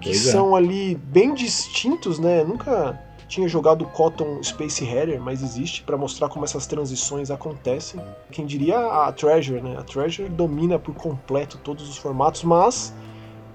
que 0.00 0.10
pois 0.10 0.26
é. 0.26 0.32
são 0.32 0.54
é. 0.54 0.58
ali 0.58 0.94
bem 0.94 1.34
distintos, 1.34 2.18
né? 2.18 2.44
Nunca 2.44 3.00
tinha 3.28 3.48
jogado 3.48 3.84
Cotton 3.86 4.42
Space 4.42 4.84
Harrier, 4.84 5.20
mas 5.20 5.42
existe 5.42 5.82
para 5.82 5.96
mostrar 5.96 6.28
como 6.28 6.44
essas 6.44 6.66
transições 6.66 7.30
acontecem. 7.30 8.00
Quem 8.30 8.46
diria 8.46 8.78
a 8.78 9.12
Treasure, 9.12 9.60
né? 9.60 9.76
A 9.78 9.82
Treasure 9.82 10.28
domina 10.28 10.78
por 10.78 10.94
completo 10.94 11.58
todos 11.58 11.88
os 11.88 11.96
formatos, 11.96 12.44
mas 12.44 12.94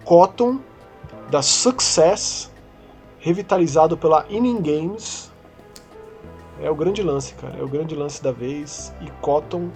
Cotton 0.03 0.59
da 1.29 1.41
Success, 1.41 2.51
revitalizado 3.19 3.95
pela 3.97 4.25
Inning 4.29 4.61
Games, 4.61 5.29
é 6.61 6.69
o 6.69 6.75
grande 6.75 7.01
lance, 7.01 7.33
cara. 7.35 7.57
É 7.57 7.63
o 7.63 7.67
grande 7.67 7.95
lance 7.95 8.21
da 8.21 8.31
vez. 8.31 8.93
E 9.01 9.09
Cotton 9.21 9.69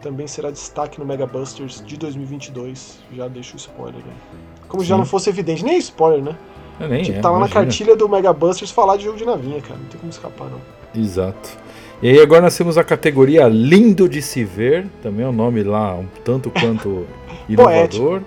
também 0.00 0.26
será 0.26 0.50
destaque 0.50 0.98
no 0.98 1.04
Mega 1.04 1.26
Busters 1.26 1.82
de 1.84 1.96
2022. 1.96 3.00
Já 3.12 3.26
deixo 3.26 3.54
o 3.54 3.56
spoiler 3.56 4.02
aí. 4.04 4.38
Como 4.68 4.82
Sim. 4.82 4.88
já 4.88 4.96
não 4.96 5.04
fosse 5.04 5.28
evidente, 5.28 5.64
nem 5.64 5.78
spoiler, 5.78 6.22
né? 6.22 6.38
É, 6.80 6.86
nem 6.86 7.02
tipo, 7.02 7.18
é, 7.18 7.20
tá 7.20 7.30
lá 7.30 7.40
na 7.40 7.48
cartilha 7.48 7.96
do 7.96 8.08
Mega 8.08 8.32
Busters 8.32 8.70
falar 8.70 8.96
de 8.96 9.04
jogo 9.04 9.18
de 9.18 9.24
navinha, 9.24 9.60
cara. 9.60 9.78
Não 9.78 9.86
tem 9.86 9.98
como 9.98 10.10
escapar, 10.10 10.48
não. 10.48 10.60
Exato. 10.94 11.56
E 12.00 12.08
aí 12.08 12.20
agora 12.20 12.42
nós 12.42 12.56
temos 12.56 12.78
a 12.78 12.84
categoria 12.84 13.48
Lindo 13.48 14.08
de 14.08 14.22
se 14.22 14.44
ver, 14.44 14.86
também 15.02 15.26
é 15.26 15.28
um 15.28 15.32
nome 15.32 15.64
lá 15.64 15.94
um 15.94 16.06
tanto 16.24 16.50
quanto 16.50 17.06
inovador. 17.48 18.22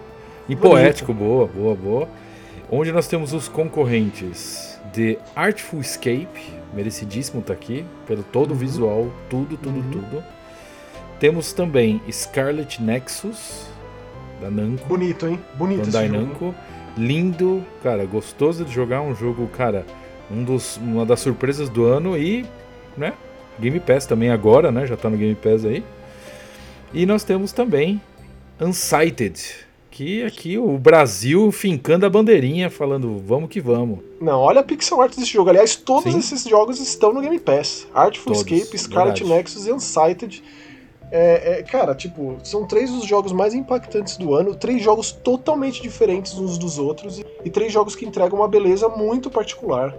E 0.49 0.55
Bonito. 0.55 0.69
poético, 0.69 1.13
boa, 1.13 1.47
boa, 1.47 1.75
boa. 1.75 2.09
Onde 2.69 2.91
nós 2.91 3.07
temos 3.07 3.31
os 3.31 3.47
concorrentes 3.47 4.79
de 4.91 5.17
Artful 5.33 5.79
Escape, 5.79 6.53
merecidíssimo 6.73 7.41
tá 7.41 7.53
aqui, 7.53 7.85
pelo 8.05 8.23
todo 8.23 8.51
o 8.51 8.53
uhum. 8.53 8.59
visual, 8.59 9.07
tudo, 9.29 9.55
tudo, 9.55 9.77
uhum. 9.77 9.91
tudo. 9.91 10.23
Temos 11.19 11.53
também 11.53 12.01
Scarlet 12.11 12.81
Nexus, 12.81 13.67
da 14.41 14.49
Namco. 14.49 14.85
Bonito, 14.87 15.27
hein? 15.27 15.39
Bonito 15.53 15.85
Bandai 15.85 16.05
esse 16.05 16.17
Namco 16.17 16.55
lindo, 16.97 17.63
cara, 17.81 18.05
gostoso 18.05 18.65
de 18.65 18.71
jogar, 18.71 19.01
um 19.01 19.15
jogo, 19.15 19.47
cara, 19.47 19.85
um 20.29 20.43
dos, 20.43 20.77
uma 20.77 21.05
das 21.05 21.19
surpresas 21.19 21.69
do 21.69 21.85
ano 21.85 22.17
e, 22.17 22.45
né, 22.97 23.13
Game 23.59 23.79
Pass 23.79 24.05
também 24.05 24.29
agora, 24.29 24.71
né, 24.71 24.85
já 24.85 24.97
tá 24.97 25.09
no 25.09 25.17
Game 25.17 25.35
Pass 25.35 25.65
aí. 25.65 25.83
E 26.93 27.05
nós 27.05 27.23
temos 27.23 27.51
também 27.51 28.01
Unsighted, 28.59 29.41
que 29.89 30.23
aqui 30.23 30.57
o 30.57 30.77
Brasil 30.77 31.51
fincando 31.51 32.05
a 32.05 32.09
bandeirinha, 32.09 32.69
falando 32.69 33.17
vamos 33.25 33.49
que 33.49 33.59
vamos. 33.59 33.99
Não, 34.19 34.39
olha 34.39 34.59
a 34.59 34.63
pixel 34.63 35.01
art 35.01 35.15
desse 35.15 35.31
jogo. 35.31 35.49
Aliás, 35.49 35.75
todos 35.75 36.11
Sim. 36.11 36.19
esses 36.19 36.43
jogos 36.43 36.79
estão 36.79 37.13
no 37.13 37.21
Game 37.21 37.39
Pass. 37.39 37.87
Artful 37.93 38.33
todos, 38.33 38.51
Escape, 38.51 38.77
Scarlet 38.77 39.19
verdade. 39.19 39.37
Nexus 39.37 39.67
e 39.67 39.71
Unsighted. 39.71 40.43
É, 41.11 41.59
é, 41.59 41.63
cara, 41.63 41.93
tipo, 41.93 42.37
são 42.41 42.65
três 42.65 42.89
dos 42.89 43.05
jogos 43.05 43.33
mais 43.33 43.53
impactantes 43.53 44.15
do 44.15 44.33
ano, 44.33 44.55
três 44.55 44.81
jogos 44.81 45.11
totalmente 45.11 45.81
diferentes 45.81 46.37
uns 46.37 46.57
dos 46.57 46.79
outros 46.79 47.19
e, 47.19 47.25
e 47.43 47.49
três 47.49 47.73
jogos 47.73 47.95
que 47.95 48.05
entregam 48.05 48.39
uma 48.39 48.47
beleza 48.47 48.87
muito 48.87 49.29
particular. 49.29 49.93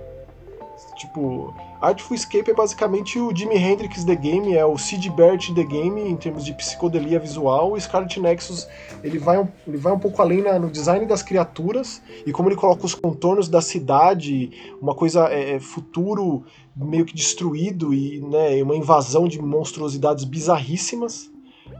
Tipo, 0.97 1.55
Artful 1.81 2.15
Escape 2.15 2.51
é 2.51 2.55
basicamente 2.55 3.19
o 3.19 3.35
Jimi 3.35 3.57
Hendrix 3.57 4.05
The 4.05 4.15
Game, 4.15 4.57
é 4.57 4.65
o 4.65 4.79
Sid 4.79 5.11
Barrett 5.11 5.53
The 5.53 5.65
Game 5.65 6.01
em 6.01 6.17
termos 6.17 6.45
de 6.45 6.55
psicodelia 6.55 7.19
visual. 7.19 7.73
O 7.73 7.81
Scarlet 7.81 8.21
Nexus 8.21 8.69
ele 9.03 9.19
vai 9.19 9.39
um, 9.39 9.49
ele 9.67 9.77
vai 9.77 9.93
um 9.93 9.99
pouco 9.99 10.23
além 10.23 10.43
na, 10.43 10.59
no 10.59 10.71
design 10.71 11.05
das 11.07 11.23
criaturas 11.23 12.01
e 12.25 12.31
como 12.31 12.49
ele 12.49 12.57
coloca 12.57 12.87
os 12.87 12.95
contornos 12.95 13.49
da 13.49 13.61
cidade, 13.61 14.77
uma 14.81 14.95
coisa 14.95 15.27
é, 15.29 15.57
é 15.57 15.61
futuro 15.61 16.45
meio 16.77 17.05
que 17.05 17.15
destruído 17.15 17.93
e 17.93 18.21
né, 18.21 18.63
uma 18.63 18.77
invasão 18.77 19.29
de 19.29 19.41
monstruosidades 19.41 20.25
bizarríssimas. 20.25 21.31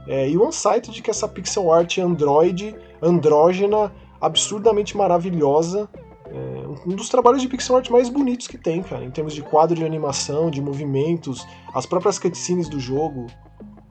É, 0.07 0.29
e 0.29 0.37
o 0.37 0.47
Unsighted, 0.47 1.01
que 1.01 1.09
é 1.09 1.11
essa 1.11 1.27
pixel 1.27 1.71
art 1.71 1.97
android, 1.97 2.75
andrógena, 3.01 3.91
absurdamente 4.19 4.95
maravilhosa, 4.95 5.89
é 6.33 6.89
um 6.89 6.95
dos 6.95 7.09
trabalhos 7.09 7.41
de 7.41 7.47
pixel 7.47 7.75
art 7.75 7.89
mais 7.89 8.09
bonitos 8.09 8.47
que 8.47 8.57
tem, 8.57 8.81
cara, 8.81 9.03
em 9.03 9.11
termos 9.11 9.33
de 9.33 9.41
quadro 9.41 9.75
de 9.75 9.85
animação, 9.85 10.49
de 10.49 10.61
movimentos, 10.61 11.45
as 11.73 11.85
próprias 11.85 12.17
cutscenes 12.17 12.67
do 12.67 12.79
jogo. 12.79 13.27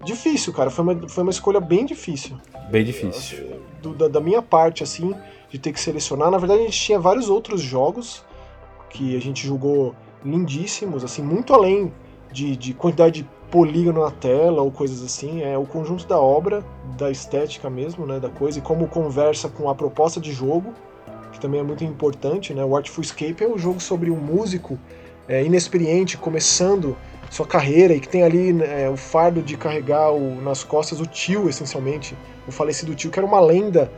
Difícil, 0.05 0.53
cara, 0.53 0.69
foi 0.69 0.85
uma, 0.85 1.09
foi 1.09 1.23
uma 1.23 1.31
escolha 1.31 1.61
bem 1.61 1.87
difícil. 1.87 2.37
Bem 2.71 2.85
difícil. 2.85 3.61
Do, 3.81 3.95
da, 3.95 4.09
da 4.09 4.21
minha 4.21 4.43
parte, 4.43 4.83
assim, 4.83 5.15
de 5.49 5.59
ter 5.59 5.73
que 5.73 5.79
selecionar. 5.79 6.31
Na 6.31 6.39
verdade, 6.39 6.63
a 6.63 6.65
gente 6.65 6.81
tinha 6.81 6.99
vários 6.99 7.29
outros 7.29 7.61
jogos 7.61 8.25
que 8.91 9.17
a 9.17 9.21
gente 9.21 9.47
julgou 9.47 9.95
lindíssimos, 10.25 11.05
assim, 11.05 11.23
muito 11.23 11.53
além 11.55 11.93
de, 12.33 12.57
de 12.57 12.75
quantidade 12.75 13.23
de 13.23 13.29
polígono 13.51 14.03
na 14.03 14.11
tela 14.11 14.63
ou 14.63 14.71
coisas 14.71 15.03
assim, 15.03 15.43
é 15.43 15.59
o 15.59 15.67
conjunto 15.67 16.07
da 16.07 16.19
obra, 16.19 16.65
da 16.97 17.11
estética 17.11 17.69
mesmo, 17.69 18.07
né, 18.07 18.19
da 18.19 18.31
coisa, 18.31 18.59
e 18.59 18.63
como 18.63 18.89
conversa 18.89 19.49
com 19.49 19.69
a 19.69 19.75
proposta 19.75 20.19
de 20.19 20.33
jogo, 20.33 20.73
que 21.33 21.39
também 21.39 21.61
é 21.61 21.63
muito 21.63 21.85
importante, 21.85 22.55
né? 22.55 22.65
O 22.65 22.77
Artful 22.77 23.03
Escape 23.03 23.45
é 23.45 23.49
um 23.49 23.59
jogo 23.59 23.81
sobre 23.81 24.11
um 24.11 24.17
músico 24.17 24.79
é, 25.29 25.45
inexperiente 25.45 26.17
começando 26.17 26.97
sua 27.31 27.47
carreira 27.47 27.95
e 27.95 28.01
que 28.01 28.09
tem 28.09 28.23
ali 28.23 28.63
é, 28.63 28.91
o 28.91 28.97
fardo 28.97 29.41
de 29.41 29.57
carregar 29.57 30.13
o, 30.13 30.41
nas 30.43 30.63
costas 30.63 31.01
o 31.01 31.07
tio, 31.07 31.49
essencialmente, 31.49 32.15
o 32.47 32.53
falecido 32.53 32.95
tio, 32.95 33.11
que 33.11 33.19
era 33.19 33.27
uma 33.27 33.41
lenda 33.41 33.91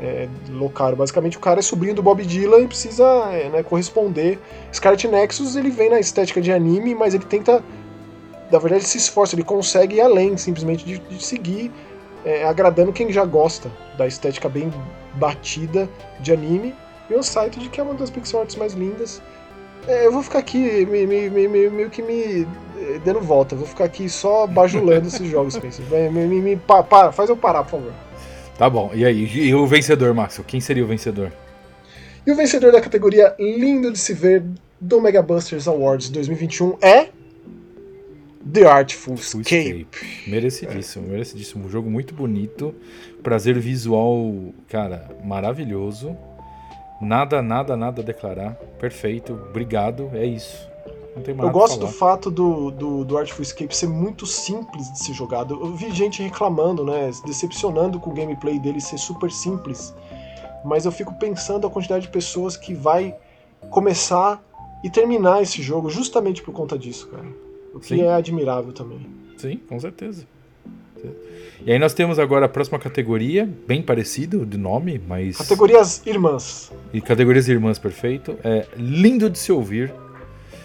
é, 0.00 0.28
local. 0.50 0.94
Basicamente, 0.96 1.36
o 1.36 1.40
cara 1.40 1.60
é 1.60 1.62
sobrinho 1.62 1.94
do 1.94 2.02
Bob 2.02 2.24
Dylan 2.24 2.60
e 2.60 2.68
precisa 2.68 3.04
é, 3.32 3.48
né, 3.48 3.62
corresponder. 3.62 4.38
Scarlet 4.72 5.08
Nexus 5.08 5.56
ele 5.56 5.70
vem 5.70 5.90
na 5.90 6.00
estética 6.00 6.40
de 6.40 6.52
anime, 6.52 6.94
mas 6.94 7.14
ele 7.14 7.24
tenta, 7.24 7.62
na 8.50 8.58
verdade, 8.58 8.82
ele 8.82 8.88
se 8.88 8.98
esforça, 8.98 9.34
ele 9.34 9.44
consegue 9.44 9.96
ir 9.96 10.00
além 10.00 10.36
simplesmente 10.36 10.84
de, 10.84 10.98
de 10.98 11.24
seguir 11.24 11.70
é, 12.24 12.44
agradando 12.44 12.92
quem 12.92 13.12
já 13.12 13.24
gosta 13.24 13.70
da 13.96 14.06
estética 14.06 14.48
bem 14.48 14.72
batida 15.14 15.88
de 16.20 16.32
anime. 16.32 16.74
E 17.10 17.14
o 17.14 17.22
site 17.22 17.58
de 17.58 17.68
que 17.68 17.80
é 17.80 17.82
uma 17.82 17.94
das 17.94 18.10
pixel 18.10 18.40
arts 18.40 18.56
mais 18.56 18.74
lindas. 18.74 19.22
É, 19.86 20.06
eu 20.06 20.12
vou 20.12 20.22
ficar 20.22 20.40
aqui 20.40 20.84
me, 20.84 21.06
me, 21.06 21.30
me, 21.30 21.48
meio 21.48 21.88
que 21.88 22.02
me 22.02 22.46
eh, 22.76 23.00
dando 23.02 23.20
volta. 23.20 23.56
Vou 23.56 23.66
ficar 23.66 23.84
aqui 23.84 24.08
só 24.08 24.46
bajulando 24.46 25.08
esses 25.08 25.26
jogos, 25.26 25.54
Spencer. 25.56 25.86
Me, 25.86 26.26
me, 26.26 26.42
me, 26.42 26.56
pa, 26.56 26.82
para, 26.82 27.10
faz 27.10 27.30
eu 27.30 27.36
parar, 27.36 27.64
por 27.64 27.70
favor. 27.70 28.07
Tá 28.58 28.68
bom. 28.68 28.90
E 28.92 29.04
aí? 29.04 29.24
E 29.24 29.54
o 29.54 29.64
vencedor, 29.68 30.12
Márcio? 30.12 30.42
Quem 30.42 30.60
seria 30.60 30.84
o 30.84 30.86
vencedor? 30.88 31.32
E 32.26 32.32
o 32.32 32.34
vencedor 32.34 32.72
da 32.72 32.80
categoria 32.80 33.34
Lindo 33.38 33.92
de 33.92 33.98
se 33.98 34.12
ver 34.12 34.44
do 34.80 35.00
Mega 35.00 35.22
Busters 35.22 35.68
Awards 35.68 36.10
2021 36.10 36.76
é. 36.82 37.08
The 38.52 38.66
Artful 38.66 39.14
Escape. 39.14 39.54
Escape. 39.54 40.30
Merecidíssimo, 40.30 41.06
é. 41.06 41.10
merecidíssimo. 41.10 41.66
Um 41.66 41.70
jogo 41.70 41.88
muito 41.88 42.12
bonito. 42.12 42.74
Prazer 43.22 43.58
visual, 43.58 44.52
cara, 44.68 45.08
maravilhoso. 45.24 46.16
Nada, 47.00 47.40
nada, 47.40 47.76
nada 47.76 48.02
a 48.02 48.04
declarar. 48.04 48.54
Perfeito. 48.80 49.34
Obrigado. 49.50 50.10
É 50.14 50.26
isso. 50.26 50.68
Eu 51.16 51.50
gosto 51.50 51.80
do 51.80 51.88
fato 51.88 52.30
do, 52.30 52.70
do, 52.70 53.04
do 53.04 53.18
Artful 53.18 53.42
Escape 53.42 53.74
ser 53.74 53.88
muito 53.88 54.26
simples 54.26 54.92
de 54.92 55.04
ser 55.04 55.12
jogado. 55.12 55.58
Eu 55.60 55.74
vi 55.74 55.90
gente 55.90 56.22
reclamando, 56.22 56.84
né? 56.84 57.10
Se 57.10 57.24
decepcionando 57.24 57.98
com 57.98 58.10
o 58.10 58.14
gameplay 58.14 58.58
dele 58.58 58.80
ser 58.80 58.98
super 58.98 59.30
simples. 59.30 59.94
Mas 60.64 60.84
eu 60.84 60.92
fico 60.92 61.14
pensando 61.14 61.66
a 61.66 61.70
quantidade 61.70 62.06
de 62.06 62.12
pessoas 62.12 62.56
que 62.56 62.74
vai 62.74 63.16
começar 63.70 64.42
e 64.84 64.90
terminar 64.90 65.42
esse 65.42 65.60
jogo 65.62 65.90
justamente 65.90 66.42
por 66.42 66.52
conta 66.52 66.78
disso, 66.78 67.08
cara. 67.08 67.26
O 67.74 67.80
que 67.80 67.96
Sim. 67.96 68.02
é 68.02 68.12
admirável 68.12 68.72
também. 68.72 69.06
Sim, 69.36 69.56
com 69.68 69.78
certeza. 69.78 70.24
E 71.64 71.72
aí 71.72 71.78
nós 71.78 71.92
temos 71.92 72.18
agora 72.18 72.46
a 72.46 72.48
próxima 72.48 72.78
categoria, 72.78 73.48
bem 73.66 73.82
parecido 73.82 74.46
de 74.46 74.56
nome, 74.56 75.00
mas. 75.06 75.36
Categorias 75.36 76.04
irmãs. 76.06 76.72
E 76.92 77.00
categorias 77.00 77.48
irmãs, 77.48 77.78
perfeito. 77.78 78.38
É 78.44 78.66
lindo 78.76 79.28
de 79.28 79.38
se 79.38 79.50
ouvir. 79.52 79.92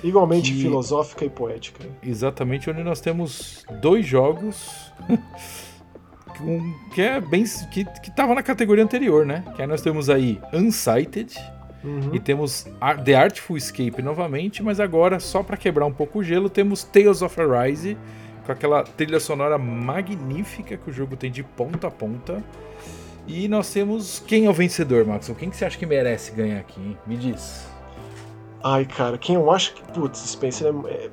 Igualmente 0.03 0.51
que... 0.51 0.61
filosófica 0.61 1.25
e 1.25 1.30
poética. 1.30 1.85
Exatamente, 2.01 2.69
onde 2.69 2.84
nós 2.84 2.99
temos 2.99 3.65
dois 3.81 4.05
jogos. 4.05 4.91
que 6.93 7.01
é 7.01 7.21
bem. 7.21 7.43
que, 7.71 7.85
que 7.85 8.11
tava 8.11 8.35
na 8.35 8.43
categoria 8.43 8.84
anterior, 8.84 9.25
né? 9.25 9.43
Que 9.55 9.61
aí 9.61 9.67
nós 9.67 9.81
temos 9.81 10.09
aí 10.09 10.39
Unsighted. 10.51 11.34
Uhum. 11.84 12.11
E 12.13 12.19
temos 12.19 12.65
The 13.03 13.13
Artful 13.13 13.57
Escape 13.57 14.01
novamente, 14.01 14.63
mas 14.63 14.80
agora, 14.80 15.19
só 15.19 15.43
para 15.43 15.57
quebrar 15.57 15.85
um 15.85 15.91
pouco 15.91 16.19
o 16.19 16.23
gelo, 16.23 16.49
temos 16.49 16.84
Tales 16.84 17.21
of 17.21 17.41
Arise, 17.41 17.97
com 18.45 18.51
aquela 18.53 18.84
trilha 18.84 19.19
sonora 19.19 19.57
magnífica 19.57 20.77
que 20.77 20.89
o 20.89 20.93
jogo 20.93 21.17
tem 21.17 21.30
de 21.30 21.43
ponta 21.43 21.88
a 21.88 21.91
ponta. 21.91 22.41
E 23.27 23.47
nós 23.47 23.71
temos 23.71 24.23
quem 24.25 24.45
é 24.45 24.49
o 24.49 24.53
vencedor, 24.53 25.05
Max? 25.05 25.30
Quem 25.38 25.49
que 25.49 25.57
você 25.57 25.65
acha 25.65 25.77
que 25.77 25.85
merece 25.85 26.31
ganhar 26.31 26.59
aqui? 26.59 26.80
Hein? 26.80 26.97
Me 27.05 27.17
diz. 27.17 27.72
Ai, 28.64 28.85
cara, 28.85 29.18
quem 29.18 29.35
eu 29.35 29.52
acho 29.52 29.73
que. 29.73 29.84
Putz, 29.91 30.19
Spencer 30.19 30.73
é. 30.85 30.90
é 30.90 31.10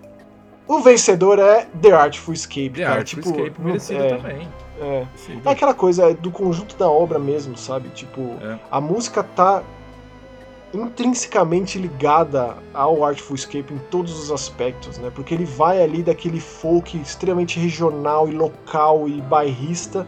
o 0.71 0.79
vencedor 0.79 1.41
é 1.41 1.67
The 1.83 1.91
Artful 1.91 2.33
Escape. 2.33 2.71
The 2.71 2.85
cara. 2.85 2.99
Artful 3.01 3.23
tipo, 3.25 3.37
Escape 3.37 3.61
merecido 3.61 4.05
é, 4.05 4.09
também. 4.17 4.49
É. 4.81 5.07
é 5.45 5.51
aquela 5.51 5.75
coisa 5.75 6.15
do 6.15 6.31
conjunto 6.31 6.77
da 6.77 6.89
obra 6.89 7.19
mesmo, 7.19 7.57
sabe? 7.57 7.89
Tipo, 7.89 8.21
é. 8.41 8.57
a 8.71 8.81
música 8.81 9.25
tá 9.25 9.65
intrinsecamente 10.73 11.77
ligada 11.77 12.57
ao 12.73 13.05
Artful 13.05 13.35
Escape 13.35 13.75
em 13.75 13.79
todos 13.91 14.17
os 14.17 14.31
aspectos, 14.31 14.97
né? 14.99 15.11
Porque 15.13 15.35
ele 15.35 15.45
vai 15.45 15.83
ali 15.83 16.05
daquele 16.05 16.39
folk 16.39 16.97
extremamente 16.97 17.59
regional 17.59 18.29
e 18.29 18.31
local 18.31 19.09
e 19.09 19.21
bairrista 19.23 20.07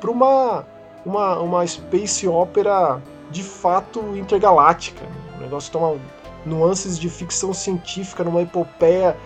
para 0.00 0.10
uma, 0.10 0.66
uma 1.06 1.38
uma 1.38 1.64
space 1.64 2.26
opera 2.26 3.00
de 3.30 3.44
fato 3.44 4.00
intergaláctica. 4.16 5.04
Né? 5.04 5.36
O 5.38 5.40
negócio 5.42 5.70
toma 5.70 5.96
nuances 6.44 6.98
de 6.98 7.08
ficção 7.08 7.52
científica 7.52 8.24
numa 8.24 8.42
epopeia. 8.42 9.16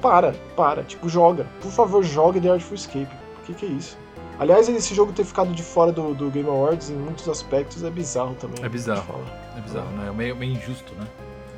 Para, 0.00 0.32
para, 0.54 0.82
tipo, 0.82 1.08
joga. 1.08 1.46
Por 1.60 1.70
favor, 1.70 2.04
jogue 2.04 2.40
The 2.40 2.50
Artful 2.50 2.74
Escape. 2.74 3.08
O 3.40 3.46
que, 3.46 3.54
que 3.54 3.66
é 3.66 3.68
isso? 3.70 3.98
Aliás, 4.38 4.68
esse 4.68 4.94
jogo 4.94 5.12
ter 5.12 5.24
ficado 5.24 5.52
de 5.52 5.62
fora 5.62 5.90
do, 5.90 6.14
do 6.14 6.30
Game 6.30 6.48
Awards 6.48 6.90
em 6.90 6.94
muitos 6.94 7.26
aspectos 7.28 7.82
é 7.82 7.90
bizarro 7.90 8.34
também. 8.34 8.62
É 8.62 8.68
bizarro. 8.68 9.24
É 9.56 9.60
bizarro, 9.60 9.90
né? 9.96 10.08
É 10.08 10.12
meio, 10.12 10.36
meio 10.36 10.52
injusto, 10.52 10.92
né? 10.94 11.06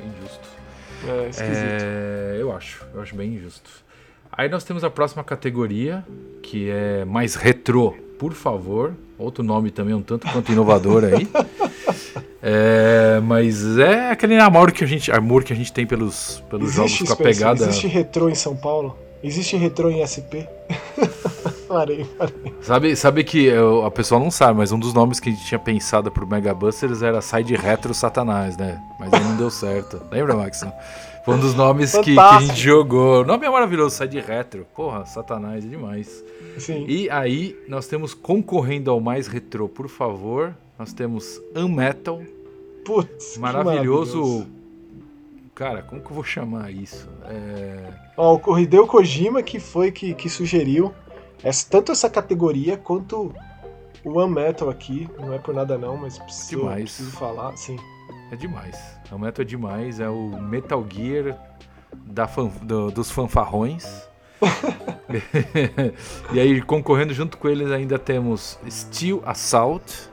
É 0.01 0.07
injusto. 0.07 0.47
É 1.05 1.29
esquisito. 1.29 1.83
É, 1.83 2.37
eu 2.39 2.55
acho, 2.55 2.85
eu 2.93 3.01
acho 3.01 3.15
bem 3.15 3.33
injusto. 3.33 3.69
Aí 4.31 4.47
nós 4.47 4.63
temos 4.63 4.83
a 4.83 4.89
próxima 4.89 5.23
categoria, 5.23 6.05
que 6.41 6.69
é 6.69 7.03
mais 7.03 7.35
retrô, 7.35 7.95
por 8.17 8.33
favor. 8.33 8.95
Outro 9.17 9.43
nome 9.43 9.71
também 9.71 9.93
um 9.93 10.01
tanto 10.01 10.31
quanto 10.31 10.51
inovador 10.51 11.03
aí. 11.03 11.27
É, 12.41 13.19
mas 13.21 13.77
é 13.77 14.11
aquele 14.11 14.37
amor 14.39 14.71
que 14.71 14.83
a 14.83 14.87
gente, 14.87 15.11
amor 15.11 15.43
que 15.43 15.51
a 15.51 15.55
gente 15.55 15.73
tem 15.73 15.85
pelos, 15.85 16.43
pelos 16.49 16.77
existe, 16.77 16.99
jogos 16.99 17.13
com 17.15 17.21
a 17.21 17.25
pegada. 17.25 17.63
Existe 17.65 17.87
retrô 17.87 18.29
em 18.29 18.35
São 18.35 18.55
Paulo? 18.55 18.97
Existe 19.21 19.57
retrô 19.57 19.89
em 19.89 20.05
SP? 20.07 20.47
parei, 21.67 22.05
parei. 22.17 22.53
Sabe, 22.61 22.95
sabe 22.95 23.23
que 23.25 23.43
eu, 23.43 23.85
a 23.85 23.91
pessoa 23.91 24.19
não 24.19 24.31
sabe, 24.31 24.57
mas 24.57 24.71
um 24.71 24.79
dos 24.79 24.93
nomes 24.93 25.19
que 25.19 25.29
a 25.29 25.31
gente 25.33 25.45
tinha 25.45 25.59
pensado 25.59 26.09
pro 26.09 26.25
Mega 26.25 26.53
Busters 26.53 27.01
era 27.01 27.21
Side 27.21 27.53
Retro 27.55 27.93
Satanás, 27.93 28.55
né? 28.55 28.81
Mas 28.97 29.11
aí 29.11 29.21
não 29.21 29.35
deu 29.35 29.49
certo. 29.49 30.01
Lembra, 30.09 30.35
Max? 30.35 30.65
Foi 31.25 31.35
um 31.35 31.39
dos 31.39 31.53
nomes 31.53 31.91
que, 31.91 32.13
que, 32.13 32.19
a 32.19 32.39
gente 32.39 32.59
jogou. 32.61 33.21
O 33.21 33.25
nome 33.25 33.45
é 33.45 33.49
maravilhoso, 33.49 33.97
Side 33.97 34.19
Retro. 34.21 34.65
Porra, 34.73 35.05
Satanás 35.05 35.65
é 35.65 35.67
demais. 35.67 36.23
Sim. 36.57 36.85
E 36.87 37.09
aí, 37.09 37.57
nós 37.67 37.87
temos 37.87 38.13
concorrendo 38.13 38.89
ao 38.89 39.01
mais 39.01 39.27
retrô, 39.27 39.67
por 39.67 39.89
favor, 39.89 40.55
nós 40.79 40.93
temos 40.93 41.41
Unmetal. 41.53 42.23
Putz, 42.85 43.37
maravilhoso. 43.37 44.47
Cara, 45.53 45.83
como 45.83 46.01
que 46.01 46.09
eu 46.09 46.15
vou 46.15 46.23
chamar 46.23 46.71
isso? 46.71 47.09
É... 47.25 47.91
Ó, 48.15 48.39
o 48.43 48.57
Hideo 48.57 48.87
Kojima 48.87 49.43
que 49.43 49.59
foi 49.59 49.91
que, 49.91 50.13
que 50.13 50.29
sugeriu 50.29 50.93
essa, 51.43 51.67
tanto 51.69 51.91
essa 51.91 52.09
categoria 52.09 52.77
quanto 52.77 53.35
o 54.05 54.23
Unmetal 54.23 54.69
aqui. 54.69 55.09
Não 55.19 55.33
é 55.33 55.37
por 55.37 55.53
nada 55.53 55.77
não, 55.77 55.97
mas 55.97 56.17
preciso, 56.17 56.61
demais. 56.61 56.83
preciso 56.83 57.11
falar, 57.11 57.57
sim. 57.57 57.77
É 58.31 58.35
demais. 58.37 58.97
O 59.11 59.17
Metal 59.17 59.43
é 59.43 59.45
demais. 59.45 59.99
É 59.99 60.07
o 60.07 60.41
Metal 60.41 60.85
Gear 60.89 61.37
da 62.05 62.25
fan, 62.25 62.47
do, 62.61 62.89
dos 62.89 63.11
fanfarrões. 63.11 64.07
e 66.31 66.39
aí, 66.39 66.61
concorrendo 66.61 67.13
junto 67.13 67.37
com 67.37 67.49
eles, 67.49 67.69
ainda 67.71 67.99
temos 67.99 68.57
Steel 68.69 69.21
Assault. 69.25 70.09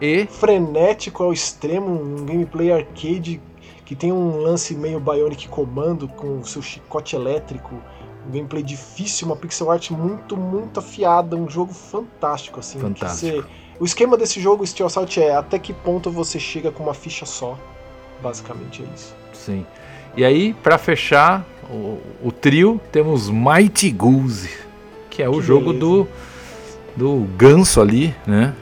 E. 0.00 0.26
Frenético 0.26 1.22
ao 1.22 1.32
extremo, 1.32 1.88
um 1.88 2.24
gameplay 2.24 2.72
arcade 2.72 3.40
que 3.84 3.94
tem 3.94 4.12
um 4.12 4.38
lance 4.38 4.74
meio 4.74 4.98
Bionic 4.98 5.48
Comando 5.48 6.08
com 6.08 6.38
o 6.38 6.44
seu 6.44 6.60
chicote 6.60 7.14
elétrico, 7.14 7.76
um 8.26 8.32
gameplay 8.32 8.62
difícil, 8.62 9.28
uma 9.28 9.36
pixel 9.36 9.70
art 9.70 9.90
muito, 9.90 10.36
muito 10.36 10.80
afiada, 10.80 11.36
um 11.36 11.48
jogo 11.48 11.72
fantástico, 11.72 12.58
assim. 12.60 12.80
Fantástico. 12.80 13.42
Você... 13.42 13.66
O 13.78 13.84
esquema 13.84 14.16
desse 14.16 14.40
jogo, 14.40 14.66
Steel 14.66 14.86
Assault, 14.86 15.20
é 15.20 15.36
até 15.36 15.58
que 15.58 15.72
ponto 15.72 16.10
você 16.10 16.38
chega 16.38 16.72
com 16.72 16.82
uma 16.82 16.94
ficha 16.94 17.26
só. 17.26 17.58
Basicamente 18.22 18.82
é 18.82 18.86
isso. 18.94 19.14
Sim. 19.32 19.66
E 20.16 20.24
aí, 20.24 20.54
para 20.54 20.78
fechar 20.78 21.46
o, 21.70 22.00
o, 22.24 22.32
trio, 22.32 22.80
temos 22.90 23.28
Mighty 23.28 23.90
Goose, 23.90 24.50
que 25.10 25.22
é 25.22 25.28
o 25.28 25.34
que 25.34 25.42
jogo 25.42 25.74
do, 25.74 26.08
do 26.96 27.28
ganso 27.36 27.80
ali, 27.82 28.14
né? 28.26 28.54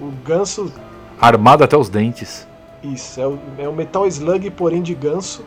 O 0.00 0.10
ganso. 0.24 0.72
Armado 1.20 1.64
até 1.64 1.76
os 1.76 1.88
dentes. 1.88 2.46
Isso, 2.82 3.20
é 3.20 3.26
o, 3.26 3.38
é 3.58 3.68
o 3.68 3.72
Metal 3.72 4.06
Slug, 4.06 4.50
porém 4.52 4.82
de 4.82 4.94
ganso. 4.94 5.44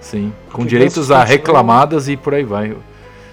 Sim, 0.00 0.32
com 0.52 0.66
direitos 0.66 1.12
a 1.12 1.22
reclamadas 1.22 2.08
e 2.08 2.16
por 2.16 2.34
aí 2.34 2.42
vai. 2.42 2.76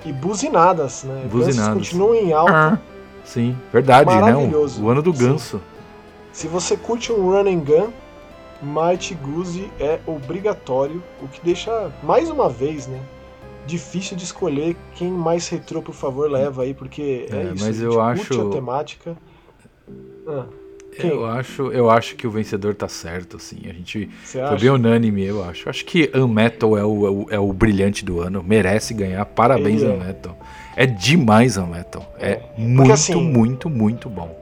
E 0.06 0.14
buzinadas, 0.14 1.04
né? 1.04 1.26
Buzinadas. 1.30 1.74
continuam 1.74 2.14
em 2.14 2.32
alta. 2.32 2.54
Ah, 2.54 2.78
sim, 3.26 3.58
verdade, 3.74 4.16
né? 4.16 4.36
O, 4.36 4.84
o, 4.84 4.90
ano 4.90 5.02
do 5.02 5.12
ganso. 5.12 5.58
Sim. 5.58 5.64
Se 6.32 6.48
você 6.48 6.78
curte 6.78 7.12
um 7.12 7.32
run 7.32 7.48
and 7.48 7.60
gun, 7.62 7.90
Mighty 8.62 9.16
Goose 9.16 9.72
é 9.80 10.00
obrigatório, 10.06 11.02
o 11.22 11.28
que 11.28 11.42
deixa 11.44 11.92
mais 12.04 12.30
uma 12.30 12.48
vez, 12.48 12.86
né? 12.86 13.00
difícil 13.70 14.18
de 14.18 14.24
escolher 14.24 14.76
quem 14.96 15.12
mais 15.12 15.48
retrô, 15.48 15.82
por 15.82 15.94
favor, 15.94 16.30
leva 16.30 16.64
aí, 16.64 16.74
porque 16.74 17.28
é, 17.32 17.36
é 17.36 17.44
isso. 17.54 17.66
Mas 17.66 17.82
eu 17.82 18.02
acho. 18.02 18.48
a 18.48 18.52
temática. 18.52 19.16
Ah, 20.28 20.46
eu 20.98 21.26
acho, 21.26 21.72
eu 21.72 21.90
acho 21.90 22.16
que 22.16 22.28
o 22.28 22.32
vencedor 22.32 22.76
tá 22.76 22.88
certo, 22.88 23.38
assim. 23.38 23.58
A 23.70 23.74
gente 23.74 24.10
Você 24.24 24.46
foi 24.46 24.58
bem 24.58 24.70
unânime, 24.70 25.24
eu 25.24 25.44
acho. 25.44 25.70
Acho 25.70 25.86
que 25.86 26.12
Unmetal 26.16 26.78
é 26.78 26.84
o, 26.84 27.08
é 27.08 27.10
o, 27.10 27.28
é 27.32 27.40
o 27.40 27.54
brilhante 27.54 28.04
do 28.04 28.20
ano, 28.22 28.44
merece 28.44 28.94
ganhar. 28.94 29.24
Parabéns, 29.26 29.82
Ele 29.82 29.92
é. 29.92 29.96
Unmetal. 29.96 30.38
É 30.76 30.86
demais 30.86 31.58
Unmetal. 31.58 32.12
É, 32.20 32.32
é. 32.32 32.42
muito, 32.58 32.92
assim, 32.92 33.16
muito, 33.16 33.70
muito 33.70 34.10
bom 34.10 34.38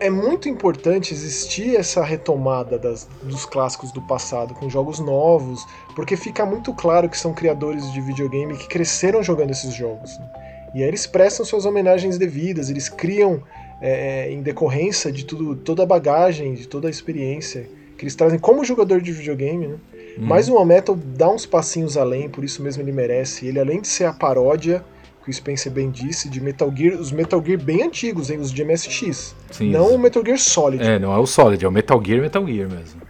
é 0.00 0.10
muito 0.10 0.48
importante 0.48 1.14
existir 1.14 1.76
essa 1.76 2.04
retomada 2.04 2.78
das, 2.78 3.08
dos 3.22 3.46
clássicos 3.46 3.90
do 3.92 4.02
passado 4.02 4.52
com 4.52 4.68
jogos 4.68 4.98
novos, 4.98 5.66
porque 5.94 6.16
fica 6.16 6.44
muito 6.44 6.74
claro 6.74 7.08
que 7.08 7.16
são 7.16 7.32
criadores 7.32 7.90
de 7.90 8.00
videogame 8.02 8.54
que 8.56 8.68
cresceram 8.68 9.22
jogando 9.22 9.52
esses 9.52 9.72
jogos. 9.72 10.18
Né? 10.18 10.28
E 10.74 10.82
aí 10.82 10.88
eles 10.88 11.06
prestam 11.06 11.46
suas 11.46 11.64
homenagens 11.64 12.18
devidas, 12.18 12.68
eles 12.68 12.88
criam 12.88 13.42
é, 13.86 14.28
é, 14.28 14.32
em 14.32 14.40
decorrência 14.40 15.12
de 15.12 15.26
tudo, 15.26 15.54
toda 15.54 15.82
a 15.82 15.86
bagagem, 15.86 16.54
de 16.54 16.66
toda 16.66 16.88
a 16.88 16.90
experiência 16.90 17.68
que 17.98 18.04
eles 18.04 18.14
trazem 18.14 18.38
como 18.38 18.64
jogador 18.64 18.98
de 18.98 19.12
videogame, 19.12 19.66
né? 19.66 19.76
Hum. 20.18 20.22
Mas 20.22 20.48
o 20.48 20.64
Metal 20.64 20.96
dá 20.96 21.28
uns 21.28 21.44
passinhos 21.44 21.98
além, 21.98 22.26
por 22.26 22.42
isso 22.42 22.62
mesmo 22.62 22.82
ele 22.82 22.92
merece. 22.92 23.46
Ele, 23.46 23.60
além 23.60 23.82
de 23.82 23.88
ser 23.88 24.06
a 24.06 24.12
paródia, 24.14 24.82
que 25.22 25.28
o 25.28 25.34
Spencer 25.34 25.70
bem 25.70 25.90
disse, 25.90 26.30
de 26.30 26.40
Metal 26.40 26.72
Gear, 26.74 26.98
os 26.98 27.12
Metal 27.12 27.44
Gear 27.44 27.62
bem 27.62 27.82
antigos, 27.82 28.30
hein, 28.30 28.38
os 28.38 28.50
de 28.50 28.64
MSX. 28.64 29.36
Sim, 29.50 29.70
não 29.70 29.88
isso. 29.88 29.96
o 29.96 29.98
Metal 29.98 30.24
Gear 30.24 30.38
Solid. 30.38 30.82
É, 30.82 30.98
não 30.98 31.12
é 31.12 31.18
o 31.18 31.26
Solid, 31.26 31.62
é 31.62 31.68
o 31.68 31.72
Metal 31.72 32.02
Gear 32.02 32.22
Metal 32.22 32.46
Gear 32.46 32.70
mesmo. 32.70 33.02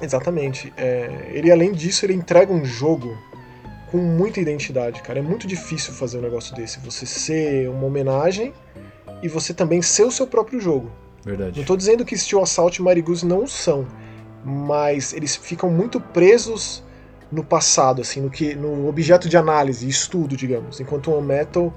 Exatamente. 0.00 0.72
É, 0.78 1.28
ele, 1.30 1.52
além 1.52 1.72
disso, 1.72 2.06
ele 2.06 2.14
entrega 2.14 2.50
um 2.50 2.64
jogo 2.64 3.14
com 3.90 3.98
muita 3.98 4.40
identidade, 4.40 5.02
cara. 5.02 5.18
É 5.18 5.22
muito 5.22 5.46
difícil 5.46 5.92
fazer 5.92 6.16
um 6.16 6.22
negócio 6.22 6.56
desse. 6.56 6.80
Você 6.80 7.04
ser 7.04 7.68
uma 7.68 7.84
homenagem 7.84 8.54
e 9.22 9.28
você 9.28 9.54
também 9.54 9.80
ser 9.80 10.04
o 10.04 10.10
seu 10.10 10.26
próprio 10.26 10.60
jogo. 10.60 10.90
Verdade. 11.24 11.58
Não 11.58 11.64
tô 11.64 11.76
dizendo 11.76 12.04
que 12.04 12.16
Steel 12.16 12.42
Assault 12.42 12.80
e 12.80 12.82
Marigus 12.82 13.22
não 13.22 13.46
são, 13.46 13.86
mas 14.44 15.12
eles 15.12 15.36
ficam 15.36 15.70
muito 15.70 16.00
presos 16.00 16.82
no 17.30 17.44
passado, 17.44 18.02
assim, 18.02 18.20
no 18.20 18.30
que 18.30 18.54
no 18.54 18.88
objeto 18.88 19.28
de 19.28 19.36
análise, 19.36 19.88
estudo, 19.88 20.36
digamos. 20.36 20.80
Enquanto 20.80 21.12
o 21.12 21.22
Metal 21.22 21.72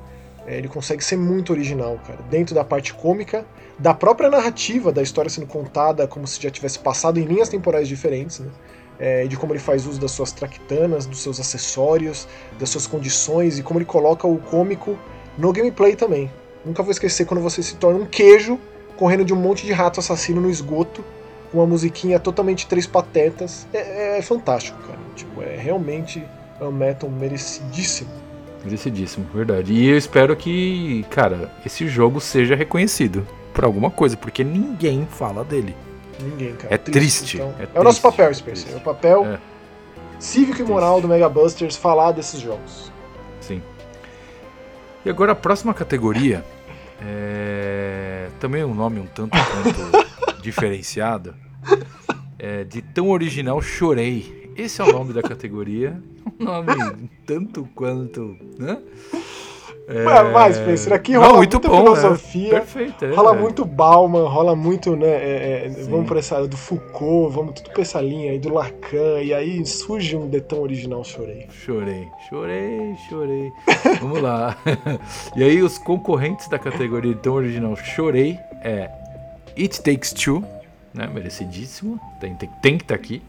é, 0.46 0.58
ele 0.58 0.68
consegue 0.68 1.04
ser 1.04 1.18
muito 1.18 1.52
original, 1.52 2.00
cara, 2.06 2.20
dentro 2.30 2.54
da 2.54 2.64
parte 2.64 2.94
cômica, 2.94 3.46
da 3.80 3.94
própria 3.94 4.30
narrativa 4.30 4.92
da 4.92 5.02
história 5.02 5.30
sendo 5.30 5.48
contada 5.48 6.08
como 6.08 6.28
se 6.28 6.42
já 6.42 6.50
tivesse 6.50 6.80
passado 6.80 7.20
em 7.20 7.24
linhas 7.24 7.50
temporais 7.50 7.88
diferentes, 7.88 8.40
né? 8.40 8.50
É, 8.98 9.28
de 9.28 9.36
como 9.36 9.52
ele 9.52 9.60
faz 9.60 9.86
uso 9.86 10.00
das 10.00 10.12
suas 10.12 10.32
traquitanas, 10.32 11.06
dos 11.06 11.22
seus 11.22 11.38
acessórios, 11.38 12.30
das 12.58 12.70
suas 12.70 12.88
condições 12.88 13.60
e 13.60 13.64
como 13.64 13.78
ele 13.78 13.86
coloca 13.86 14.26
o 14.26 14.38
cômico 14.38 14.98
no 15.38 15.52
gameplay 15.52 15.98
também. 15.98 16.32
Nunca 16.66 16.82
vou 16.82 16.92
esquecer 16.92 17.26
quando 17.26 17.42
você 17.42 17.62
se 17.62 17.76
torna 17.76 18.00
um 18.00 18.06
queijo 18.06 18.60
correndo 18.98 19.24
de 19.24 19.34
um 19.34 19.38
monte 19.38 19.66
de 19.66 19.72
rato 19.72 20.00
assassino 20.00 20.42
no 20.42 20.50
esgoto 20.50 21.04
com 21.52 21.60
uma 21.60 21.68
musiquinha 21.68 22.20
totalmente 22.20 22.68
três 22.68 22.88
patetas. 22.88 23.68
É, 23.74 24.18
é 24.18 24.22
fantástico, 24.22 24.78
cara. 24.82 25.00
Tipo, 25.16 25.42
é 25.42 25.56
realmente 25.56 26.24
um 26.60 26.72
metal 26.72 27.10
merecidíssimo. 27.10 28.10
Merecidíssimo, 28.64 29.28
verdade. 29.34 29.74
E 29.74 29.88
eu 29.88 29.98
espero 29.98 30.36
que, 30.36 31.06
cara, 31.10 31.52
esse 31.66 31.88
jogo 31.88 32.20
seja 32.20 32.56
reconhecido 32.56 33.26
por 33.54 33.64
alguma 33.64 33.92
coisa, 33.92 34.18
porque 34.18 34.44
ninguém 34.44 35.08
fala 35.10 35.44
dele. 35.44 35.76
Ninguém, 36.20 36.56
cara. 36.56 36.74
É 36.74 36.78
triste. 36.78 37.00
triste. 37.00 37.38
Então, 37.38 37.54
é, 37.60 37.68
é, 37.74 37.80
o 37.80 37.84
nosso 37.84 38.02
papel, 38.02 38.34
Spencer. 38.34 38.74
É 38.74 38.78
o 38.78 38.82
papel 38.82 39.26
é. 39.26 39.40
cívico 40.20 40.62
e 40.62 40.66
moral 40.66 41.00
do 41.00 41.08
Mega 41.08 41.30
Busters 41.30 41.76
falar 41.76 42.12
desses 42.12 42.40
jogos. 42.40 42.92
Sim. 43.40 43.62
E 45.06 45.10
agora 45.10 45.34
a 45.34 45.36
próxima 45.36 45.74
categoria 45.74 46.44
é 47.02 48.30
também 48.40 48.64
um 48.64 48.74
nome 48.74 49.00
um 49.00 49.08
tanto 49.08 49.32
quanto 49.38 50.42
diferenciado. 50.42 51.36
É, 52.38 52.64
de 52.64 52.82
tão 52.82 53.10
original 53.10 53.62
chorei. 53.62 54.52
Esse 54.56 54.82
é 54.82 54.84
o 54.84 54.92
nome 54.92 55.14
da 55.14 55.22
categoria. 55.22 56.02
Um 56.38 56.44
nome 56.44 57.10
tanto 57.26 57.66
quanto. 57.74 58.36
Né? 58.60 58.78
É... 59.88 60.24
Mas, 60.32 60.56
Spencer, 60.56 60.94
aqui 60.94 61.14
rola 61.14 61.28
Não, 61.28 61.38
muito 61.38 61.53
muita 61.53 61.70
bom, 61.70 61.78
né? 61.78 61.84
filosofia. 61.84 62.53
Né? 62.53 62.60
Perfeito, 62.60 63.06
é, 63.06 63.14
rola 63.14 63.36
é. 63.36 63.40
muito 63.40 63.64
Bauman, 63.64 64.28
rola 64.28 64.56
muito, 64.56 64.95
né? 64.95 65.07
É, 65.07 65.66
é 65.66 65.70
vamos 65.88 66.07
pra 66.07 66.18
essa 66.18 66.48
do 66.48 66.57
Foucault, 66.57 67.36
vamos 67.36 67.53
tudo 67.53 67.70
pra 67.72 67.84
essa 67.84 68.02
linha 68.02 68.32
aí 68.32 68.40
do 68.40 68.52
Lacan, 68.52 69.22
e 69.22 69.32
aí 69.32 69.64
surge 69.66 70.16
um 70.16 70.28
detão 70.28 70.62
original, 70.62 71.03
chorei. 71.03 71.48
Chorei, 71.52 72.07
chorei, 72.30 72.95
chorei. 73.07 73.52
vamos 74.02 74.22
lá. 74.22 74.57
e 75.38 75.44
aí, 75.44 75.62
os 75.62 75.78
concorrentes 75.78 76.48
da 76.49 76.57
categoria 76.57 77.14
de 77.14 77.20
tão 77.20 77.34
original, 77.34 77.76
chorei, 77.76 78.40
é 78.64 78.90
It 79.56 79.84
Takes 79.84 80.14
Two, 80.14 80.44
né? 80.94 81.07
Merecidíssimo, 81.14 81.99
tem, 82.20 82.34
tem, 82.34 82.49
tem 82.62 82.78
que 82.78 82.84
estar 82.84 82.98
tá 82.98 82.99
aqui. 82.99 83.22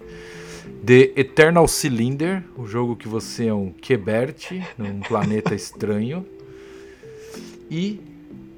The 0.85 1.13
Eternal 1.17 1.67
Cylinder, 1.69 2.43
o 2.57 2.67
jogo 2.67 2.97
que 2.97 3.09
você 3.09 3.49
é 3.49 3.55
um 3.55 3.71
Quebert 3.73 4.53
num 4.79 5.01
planeta 5.01 5.55
estranho. 5.55 6.25
E 7.71 8.01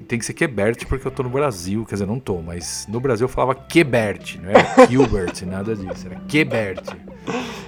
tem 0.07 0.17
que 0.17 0.25
ser 0.25 0.33
Quebert 0.33 0.87
porque 0.87 1.07
eu 1.07 1.11
tô 1.11 1.21
no 1.23 1.29
Brasil, 1.29 1.85
quer 1.85 1.95
dizer, 1.95 2.07
não 2.07 2.19
tô, 2.19 2.41
mas 2.41 2.85
no 2.89 2.99
Brasil 2.99 3.25
eu 3.25 3.29
falava 3.29 3.53
Quebert, 3.53 4.39
não 4.41 4.49
era 4.49 4.87
Gilbert, 4.89 5.45
nada 5.45 5.75
disso, 5.75 6.07
era 6.07 6.19
Quebert. 6.21 6.83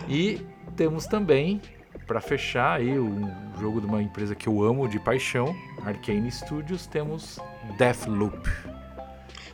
E 0.09 0.41
temos 0.75 1.05
também, 1.05 1.61
para 2.07 2.19
fechar 2.19 2.79
aí, 2.79 2.97
um 2.97 3.29
jogo 3.59 3.79
de 3.79 3.85
uma 3.85 4.01
empresa 4.01 4.33
que 4.33 4.47
eu 4.47 4.63
amo 4.63 4.87
de 4.87 4.99
paixão, 4.99 5.55
Arcane 5.85 6.31
Studios, 6.31 6.87
temos 6.87 7.39
Deathloop. 7.77 8.49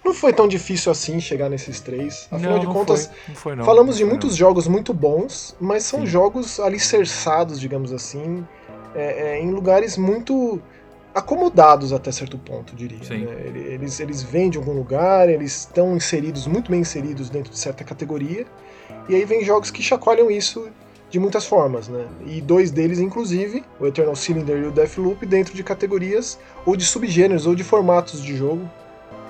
Não 0.04 0.14
foi 0.14 0.32
tão 0.32 0.48
difícil 0.48 0.90
assim 0.90 1.20
chegar 1.20 1.50
nesses 1.50 1.82
três. 1.82 2.30
Afinal 2.32 2.54
não, 2.54 2.60
de 2.62 2.68
contas, 2.68 3.08
foi. 3.08 3.16
Não 3.28 3.36
foi, 3.36 3.56
não. 3.58 3.66
falamos 3.66 3.98
de 3.98 4.06
muitos 4.06 4.38
jogos 4.38 4.66
muito 4.66 4.94
bons, 4.94 5.54
mas 5.60 5.84
são 5.84 6.00
Sim. 6.00 6.06
jogos 6.06 6.62
alicerçados, 6.62 7.60
digamos 7.60 7.92
assim, 7.92 8.48
é, 8.96 9.34
é, 9.36 9.42
em 9.42 9.52
lugares 9.52 9.98
muito 9.98 10.62
acomodados 11.18 11.92
até 11.92 12.12
certo 12.12 12.38
ponto, 12.38 12.76
diria. 12.76 13.00
Né? 13.10 13.72
Eles, 13.74 14.00
eles 14.00 14.22
vêm 14.22 14.52
de 14.52 14.58
algum 14.58 14.74
lugar, 14.74 15.28
eles 15.28 15.62
estão 15.62 15.96
inseridos, 15.96 16.46
muito 16.46 16.70
bem 16.70 16.82
inseridos 16.82 17.30
dentro 17.30 17.52
de 17.52 17.58
certa 17.58 17.84
categoria, 17.84 18.46
e 19.10 19.16
aí 19.16 19.26
vem 19.26 19.44
jogos 19.44 19.72
que 19.72 19.82
chacoalham 19.82 20.30
isso 20.30 20.70
de 21.10 21.20
muitas 21.20 21.46
formas, 21.46 21.88
né? 21.88 22.06
E 22.26 22.42
dois 22.42 22.70
deles, 22.70 23.00
inclusive, 23.00 23.64
o 23.80 23.88
Eternal 23.88 24.16
Cylinder 24.16 24.58
e 24.58 24.66
o 24.66 24.72
Deathloop, 24.72 25.26
dentro 25.26 25.56
de 25.56 25.64
categorias 25.64 26.38
ou 26.66 26.76
de 26.76 26.86
subgêneros 26.86 27.48
ou 27.48 27.56
de 27.56 27.64
formatos 27.64 28.22
de 28.22 28.36
jogo 28.36 28.70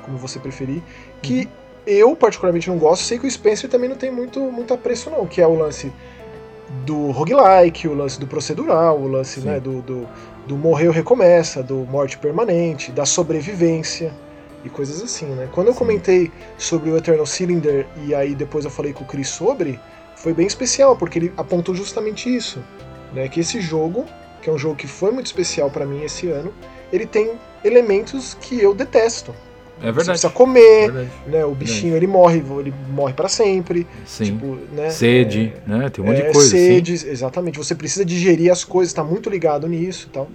como 0.03 0.18
você 0.18 0.39
preferir, 0.39 0.81
que 1.22 1.41
uhum. 1.41 1.47
eu 1.85 2.15
particularmente 2.15 2.69
não 2.69 2.77
gosto, 2.77 3.03
sei 3.03 3.19
que 3.19 3.27
o 3.27 3.31
Spencer 3.31 3.69
também 3.69 3.89
não 3.89 3.95
tem 3.95 4.11
muito, 4.11 4.39
muito 4.39 4.73
apreço 4.73 5.09
não, 5.09 5.27
que 5.27 5.41
é 5.41 5.47
o 5.47 5.55
lance 5.55 5.91
do 6.85 7.11
roguelike, 7.11 7.88
o 7.88 7.94
lance 7.94 8.19
do 8.19 8.27
procedural, 8.27 8.99
o 8.99 9.07
lance 9.07 9.39
né, 9.39 9.60
do, 9.60 9.81
do, 9.81 10.07
do 10.48 10.57
morreu 10.57 10.91
recomeça, 10.91 11.64
do 11.64 11.77
morte 11.85 12.18
permanente, 12.18 12.91
da 12.91 13.06
sobrevivência 13.06 14.14
e 14.64 14.69
coisas 14.69 15.02
assim, 15.02 15.27
né? 15.27 15.48
Quando 15.53 15.68
eu 15.68 15.73
Sim. 15.73 15.80
comentei 15.80 16.31
sobre 16.57 16.89
o 16.89 16.98
Eternal 16.98 17.26
Cylinder 17.26 17.85
e 18.06 18.14
aí 18.14 18.35
depois 18.35 18.65
eu 18.65 18.72
falei 18.72 18.91
com 18.91 19.03
o 19.03 19.07
Chris 19.07 19.30
sobre, 19.30 19.80
foi 20.15 20.34
bem 20.34 20.48
especial, 20.48 20.95
porque 20.98 21.19
ele 21.19 21.34
apontou 21.38 21.73
justamente 21.73 22.34
isso, 22.34 22.61
né? 23.14 23.27
Que 23.27 23.39
esse 23.39 23.61
jogo, 23.61 24.06
que 24.41 24.49
é 24.49 24.53
um 24.53 24.57
jogo 24.57 24.76
que 24.76 24.88
foi 24.88 25.11
muito 25.11 25.27
especial 25.27 25.69
para 25.69 25.85
mim 25.85 26.03
esse 26.03 26.27
ano, 26.30 26.53
ele 26.91 27.06
tem 27.06 27.34
elementos 27.64 28.34
que 28.34 28.60
eu 28.60 28.73
detesto, 28.73 29.34
é 29.80 29.86
verdade. 29.86 30.04
Você 30.04 30.12
precisa 30.12 30.30
comer, 30.30 30.90
é 30.90 31.30
né? 31.30 31.45
O 31.45 31.54
bichinho 31.54 31.95
ele 31.95 32.08
morre, 32.08 32.44
ele 32.60 32.74
morre 32.90 33.14
para 33.14 33.30
sempre. 33.30 33.86
Sim. 34.06 34.26
Tipo, 34.26 34.58
né? 34.74 34.90
Sede, 34.90 35.54
é, 35.68 35.70
né? 35.70 35.90
Tem 35.90 36.04
um 36.04 36.08
monte 36.08 36.22
é, 36.22 36.28
de 36.28 36.34
coisa. 36.34 36.49
Sede, 36.49 36.98
sim. 36.98 37.10
exatamente. 37.10 37.58
Você 37.58 37.76
precisa 37.76 38.04
digerir 38.04 38.52
as 38.52 38.64
coisas, 38.64 38.94
tá 38.94 39.04
muito 39.04 39.30
ligado 39.30 39.68
nisso, 39.68 40.10
tal. 40.12 40.28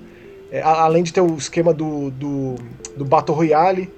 É, 0.50 0.60
além 0.62 1.02
de 1.02 1.12
ter 1.12 1.20
o 1.20 1.34
esquema 1.36 1.72
do, 1.72 2.10
do, 2.10 2.56
do 2.96 3.04
Battle 3.04 3.36
Royale, 3.36 3.90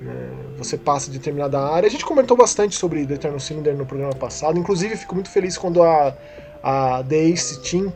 né? 0.00 0.28
você 0.58 0.76
passa 0.76 1.10
de 1.10 1.18
determinada 1.18 1.58
área. 1.58 1.86
A 1.86 1.90
gente 1.90 2.04
comentou 2.04 2.36
bastante 2.36 2.76
sobre 2.76 3.04
The 3.06 3.14
Eternal 3.14 3.40
Cylinder 3.40 3.74
no 3.74 3.86
programa 3.86 4.14
passado. 4.14 4.58
Inclusive, 4.58 4.96
fico 4.96 5.14
muito 5.14 5.30
feliz 5.30 5.56
quando 5.56 5.82
a, 5.82 6.14
a 6.62 7.02
The 7.08 7.16
Ace 7.16 7.60
Team, 7.62 7.92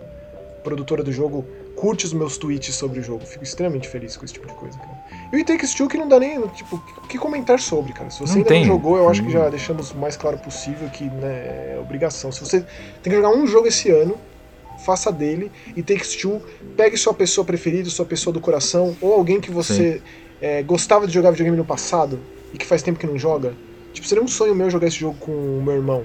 produtora 0.65 1.03
do 1.03 1.13
jogo, 1.13 1.45
curte 1.77 2.07
os 2.07 2.13
meus 2.13 2.37
tweets 2.37 2.75
sobre 2.75 2.99
o 2.99 3.03
jogo. 3.03 3.25
Fico 3.25 3.45
extremamente 3.45 3.87
feliz 3.87 4.17
com 4.17 4.25
esse 4.25 4.35
tipo 4.35 4.47
de 4.47 4.55
coisa, 4.55 4.79
cara. 4.79 5.05
E 5.33 5.37
o 5.37 5.39
It 5.39 5.45
Takes 5.45 5.75
Two 5.75 5.89
que 5.89 5.97
não 5.97 6.09
dá 6.09 6.19
nem, 6.19 6.41
tipo, 6.49 6.77
o 6.77 7.07
que 7.07 7.19
comentar 7.19 7.61
sobre, 7.61 7.93
cara. 7.93 8.11
Se 8.11 8.21
você 8.21 8.33
não 8.33 8.39
ainda 8.39 8.49
tem. 8.49 8.61
não 8.61 8.67
jogou, 8.67 8.97
eu 8.97 9.09
acho 9.09 9.23
que 9.23 9.31
já 9.31 9.49
deixamos 9.49 9.93
o 9.93 9.97
mais 9.97 10.17
claro 10.17 10.39
possível 10.39 10.89
que 10.89 11.05
né, 11.05 11.75
é 11.75 11.79
obrigação. 11.81 12.33
Se 12.33 12.41
você 12.41 12.61
tem 13.03 13.13
que 13.13 13.15
jogar 13.15 13.29
um 13.29 13.47
jogo 13.47 13.69
esse 13.69 13.91
ano, 13.91 14.17
faça 14.85 15.13
dele. 15.13 15.53
E 15.77 15.83
Takes 15.83 16.17
Two, 16.17 16.41
pegue 16.77 16.97
sua 16.97 17.15
pessoa 17.15 17.45
preferida, 17.45 17.89
sua 17.91 18.07
pessoa 18.07 18.33
do 18.33 18.41
coração, 18.41 18.97
ou 19.01 19.13
alguém 19.13 19.41
que 19.41 19.51
você 19.51 20.01
é, 20.41 20.63
gostava 20.63 21.07
de 21.07 21.13
jogar 21.13 21.31
videogame 21.31 21.57
no 21.57 21.65
passado 21.65 22.19
e 22.53 22.59
que 22.59 22.67
faz 22.67 22.83
tempo 22.83 22.99
que 22.99 23.07
não 23.07 23.19
joga. 23.19 23.55
Tipo, 23.93 24.07
seria 24.07 24.23
um 24.23 24.29
sonho 24.29 24.55
meu 24.55 24.71
jogar 24.71 24.89
esse 24.89 24.99
jogo 24.99 25.17
com 25.19 25.33
o 25.33 25.63
meu 25.63 25.75
irmão. 25.75 26.05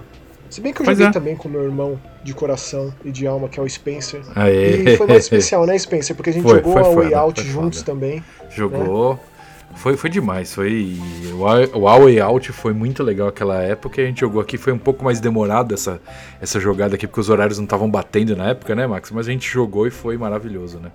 Se 0.52 0.60
bem 0.60 0.74
que 0.74 0.82
eu 0.82 0.86
joguei 0.86 1.08
é. 1.08 1.12
também 1.12 1.36
com 1.36 1.48
meu 1.48 1.64
irmão 1.64 1.98
de 2.24 2.34
coração 2.34 2.94
e 3.06 3.12
de 3.12 3.26
alma, 3.26 3.48
que 3.48 3.58
é 3.58 3.64
o 3.64 3.70
Spencer. 3.70 4.22
Aê. 4.36 4.84
E 4.84 4.98
foi 4.98 5.08
mais 5.08 5.24
especial, 5.24 5.66
né, 5.66 5.78
Spencer? 5.78 6.14
Porque 6.14 6.30
a 6.30 6.34
gente 6.34 6.44
foi, 6.44 6.58
jogou 6.58 6.74
foi 6.74 6.82
a 6.82 6.96
Way 6.96 7.14
Out 7.14 7.44
juntos 7.44 7.80
foda. 7.80 7.92
também. 7.94 8.22
Jogou. 8.50 9.14
Né? 9.14 9.20
Foi, 9.76 9.96
foi 9.96 10.10
demais, 10.10 10.54
foi. 10.54 11.00
O 11.74 11.80
Way 11.80 12.20
Out 12.20 12.52
foi 12.52 12.74
muito 12.74 13.02
legal 13.02 13.30
aquela 13.30 13.62
época. 13.64 14.02
A 14.02 14.06
gente 14.06 14.20
jogou 14.20 14.42
aqui, 14.42 14.58
foi 14.58 14.74
um 14.74 14.78
pouco 14.78 15.06
mais 15.06 15.22
demorado 15.22 15.74
essa, 15.74 16.02
essa 16.42 16.60
jogada 16.60 16.96
aqui, 16.96 17.08
porque 17.08 17.22
os 17.22 17.30
horários 17.30 17.58
não 17.58 17.64
estavam 17.64 17.90
batendo 17.90 18.36
na 18.36 18.50
época, 18.50 18.76
né, 18.76 18.86
Max? 18.86 19.10
Mas 19.12 19.30
a 19.30 19.32
gente 19.32 19.50
jogou 19.50 19.88
e 19.88 19.90
foi 19.90 20.18
maravilhoso, 20.18 20.80
né? 20.80 20.92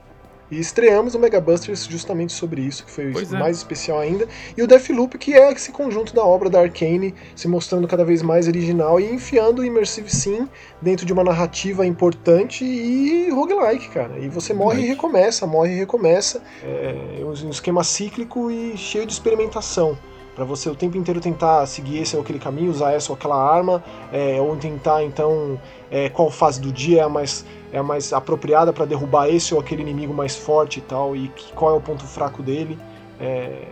E 0.51 0.61
estreamos 0.61 1.15
o 1.15 1.19
Mega 1.19 1.41
Busters 1.41 1.87
justamente 1.87 2.33
sobre 2.33 2.63
isso, 2.63 2.85
que 2.85 2.91
foi 2.91 3.11
pois 3.11 3.31
mais 3.33 3.57
é. 3.57 3.59
especial 3.59 3.99
ainda. 3.99 4.29
E 4.57 4.63
o 4.63 4.67
Deathloop, 4.67 5.19
que 5.19 5.35
é 5.35 5.53
esse 5.53 5.73
conjunto 5.73 6.15
da 6.15 6.25
obra 6.25 6.49
da 6.49 6.61
Arkane, 6.61 7.15
se 7.35 7.49
mostrando 7.49 7.89
cada 7.89 8.05
vez 8.05 8.23
mais 8.23 8.47
original 8.47 9.01
e 9.01 9.13
enfiando 9.13 9.61
o 9.61 9.65
Immersive 9.65 10.09
Sim 10.09 10.49
dentro 10.81 11.05
de 11.05 11.13
uma 11.13 11.25
narrativa 11.25 11.85
importante 11.85 12.65
e 12.65 13.29
roguelike, 13.31 13.89
cara. 13.89 14.19
E 14.19 14.29
você 14.29 14.55
morre 14.55 14.83
e 14.83 14.87
recomeça, 14.87 15.47
morre 15.47 15.73
e 15.73 15.79
recomeça. 15.79 16.41
É 16.63 17.25
um 17.25 17.51
esquema 17.51 17.83
cíclico 17.83 18.51
e 18.51 18.77
cheio 18.77 19.05
de 19.07 19.13
experimentação 19.13 19.99
para 20.37 20.45
você 20.45 20.69
o 20.69 20.75
tempo 20.75 20.99
inteiro 20.99 21.19
tentar 21.19 21.65
seguir 21.65 22.03
esse 22.03 22.15
ou 22.15 22.23
aquele 22.23 22.39
caminho, 22.39 22.71
usar 22.71 22.93
essa 22.93 23.11
ou 23.11 23.17
aquela 23.17 23.43
arma, 23.43 23.83
é, 24.13 24.39
ou 24.39 24.55
tentar 24.55 25.03
então 25.03 25.59
é, 25.91 26.11
qual 26.11 26.31
fase 26.31 26.61
do 26.61 26.71
dia 26.71 27.01
é 27.01 27.05
a 27.05 27.09
mais 27.09 27.45
é 27.73 27.79
a 27.79 27.83
mais 27.83 28.13
apropriada 28.13 28.73
para 28.73 28.85
derrubar 28.85 29.29
esse 29.29 29.55
ou 29.55 29.61
aquele 29.61 29.83
inimigo 29.83 30.15
mais 30.15 30.37
forte 30.37 30.79
e 30.79 30.83
tal, 30.83 31.17
e 31.17 31.29
que, 31.29 31.53
qual 31.53 31.73
é 31.73 31.75
o 31.75 31.81
ponto 31.81 32.05
fraco 32.05 32.43
dele. 32.43 32.79
É... 33.21 33.67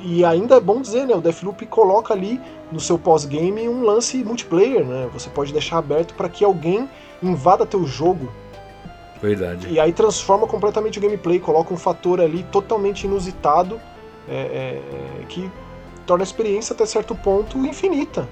E 0.00 0.24
ainda 0.24 0.56
é 0.56 0.60
bom 0.60 0.80
dizer, 0.80 1.06
né, 1.06 1.14
o 1.14 1.20
Deathloop 1.20 1.66
coloca 1.66 2.14
ali 2.14 2.40
no 2.70 2.78
seu 2.78 2.98
pós-game 2.98 3.68
um 3.68 3.82
lance 3.82 4.22
multiplayer, 4.22 4.84
né? 4.84 5.08
Você 5.12 5.28
pode 5.28 5.52
deixar 5.52 5.78
aberto 5.78 6.14
para 6.14 6.28
que 6.28 6.44
alguém 6.44 6.88
invada 7.22 7.66
teu 7.66 7.84
jogo. 7.84 8.30
Verdade. 9.20 9.68
E 9.68 9.80
aí 9.80 9.92
transforma 9.92 10.46
completamente 10.46 10.98
o 10.98 11.02
gameplay, 11.02 11.40
coloca 11.40 11.74
um 11.74 11.76
fator 11.76 12.20
ali 12.20 12.44
totalmente 12.44 13.04
inusitado 13.04 13.80
é, 14.28 14.34
é, 14.34 15.24
que 15.28 15.50
torna 16.06 16.22
a 16.22 16.26
experiência 16.26 16.72
até 16.72 16.86
certo 16.86 17.14
ponto 17.14 17.58
infinita. 17.58 18.28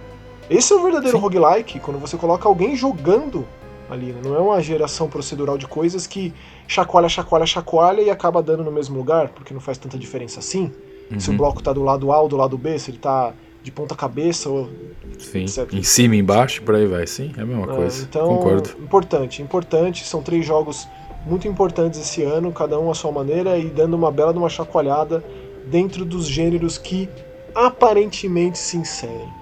Esse 0.49 0.73
é 0.73 0.77
o 0.77 0.83
verdadeiro 0.83 1.17
Sim. 1.17 1.23
roguelike, 1.23 1.81
quando 1.81 1.99
você 1.99 2.17
coloca 2.17 2.49
alguém 2.49 2.77
jogando 2.77 3.45
ali. 3.91 4.13
Né? 4.13 4.21
Não 4.25 4.35
é 4.35 4.39
uma 4.39 4.61
geração 4.61 5.09
procedural 5.09 5.57
de 5.57 5.67
coisas 5.67 6.07
que 6.07 6.33
chacoalha, 6.67 7.09
chacoalha, 7.09 7.47
chacoalha 7.47 8.01
e 8.03 8.11
acaba 8.11 8.43
dando 8.43 8.65
no 8.65 8.73
mesmo 8.73 8.97
lugar, 8.97 9.29
porque 9.29 9.53
não 9.53 9.61
faz 9.61 9.79
tanta 9.79 9.99
diferença 9.99 10.41
assim. 10.41 10.73
Uhum. 11.11 11.21
Se 11.21 11.31
o 11.31 11.35
bloco 11.35 11.63
tá 11.63 11.73
do 11.73 11.83
lado 11.83 12.13
A 12.13 12.21
ou 12.21 12.29
do 12.29 12.37
lado 12.37 12.59
B, 12.59 12.79
se 12.79 12.91
ele 12.91 12.99
tá 12.99 13.33
de 13.67 13.73
ponta 13.73 13.97
cabeça 13.97 14.49
ou 14.49 14.71
sim 15.19 15.43
etc. 15.43 15.73
em 15.73 15.83
cima 15.83 16.15
embaixo 16.15 16.63
por 16.63 16.77
aí 16.77 16.87
vai 16.87 17.05
sim 17.05 17.33
é 17.37 17.41
a 17.41 17.45
mesma 17.45 17.65
é, 17.65 17.75
coisa 17.75 18.07
então 18.09 18.29
concordo 18.29 18.71
importante 18.81 19.43
importante 19.43 20.05
são 20.05 20.23
três 20.23 20.47
jogos 20.47 20.87
muito 21.27 21.49
importantes 21.49 21.99
esse 21.99 22.23
ano 22.23 22.53
cada 22.53 22.79
um 22.79 22.89
à 22.93 22.95
sua 22.95 23.11
maneira 23.11 23.59
e 23.59 23.69
dando 23.69 23.95
uma 23.95 24.13
bela 24.13 24.33
de 24.33 24.39
uma 24.39 24.49
chacoalhada 24.49 25.25
dentro 25.67 26.05
dos 26.05 26.29
gêneros 26.29 26.79
que 26.79 27.09
aparentemente 27.57 28.57
se 28.57 28.77
inserem 28.77 29.33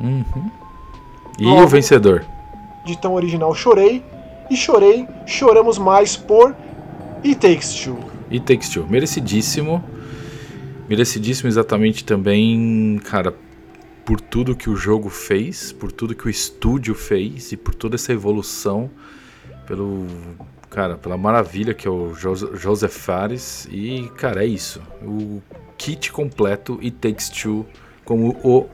uhum. 0.00 0.50
e 1.38 1.44
Logo, 1.44 1.64
o 1.64 1.68
vencedor 1.68 2.24
de 2.84 2.98
tão 2.98 3.14
original 3.14 3.54
chorei. 3.54 4.02
E 4.50 4.56
chorei, 4.56 5.06
choramos 5.26 5.78
mais 5.78 6.16
por 6.16 6.56
It 7.24 7.36
Takes 7.36 7.74
Two. 7.74 7.98
It 8.30 8.40
Takes 8.40 8.68
Two, 8.68 8.86
merecidíssimo. 8.88 9.82
Merecidíssimo 10.88 11.48
exatamente 11.48 12.04
também, 12.04 13.00
cara, 13.04 13.32
por 14.04 14.20
tudo 14.20 14.56
que 14.56 14.68
o 14.68 14.74
jogo 14.74 15.08
fez, 15.08 15.70
por 15.70 15.92
tudo 15.92 16.16
que 16.16 16.26
o 16.26 16.30
estúdio 16.30 16.96
fez 16.96 17.52
e 17.52 17.56
por 17.56 17.74
toda 17.76 17.94
essa 17.94 18.12
evolução, 18.12 18.90
pelo 19.68 20.04
cara, 20.68 20.96
pela 20.96 21.16
maravilha 21.16 21.74
que 21.74 21.86
é 21.86 21.90
o 21.90 22.12
Joseph 22.14 22.92
Fares 22.92 23.68
e 23.70 24.10
cara, 24.16 24.44
é 24.44 24.48
isso. 24.48 24.82
O 25.00 25.40
kit 25.78 26.10
completo 26.10 26.78
It 26.82 26.92
Takes 26.92 27.28
Two 27.28 27.64
como 28.04 28.36
o 28.42 28.68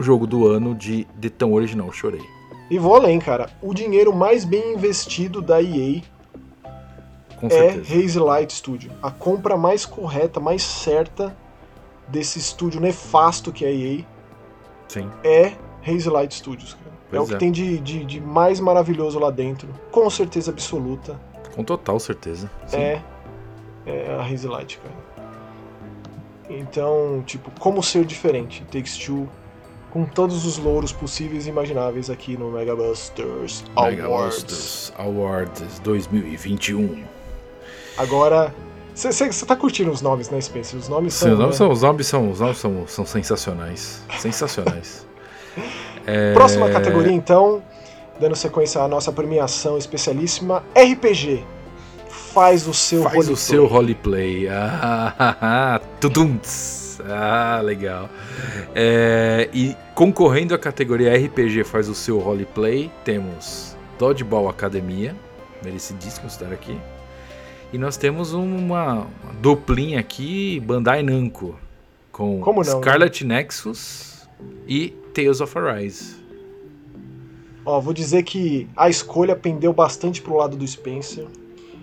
jogo 0.00 0.26
do 0.26 0.46
ano 0.46 0.74
de, 0.74 1.06
de 1.18 1.28
tão 1.28 1.52
original, 1.52 1.92
chorei. 1.92 2.22
E 2.70 2.78
vou 2.78 2.94
além, 2.94 3.18
cara. 3.18 3.50
O 3.60 3.74
dinheiro 3.74 4.14
mais 4.14 4.44
bem 4.44 4.74
investido 4.74 5.42
da 5.42 5.60
EA 5.60 6.02
é 7.50 7.70
Haze 7.80 8.18
Light 8.18 8.52
Studio. 8.52 8.90
A 9.02 9.10
compra 9.10 9.56
mais 9.56 9.84
correta, 9.84 10.38
mais 10.38 10.62
certa 10.62 11.36
desse 12.06 12.38
estúdio 12.38 12.80
nefasto 12.80 13.52
que 13.52 13.64
é 13.64 13.68
a 13.68 13.72
EA 13.72 14.04
Sim. 14.88 15.10
é 15.24 15.52
Haze 15.86 16.08
Light 16.08 16.34
Studios. 16.34 16.74
Cara. 16.74 16.92
é 17.12 17.20
o 17.20 17.26
que 17.26 17.34
é. 17.34 17.38
tem 17.38 17.50
de, 17.50 17.78
de, 17.78 18.04
de, 18.04 18.20
mais 18.20 18.60
maravilhoso 18.60 19.18
lá 19.18 19.30
dentro. 19.30 19.68
Com 19.90 20.08
certeza 20.08 20.50
absoluta. 20.50 21.18
Com 21.54 21.64
total 21.64 21.98
certeza. 21.98 22.50
Sim. 22.66 22.76
É, 22.76 23.02
é 23.86 24.16
a 24.18 24.22
Haze 24.22 24.46
Light, 24.46 24.78
cara. 24.78 24.94
Então, 26.48 27.22
tipo, 27.24 27.50
como 27.58 27.82
ser 27.82 28.04
diferente? 28.04 28.62
Takes 28.70 28.96
Two 28.98 29.28
com 29.92 30.04
todos 30.04 30.46
os 30.46 30.56
louros 30.56 30.90
possíveis 30.90 31.46
e 31.46 31.50
imagináveis 31.50 32.08
aqui 32.08 32.36
no 32.36 32.50
Mega 32.50 32.74
Busters 32.74 33.62
Awards. 33.76 34.92
Awards 34.96 35.78
2021. 35.80 37.04
Agora, 37.98 38.54
você 38.94 39.46
tá 39.46 39.54
curtindo 39.54 39.90
os 39.90 40.00
nomes, 40.00 40.30
né, 40.30 40.40
Spencer? 40.40 40.78
Os 40.78 40.88
nomes 40.88 41.12
são. 41.12 41.28
Sim, 41.28 41.34
os, 41.34 41.38
nomes 41.38 41.54
né? 41.54 41.58
são, 41.58 41.70
os 41.70 41.82
nomes 41.82 42.06
são, 42.06 42.30
os 42.30 42.40
nomes 42.40 42.58
são, 42.58 42.86
são 42.86 43.06
sensacionais. 43.06 44.02
Sensacionais. 44.18 45.06
é... 46.06 46.32
Próxima 46.32 46.70
categoria, 46.70 47.12
então, 47.12 47.62
dando 48.18 48.34
sequência 48.34 48.80
à 48.80 48.88
nossa 48.88 49.12
premiação 49.12 49.76
especialíssima: 49.76 50.64
RPG. 50.74 51.44
Faz 52.08 52.66
o 52.66 52.72
seu 52.72 53.02
Faz 53.02 53.14
roleplay. 53.14 53.34
o 53.34 53.36
seu 53.36 53.66
roleplay. 53.66 54.48
Ah, 54.48 55.14
ah, 55.18 55.36
ah, 55.42 55.80
ah 57.08 57.60
legal. 57.62 58.08
É, 58.74 59.48
e 59.52 59.76
concorrendo 59.94 60.54
à 60.54 60.58
categoria 60.58 61.14
RPG 61.14 61.64
faz 61.64 61.88
o 61.88 61.94
seu 61.94 62.18
roleplay, 62.18 62.90
temos 63.04 63.76
Dodgeball 63.98 64.48
Academia, 64.48 65.14
merecidíssimo 65.62 66.26
estar 66.26 66.52
aqui. 66.52 66.78
E 67.72 67.78
nós 67.78 67.96
temos 67.96 68.32
uma, 68.32 69.06
uma 69.06 69.32
duplinha 69.40 69.98
aqui, 69.98 70.60
Bandai 70.60 71.02
Namco, 71.02 71.58
com 72.10 72.38
não, 72.38 72.56
né? 72.56 72.64
Scarlet 72.64 73.24
né? 73.24 73.36
Nexus 73.36 74.28
e 74.66 74.90
Tales 75.14 75.40
of 75.40 75.58
Arise. 75.58 76.16
Ó, 77.64 77.80
vou 77.80 77.94
dizer 77.94 78.24
que 78.24 78.68
a 78.76 78.90
escolha 78.90 79.36
pendeu 79.36 79.72
bastante 79.72 80.20
pro 80.20 80.36
lado 80.36 80.56
do 80.56 80.66
Spencer. 80.66 81.26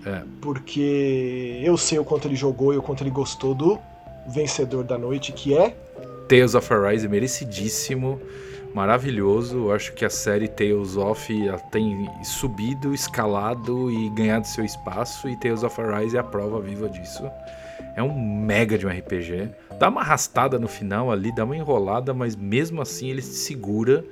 É. 0.04 0.22
Porque 0.40 1.60
eu 1.62 1.76
sei 1.76 1.98
o 1.98 2.04
quanto 2.04 2.28
ele 2.28 2.36
jogou 2.36 2.72
e 2.72 2.76
o 2.76 2.82
quanto 2.82 3.02
ele 3.02 3.10
gostou 3.10 3.54
do 3.54 3.78
vencedor 4.26 4.84
da 4.84 4.98
noite, 4.98 5.32
que 5.32 5.56
é 5.56 5.74
Tales 6.28 6.54
of 6.54 6.72
Arise 6.72 7.08
merecidíssimo, 7.08 8.20
maravilhoso. 8.72 9.66
Eu 9.66 9.72
acho 9.72 9.92
que 9.92 10.04
a 10.04 10.10
série 10.10 10.46
Tales 10.46 10.96
of 10.96 11.32
tem 11.72 12.08
subido, 12.22 12.94
escalado 12.94 13.90
e 13.90 14.08
ganhado 14.10 14.46
seu 14.46 14.64
espaço 14.64 15.28
e 15.28 15.36
Tales 15.36 15.62
of 15.62 15.80
Arise 15.80 16.16
é 16.16 16.20
a 16.20 16.24
prova 16.24 16.60
viva 16.60 16.88
disso. 16.88 17.28
É 17.96 18.02
um 18.02 18.16
mega 18.16 18.78
de 18.78 18.86
um 18.86 18.90
RPG. 18.90 19.50
Dá 19.78 19.88
uma 19.88 20.02
arrastada 20.02 20.58
no 20.58 20.68
final 20.68 21.10
ali, 21.10 21.34
dá 21.34 21.44
uma 21.44 21.56
enrolada, 21.56 22.14
mas 22.14 22.36
mesmo 22.36 22.80
assim 22.80 23.08
ele 23.08 23.22
se 23.22 23.34
segura. 23.34 24.04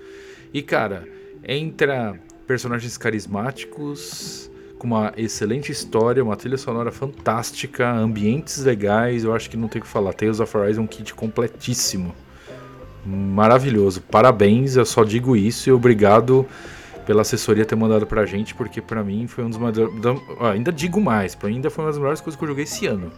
E 0.53 0.63
cara, 0.63 1.07
entra 1.47 2.19
personagens 2.47 2.97
carismáticos, 2.97 4.51
com 4.79 4.87
uma 4.87 5.13
excelente 5.17 5.73
história, 5.73 6.23
uma 6.23 6.37
trilha 6.37 6.57
sonora 6.57 6.93
fantástica, 6.93 7.91
ambientes 7.91 8.59
legais, 8.65 9.25
eu 9.25 9.35
acho 9.35 9.51
que 9.51 9.57
não 9.57 9.69
tem 9.69 9.81
o 9.81 9.85
que 9.85 9.91
falar. 9.91 10.13
Tales 10.13 10.41
of 10.41 10.57
Arise 10.57 10.79
é 10.79 10.83
um 10.83 10.87
kit 10.87 11.13
completíssimo. 11.15 12.15
Maravilhoso. 13.05 14.01
Parabéns, 14.03 14.77
eu 14.77 14.87
só 14.87 15.05
digo 15.05 15.37
isso 15.37 15.69
e 15.69 15.73
obrigado 15.73 16.47
pela 17.05 17.23
assessoria 17.23 17.65
ter 17.65 17.75
mandado 17.75 18.07
pra 18.07 18.25
gente, 18.27 18.55
porque 18.55 18.81
para 18.81 19.03
mim 19.03 19.27
foi 19.27 19.45
um 19.45 19.51
dos 19.51 19.59
melhores. 19.59 19.95
Ainda 20.53 20.71
digo 20.71 21.01
mais, 21.01 21.35
pra 21.35 21.49
mim 21.49 21.57
ainda 21.57 21.71
foi 21.71 21.85
uma 21.85 21.91
das 21.91 21.99
melhores 21.99 22.21
coisas 22.21 22.39
que 22.39 22.45
eu 22.45 22.49
joguei 22.49 22.65
esse 22.65 22.87
ano. 22.87 23.11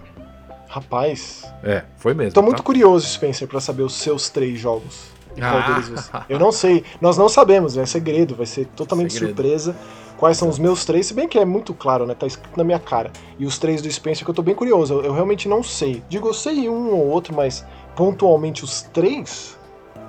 Rapaz. 0.69 1.45
É, 1.63 1.85
foi 1.97 2.15
mesmo. 2.15 2.33
Tô 2.33 2.41
tá? 2.41 2.47
muito 2.47 2.63
curioso, 2.63 3.07
Spencer, 3.07 3.49
para 3.49 3.61
saber 3.61 3.83
os 3.83 3.95
seus 3.95 4.31
três 4.31 4.59
jogos. 4.59 5.11
Ah. 5.41 6.25
Eu 6.29 6.39
não 6.39 6.53
sei, 6.53 6.85
nós 7.01 7.17
não 7.17 7.29
sabemos, 7.29 7.77
é 7.77 7.87
segredo, 7.87 8.35
vai 8.35 8.47
ser 8.47 8.67
totalmente 8.67 9.13
segredo. 9.13 9.35
surpresa 9.35 9.77
quais 10.21 10.37
são 10.37 10.51
os 10.51 10.59
meus 10.59 10.85
três, 10.85 11.07
se 11.07 11.15
bem 11.15 11.27
que 11.27 11.39
é 11.39 11.47
muito 11.47 11.73
claro, 11.73 12.05
né? 12.05 12.15
Tá 12.15 12.27
escrito 12.27 12.55
na 12.55 12.63
minha 12.63 12.79
cara. 12.79 13.11
E 13.39 13.47
os 13.47 13.59
três 13.59 13.81
do 13.81 13.91
Spencer 13.91 14.23
que 14.23 14.31
eu 14.31 14.35
tô 14.35 14.43
bem 14.43 14.55
curioso. 14.55 14.93
Eu, 14.93 15.05
eu 15.05 15.13
realmente 15.15 15.49
não 15.49 15.63
sei. 15.63 16.03
Digo, 16.11 16.29
eu 16.29 16.35
sei 16.35 16.69
um 16.69 16.91
ou 16.91 17.07
outro, 17.07 17.35
mas 17.35 17.65
pontualmente 17.97 18.63
os 18.63 18.83
três. 18.83 19.59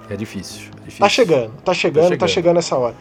É 0.09 0.17
difícil. 0.17 0.69
É 0.81 0.83
difícil. 0.83 0.99
Tá 0.99 1.07
chegando, 1.07 1.51
tá 1.63 1.73
chegando, 1.73 2.03
tá 2.03 2.03
chegando, 2.03 2.19
tá 2.19 2.27
chegando 2.27 2.59
essa 2.59 2.77
hora. 2.77 2.95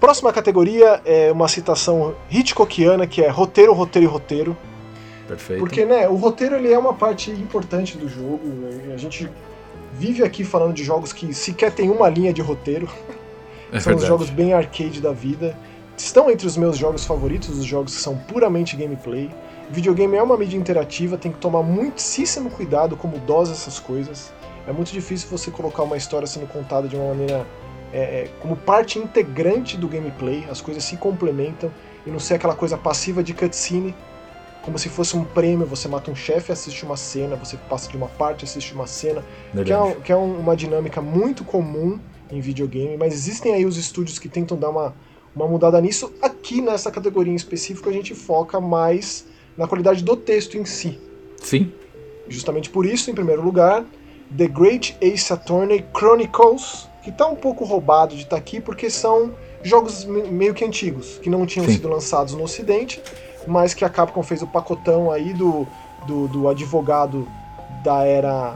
Próxima 0.00 0.32
categoria 0.32 1.00
é 1.04 1.30
uma 1.30 1.46
citação 1.46 2.16
Hitchcockiana, 2.28 3.06
que 3.06 3.22
é 3.22 3.28
roteiro, 3.28 3.72
roteiro 3.72 4.08
e 4.08 4.10
roteiro. 4.10 4.56
Perfeito. 5.28 5.60
Porque, 5.60 5.84
né, 5.84 6.08
o 6.08 6.16
roteiro 6.16 6.56
ele 6.56 6.72
é 6.72 6.78
uma 6.78 6.92
parte 6.92 7.30
importante 7.30 7.96
do 7.96 8.08
jogo. 8.08 8.40
A 8.92 8.96
gente 8.96 9.30
vive 9.92 10.24
aqui 10.24 10.42
falando 10.42 10.74
de 10.74 10.82
jogos 10.82 11.12
que 11.12 11.32
sequer 11.32 11.70
tem 11.70 11.88
uma 11.88 12.08
linha 12.08 12.32
de 12.32 12.42
roteiro. 12.42 12.88
É 13.70 13.78
são 13.78 13.90
verdade. 13.90 14.02
os 14.02 14.08
jogos 14.08 14.30
bem 14.30 14.54
arcade 14.54 15.00
da 15.00 15.12
vida. 15.12 15.56
Estão 15.98 16.30
entre 16.30 16.46
os 16.46 16.56
meus 16.56 16.78
jogos 16.78 17.04
favoritos, 17.04 17.58
os 17.58 17.64
jogos 17.64 17.96
que 17.96 18.00
são 18.00 18.16
puramente 18.16 18.76
gameplay. 18.76 19.28
Videogame 19.68 20.16
é 20.16 20.22
uma 20.22 20.36
mídia 20.36 20.56
interativa, 20.56 21.18
tem 21.18 21.32
que 21.32 21.38
tomar 21.38 21.62
muitíssimo 21.64 22.50
cuidado 22.50 22.96
como 22.96 23.18
dosa 23.18 23.50
essas 23.52 23.80
coisas. 23.80 24.32
É 24.68 24.72
muito 24.72 24.92
difícil 24.92 25.28
você 25.28 25.50
colocar 25.50 25.82
uma 25.82 25.96
história 25.96 26.26
sendo 26.26 26.46
contada 26.46 26.86
de 26.86 26.94
uma 26.94 27.08
maneira 27.08 27.44
é, 27.92 27.98
é, 27.98 28.30
como 28.40 28.56
parte 28.56 28.98
integrante 28.98 29.76
do 29.76 29.88
gameplay, 29.88 30.46
as 30.48 30.60
coisas 30.60 30.84
se 30.84 30.96
complementam 30.96 31.68
e 32.06 32.10
não 32.10 32.20
ser 32.20 32.34
aquela 32.34 32.54
coisa 32.54 32.78
passiva 32.78 33.20
de 33.20 33.34
cutscene, 33.34 33.92
como 34.62 34.78
se 34.78 34.88
fosse 34.88 35.16
um 35.16 35.24
prêmio, 35.24 35.66
você 35.66 35.88
mata 35.88 36.10
um 36.10 36.14
chefe, 36.14 36.52
assiste 36.52 36.84
uma 36.84 36.96
cena, 36.96 37.34
você 37.34 37.56
passa 37.68 37.90
de 37.90 37.96
uma 37.96 38.08
parte, 38.08 38.44
assiste 38.44 38.72
uma 38.72 38.86
cena, 38.86 39.24
que 39.64 39.72
é, 39.72 39.94
que 40.04 40.12
é 40.12 40.16
uma 40.16 40.54
dinâmica 40.54 41.00
muito 41.00 41.42
comum 41.42 41.98
em 42.30 42.40
videogame, 42.40 42.96
mas 42.96 43.14
existem 43.14 43.54
aí 43.54 43.64
os 43.64 43.76
estúdios 43.76 44.18
que 44.18 44.28
tentam 44.28 44.56
dar 44.56 44.68
uma, 44.68 44.94
uma 45.34 45.46
mudada 45.46 45.80
nisso. 45.80 46.12
Aqui 46.20 46.60
nessa 46.60 46.90
categoria 46.90 47.32
em 47.32 47.36
específico 47.36 47.88
a 47.88 47.92
gente 47.92 48.14
foca 48.14 48.60
mais 48.60 49.26
na 49.56 49.66
qualidade 49.66 50.02
do 50.02 50.16
texto 50.16 50.56
em 50.56 50.64
si. 50.64 50.98
Sim. 51.42 51.72
Justamente 52.28 52.70
por 52.70 52.84
isso, 52.84 53.10
em 53.10 53.14
primeiro 53.14 53.42
lugar, 53.42 53.84
The 54.36 54.46
Great 54.46 54.96
Ace 55.00 55.32
Attorney 55.32 55.84
Chronicles, 55.96 56.88
que 57.02 57.10
está 57.10 57.26
um 57.26 57.36
pouco 57.36 57.64
roubado 57.64 58.14
de 58.14 58.22
estar 58.22 58.36
tá 58.36 58.36
aqui 58.36 58.60
porque 58.60 58.90
são 58.90 59.32
jogos 59.62 60.04
meio 60.04 60.54
que 60.54 60.64
antigos, 60.64 61.18
que 61.18 61.30
não 61.30 61.44
tinham 61.46 61.66
Sim. 61.66 61.72
sido 61.72 61.88
lançados 61.88 62.34
no 62.34 62.42
ocidente, 62.42 63.02
mas 63.46 63.74
que 63.74 63.84
a 63.84 63.88
Capcom 63.88 64.22
fez 64.22 64.42
o 64.42 64.46
pacotão 64.46 65.10
aí 65.10 65.32
do, 65.32 65.66
do, 66.06 66.28
do 66.28 66.48
advogado 66.48 67.26
da 67.82 68.04
era 68.04 68.54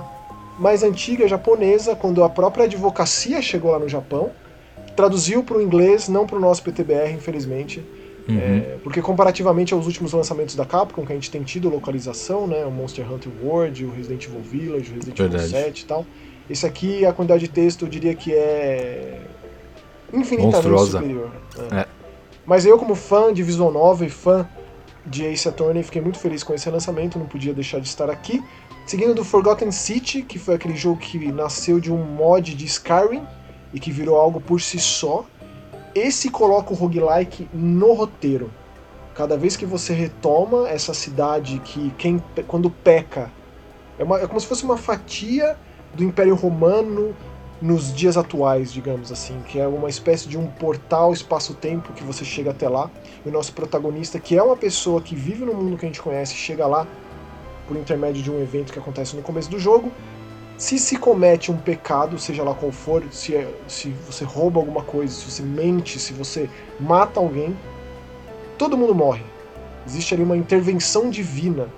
mais 0.59 0.82
antiga 0.82 1.27
japonesa, 1.27 1.97
quando 1.97 2.23
a 2.23 2.28
própria 2.28 2.65
advocacia 2.65 3.40
chegou 3.40 3.70
lá 3.73 3.78
no 3.78 3.89
Japão, 3.89 4.31
traduziu 4.97 5.43
para 5.43 5.59
o 5.59 5.62
inglês, 5.62 6.09
não 6.09 6.27
para 6.27 6.36
o 6.36 6.40
nosso 6.40 6.62
PTBR, 6.62 7.12
infelizmente, 7.12 7.85
Uhum. 8.28 8.39
É, 8.39 8.78
porque 8.82 9.02
comparativamente 9.02 9.74
aos 9.74 9.86
últimos 9.86 10.12
lançamentos 10.12 10.55
da 10.55 10.64
Capcom, 10.64 11.05
que 11.05 11.12
a 11.12 11.14
gente 11.14 11.31
tem 11.31 11.43
tido 11.43 11.69
localização, 11.69 12.47
né, 12.47 12.64
o 12.64 12.70
Monster 12.70 13.10
Hunter 13.10 13.32
World, 13.43 13.85
o 13.85 13.90
Resident 13.90 14.27
Evil 14.27 14.40
Village, 14.40 14.93
o 14.93 14.94
Resident 14.94 15.19
Evil 15.19 15.39
7 15.40 15.81
e 15.81 15.85
tal, 15.86 16.06
esse 16.48 16.66
aqui, 16.66 17.05
a 17.05 17.12
quantidade 17.12 17.47
de 17.47 17.48
texto, 17.48 17.85
eu 17.85 17.89
diria 17.89 18.14
que 18.14 18.32
é 18.32 19.20
infinitamente 20.12 20.69
Monstruosa. 20.69 20.98
superior. 20.98 21.31
É. 21.73 21.81
É. 21.81 21.86
Mas 22.44 22.66
eu, 22.66 22.78
como 22.78 22.94
fã 22.94 23.32
de 23.32 23.43
Visual 23.43 23.73
Novel 23.73 24.09
e 24.09 24.10
fã 24.10 24.48
de 25.06 25.24
Ace 25.24 25.48
Attorney, 25.48 25.82
fiquei 25.82 26.02
muito 26.02 26.19
feliz 26.19 26.43
com 26.43 26.55
esse 26.55 26.69
lançamento, 26.69 27.19
não 27.19 27.27
podia 27.27 27.52
deixar 27.52 27.81
de 27.81 27.89
estar 27.89 28.10
aqui. 28.10 28.43
Seguindo 28.86 29.14
do 29.14 29.24
Forgotten 29.24 29.70
City, 29.70 30.23
que 30.23 30.39
foi 30.39 30.56
aquele 30.56 30.77
jogo 30.77 30.98
que 30.98 31.31
nasceu 31.31 31.78
de 31.78 31.90
um 31.90 31.98
mod 31.98 32.55
de 32.55 32.66
Skyrim 32.66 33.23
e 33.73 33.81
que 33.81 33.90
virou 33.90 34.16
algo 34.16 34.40
por 34.40 34.61
si 34.61 34.78
só, 34.78 35.24
esse 35.94 36.31
coloca 36.31 36.73
o 36.73 36.77
roguelike 36.77 37.49
no 37.53 37.93
roteiro. 37.93 38.51
Cada 39.15 39.36
vez 39.36 39.57
que 39.57 39.66
você 39.66 39.93
retoma 39.93 40.69
essa 40.69 40.94
cidade 40.94 41.61
que 41.65 41.90
quem 41.99 42.23
quando 42.47 42.70
peca 42.70 43.31
é, 43.99 44.05
uma, 44.05 44.20
é 44.20 44.27
como 44.27 44.40
se 44.40 44.47
fosse 44.47 44.65
uma 44.65 44.77
fatia 44.77 45.57
do 45.94 46.03
Império 46.03 46.35
Romano 46.35 47.15
nos 47.61 47.94
dias 47.94 48.16
atuais, 48.16 48.73
digamos 48.73 49.12
assim, 49.12 49.40
que 49.47 49.61
é 49.61 49.69
uma 49.69 49.89
espécie 49.89 50.28
de 50.28 50.36
um 50.36 50.47
portal 50.47 51.12
espaço-tempo 51.12 51.93
que 51.93 52.03
você 52.03 52.24
chega 52.24 52.51
até 52.51 52.69
lá. 52.69 52.90
E 53.24 53.28
o 53.28 53.32
nosso 53.32 53.53
protagonista, 53.53 54.19
que 54.19 54.36
é 54.36 54.43
uma 54.43 54.57
pessoa 54.57 55.01
que 55.01 55.15
vive 55.15 55.44
no 55.44 55.55
mundo 55.55 55.77
que 55.77 55.85
a 55.85 55.89
gente 55.89 56.03
conhece, 56.03 56.35
chega 56.35 56.66
lá 56.66 56.86
por 57.69 57.77
intermédio 57.77 58.23
de 58.23 58.31
um 58.31 58.40
evento 58.43 58.73
que 58.73 58.78
acontece 58.78 59.15
no 59.15 59.23
começo 59.23 59.49
do 59.49 59.59
jogo 59.59 59.93
se 60.62 60.78
se 60.78 60.97
comete 60.97 61.51
um 61.51 61.56
pecado, 61.56 62.16
seja 62.20 62.44
lá 62.44 62.55
qual 62.55 62.70
for, 62.70 63.02
se, 63.10 63.34
é, 63.34 63.52
se 63.66 63.89
você 64.06 64.24
rouba 64.24 64.60
alguma 64.60 64.84
coisa, 64.84 65.12
se 65.12 65.28
você 65.28 65.43
mente, 65.43 65.98
se 65.98 66.12
você 66.12 66.48
mata 66.78 67.18
alguém, 67.18 67.59
todo 68.56 68.78
mundo 68.78 68.94
morre. 68.94 69.24
Existe 69.84 70.14
ali 70.14 70.22
uma 70.22 70.36
intervenção 70.36 71.10
divina 71.10 71.68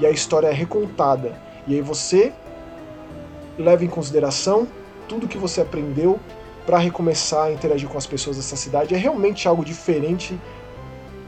e 0.00 0.04
a 0.04 0.10
história 0.10 0.48
é 0.48 0.52
recontada. 0.52 1.40
E 1.68 1.74
aí 1.76 1.80
você 1.80 2.32
leva 3.56 3.84
em 3.84 3.88
consideração 3.88 4.66
tudo 5.06 5.28
que 5.28 5.38
você 5.38 5.60
aprendeu 5.60 6.18
para 6.66 6.78
recomeçar 6.78 7.44
a 7.44 7.52
interagir 7.52 7.88
com 7.88 7.96
as 7.96 8.08
pessoas 8.08 8.38
dessa 8.38 8.56
cidade. 8.56 8.92
É 8.92 8.98
realmente 8.98 9.46
algo 9.46 9.64
diferente, 9.64 10.36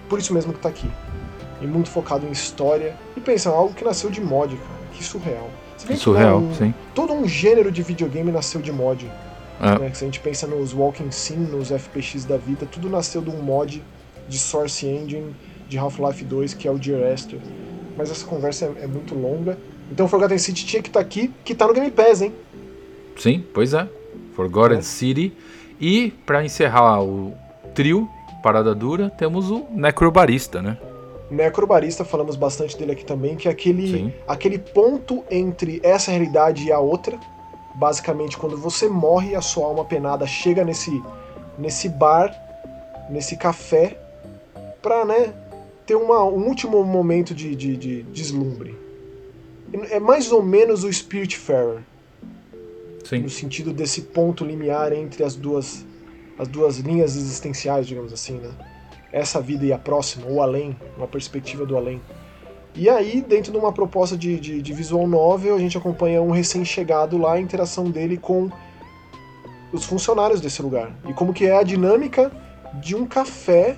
por 0.08 0.18
isso 0.18 0.34
mesmo 0.34 0.52
que 0.52 0.58
está 0.58 0.68
aqui. 0.68 0.90
E 1.60 1.66
muito 1.68 1.90
focado 1.90 2.26
em 2.26 2.32
história. 2.32 2.96
E 3.16 3.20
pensa, 3.20 3.50
algo 3.50 3.72
que 3.72 3.84
nasceu 3.84 4.10
de 4.10 4.20
mod, 4.20 4.56
cara. 4.56 4.74
Que 4.92 5.04
surreal. 5.04 5.48
Se 5.86 5.96
Surreal, 5.96 6.38
um, 6.38 6.54
sim. 6.54 6.74
Todo 6.94 7.12
um 7.12 7.26
gênero 7.28 7.70
de 7.70 7.82
videogame 7.82 8.32
nasceu 8.32 8.60
de 8.60 8.72
mod. 8.72 9.10
É. 9.60 9.78
Né? 9.78 9.90
Se 9.92 10.04
a 10.04 10.06
gente 10.06 10.20
pensa 10.20 10.46
nos 10.46 10.72
Walking 10.72 11.10
Sim, 11.10 11.36
nos 11.36 11.70
FPX 11.70 12.24
da 12.24 12.36
vida, 12.36 12.66
tudo 12.66 12.88
nasceu 12.88 13.20
de 13.22 13.30
um 13.30 13.42
mod 13.42 13.82
de 14.28 14.38
Source 14.38 14.86
Engine 14.86 15.34
de 15.68 15.78
Half-Life 15.78 16.24
2, 16.24 16.54
que 16.54 16.66
é 16.66 16.70
o 16.70 16.78
Dear 16.78 17.12
Esther. 17.12 17.40
Mas 17.96 18.10
essa 18.10 18.26
conversa 18.26 18.66
é, 18.66 18.84
é 18.84 18.86
muito 18.86 19.14
longa. 19.14 19.58
Então 19.90 20.08
Forgotten 20.08 20.38
City 20.38 20.64
tinha 20.64 20.82
que 20.82 20.88
estar 20.88 21.00
tá 21.00 21.06
aqui, 21.06 21.30
que 21.44 21.54
tá 21.54 21.66
no 21.66 21.74
Game 21.74 21.90
Pass, 21.90 22.22
hein? 22.22 22.32
Sim, 23.16 23.44
pois 23.52 23.74
é. 23.74 23.88
Forgotten 24.34 24.78
é. 24.78 24.82
City. 24.82 25.32
E 25.80 26.12
para 26.24 26.44
encerrar 26.44 27.02
o 27.02 27.34
trio 27.74 28.08
Parada 28.42 28.74
Dura, 28.74 29.10
temos 29.10 29.50
o 29.50 29.66
Necrobarista, 29.70 30.60
né? 30.60 30.76
Necrobarista, 31.34 32.04
falamos 32.04 32.36
bastante 32.36 32.76
dele 32.78 32.92
aqui 32.92 33.04
também, 33.04 33.36
que 33.36 33.48
é 33.48 33.50
aquele, 33.50 34.14
aquele 34.26 34.58
ponto 34.58 35.24
entre 35.30 35.80
essa 35.82 36.10
realidade 36.10 36.64
e 36.64 36.72
a 36.72 36.78
outra. 36.78 37.18
Basicamente, 37.74 38.36
quando 38.36 38.56
você 38.56 38.88
morre, 38.88 39.34
a 39.34 39.40
sua 39.40 39.66
alma 39.66 39.84
penada 39.84 40.26
chega 40.26 40.64
nesse, 40.64 41.02
nesse 41.58 41.88
bar, 41.88 42.32
nesse 43.10 43.36
café, 43.36 43.98
pra 44.80 45.04
né, 45.04 45.34
ter 45.86 45.96
uma, 45.96 46.22
um 46.24 46.46
último 46.46 46.82
momento 46.84 47.34
de, 47.34 47.54
de, 47.54 47.76
de 47.76 48.02
deslumbre. 48.04 48.78
É 49.90 49.98
mais 49.98 50.30
ou 50.30 50.42
menos 50.42 50.84
o 50.84 50.92
Spiritfarer. 50.92 51.80
Sim. 53.04 53.18
No 53.18 53.30
sentido 53.30 53.72
desse 53.72 54.02
ponto 54.02 54.44
limiar 54.44 54.92
entre 54.92 55.24
as 55.24 55.34
duas, 55.34 55.84
as 56.38 56.48
duas 56.48 56.78
linhas 56.78 57.16
existenciais, 57.16 57.86
digamos 57.86 58.12
assim, 58.12 58.34
né? 58.34 58.50
Essa 59.14 59.40
vida 59.40 59.64
e 59.64 59.72
a 59.72 59.78
próxima, 59.78 60.26
ou 60.26 60.42
além, 60.42 60.76
uma 60.96 61.06
perspectiva 61.06 61.64
do 61.64 61.76
além. 61.76 62.00
E 62.74 62.88
aí, 62.88 63.22
dentro 63.22 63.52
de 63.52 63.56
uma 63.56 63.72
proposta 63.72 64.16
de, 64.16 64.40
de, 64.40 64.60
de 64.60 64.72
visual 64.72 65.06
novel, 65.06 65.54
a 65.54 65.58
gente 65.58 65.78
acompanha 65.78 66.20
um 66.20 66.32
recém-chegado 66.32 67.16
lá, 67.16 67.34
a 67.34 67.40
interação 67.40 67.88
dele 67.88 68.16
com 68.16 68.50
os 69.72 69.84
funcionários 69.84 70.40
desse 70.40 70.60
lugar. 70.60 70.92
E 71.08 71.12
como 71.12 71.32
que 71.32 71.46
é 71.46 71.56
a 71.56 71.62
dinâmica 71.62 72.32
de 72.80 72.96
um 72.96 73.06
café 73.06 73.76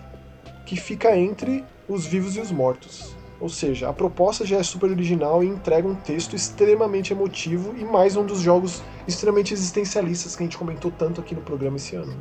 que 0.64 0.74
fica 0.74 1.14
entre 1.14 1.62
os 1.86 2.06
vivos 2.06 2.34
e 2.36 2.40
os 2.40 2.50
mortos. 2.50 3.14
Ou 3.38 3.50
seja, 3.50 3.90
a 3.90 3.92
proposta 3.92 4.46
já 4.46 4.56
é 4.56 4.62
super 4.62 4.90
original 4.90 5.44
e 5.44 5.46
entrega 5.46 5.86
um 5.86 5.94
texto 5.94 6.34
extremamente 6.34 7.12
emotivo 7.12 7.74
e 7.76 7.84
mais 7.84 8.16
um 8.16 8.24
dos 8.24 8.40
jogos 8.40 8.82
extremamente 9.06 9.52
existencialistas 9.52 10.34
que 10.34 10.42
a 10.42 10.46
gente 10.46 10.56
comentou 10.56 10.90
tanto 10.90 11.20
aqui 11.20 11.34
no 11.34 11.42
programa 11.42 11.76
esse 11.76 11.94
ano. 11.94 12.16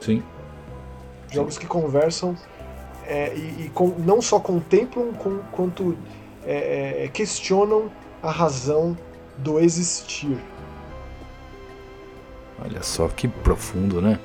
Sim. 0.00 0.20
Jogos 1.30 1.58
que 1.58 1.66
conversam 1.66 2.36
é, 3.06 3.34
e, 3.34 3.66
e 3.66 3.70
com, 3.74 3.88
não 3.98 4.20
só 4.20 4.38
contemplam, 4.38 5.12
com, 5.14 5.38
quanto 5.50 5.96
é, 6.44 7.04
é, 7.04 7.08
questionam 7.08 7.90
a 8.22 8.30
razão 8.30 8.96
do 9.38 9.58
existir. 9.58 10.38
Olha 12.62 12.82
só 12.82 13.08
que 13.08 13.28
profundo, 13.28 14.02
né? 14.02 14.18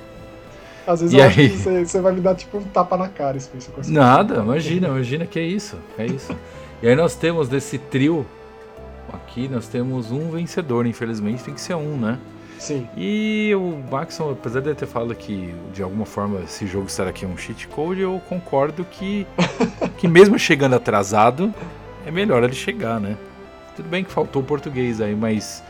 Às 0.85 0.99
vezes 0.99 1.13
e 1.13 1.17
eu 1.17 1.23
aí? 1.23 1.29
acho 1.29 1.37
que 1.37 1.49
você, 1.49 1.85
você, 1.85 2.01
vai 2.01 2.11
me 2.11 2.19
dar 2.19 2.35
tipo 2.35 2.57
um 2.57 2.63
tapa 2.63 2.97
na 2.97 3.07
cara, 3.07 3.39
Spencer. 3.39 3.73
Nada, 3.87 4.41
imagina, 4.41 4.87
imagina 4.87 5.25
que 5.25 5.39
é 5.39 5.43
isso. 5.43 5.77
É 5.97 6.05
isso. 6.05 6.35
e 6.81 6.87
aí 6.87 6.95
nós 6.95 7.15
temos 7.15 7.47
desse 7.47 7.77
trio 7.77 8.25
aqui, 9.13 9.47
nós 9.47 9.67
temos 9.67 10.11
um 10.11 10.29
vencedor, 10.29 10.85
infelizmente 10.85 11.43
tem 11.43 11.53
que 11.53 11.61
ser 11.61 11.75
um, 11.75 11.97
né? 11.97 12.19
Sim. 12.63 12.87
E 12.95 13.53
o 13.55 13.77
Maxon, 13.91 14.31
apesar 14.31 14.61
de 14.61 14.73
ter 14.73 14.85
falado 14.85 15.13
que 15.13 15.53
de 15.73 15.83
alguma 15.83 16.05
forma 16.05 16.39
esse 16.43 16.65
jogo 16.65 16.87
será 16.87 17.09
aqui 17.09 17.25
um 17.25 17.35
cheat 17.35 17.67
code, 17.67 17.99
eu 17.99 18.21
concordo 18.29 18.85
que, 18.85 19.27
que 19.99 20.07
mesmo 20.07 20.39
chegando 20.39 20.73
atrasado, 20.73 21.53
é 22.05 22.09
melhor 22.09 22.41
ele 22.41 22.53
chegar, 22.53 23.01
né? 23.01 23.17
Tudo 23.75 23.89
bem 23.89 24.01
que 24.01 24.09
faltou 24.09 24.41
o 24.41 24.45
português 24.45 25.01
aí, 25.01 25.13
mas 25.13 25.61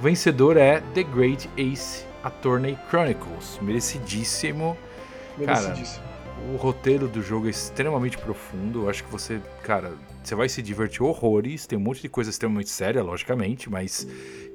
o 0.00 0.02
vencedor 0.02 0.56
é 0.56 0.82
The 0.92 1.04
Great 1.04 1.48
Ace 1.56 2.04
Attorney 2.24 2.76
Chronicles. 2.88 3.60
Merecidíssimo. 3.62 4.76
Merecidíssimo. 5.38 6.02
Cara, 6.02 6.52
o 6.52 6.56
roteiro 6.56 7.06
do 7.06 7.22
jogo 7.22 7.46
é 7.46 7.50
extremamente 7.50 8.18
profundo. 8.18 8.86
Eu 8.86 8.90
acho 8.90 9.04
que 9.04 9.12
você, 9.12 9.40
cara, 9.62 9.92
você 10.22 10.34
vai 10.34 10.48
se 10.48 10.62
divertir 10.62 11.02
horrores. 11.02 11.66
Tem 11.66 11.78
um 11.78 11.82
monte 11.82 12.02
de 12.02 12.08
coisa 12.08 12.30
extremamente 12.30 12.70
séria, 12.70 13.02
logicamente, 13.02 13.70
mas 13.70 14.06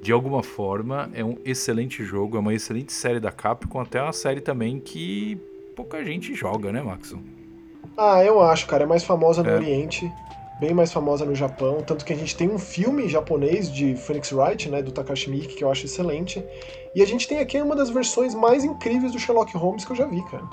de 0.02 0.12
alguma 0.12 0.42
forma 0.42 1.10
é 1.12 1.24
um 1.24 1.36
excelente 1.44 2.04
jogo, 2.04 2.36
é 2.36 2.40
uma 2.40 2.54
excelente 2.54 2.92
série 2.92 3.20
da 3.20 3.32
Capcom, 3.32 3.80
até 3.80 4.00
uma 4.00 4.12
série 4.12 4.40
também 4.40 4.78
que 4.78 5.36
pouca 5.74 6.04
gente 6.04 6.34
joga, 6.34 6.72
né, 6.72 6.82
Maxon? 6.82 7.18
Ah, 7.96 8.22
eu 8.24 8.40
acho, 8.40 8.66
cara, 8.66 8.84
é 8.84 8.86
mais 8.86 9.04
famosa 9.04 9.42
no 9.42 9.50
é. 9.50 9.56
Oriente. 9.56 10.10
bem 10.60 10.72
mais 10.72 10.92
famosa 10.92 11.24
no 11.24 11.34
Japão, 11.34 11.82
tanto 11.82 12.04
que 12.04 12.12
a 12.12 12.16
gente 12.16 12.34
tem 12.34 12.48
um 12.48 12.58
filme 12.58 13.08
japonês 13.08 13.70
de 13.70 13.94
Phoenix 13.94 14.32
Wright, 14.32 14.70
né, 14.70 14.82
do 14.82 14.90
Takashi 14.90 15.30
Miike, 15.30 15.54
que 15.54 15.62
eu 15.62 15.70
acho 15.70 15.84
excelente, 15.84 16.42
e 16.94 17.02
a 17.02 17.06
gente 17.06 17.28
tem 17.28 17.40
aqui 17.40 17.60
uma 17.60 17.76
das 17.76 17.90
versões 17.90 18.34
mais 18.34 18.64
incríveis 18.64 19.12
do 19.12 19.18
Sherlock 19.18 19.54
Holmes 19.56 19.84
que 19.84 19.92
eu 19.92 19.96
já 19.96 20.06
vi, 20.06 20.22
cara. 20.30 20.44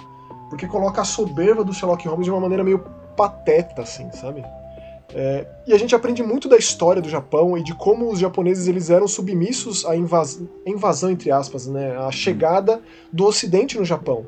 Porque 0.49 0.67
coloca 0.67 1.01
a 1.01 1.05
soberba 1.05 1.63
do 1.63 1.73
Sherlock 1.73 2.05
Holmes 2.07 2.25
de 2.25 2.31
uma 2.31 2.41
maneira 2.41 2.63
meio 2.63 2.79
pateta, 3.15 3.81
assim, 3.81 4.11
sabe? 4.11 4.43
É, 5.13 5.45
e 5.67 5.73
a 5.73 5.77
gente 5.77 5.93
aprende 5.93 6.23
muito 6.23 6.49
da 6.49 6.57
história 6.57 7.01
do 7.01 7.09
Japão 7.09 7.57
e 7.57 7.63
de 7.63 7.73
como 7.75 8.11
os 8.11 8.19
japoneses 8.19 8.67
eles 8.67 8.89
eram 8.89 9.07
submissos 9.07 9.85
à 9.85 9.95
invasão, 9.95 10.49
invasão 10.65 11.11
entre 11.11 11.31
aspas, 11.31 11.67
né, 11.67 11.95
a 11.97 12.11
chegada 12.11 12.81
do 13.11 13.25
Ocidente 13.25 13.77
no 13.77 13.85
Japão. 13.85 14.25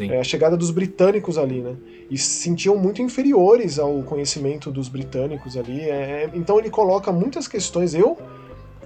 É, 0.00 0.18
a 0.18 0.24
chegada 0.24 0.56
dos 0.56 0.70
britânicos 0.70 1.38
ali, 1.38 1.60
né? 1.60 1.76
E 2.10 2.18
se 2.18 2.40
sentiam 2.40 2.76
muito 2.76 3.00
inferiores 3.00 3.78
ao 3.78 4.02
conhecimento 4.02 4.70
dos 4.70 4.88
britânicos 4.88 5.56
ali. 5.56 5.80
É, 5.80 6.24
é, 6.24 6.30
então 6.34 6.58
ele 6.58 6.70
coloca 6.70 7.12
muitas 7.12 7.46
questões. 7.46 7.94
Eu, 7.94 8.18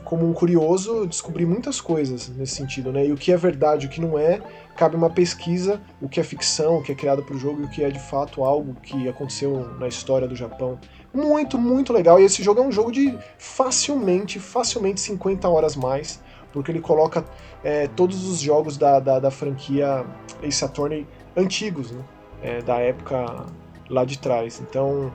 como 0.05 0.29
um 0.29 0.33
curioso, 0.35 1.07
descobri 1.07 1.47
muitas 1.47 1.81
coisas 1.81 2.29
nesse 2.29 2.55
sentido, 2.55 2.93
né? 2.93 3.07
E 3.07 3.13
o 3.13 3.17
que 3.17 3.33
é 3.33 3.37
verdade, 3.37 3.87
o 3.87 3.89
que 3.89 4.01
não 4.01 4.19
é, 4.19 4.43
cabe 4.77 4.95
uma 4.95 5.09
pesquisa, 5.09 5.81
o 6.03 6.09
que 6.09 6.21
é 6.21 6.23
ficção, 6.23 6.79
o 6.79 6.83
que 6.83 6.93
é 6.93 6.95
criado 6.95 7.23
para 7.23 7.35
o 7.35 7.39
jogo 7.39 7.63
e 7.63 7.65
o 7.65 7.71
que 7.71 7.83
é 7.83 7.89
de 7.89 8.01
fato 8.01 8.45
algo 8.45 8.75
que 8.83 9.09
aconteceu 9.09 9.69
na 9.79 9.89
história 9.89 10.29
do 10.29 10.37
Japão. 10.37 10.79
Muito, 11.13 11.59
muito 11.59 11.93
legal. 11.93 12.21
E 12.21 12.25
esse 12.25 12.43
jogo 12.43 12.61
é 12.61 12.65
um 12.65 12.73
jogo 12.73 12.93
de 12.93 13.19
facilmente, 13.39 14.39
facilmente 14.39 15.01
50 15.01 15.49
horas 15.49 15.75
mais 15.75 16.21
porque 16.53 16.71
ele 16.71 16.81
coloca 16.81 17.25
é, 17.63 17.87
todos 17.89 18.29
os 18.29 18.41
jogos 18.41 18.77
da, 18.77 19.01
da, 19.01 19.19
da, 19.19 19.31
franquia 19.31 20.05
Ace 20.43 20.65
Attorney 20.65 21.07
antigos, 21.37 21.91
né? 21.91 22.03
É, 22.43 22.63
da 22.63 22.79
época 22.79 23.47
lá 23.89 24.05
de 24.05 24.19
trás. 24.19 24.61
Então, 24.61 25.13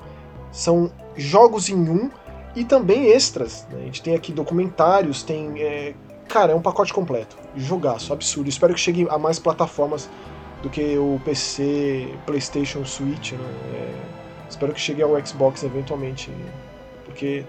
são 0.52 0.92
jogos 1.16 1.70
em 1.70 1.90
um 1.90 2.10
e 2.56 2.64
também 2.64 3.08
extras. 3.08 3.68
Né? 3.72 3.80
A 3.82 3.86
gente 3.86 4.02
tem 4.02 4.16
aqui 4.16 4.32
documentários, 4.32 5.24
tem. 5.24 5.60
É, 5.62 5.94
cara, 6.28 6.52
é 6.52 6.56
um 6.56 6.62
pacote 6.62 6.94
completo. 6.94 7.36
Jogaço, 7.56 8.14
absurdo. 8.14 8.50
Espero 8.50 8.74
que 8.74 8.80
chegue 8.80 9.08
a 9.10 9.18
mais 9.18 9.40
plataformas 9.40 10.10
do 10.62 10.70
que 10.70 10.98
o 10.98 11.20
PC, 11.26 12.14
PlayStation, 12.26 12.86
Switch. 12.86 13.32
Né? 13.32 13.40
É, 13.74 14.15
espero 14.50 14.74
que 14.74 14.80
chegue 14.80 15.02
ao 15.02 15.26
Xbox 15.26 15.64
eventualmente. 15.64 16.32
Porque 17.04 17.46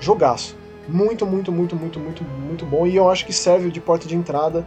jogaço. 0.00 0.56
Muito, 0.88 1.26
muito, 1.26 1.50
muito, 1.50 1.74
muito, 1.74 1.98
muito, 1.98 2.24
muito 2.24 2.66
bom. 2.66 2.86
E 2.86 2.96
eu 2.96 3.10
acho 3.10 3.26
que 3.26 3.32
serve 3.32 3.70
de 3.70 3.80
porta 3.80 4.06
de 4.06 4.14
entrada 4.14 4.66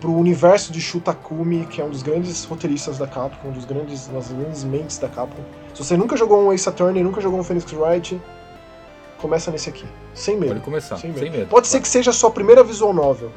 pro 0.00 0.12
universo 0.12 0.72
de 0.72 0.80
Shutakumi, 0.80 1.66
que 1.66 1.80
é 1.80 1.84
um 1.84 1.90
dos 1.90 2.02
grandes 2.02 2.44
roteiristas 2.44 2.98
da 2.98 3.06
Capcom, 3.06 3.48
um 3.48 3.52
dos 3.52 3.64
grandes, 3.64 4.06
das 4.06 4.30
grandes 4.30 4.62
mentes 4.62 4.98
da 4.98 5.08
Capcom. 5.08 5.42
Se 5.72 5.82
você 5.82 5.96
nunca 5.96 6.16
jogou 6.16 6.40
um 6.42 6.52
Ace 6.52 6.68
Attorney, 6.68 7.02
nunca 7.02 7.20
jogou 7.20 7.40
um 7.40 7.42
Phoenix 7.42 7.72
Wright, 7.72 8.20
começa 9.18 9.50
nesse 9.50 9.70
aqui. 9.70 9.86
Sem 10.12 10.36
medo. 10.36 10.52
Pode 10.52 10.64
começar, 10.64 10.98
sem 10.98 11.10
medo. 11.10 11.20
Sem 11.20 11.30
medo. 11.30 11.48
Pode 11.48 11.66
ser 11.66 11.80
que 11.80 11.88
seja 11.88 12.10
a 12.10 12.12
sua 12.12 12.30
primeira 12.30 12.62
visual 12.62 12.92
novel. 12.92 13.32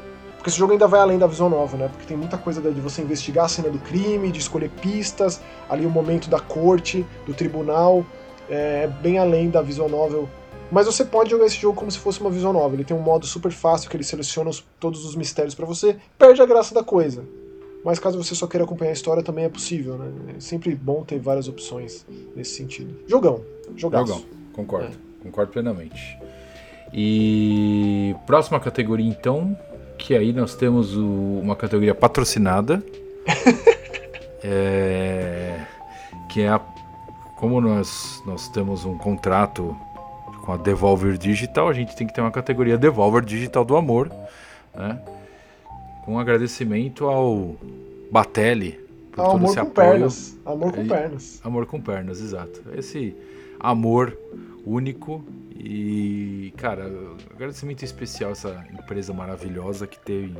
Porque 0.48 0.54
esse 0.54 0.58
jogo 0.58 0.72
ainda 0.72 0.86
vai 0.86 1.00
além 1.00 1.18
da 1.18 1.26
visual 1.26 1.50
novel, 1.50 1.78
né? 1.78 1.88
Porque 1.88 2.06
tem 2.06 2.16
muita 2.16 2.38
coisa 2.38 2.62
de 2.62 2.80
você 2.80 3.02
investigar 3.02 3.44
a 3.44 3.48
cena 3.48 3.68
do 3.68 3.78
crime, 3.78 4.32
de 4.32 4.38
escolher 4.38 4.70
pistas, 4.70 5.40
ali 5.68 5.84
o 5.84 5.90
momento 5.90 6.30
da 6.30 6.40
corte, 6.40 7.04
do 7.26 7.34
tribunal. 7.34 8.04
É 8.48 8.86
bem 8.86 9.18
além 9.18 9.50
da 9.50 9.60
visual 9.60 9.88
novel 9.90 10.28
mas 10.70 10.84
você 10.84 11.02
pode 11.02 11.30
jogar 11.30 11.46
esse 11.46 11.56
jogo 11.56 11.78
como 11.78 11.90
se 11.90 11.98
fosse 11.98 12.20
uma 12.20 12.28
visual 12.28 12.52
nova. 12.52 12.74
Ele 12.74 12.84
tem 12.84 12.94
um 12.94 13.00
modo 13.00 13.24
super 13.24 13.50
fácil 13.50 13.88
que 13.88 13.96
ele 13.96 14.04
seleciona 14.04 14.50
os, 14.50 14.62
todos 14.78 15.02
os 15.02 15.16
mistérios 15.16 15.54
para 15.54 15.64
você, 15.64 15.96
perde 16.18 16.42
a 16.42 16.46
graça 16.46 16.74
da 16.74 16.84
coisa. 16.84 17.24
Mas 17.82 17.98
caso 17.98 18.22
você 18.22 18.34
só 18.34 18.46
queira 18.46 18.64
acompanhar 18.64 18.90
a 18.90 18.92
história, 18.92 19.22
também 19.22 19.46
é 19.46 19.48
possível, 19.48 19.96
né? 19.96 20.12
É 20.36 20.40
sempre 20.40 20.74
bom 20.74 21.04
ter 21.04 21.18
várias 21.18 21.48
opções 21.48 22.04
nesse 22.36 22.54
sentido. 22.54 22.94
Jogão. 23.06 23.42
Jogaço. 23.76 24.12
Jogão, 24.12 24.24
concordo. 24.52 24.88
É. 24.88 25.22
Concordo 25.22 25.52
plenamente. 25.52 26.18
E 26.92 28.14
próxima 28.26 28.60
categoria, 28.60 29.08
então, 29.08 29.56
que 29.98 30.14
aí 30.14 30.32
nós 30.32 30.54
temos 30.54 30.96
o, 30.96 31.04
uma 31.04 31.56
categoria 31.56 31.94
patrocinada. 31.94 32.82
é, 34.42 35.60
que 36.28 36.42
é 36.42 36.48
a, 36.48 36.60
como 37.36 37.60
nós, 37.60 38.22
nós 38.24 38.48
temos 38.48 38.84
um 38.84 38.96
contrato 38.96 39.76
com 40.44 40.52
a 40.52 40.56
Devolver 40.56 41.18
Digital, 41.18 41.68
a 41.68 41.72
gente 41.74 41.94
tem 41.94 42.06
que 42.06 42.14
ter 42.14 42.20
uma 42.20 42.30
categoria 42.30 42.78
Devolver 42.78 43.22
Digital 43.22 43.64
do 43.64 43.76
Amor, 43.76 44.10
né? 44.74 44.98
Com 46.04 46.14
um 46.14 46.18
agradecimento 46.18 47.04
ao 47.04 47.54
Batelli 48.10 48.80
por 49.12 49.24
todo 49.24 49.36
amor 49.36 49.46
esse 49.46 49.54
com 49.54 49.62
apoio. 49.62 49.74
Pernas. 49.74 50.38
Amor 50.46 50.72
com 50.72 50.86
pernas. 50.86 51.40
Amor 51.44 51.66
com 51.66 51.80
pernas, 51.80 52.20
exato. 52.20 52.62
Esse 52.74 53.14
amor 53.60 54.16
único 54.64 55.24
e, 55.60 56.54
cara, 56.56 56.88
agradecimento 57.34 57.84
especial 57.84 58.30
a 58.30 58.32
essa 58.32 58.66
empresa 58.72 59.12
maravilhosa 59.12 59.88
que 59.88 59.98
teve 59.98 60.38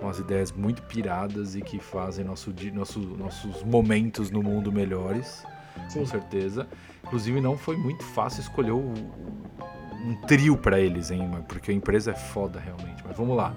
umas 0.00 0.18
ideias 0.18 0.50
muito 0.50 0.82
piradas 0.82 1.54
e 1.54 1.62
que 1.62 1.78
fazem 1.78 2.24
nosso, 2.24 2.52
nosso, 2.74 2.98
nossos 2.98 3.62
momentos 3.62 4.32
no 4.32 4.42
mundo 4.42 4.72
melhores, 4.72 5.44
Sim. 5.88 6.00
com 6.00 6.06
certeza. 6.06 6.66
Inclusive, 7.04 7.40
não 7.40 7.56
foi 7.56 7.76
muito 7.76 8.02
fácil 8.02 8.40
escolher 8.40 8.72
o, 8.72 8.80
um 8.80 10.14
trio 10.26 10.56
para 10.56 10.80
eles, 10.80 11.12
hein? 11.12 11.30
Porque 11.46 11.70
a 11.70 11.74
empresa 11.74 12.10
é 12.10 12.14
foda 12.14 12.58
realmente. 12.58 13.04
Mas 13.06 13.16
vamos 13.16 13.36
lá. 13.36 13.54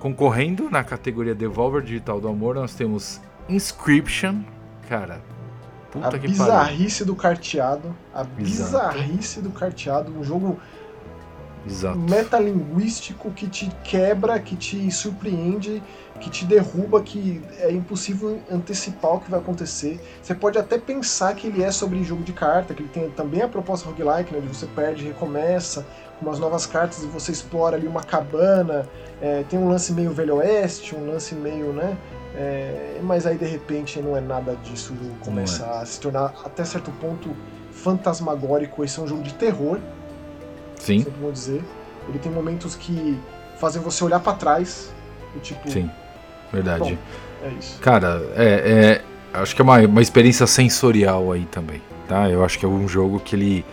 Concorrendo 0.00 0.70
na 0.70 0.82
categoria 0.82 1.34
Devolver 1.34 1.82
Digital 1.82 2.18
do 2.18 2.28
Amor, 2.28 2.54
nós 2.54 2.74
temos 2.74 3.20
Inscription. 3.46 4.42
Cara, 4.88 5.20
puta 5.90 6.08
a 6.08 6.18
que 6.18 6.28
bizarrice 6.28 7.00
pariu. 7.00 7.14
do 7.14 7.16
carteado. 7.20 7.96
A 8.14 8.24
bizarrice 8.24 9.40
do 9.40 9.50
carteado. 9.50 10.12
Um 10.12 10.24
jogo 10.24 10.58
Exato. 11.66 11.98
metalinguístico 11.98 13.30
que 13.30 13.46
te 13.46 13.70
quebra, 13.84 14.38
que 14.38 14.56
te 14.56 14.90
surpreende, 14.90 15.82
que 16.20 16.30
te 16.30 16.44
derruba, 16.44 17.00
que 17.02 17.42
é 17.58 17.70
impossível 17.70 18.40
antecipar 18.50 19.14
o 19.14 19.20
que 19.20 19.30
vai 19.30 19.40
acontecer. 19.40 20.00
Você 20.22 20.34
pode 20.34 20.58
até 20.58 20.78
pensar 20.78 21.34
que 21.34 21.46
ele 21.46 21.62
é 21.62 21.70
sobre 21.70 22.02
jogo 22.02 22.22
de 22.22 22.32
carta, 22.32 22.74
que 22.74 22.82
ele 22.82 22.90
tem 22.90 23.10
também 23.10 23.42
a 23.42 23.48
proposta 23.48 23.88
roguelike, 23.88 24.32
né, 24.32 24.40
de 24.40 24.48
você 24.48 24.66
perde 24.66 25.04
e 25.04 25.08
recomeça, 25.08 25.86
com 26.18 26.26
umas 26.26 26.38
novas 26.38 26.66
cartas 26.66 27.02
e 27.02 27.06
você 27.06 27.32
explora 27.32 27.76
ali 27.76 27.86
uma 27.86 28.02
cabana, 28.02 28.86
é, 29.20 29.44
tem 29.48 29.58
um 29.58 29.68
lance 29.68 29.92
meio 29.92 30.10
velho 30.10 30.36
oeste, 30.36 30.94
um 30.94 31.06
lance 31.06 31.34
meio, 31.34 31.72
né, 31.72 31.96
é, 32.38 33.00
mas 33.02 33.26
aí 33.26 33.36
de 33.36 33.44
repente 33.44 34.00
não 34.00 34.16
é 34.16 34.20
nada 34.20 34.56
disso, 34.56 34.94
começa 35.20 35.64
é. 35.64 35.82
a 35.82 35.86
se 35.86 36.00
tornar 36.00 36.34
até 36.44 36.64
certo 36.64 36.90
ponto 36.92 37.34
fantasmagórico, 37.72 38.84
esse 38.84 38.98
é 38.98 39.02
um 39.02 39.06
jogo 39.06 39.22
de 39.22 39.34
terror, 39.34 39.78
Sim. 40.78 41.02
Sempre 41.02 41.32
dizer. 41.32 41.64
Ele 42.08 42.18
tem 42.18 42.32
momentos 42.32 42.74
que 42.74 43.18
fazem 43.58 43.82
você 43.82 44.02
olhar 44.04 44.20
para 44.20 44.32
trás. 44.34 44.92
E, 45.36 45.40
tipo. 45.40 45.70
Sim. 45.70 45.90
Verdade. 46.52 46.94
Bom, 46.94 47.46
é 47.46 47.50
isso. 47.58 47.78
Cara, 47.80 48.22
é, 48.34 49.02
é, 49.34 49.38
acho 49.38 49.54
que 49.54 49.60
é 49.60 49.64
uma, 49.64 49.78
uma 49.80 50.00
experiência 50.00 50.46
sensorial 50.46 51.32
aí 51.32 51.44
também, 51.46 51.82
tá? 52.08 52.28
Eu 52.30 52.44
acho 52.44 52.58
que 52.58 52.64
é 52.64 52.68
um 52.68 52.88
jogo 52.88 53.20
que 53.20 53.36
ele 53.36 53.64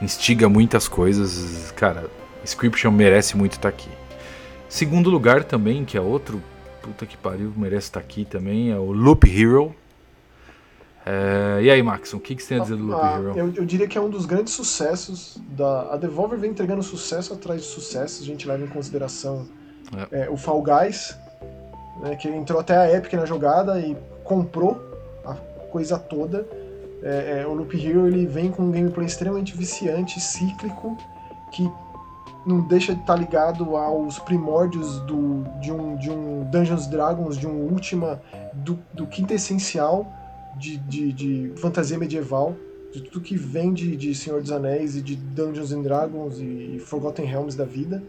instiga 0.00 0.48
muitas 0.48 0.86
coisas. 0.86 1.72
Cara, 1.72 2.04
Scription 2.44 2.92
merece 2.92 3.36
muito 3.36 3.54
estar 3.54 3.68
aqui. 3.68 3.90
Segundo 4.68 5.10
lugar 5.10 5.42
também, 5.42 5.84
que 5.84 5.98
é 5.98 6.00
outro, 6.00 6.40
puta 6.82 7.06
que 7.06 7.16
pariu, 7.16 7.52
merece 7.56 7.88
estar 7.88 8.00
aqui 8.00 8.24
também, 8.24 8.70
é 8.70 8.78
o 8.78 8.92
Loop 8.92 9.28
Hero. 9.28 9.74
É, 11.04 11.62
e 11.62 11.70
aí, 11.70 11.82
Max, 11.82 12.12
o 12.12 12.20
que, 12.20 12.34
que 12.34 12.42
você 12.42 12.50
tem 12.50 12.58
a 12.58 12.62
dizer 12.62 12.76
do 12.76 12.84
Loop 12.84 13.00
ah, 13.02 13.18
Hero? 13.18 13.38
Eu, 13.38 13.54
eu, 13.54 13.64
diria 13.64 13.88
que 13.88 13.96
é 13.96 14.00
um 14.00 14.10
dos 14.10 14.26
grandes 14.26 14.52
sucessos. 14.52 15.38
Da, 15.50 15.94
a 15.94 15.96
Devolver 15.96 16.38
vem 16.38 16.50
entregando 16.50 16.82
sucesso 16.82 17.32
atrás 17.32 17.62
de 17.62 17.66
sucesso. 17.66 18.22
A 18.22 18.26
gente 18.26 18.46
leva 18.46 18.64
em 18.64 18.68
consideração 18.68 19.46
é. 20.12 20.22
É, 20.22 20.30
o 20.30 20.36
Fall 20.36 20.62
Guys, 20.62 21.16
né, 22.02 22.16
que 22.16 22.28
entrou 22.28 22.60
até 22.60 22.76
a 22.76 22.92
Epic 22.96 23.12
na 23.14 23.24
jogada 23.24 23.80
e 23.80 23.96
comprou 24.24 24.80
a 25.24 25.34
coisa 25.70 25.98
toda. 25.98 26.46
É, 27.02 27.40
é, 27.40 27.46
o 27.46 27.54
Loop 27.54 27.74
Hero 27.74 28.06
ele 28.06 28.26
vem 28.26 28.50
com 28.50 28.64
um 28.64 28.70
gameplay 28.70 29.06
extremamente 29.06 29.56
viciante, 29.56 30.20
cíclico, 30.20 30.96
que 31.50 31.70
não 32.46 32.60
deixa 32.60 32.94
de 32.94 33.00
estar 33.00 33.14
tá 33.14 33.18
ligado 33.18 33.76
aos 33.76 34.18
primórdios 34.18 35.00
do, 35.00 35.44
de, 35.60 35.72
um, 35.72 35.96
de 35.96 36.10
um 36.10 36.44
Dungeons 36.50 36.86
Dragons, 36.86 37.36
de 37.36 37.46
um 37.46 37.70
Ultima, 37.70 38.20
do, 38.52 38.78
do 38.94 39.06
quinto 39.06 39.32
essencial 39.34 40.10
de, 40.56 40.76
de, 40.78 41.12
de, 41.12 41.52
fantasia 41.56 41.98
medieval, 41.98 42.54
de 42.92 43.02
tudo 43.02 43.20
que 43.20 43.36
vem 43.36 43.72
de, 43.72 43.96
de 43.96 44.14
Senhor 44.14 44.40
dos 44.40 44.50
Anéis 44.50 44.96
e 44.96 45.02
de 45.02 45.16
Dungeons 45.16 45.72
and 45.72 45.82
Dragons 45.82 46.38
e 46.38 46.78
Forgotten 46.80 47.24
Realms 47.24 47.56
da 47.56 47.64
vida, 47.64 48.02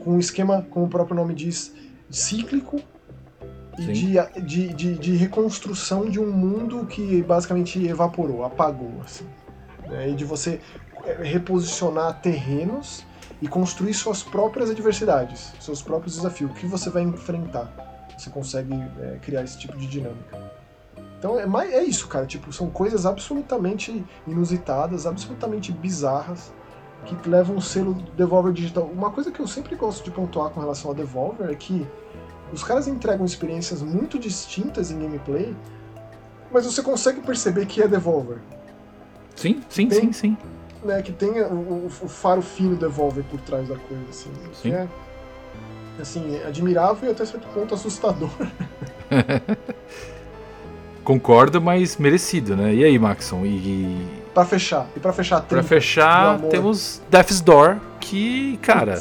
com 0.00 0.12
um 0.12 0.18
esquema, 0.18 0.66
como 0.70 0.86
o 0.86 0.88
próprio 0.88 1.16
nome 1.16 1.34
diz, 1.34 1.72
cíclico 2.10 2.80
e 3.78 3.82
de, 3.92 4.40
de, 4.42 4.74
de, 4.74 4.98
de, 4.98 5.16
reconstrução 5.16 6.08
de 6.08 6.18
um 6.18 6.30
mundo 6.30 6.86
que 6.86 7.22
basicamente 7.22 7.84
evaporou, 7.86 8.44
apagou, 8.44 8.92
assim. 9.04 9.26
Né? 9.86 10.10
E 10.10 10.14
de 10.14 10.24
você 10.24 10.60
é, 10.85 10.85
reposicionar 11.22 12.20
terrenos 12.20 13.04
e 13.40 13.48
construir 13.48 13.94
suas 13.94 14.22
próprias 14.22 14.70
adversidades, 14.70 15.52
seus 15.60 15.82
próprios 15.82 16.16
desafios, 16.16 16.50
o 16.50 16.54
que 16.54 16.66
você 16.66 16.90
vai 16.90 17.02
enfrentar. 17.02 17.70
Você 18.16 18.30
consegue 18.30 18.72
é, 18.72 19.18
criar 19.20 19.42
esse 19.42 19.58
tipo 19.58 19.76
de 19.76 19.86
dinâmica. 19.86 20.50
Então 21.18 21.38
é, 21.38 21.46
mais, 21.46 21.72
é 21.72 21.82
isso, 21.82 22.08
cara. 22.08 22.26
Tipo, 22.26 22.52
são 22.52 22.70
coisas 22.70 23.04
absolutamente 23.04 24.04
inusitadas, 24.26 25.06
absolutamente 25.06 25.72
bizarras, 25.72 26.52
que 27.04 27.28
levam 27.28 27.56
um 27.56 27.60
selo 27.60 27.94
Devolver 28.16 28.52
Digital. 28.52 28.84
Uma 28.84 29.10
coisa 29.10 29.30
que 29.30 29.40
eu 29.40 29.46
sempre 29.46 29.76
gosto 29.76 30.04
de 30.04 30.10
pontuar 30.10 30.50
com 30.50 30.60
relação 30.60 30.90
a 30.90 30.94
Devolver 30.94 31.50
é 31.50 31.54
que 31.54 31.86
os 32.52 32.62
caras 32.62 32.88
entregam 32.88 33.24
experiências 33.24 33.82
muito 33.82 34.18
distintas 34.18 34.90
em 34.90 34.98
gameplay, 34.98 35.54
mas 36.50 36.64
você 36.64 36.82
consegue 36.82 37.20
perceber 37.20 37.66
que 37.66 37.82
é 37.82 37.88
Devolver. 37.88 38.38
Sim, 39.34 39.62
sim, 39.68 39.88
tem, 39.88 40.00
sim, 40.00 40.12
sim. 40.12 40.36
Né, 40.86 41.02
que 41.02 41.12
tem 41.12 41.40
o, 41.42 41.52
o, 41.52 41.86
o, 41.86 42.08
faro 42.08 42.40
fino 42.40 42.76
Devolver 42.76 43.24
por 43.24 43.40
trás 43.40 43.68
da 43.68 43.74
coisa, 43.76 44.04
assim. 44.08 44.30
Sim. 44.54 44.72
é, 44.72 44.86
assim, 46.00 46.40
admirável 46.46 47.08
e 47.08 47.12
até 47.12 47.24
certo 47.24 47.48
ponto 47.48 47.74
assustador. 47.74 48.30
Concordo, 51.02 51.60
mas 51.60 51.96
merecido, 51.96 52.56
né? 52.56 52.74
E 52.74 52.84
aí, 52.84 52.98
Maxon? 52.98 53.44
E. 53.44 54.06
Pra 54.34 54.44
fechar. 54.44 54.88
E 54.96 55.00
pra 55.00 55.12
fechar, 55.12 55.40
Pra 55.42 55.62
fechar, 55.62 56.40
temos 56.42 57.00
Death's 57.08 57.40
Door, 57.40 57.78
que, 58.00 58.58
cara. 58.58 59.00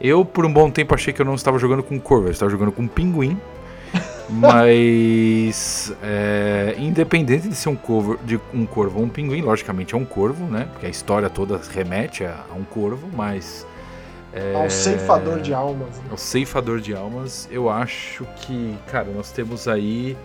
Eu, 0.00 0.24
por 0.24 0.46
um 0.46 0.52
bom 0.52 0.70
tempo, 0.70 0.94
achei 0.94 1.12
que 1.12 1.20
eu 1.20 1.26
não 1.26 1.34
estava 1.34 1.58
jogando 1.58 1.82
com 1.82 2.00
Corvo, 2.00 2.28
eu 2.28 2.32
estava 2.32 2.50
jogando 2.50 2.72
com 2.72 2.86
Pinguim. 2.88 3.38
Mas, 4.28 5.92
é, 6.02 6.76
independente 6.78 7.48
de 7.48 7.54
ser 7.54 7.68
um 7.68 7.76
corvo, 7.76 8.16
de 8.24 8.40
um 8.54 8.64
corvo 8.64 8.98
ou 9.00 9.04
um 9.04 9.08
pinguim, 9.08 9.40
logicamente 9.40 9.94
é 9.94 9.98
um 9.98 10.04
corvo, 10.04 10.46
né? 10.46 10.68
Porque 10.70 10.86
a 10.86 10.88
história 10.88 11.28
toda 11.28 11.60
remete 11.72 12.24
a, 12.24 12.44
a 12.48 12.54
um 12.54 12.64
corvo, 12.64 13.08
mas. 13.12 13.66
É, 14.32 14.54
Ao 14.54 14.70
ceifador 14.70 15.40
de 15.40 15.52
almas. 15.52 15.98
Né? 15.98 16.04
Ao 16.10 16.16
ceifador 16.16 16.80
de 16.80 16.94
almas, 16.94 17.48
eu 17.50 17.68
acho 17.68 18.24
que, 18.36 18.76
cara, 18.86 19.10
nós 19.10 19.32
temos 19.32 19.66
aí, 19.66 20.16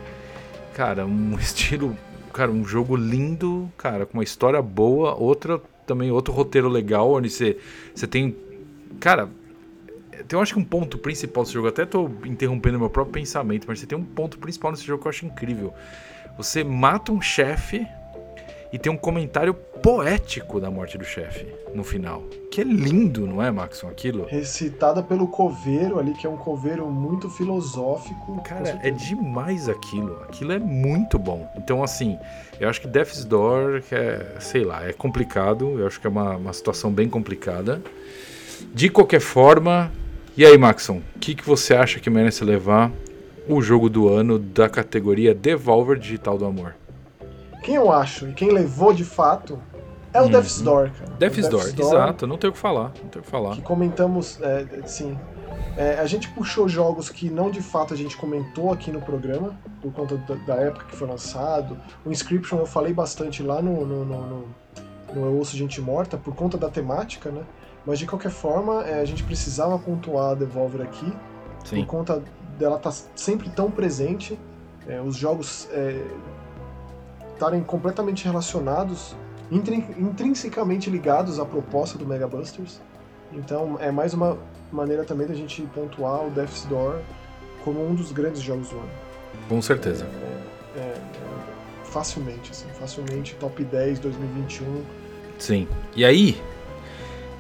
cara, 0.76 1.06
um 1.06 1.34
estilo, 1.42 1.98
cara, 2.32 2.52
um 2.52 2.64
jogo 2.64 2.96
lindo, 2.96 3.68
cara, 3.76 4.06
com 4.06 4.20
uma 4.20 4.24
história 4.24 4.62
boa, 4.62 5.16
outra 5.16 5.60
também 5.88 6.12
outro 6.12 6.34
roteiro 6.34 6.68
legal, 6.68 7.12
onde 7.12 7.30
você, 7.30 7.58
você 7.94 8.08
tem, 8.08 8.36
cara, 9.00 9.30
eu 10.32 10.40
acho 10.42 10.54
que 10.54 10.60
um 10.60 10.64
ponto 10.64 10.98
principal 10.98 11.44
desse 11.44 11.54
jogo, 11.54 11.68
até 11.68 11.84
estou 11.84 12.12
interrompendo 12.26 12.80
meu 12.80 12.90
próprio 12.90 13.14
pensamento, 13.14 13.66
mas 13.68 13.80
você 13.80 13.86
tem 13.86 13.98
um 13.98 14.04
ponto 14.04 14.38
principal 14.38 14.72
nesse 14.72 14.86
jogo 14.86 15.02
que 15.02 15.08
eu 15.08 15.10
acho 15.10 15.26
incrível. 15.26 15.74
Você 16.38 16.64
mata 16.64 17.12
um 17.12 17.22
chefe 17.22 17.88
e 18.74 18.78
tem 18.78 18.92
um 18.92 18.98
comentário 18.98 19.54
poético 19.54 20.60
da 20.60 20.70
morte 20.70 20.98
do 20.98 21.06
chefe 21.06 21.48
no 21.74 21.84
final. 21.84 22.24
Que 22.52 22.62
é 22.62 22.64
lindo, 22.64 23.26
não 23.26 23.42
é, 23.42 23.50
Maxon, 23.52 23.88
aquilo? 23.88 24.26
Recitada 24.26 25.02
pelo 25.02 25.28
coveiro 25.28 25.98
ali, 25.98 26.14
que 26.14 26.28
é 26.28 26.30
um 26.30 26.36
coveiro 26.36 26.86
muito 26.90 27.30
filosófico. 27.30 28.42
Cara, 28.44 28.80
é 28.84 28.92
demais 28.92 29.70
aquilo. 29.70 30.22
Aquilo 30.24 30.52
é 30.52 30.60
muito 30.60 31.18
bom. 31.18 31.50
Então, 31.56 31.84
assim, 31.84 32.18
eu 32.60 32.68
acho 32.68 32.82
que 32.82 32.88
Death's 32.88 33.24
Door, 33.24 33.82
é, 33.92 34.40
sei 34.40 34.66
lá, 34.66 34.86
é 34.86 34.92
complicado. 34.92 35.80
Eu 35.80 35.88
acho 35.88 36.00
que 36.02 36.08
é 36.08 36.10
uma, 36.10 36.36
uma 36.36 36.52
situação 36.52 36.92
bem 36.92 37.08
complicada. 37.08 37.82
De 38.74 38.90
qualquer 38.90 39.22
forma, 39.22 39.92
e 40.38 40.46
aí, 40.46 40.58
Maxon, 40.58 41.02
o 41.16 41.20
que, 41.20 41.34
que 41.36 41.46
você 41.46 41.74
acha 41.74 42.00
que 42.00 42.10
merece 42.10 42.44
levar 42.44 42.92
o 43.48 43.62
jogo 43.62 43.90
do 43.90 44.10
ano 44.10 44.38
da 44.38 44.68
categoria 44.68 45.34
Devolver 45.34 45.98
Digital 45.98 46.38
do 46.38 46.46
Amor? 46.46 46.76
Quem 47.64 47.76
eu 47.76 47.92
acho 47.92 48.28
e 48.28 48.34
quem 48.34 48.52
levou 48.52 48.94
de 48.94 49.04
fato 49.04 49.60
é 50.14 50.22
o 50.22 50.26
uhum. 50.26 50.32
Death's 50.32 50.62
Door, 50.62 50.92
cara. 50.92 51.12
Death's, 51.18 51.50
Door, 51.50 51.74
Door, 51.74 51.88
exato, 51.88 52.28
não 52.28 52.38
tenho 52.38 52.52
o 52.52 52.54
que 52.54 52.60
falar, 52.60 52.92
não 53.02 53.10
tenho 53.10 53.22
o 53.22 53.26
que 53.26 53.30
falar. 53.30 53.56
Que 53.56 53.62
comentamos, 53.62 54.40
é, 54.42 54.66
sim. 54.86 55.18
É, 55.78 56.00
a 56.00 56.06
gente 56.06 56.30
puxou 56.30 56.70
jogos 56.70 57.10
que 57.10 57.30
não 57.30 57.50
de 57.50 57.62
fato 57.62 57.94
a 57.94 57.98
gente 57.98 58.16
comentou 58.16 58.72
aqui 58.72 58.92
no 58.92 59.02
programa, 59.02 59.58
por 59.82 59.92
conta 59.92 60.16
da, 60.16 60.36
da 60.36 60.56
época 60.56 60.86
que 60.86 60.96
foi 60.96 61.08
lançado. 61.08 61.78
O 62.06 62.12
Inscription 62.12 62.60
eu 62.60 62.66
falei 62.66 62.94
bastante 62.94 63.44
lá 63.44 63.62
no, 63.62 63.86
no, 63.86 64.06
no, 64.06 64.22
no, 64.22 64.48
no 65.14 65.26
Eu 65.26 65.38
Ouço 65.38 65.58
Gente 65.58 65.82
Morta, 65.82 66.18
por 66.18 66.34
conta 66.34 66.58
da 66.58 66.70
temática, 66.70 67.30
né? 67.30 67.42
Mas 67.86 68.00
de 68.00 68.06
qualquer 68.06 68.32
forma, 68.32 68.84
é, 68.84 69.00
a 69.00 69.06
gente 69.06 69.24
precisava 69.24 69.78
pontuar 69.78 70.32
a 70.32 70.34
Devolver 70.36 70.82
aqui, 70.82 71.12
Sim. 71.64 71.78
por 71.78 71.86
conta 71.86 72.24
dela 72.58 72.78
estar 72.78 72.92
tá 72.92 72.98
sempre 73.16 73.50
tão 73.50 73.70
presente, 73.70 74.40
é, 74.88 75.02
os 75.02 75.16
jogos 75.16 75.68
é, 75.72 76.04
estarem 77.34 77.62
completamente 77.64 78.26
relacionados, 78.26 79.16
intrinsecamente 79.52 80.90
ligados 80.90 81.40
à 81.40 81.46
proposta 81.46 81.98
do 81.98 82.06
Mega 82.06 82.28
Busters. 82.28 82.82
Então 83.32 83.78
é 83.80 83.92
mais 83.92 84.14
uma 84.14 84.38
maneira 84.72 85.04
também 85.04 85.28
da 85.28 85.36
gente 85.36 85.62
pontuar 85.74 86.26
o 86.26 86.32
Death's 86.32 86.66
Door 86.66 87.02
como 87.64 87.86
um 87.86 87.94
dos 87.94 88.12
grandes 88.12 88.42
jogos 88.42 88.70
do 88.70 88.78
ano. 88.78 88.90
Com 89.48 89.62
certeza. 89.62 90.06
É, 90.76 90.80
é, 90.80 90.82
é 90.82 91.86
facilmente, 91.86 92.52
assim, 92.52 92.68
facilmente 92.80 93.36
top 93.36 93.64
10 93.64 94.00
2021. 94.00 94.84
Sim. 95.38 95.68
E 95.96 96.04
aí, 96.04 96.42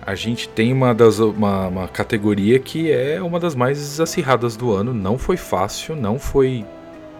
a 0.06 0.14
gente 0.14 0.48
tem 0.48 0.72
uma, 0.72 0.94
das, 0.94 1.18
uma, 1.18 1.68
uma, 1.68 1.88
categoria 1.88 2.60
que 2.60 2.92
é 2.92 3.22
uma 3.22 3.40
das 3.40 3.56
mais 3.56 4.00
acirradas 4.00 4.56
do 4.56 4.72
ano. 4.72 4.94
Não 4.94 5.18
foi 5.18 5.36
fácil, 5.36 5.96
não 5.96 6.20
foi 6.20 6.64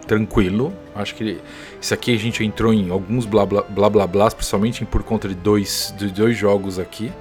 tranquilo. 0.06 0.72
Acho 0.94 1.16
que 1.16 1.40
isso 1.80 1.92
aqui 1.92 2.14
a 2.14 2.18
gente 2.18 2.44
entrou 2.44 2.72
em 2.72 2.90
alguns 2.90 3.26
blá 3.26 3.44
blá 3.44 3.62
blá, 3.90 4.06
blá, 4.06 4.30
principalmente 4.30 4.84
por 4.84 5.02
conta 5.02 5.28
de 5.28 5.34
dois, 5.34 5.92
de 5.98 6.12
dois 6.12 6.36
jogos 6.36 6.78
aqui. 6.78 7.12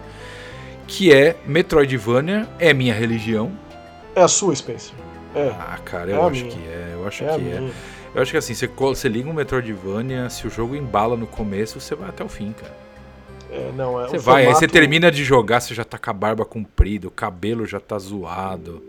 Que 0.87 1.11
é 1.11 1.35
Metroidvania, 1.47 2.47
é 2.59 2.71
minha 2.71 2.93
religião. 2.93 3.51
É 4.15 4.21
a 4.21 4.27
sua, 4.27 4.55
Spencer. 4.55 4.93
É. 5.33 5.49
Ah, 5.59 5.79
cara, 5.83 6.11
eu 6.11 6.21
é 6.21 6.29
acho 6.29 6.45
que 6.45 6.59
é. 6.59 6.91
Eu 6.93 7.07
acho 7.07 7.23
é 7.23 7.27
que 7.27 7.41
é. 7.41 7.71
Eu 8.13 8.21
acho 8.21 8.31
que 8.31 8.37
assim, 8.37 8.53
você, 8.53 8.67
você 8.67 9.09
liga 9.09 9.27
um 9.27 9.33
Metroidvania, 9.33 10.29
se 10.29 10.45
o 10.45 10.49
jogo 10.49 10.75
embala 10.75 11.17
no 11.17 11.25
começo, 11.25 11.81
você 11.81 11.95
vai 11.95 12.09
até 12.09 12.23
o 12.23 12.29
fim, 12.29 12.53
cara. 12.53 12.84
É, 13.55 13.71
não, 13.75 14.01
é 14.01 14.07
você 14.07 14.17
vai, 14.17 14.43
formato... 14.43 14.47
aí 14.49 14.53
você 14.55 14.67
termina 14.67 15.11
de 15.11 15.23
jogar, 15.23 15.61
você 15.61 15.73
já 15.73 15.83
tá 15.83 15.97
com 15.97 16.09
a 16.09 16.13
barba 16.13 16.45
comprida, 16.45 17.07
o 17.07 17.11
cabelo 17.11 17.65
já 17.65 17.79
tá 17.79 17.97
zoado, 17.97 18.83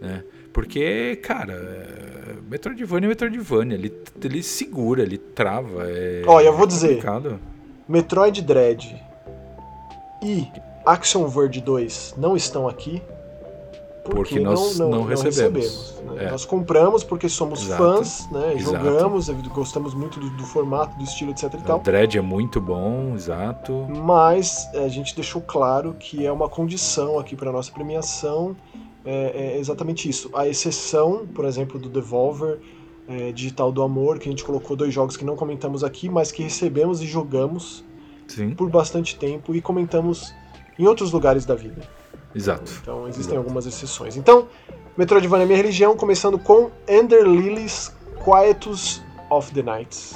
né? 0.00 0.22
Porque, 0.52 1.16
cara, 1.16 1.52
é... 1.52 2.34
Metroidvania 2.48 3.06
é 3.06 3.10
Metroidvania, 3.10 3.76
ele, 3.76 3.92
ele 4.22 4.42
segura, 4.42 5.02
ele 5.02 5.18
trava. 5.18 5.84
É 5.88 6.22
Olha, 6.26 6.46
eu 6.46 6.56
vou 6.56 6.66
dizer, 6.66 7.02
Metroid 7.88 8.40
Dread 8.40 9.02
e 10.22 10.46
Action 10.86 11.26
Verge 11.26 11.60
2 11.60 12.14
não 12.16 12.36
estão 12.36 12.68
aqui, 12.68 13.02
porque, 14.04 14.16
porque 14.16 14.40
nós 14.40 14.78
não, 14.78 14.90
não, 14.90 14.98
não 14.98 15.06
recebemos. 15.06 15.64
recebemos 15.64 15.94
né? 16.14 16.26
é. 16.26 16.30
Nós 16.30 16.44
compramos 16.44 17.02
porque 17.02 17.28
somos 17.28 17.62
Exato. 17.62 17.82
fãs, 17.82 18.30
né? 18.30 18.54
jogamos, 18.58 19.28
gostamos 19.28 19.94
muito 19.94 20.20
do, 20.20 20.28
do, 20.30 20.44
formato, 20.44 20.96
do 20.98 21.04
estilo, 21.04 21.30
etc. 21.30 21.54
E 21.54 21.62
tal. 21.62 21.78
O 21.78 21.82
Dread 21.82 22.18
é 22.18 22.20
muito 22.20 22.60
bom, 22.60 23.14
exato. 23.14 23.72
Mas 23.88 24.68
é, 24.74 24.84
a 24.84 24.88
gente 24.88 25.14
deixou 25.14 25.40
claro 25.40 25.94
que 25.98 26.24
é 26.24 26.30
uma 26.30 26.48
condição 26.48 27.18
aqui 27.18 27.34
para 27.34 27.50
nossa 27.50 27.72
premiação. 27.72 28.54
É, 29.06 29.54
é, 29.54 29.58
exatamente 29.58 30.08
isso. 30.08 30.30
A 30.34 30.46
exceção, 30.46 31.26
por 31.26 31.46
exemplo, 31.46 31.78
do 31.78 31.88
Devolver 31.88 32.58
é, 33.08 33.32
Digital 33.32 33.72
do 33.72 33.82
Amor, 33.82 34.18
que 34.18 34.28
a 34.28 34.32
gente 34.32 34.44
colocou 34.44 34.76
dois 34.76 34.92
jogos 34.92 35.16
que 35.16 35.24
não 35.24 35.36
comentamos 35.36 35.82
aqui, 35.82 36.08
mas 36.08 36.30
que 36.30 36.42
recebemos 36.42 37.02
e 37.02 37.06
jogamos 37.06 37.84
Sim. 38.26 38.50
por 38.50 38.68
bastante 38.70 39.16
tempo 39.16 39.54
e 39.54 39.60
comentamos 39.60 40.34
em 40.78 40.86
outros 40.86 41.12
lugares 41.12 41.44
da 41.44 41.54
vida. 41.54 41.82
Exato. 42.34 42.72
Então 42.82 43.02
existem 43.02 43.34
Exato. 43.34 43.38
algumas 43.38 43.66
exceções. 43.66 44.16
Então, 44.16 44.48
Metroidvania 44.96 45.44
é 45.44 45.46
minha 45.46 45.56
religião, 45.56 45.96
começando 45.96 46.38
com 46.38 46.70
Ender 46.88 47.24
Lilies 47.24 47.92
Quietus 48.24 49.02
of 49.30 49.52
the 49.52 49.62
Nights. 49.62 50.14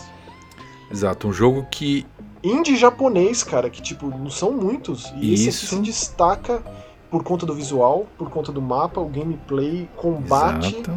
Exato, 0.90 1.28
um 1.28 1.32
jogo 1.32 1.66
que. 1.70 2.06
Indie 2.42 2.76
japonês, 2.76 3.42
cara, 3.42 3.68
que 3.68 3.82
tipo, 3.82 4.06
não 4.06 4.30
são 4.30 4.52
muitos. 4.52 5.12
E 5.16 5.34
Isso. 5.34 5.48
esse 5.48 5.66
aqui 5.66 5.74
se 5.74 5.82
destaca 5.82 6.62
por 7.10 7.24
conta 7.24 7.44
do 7.44 7.54
visual, 7.54 8.06
por 8.16 8.30
conta 8.30 8.52
do 8.52 8.62
mapa, 8.62 9.00
o 9.00 9.08
gameplay, 9.08 9.88
combate, 9.96 10.76
Exato. 10.76 10.92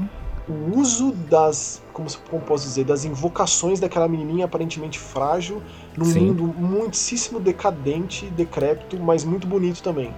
o 0.47 0.79
uso 0.79 1.11
das. 1.11 1.81
Como, 1.91 2.07
como 2.29 2.41
posso 2.43 2.65
dizer? 2.65 2.85
Das 2.85 3.03
invocações 3.03 3.79
daquela 3.79 4.07
menininha 4.07 4.45
aparentemente 4.45 4.99
frágil, 4.99 5.61
num 5.97 6.05
Sim. 6.05 6.27
mundo 6.27 6.43
muitíssimo 6.43 7.39
decadente, 7.39 8.27
decrépito, 8.27 8.99
mas 8.99 9.25
muito 9.25 9.47
bonito 9.47 9.81
também. 9.81 10.13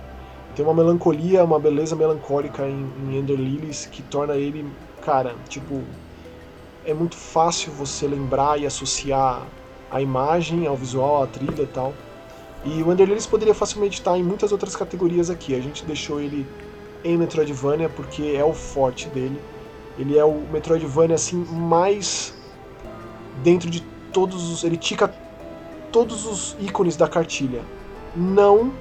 Tem 0.55 0.63
uma 0.63 0.73
melancolia, 0.73 1.43
uma 1.43 1.59
beleza 1.59 1.95
melancólica 1.95 2.67
em, 2.67 2.87
em 3.07 3.17
Ender 3.17 3.37
Lilies 3.37 3.87
que 3.87 4.03
torna 4.03 4.35
ele, 4.35 4.65
cara, 5.01 5.35
tipo, 5.49 5.81
é 6.85 6.93
muito 6.93 7.15
fácil 7.15 7.71
você 7.71 8.07
lembrar 8.07 8.59
e 8.59 8.65
associar 8.65 9.41
a 9.89 10.01
imagem, 10.01 10.67
ao 10.67 10.75
visual, 10.75 11.23
à 11.23 11.27
trilha 11.27 11.63
e 11.63 11.67
tal. 11.67 11.93
E 12.65 12.83
o 12.83 12.91
Ender 12.91 13.07
Lilies 13.07 13.25
poderia 13.25 13.53
facilmente 13.53 13.99
estar 13.99 14.17
em 14.17 14.23
muitas 14.23 14.51
outras 14.51 14.75
categorias 14.75 15.29
aqui. 15.29 15.55
A 15.55 15.59
gente 15.59 15.85
deixou 15.85 16.21
ele 16.21 16.47
em 17.03 17.17
Metroidvania 17.17 17.89
porque 17.89 18.35
é 18.35 18.43
o 18.43 18.53
forte 18.53 19.09
dele. 19.09 19.39
Ele 19.97 20.17
é 20.17 20.23
o 20.23 20.41
Metroidvania 20.51 21.15
assim 21.15 21.35
mais 21.35 22.33
dentro 23.43 23.69
de 23.69 23.81
todos 24.11 24.49
os, 24.49 24.63
ele 24.63 24.77
tica 24.77 25.13
todos 25.91 26.25
os 26.25 26.55
ícones 26.59 26.95
da 26.95 27.07
cartilha. 27.07 27.61
Não 28.15 28.71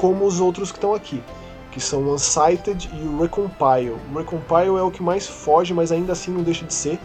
como 0.00 0.24
os 0.24 0.40
outros 0.40 0.72
que 0.72 0.78
estão 0.78 0.94
aqui, 0.94 1.22
que 1.70 1.78
são 1.78 2.00
o 2.00 2.14
Unsighted 2.14 2.88
e 2.90 3.06
o 3.06 3.20
Recompile. 3.20 3.90
O 4.10 4.16
Recompile 4.16 4.78
é 4.78 4.82
o 4.82 4.90
que 4.90 5.02
mais 5.02 5.28
foge, 5.28 5.74
mas 5.74 5.92
ainda 5.92 6.12
assim 6.12 6.30
não 6.30 6.42
deixa 6.42 6.64
de 6.64 6.72
ser, 6.72 6.98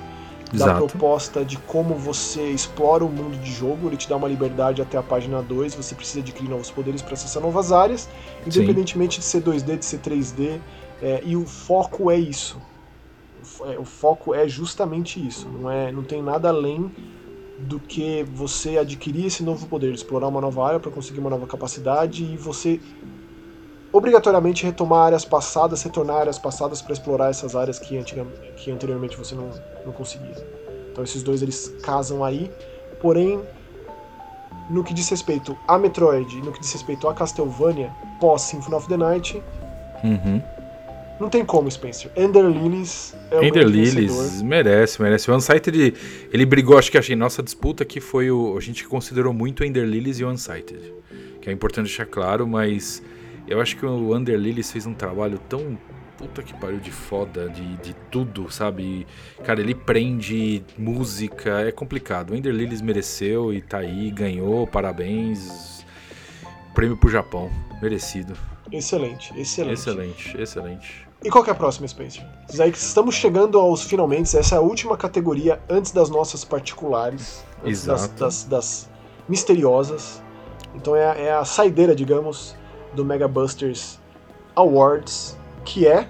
Exato. 0.54 0.72
da 0.72 0.78
proposta 0.78 1.44
de 1.44 1.58
como 1.58 1.96
você 1.96 2.52
explora 2.52 3.04
o 3.04 3.10
mundo 3.10 3.38
de 3.38 3.52
jogo, 3.52 3.90
ele 3.90 3.98
te 3.98 4.08
dá 4.08 4.16
uma 4.16 4.30
liberdade 4.30 4.82
até 4.82 4.98
a 4.98 5.04
página 5.04 5.42
2, 5.42 5.76
você 5.76 5.94
precisa 5.94 6.22
adquirir 6.22 6.50
novos 6.50 6.72
poderes 6.72 7.02
para 7.02 7.16
acessar 7.16 7.44
novas 7.44 7.74
áreas, 7.74 8.08
independentemente 8.48 9.16
Sim. 9.16 9.20
de 9.20 9.26
ser 9.26 9.42
2D, 9.42 9.78
de 9.78 9.86
ser 9.86 10.00
3D, 10.00 10.62
é, 11.02 11.22
e 11.26 11.36
o 11.36 11.46
foco 11.46 12.10
é 12.10 12.16
isso. 12.16 12.62
O, 13.60 13.82
o 13.82 13.86
foco 13.86 14.34
é 14.34 14.48
justamente 14.48 15.20
isso, 15.20 15.50
não, 15.50 15.70
é, 15.70 15.92
não 15.92 16.02
tem 16.02 16.24
nada 16.24 16.48
além 16.48 16.90
do 17.58 17.80
que 17.80 18.24
você 18.24 18.78
adquirir 18.78 19.28
esse 19.28 19.44
novo 19.44 19.68
poder, 19.68 19.94
explorar 19.94 20.28
uma 20.28 20.42
nova 20.42 20.66
área 20.68 20.80
para 20.80 20.92
conseguir 20.92 21.20
uma 21.20 21.30
nova 21.30 21.48
capacidade 21.48 22.24
e 22.24 22.38
você 22.38 22.80
obrigatoriamente 23.92 24.66
retomar 24.66 25.08
áreas 25.08 25.24
passadas, 25.24 25.82
retornar 25.82 26.18
áreas 26.18 26.38
passadas 26.38 26.82
para 26.82 26.92
explorar 26.92 27.30
essas 27.30 27.56
áreas 27.56 27.80
que, 27.80 27.98
que 28.58 28.72
anteriormente 28.72 29.18
você 29.18 29.36
não, 29.36 29.50
não 29.86 29.94
conseguia. 29.94 30.36
Então 30.92 31.04
esses 31.04 31.24
dois 31.24 31.42
eles 31.42 31.74
casam 31.82 32.24
aí, 32.24 32.52
porém 33.02 33.42
no 34.70 34.84
que 34.84 34.94
diz 34.94 35.08
respeito 35.10 35.58
a 35.68 35.78
Metroid, 35.78 36.42
no 36.42 36.52
que 36.52 36.60
diz 36.60 36.74
respeito 36.74 37.08
a 37.08 37.14
Castlevania 37.14 37.92
pós 38.20 38.42
Symphony 38.42 38.76
of 38.76 38.88
the 38.88 38.98
Night, 38.98 39.42
uhum. 40.04 40.42
Não 41.20 41.30
tem 41.30 41.46
como, 41.46 41.70
Spencer. 41.72 42.12
Ender 42.16 42.46
Lilies 42.46 43.16
é 43.32 43.38
o 43.38 43.44
Ender 43.44 43.66
Lilies 43.66 44.42
merece, 44.42 45.02
merece. 45.02 45.32
O 45.32 45.36
Unsighted 45.36 45.78
ele, 45.78 45.94
ele 46.32 46.46
brigou, 46.46 46.78
acho 46.78 46.92
que 46.92 46.98
a 46.98 47.16
nossa 47.16 47.42
disputa 47.42 47.84
aqui 47.84 48.00
foi 48.00 48.30
o 48.30 48.58
a 48.58 48.62
gente 48.62 48.86
considerou 48.86 49.34
muito 49.34 49.64
Ender 49.64 49.86
Lilies 49.86 50.20
e 50.20 50.24
o 50.24 50.30
Unsighted, 50.30 50.94
que 51.42 51.50
é 51.50 51.54
importante 51.54 51.86
deixar 51.86 52.06
claro, 52.06 52.46
mas 52.48 53.02
eu 53.48 53.62
acho 53.62 53.78
que 53.78 53.86
o 53.86 54.16
Under 54.16 54.38
Lilies 54.38 54.72
fez 54.72 54.86
um 54.86 54.94
trabalho 54.94 55.40
tão 55.48 55.78
puta 56.18 56.42
que 56.42 56.54
pariu 56.54 56.80
de 56.80 56.92
foda, 56.92 57.50
de, 57.50 57.78
de 57.78 57.94
tudo, 58.10 58.52
sabe? 58.52 59.06
Cara, 59.44 59.62
ele 59.62 59.76
prende 59.76 60.64
música, 60.78 61.62
é 61.62 61.72
complicado. 61.72 62.32
O 62.32 62.36
Ender 62.36 62.54
Lilies 62.54 62.82
mereceu 62.82 63.54
e 63.54 63.62
tá 63.62 63.80
aí, 63.80 64.10
ganhou, 64.12 64.66
parabéns. 64.66 65.86
Prêmio 66.74 66.98
pro 66.98 67.10
Japão, 67.10 67.50
merecido. 67.82 68.36
Excelente, 68.72 69.32
excelente. 69.40 69.74
Excelente, 69.74 70.42
excelente. 70.42 71.05
E 71.26 71.30
qual 71.32 71.44
que 71.44 71.50
é 71.50 71.54
a 71.54 71.56
próxima, 71.56 71.88
Spencer? 71.88 72.24
Aí 72.60 72.70
estamos 72.70 73.16
chegando 73.16 73.58
aos 73.58 73.82
finalmente, 73.82 74.38
essa 74.38 74.54
é 74.54 74.58
a 74.60 74.62
última 74.62 74.96
categoria 74.96 75.60
antes 75.68 75.92
das 75.92 76.08
nossas 76.08 76.46
particulares, 76.46 77.44
antes 77.64 77.84
das, 77.84 78.08
das, 78.10 78.44
das, 78.44 78.90
misteriosas. 79.28 80.22
Então 80.76 80.96
é, 80.96 81.24
é 81.24 81.34
a 81.34 81.44
saideira, 81.44 81.96
digamos, 81.96 82.56
do 82.94 83.04
Mega 83.04 83.28
Busters 83.28 84.00
Awards, 84.56 85.36
que 85.66 85.88
é 85.88 86.08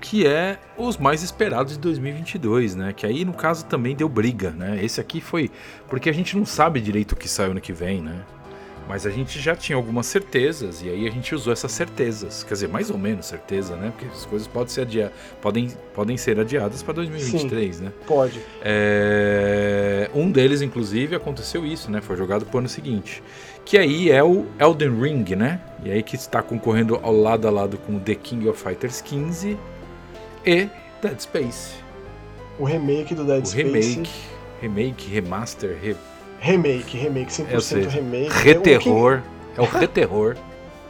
que 0.00 0.26
é 0.26 0.60
os 0.76 0.98
mais 0.98 1.22
esperados 1.22 1.72
de 1.72 1.78
2022, 1.80 2.76
né? 2.76 2.92
Que 2.92 3.06
aí 3.06 3.24
no 3.24 3.32
caso 3.32 3.64
também 3.64 3.96
deu 3.96 4.08
briga, 4.08 4.50
né? 4.50 4.78
Esse 4.84 5.00
aqui 5.00 5.20
foi 5.20 5.50
porque 5.88 6.08
a 6.08 6.12
gente 6.12 6.36
não 6.36 6.44
sabe 6.44 6.80
direito 6.80 7.12
o 7.12 7.16
que 7.16 7.26
sai 7.26 7.46
ano 7.46 7.60
que 7.60 7.72
vem, 7.72 8.02
né? 8.02 8.22
Mas 8.88 9.06
a 9.06 9.10
gente 9.10 9.40
já 9.40 9.56
tinha 9.56 9.76
algumas 9.76 10.06
certezas 10.06 10.82
e 10.82 10.90
aí 10.90 11.06
a 11.06 11.10
gente 11.10 11.34
usou 11.34 11.52
essas 11.52 11.72
certezas, 11.72 12.44
quer 12.44 12.54
dizer, 12.54 12.68
mais 12.68 12.90
ou 12.90 12.98
menos 12.98 13.26
certeza, 13.26 13.76
né? 13.76 13.92
Porque 13.96 14.06
as 14.14 14.26
coisas 14.26 14.46
podem 14.46 14.68
ser 14.68 14.82
adiadas, 14.82 15.14
podem, 15.40 15.72
podem 15.94 16.16
ser 16.16 16.38
adiadas 16.38 16.82
para 16.82 16.94
2023, 16.94 17.76
Sim, 17.76 17.84
né? 17.84 17.92
Pode. 18.06 18.40
É... 18.62 20.10
Um 20.14 20.30
deles, 20.30 20.60
inclusive, 20.60 21.16
aconteceu 21.16 21.64
isso, 21.64 21.90
né? 21.90 22.00
Foi 22.02 22.16
jogado 22.16 22.44
pro 22.44 22.58
ano 22.58 22.68
seguinte 22.68 23.22
que 23.64 23.78
aí 23.78 24.10
é 24.10 24.22
o 24.22 24.46
Elden 24.58 25.00
Ring, 25.00 25.24
né? 25.34 25.60
E 25.82 25.90
aí 25.90 26.02
que 26.02 26.16
está 26.16 26.42
concorrendo 26.42 27.00
ao 27.02 27.12
lado 27.12 27.48
a 27.48 27.50
lado 27.50 27.78
com 27.78 27.98
The 27.98 28.14
King 28.14 28.48
of 28.48 28.62
Fighters 28.62 29.00
15 29.00 29.58
e 30.44 30.68
Dead 31.00 31.20
Space. 31.20 31.74
O 32.58 32.64
remake 32.64 33.14
do 33.14 33.24
Dead 33.24 33.42
o 33.42 33.46
Space. 33.46 33.62
Remake, 33.64 34.10
remake, 34.60 35.10
remaster, 35.10 35.78
re... 35.80 35.96
remake, 36.44 36.98
remake, 36.98 37.32
100% 37.32 37.60
seja, 37.60 37.88
remake. 37.88 38.30
Reterror, 38.30 39.22
é 39.56 39.60
o 39.60 39.64
reterror. 39.64 40.36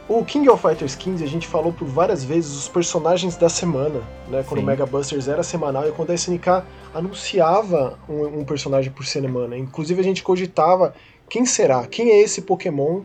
O 0.07 0.23
King 0.23 0.47
of 0.49 0.61
Fighters 0.61 0.93
15 0.93 1.23
a 1.23 1.27
gente 1.27 1.47
falou 1.47 1.73
por 1.73 1.87
várias 1.87 2.23
vezes 2.23 2.51
os 2.51 2.67
personagens 2.67 3.35
da 3.35 3.49
semana, 3.49 4.03
né? 4.29 4.45
Quando 4.47 4.59
Sim. 4.59 4.63
o 4.63 4.67
Mega 4.67 4.85
Busters 4.85 5.27
era 5.27 5.41
semanal 5.41 5.89
e 5.89 5.91
quando 5.91 6.11
a 6.11 6.13
SNK 6.13 6.61
anunciava 6.93 7.97
um, 8.07 8.41
um 8.41 8.45
personagem 8.45 8.91
por 8.91 9.03
semana. 9.03 9.57
Inclusive 9.57 9.99
a 9.99 10.03
gente 10.03 10.21
cogitava 10.21 10.93
quem 11.27 11.43
será? 11.43 11.87
Quem 11.87 12.11
é 12.11 12.21
esse 12.21 12.43
Pokémon 12.43 13.01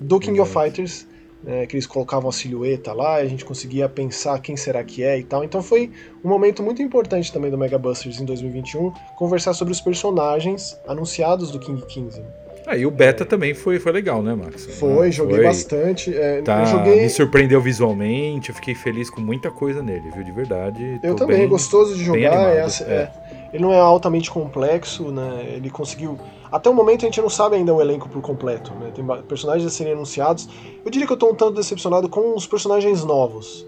do 0.00 0.18
King 0.18 0.40
of 0.40 0.50
Fighters? 0.50 1.06
É, 1.46 1.66
que 1.66 1.76
eles 1.76 1.86
colocavam 1.86 2.28
a 2.28 2.32
silhueta 2.32 2.92
lá, 2.92 3.22
e 3.22 3.26
a 3.26 3.28
gente 3.28 3.44
conseguia 3.44 3.88
pensar 3.88 4.40
quem 4.40 4.56
será 4.56 4.82
que 4.82 5.04
é 5.04 5.18
e 5.18 5.22
tal. 5.22 5.44
Então 5.44 5.62
foi 5.62 5.90
um 6.24 6.28
momento 6.28 6.62
muito 6.62 6.82
importante 6.82 7.32
também 7.32 7.50
do 7.50 7.56
Mega 7.56 7.78
Busters 7.78 8.20
em 8.20 8.24
2021 8.24 8.92
conversar 9.16 9.54
sobre 9.54 9.72
os 9.72 9.80
personagens 9.80 10.76
anunciados 10.86 11.52
do 11.52 11.60
King 11.60 11.80
15. 11.86 12.22
Ah, 12.68 12.76
e 12.76 12.84
o 12.84 12.90
beta 12.90 13.22
é... 13.22 13.26
também 13.26 13.54
foi, 13.54 13.78
foi 13.78 13.92
legal, 13.92 14.22
né, 14.22 14.34
Max? 14.34 14.66
Foi, 14.78 15.10
joguei 15.10 15.36
foi... 15.36 15.44
bastante. 15.44 16.14
É, 16.14 16.42
tá, 16.42 16.66
joguei... 16.66 17.00
Me 17.00 17.08
surpreendeu 17.08 17.62
visualmente, 17.62 18.50
eu 18.50 18.54
fiquei 18.54 18.74
feliz 18.74 19.08
com 19.08 19.22
muita 19.22 19.50
coisa 19.50 19.82
nele, 19.82 20.10
viu? 20.10 20.22
De 20.22 20.32
verdade. 20.32 21.00
Eu 21.02 21.14
também, 21.14 21.38
bem, 21.38 21.48
gostoso 21.48 21.96
de 21.96 22.04
jogar. 22.04 22.54
É, 22.54 22.66
é, 22.82 23.10
ele 23.52 23.62
não 23.62 23.72
é 23.72 23.80
altamente 23.80 24.30
complexo, 24.30 25.10
né? 25.10 25.54
Ele 25.56 25.70
conseguiu 25.70 26.18
até 26.50 26.70
o 26.70 26.74
momento 26.74 27.02
a 27.02 27.06
gente 27.06 27.20
não 27.20 27.28
sabe 27.28 27.56
ainda 27.56 27.74
o 27.74 27.80
elenco 27.80 28.08
por 28.08 28.22
completo, 28.22 28.72
né? 28.74 28.90
Tem 28.94 29.04
personagens 29.22 29.66
a 29.66 29.70
serem 29.70 29.92
anunciados. 29.92 30.48
Eu 30.84 30.90
diria 30.90 31.06
que 31.06 31.12
eu 31.12 31.16
tô 31.16 31.30
um 31.30 31.34
tanto 31.34 31.54
decepcionado 31.54 32.08
com 32.08 32.34
os 32.34 32.46
personagens 32.46 33.04
novos. 33.04 33.66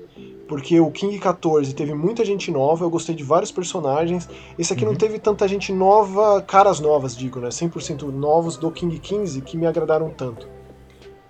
Porque 0.48 0.81
o 0.81 0.90
King 0.90 1.16
14 1.19 1.73
teve 1.74 1.94
muita 1.94 2.24
gente 2.24 2.51
nova, 2.51 2.85
eu 2.85 2.90
gostei 2.90 3.15
de 3.15 3.23
vários 3.23 3.52
personagens. 3.52 4.28
Esse 4.59 4.73
aqui 4.73 4.85
uhum. 4.85 4.93
não 4.93 4.98
teve 4.98 5.19
tanta 5.19 5.47
gente 5.47 5.73
nova, 5.73 6.43
caras 6.43 6.81
novas, 6.81 7.16
digo, 7.16 7.39
né? 7.39 7.51
100% 7.51 8.02
novos 8.11 8.57
do 8.57 8.70
King 8.70 8.98
15 8.98 9.43
que 9.43 9.57
me 9.57 9.66
agradaram 9.66 10.11
tanto. 10.11 10.48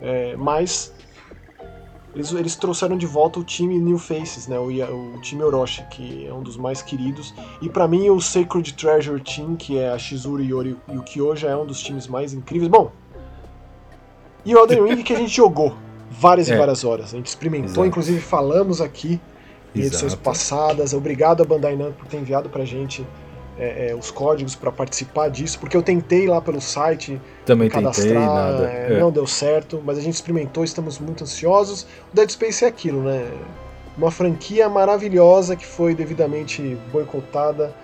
É, 0.01 0.35
mas 0.37 0.95
eles, 2.15 2.33
eles 2.33 2.57
trouxeram 2.57 2.97
de 2.97 3.07
volta 3.07 3.39
o 3.39 3.45
time 3.45 3.79
New 3.79 3.99
Faces, 3.99 4.49
né? 4.49 4.59
O, 4.59 4.67
o 4.67 5.21
time 5.21 5.43
Orochi, 5.43 5.85
que 5.91 6.27
é 6.27 6.33
um 6.33 6.43
dos 6.43 6.57
mais 6.57 6.83
queridos. 6.83 7.33
E 7.63 7.69
para 7.69 7.87
mim 7.87 8.11
o 8.11 8.21
Sacred 8.21 8.75
Treasure 8.75 9.21
Team, 9.21 9.57
que 9.57 9.79
é 9.79 9.91
a 9.91 9.99
Shizuru 9.99 10.43
Yori 10.43 10.77
e 10.89 10.97
o 10.97 11.03
Kyoja, 11.03 11.49
é 11.49 11.57
um 11.57 11.67
dos 11.67 11.81
times 11.81 12.07
mais 12.09 12.33
incríveis. 12.33 12.69
Bom, 12.69 12.91
e 14.45 14.55
o 14.55 14.59
Elden 14.59 14.85
Ring 14.85 15.03
que 15.03 15.13
a 15.13 15.17
gente 15.17 15.35
jogou 15.35 15.75
várias 16.11 16.51
é. 16.51 16.55
e 16.55 16.59
várias 16.59 16.85
horas. 16.85 17.15
A 17.15 17.17
gente 17.17 17.27
experimentou, 17.27 17.69
Exato. 17.69 17.87
inclusive 17.87 18.21
falamos 18.21 18.81
aqui 18.81 19.21
em 19.75 19.81
edições 19.81 20.13
Exato. 20.13 20.23
passadas. 20.23 20.93
Obrigado 20.93 21.43
a 21.43 21.47
Bandai 21.47 21.77
Namco 21.77 21.99
por 21.99 22.09
ter 22.09 22.19
enviado 22.19 22.49
pra 22.49 22.65
gente 22.65 23.07
é, 23.61 23.91
é, 23.91 23.95
os 23.95 24.11
códigos 24.11 24.55
para 24.55 24.73
participar 24.73 25.29
disso, 25.29 25.59
porque 25.61 25.77
eu 25.77 25.83
tentei 25.83 26.27
lá 26.27 26.41
pelo 26.41 26.63
site 26.63 27.21
Também 27.45 27.69
cadastrar, 27.69 28.07
tentei, 28.07 28.27
nada. 28.27 28.65
É, 28.65 28.99
não 28.99 29.13
deu 29.13 29.27
certo, 29.27 29.83
mas 29.85 29.99
a 29.99 30.01
gente 30.01 30.15
experimentou, 30.15 30.65
estamos 30.65 30.99
muito 30.99 31.25
ansiosos. 31.25 31.83
O 32.11 32.17
Dead 32.17 32.31
Space 32.31 32.65
é 32.65 32.69
aquilo, 32.69 33.03
né? 33.03 33.31
Uma 33.99 34.11
franquia 34.11 34.67
maravilhosa 34.67 35.55
que 35.57 35.67
foi 35.67 35.95
devidamente 35.95 36.79
boicotada, 36.91 37.75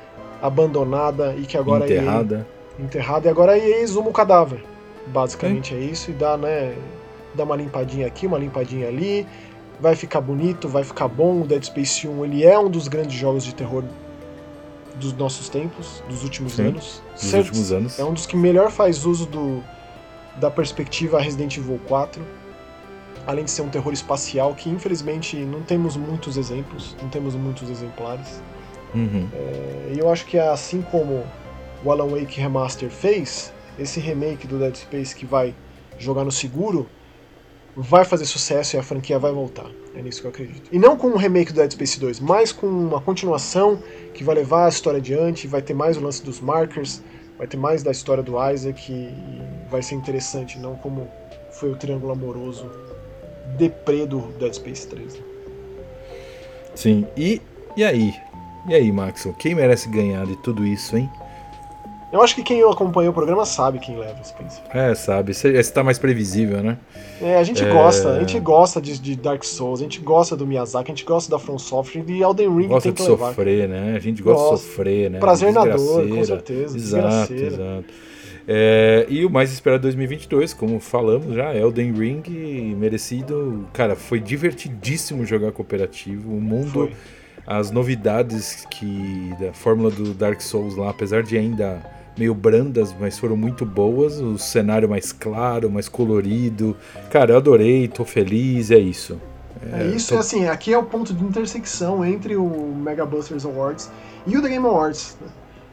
abandonada 0.40 1.35
e 1.36 1.43
que 1.43 1.59
agora 1.59 1.85
enterrada, 1.85 2.47
EA, 2.78 2.85
enterrada 2.85 3.28
e 3.28 3.31
agora 3.31 3.53
a 3.53 3.59
EA 3.59 3.82
exuma 3.82 4.09
o 4.09 4.12
cadáver. 4.12 4.65
Basicamente 5.09 5.74
é 5.74 5.78
isso 5.78 6.11
e 6.11 6.15
dá, 6.15 6.39
né, 6.39 6.74
dá 7.35 7.44
uma 7.44 7.55
limpadinha 7.55 8.07
aqui, 8.07 8.27
uma 8.27 8.39
limpadinha 8.39 8.89
ali. 8.89 9.27
Vai 9.78 9.94
ficar 9.94 10.23
bonito, 10.23 10.69
vai 10.69 10.82
ficar 10.82 11.07
bom. 11.07 11.43
O 11.43 11.47
Dead 11.47 11.62
Space 11.65 12.09
1 12.09 12.24
ele 12.24 12.47
é 12.47 12.59
um 12.59 12.70
dos 12.70 12.89
grandes 12.89 13.15
jogos 13.15 13.44
de 13.44 13.55
terror 13.55 13.85
dos 14.98 15.12
nossos 15.12 15.48
tempos, 15.48 16.02
dos 16.09 16.23
últimos 16.23 16.55
Sim, 16.55 16.68
anos. 16.68 17.02
Dos 17.14 17.32
últimos 17.32 17.73
anos. 17.73 17.98
É 17.98 18.05
um 18.05 18.12
dos 18.12 18.27
que 18.27 18.36
melhor 18.36 18.70
faz 18.70 19.05
uso 19.05 19.27
do, 19.27 19.62
da 20.36 20.51
perspectiva 20.51 21.20
Resident 21.20 21.56
Evil 21.56 21.81
4. 21.86 22.23
Além 23.27 23.44
de 23.44 23.51
ser 23.51 23.62
um 23.62 23.68
terror 23.68 23.93
espacial, 23.93 24.55
que 24.55 24.70
infelizmente 24.70 25.36
não 25.36 25.60
temos 25.62 25.97
muitos 25.97 26.36
exemplos, 26.36 26.97
não 27.02 27.09
temos 27.09 27.35
muitos 27.35 27.68
exemplares. 27.68 28.40
Uhum. 28.94 29.28
É, 29.32 29.93
e 29.94 29.98
eu 29.98 30.10
acho 30.10 30.24
que 30.27 30.39
assim 30.39 30.81
como 30.81 31.24
o 31.85 31.90
Alan 31.90 32.06
Wake 32.06 32.40
Remaster 32.40 32.89
fez, 32.89 33.52
esse 33.78 33.98
remake 34.01 34.47
do 34.47 34.59
Dead 34.59 34.74
Space 34.77 35.14
que 35.14 35.27
vai 35.27 35.55
jogar 35.98 36.24
no 36.24 36.31
seguro, 36.31 36.89
vai 37.77 38.05
fazer 38.05 38.24
sucesso 38.24 38.74
e 38.74 38.78
a 38.78 38.82
franquia 38.82 39.19
vai 39.19 39.31
voltar. 39.31 39.70
É 39.94 40.01
nisso 40.01 40.20
que 40.23 40.27
eu 40.27 40.31
acredito. 40.31 40.69
E 40.73 40.78
não 40.78 40.97
com 40.97 41.09
um 41.09 41.16
remake 41.16 41.53
do 41.53 41.57
Dead 41.57 41.70
Space 41.70 42.01
2, 42.01 42.20
mas 42.20 42.51
com 42.51 42.66
uma 42.66 43.01
continuação 43.01 43.82
que 44.15 44.24
vai 44.24 44.35
levar 44.35 44.66
a 44.66 44.69
história 44.69 44.98
adiante, 44.98 45.47
vai 45.47 45.61
ter 45.61 45.74
mais 45.74 45.97
o 45.97 46.01
lance 46.01 46.24
dos 46.24 46.40
markers, 46.40 47.03
vai 47.36 47.47
ter 47.47 47.59
mais 47.59 47.82
da 47.82 47.90
história 47.90 48.23
do 48.23 48.35
Isaac 48.51 48.90
e 48.90 49.12
vai 49.70 49.82
ser 49.82 49.94
interessante, 49.94 50.59
não 50.59 50.74
como 50.77 51.07
foi 51.51 51.70
o 51.70 51.77
triângulo 51.77 52.12
amoroso 52.12 52.70
deprê 53.59 54.07
do 54.07 54.20
Dead 54.39 54.55
Space 54.55 54.86
3. 54.86 55.15
Né? 55.15 55.20
Sim, 56.74 57.07
e, 57.16 57.40
e 57.77 57.85
aí? 57.85 58.15
E 58.69 58.74
aí, 58.74 58.90
Maxon, 58.90 59.32
quem 59.32 59.55
merece 59.55 59.89
ganhar 59.89 60.27
de 60.27 60.36
tudo 60.36 60.66
isso, 60.66 60.97
hein? 60.97 61.09
Eu 62.12 62.23
acho 62.23 62.35
que 62.37 62.43
quem 62.43 62.62
acompanha 62.62 63.11
o 63.11 63.12
programa 63.12 63.45
sabe 63.45 63.81
quem 63.81 63.99
leva, 63.99 64.23
Spencer. 64.23 64.62
É, 64.73 64.95
sabe. 64.95 65.33
Esse 65.33 65.73
tá 65.73 65.83
mais 65.83 65.99
previsível, 65.99 66.62
né? 66.62 66.78
É, 67.20 67.37
a 67.37 67.43
gente 67.43 67.65
é... 67.65 67.70
gosta. 67.70 68.11
A 68.11 68.20
gente 68.20 68.39
gosta 68.39 68.81
de, 68.81 68.99
de, 68.99 69.16
Dark 69.16 69.43
Souls, 69.43 69.81
a 69.81 69.83
gente 69.83 70.01
gosta 70.01 70.37
do 70.37 70.47
Miyazaki, 70.47 70.93
a 70.93 70.95
gente 70.95 71.05
gosta 71.05 71.31
da 71.31 71.39
From 71.39 71.59
Software 71.59 72.05
e 72.07 72.23
Elden 72.23 72.57
Ring 72.57 72.69
gosta 72.69 72.93
de 72.93 73.03
sofrer, 73.03 73.69
levar. 73.69 73.69
né? 73.69 73.97
A 73.97 73.99
gente 73.99 74.23
gosta, 74.23 74.51
gosta, 74.51 74.57
de 74.57 74.70
sofrer, 74.70 75.11
né? 75.11 75.19
Prazer 75.19 75.53
na 75.53 75.65
dor, 75.65 76.09
com 76.09 76.24
certeza. 76.24 76.77
Exato, 76.77 77.35
exato. 77.35 77.85
É, 78.49 79.05
e 79.09 79.27
o 79.27 79.31
mais 79.31 79.53
esperado 79.53 79.83
2022, 79.83 80.55
como 80.55 80.78
falamos 80.78 81.35
já, 81.35 81.53
Elden 81.53 81.93
Ring, 81.93 82.23
merecido. 82.77 83.66
Cara, 83.73 83.97
foi 83.97 84.20
divertidíssimo 84.20 85.27
jogar 85.27 85.51
cooperativo. 85.51 86.31
O 86.31 86.41
mundo. 86.41 86.70
Foi. 86.70 86.93
As 87.49 87.70
novidades 87.70 88.66
que 88.69 89.33
da 89.39 89.53
fórmula 89.53 89.89
do 89.89 90.12
Dark 90.12 90.41
Souls 90.41 90.74
lá, 90.74 90.91
apesar 90.91 91.23
de 91.23 91.39
ainda 91.39 91.81
meio 92.16 92.34
brandas, 92.34 92.94
mas 92.98 93.18
foram 93.18 93.36
muito 93.36 93.64
boas. 93.64 94.20
O 94.20 94.38
cenário 94.38 94.88
mais 94.88 95.12
claro, 95.12 95.70
mais 95.70 95.88
colorido. 95.88 96.76
Cara, 97.10 97.32
eu 97.32 97.36
adorei, 97.36 97.88
tô 97.88 98.05
feliz, 98.05 98.70
é 98.70 98.78
isso. 98.78 99.20
É, 99.72 99.82
é 99.82 99.86
isso, 99.88 100.14
tô... 100.14 100.18
assim, 100.18 100.48
aqui 100.48 100.72
é 100.72 100.78
o 100.78 100.82
ponto 100.82 101.12
de 101.12 101.24
intersecção 101.24 102.05
entre 102.05 102.36
o 102.36 102.74
Mega 102.76 103.06
Busters 103.06 103.44
Awards 103.44 103.90
e 104.26 104.36
o 104.36 104.43
The 104.43 104.48
Game 104.48 104.66
Awards. 104.66 105.16
Né? 105.20 105.28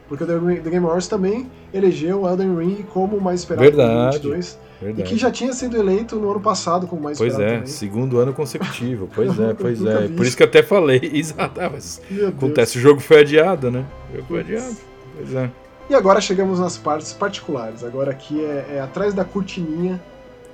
Porque 0.08 0.24
o 0.24 0.26
The 0.26 0.70
Game 0.70 0.84
Awards 0.84 1.08
também 1.08 1.50
elegeu 1.72 2.22
o 2.22 2.28
Elden 2.28 2.56
Ring 2.56 2.84
como 2.92 3.16
o 3.16 3.20
mais 3.20 3.40
esperado 3.40 3.64
Verdade. 3.64 4.18
2022. 4.20 4.58
Verdade. 4.80 5.08
E 5.08 5.10
que 5.10 5.16
já 5.16 5.30
tinha 5.30 5.52
sido 5.52 5.76
eleito 5.76 6.16
no 6.16 6.30
ano 6.30 6.40
passado 6.40 6.86
como 6.86 7.02
mais 7.02 7.16
pois 7.16 7.32
esperado. 7.32 7.60
Pois 7.60 7.62
é, 7.62 7.64
também. 7.64 7.72
segundo 7.72 8.18
ano 8.18 8.34
consecutivo. 8.34 9.08
Pois 9.14 9.30
é, 9.40 9.54
pois 9.54 9.84
é. 9.84 10.08
Por 10.08 10.26
isso 10.26 10.36
que 10.36 10.42
eu 10.42 10.46
até 10.46 10.62
falei. 10.62 11.00
Exato, 11.12 11.60
ah, 11.60 11.70
mas 11.72 12.02
acontece, 12.28 12.78
o 12.78 12.80
jogo 12.80 13.00
foi 13.00 13.20
adiado, 13.20 13.70
né? 13.70 13.84
O 14.10 14.16
jogo 14.16 14.28
foi 14.28 14.40
adiado. 14.40 14.76
Pois 15.16 15.34
é. 15.34 15.50
E 15.88 15.94
agora 15.94 16.20
chegamos 16.20 16.58
nas 16.58 16.78
partes 16.78 17.12
particulares. 17.12 17.84
Agora 17.84 18.10
aqui 18.10 18.42
é, 18.44 18.76
é 18.76 18.80
atrás 18.80 19.12
da 19.12 19.24
cortininha 19.24 20.02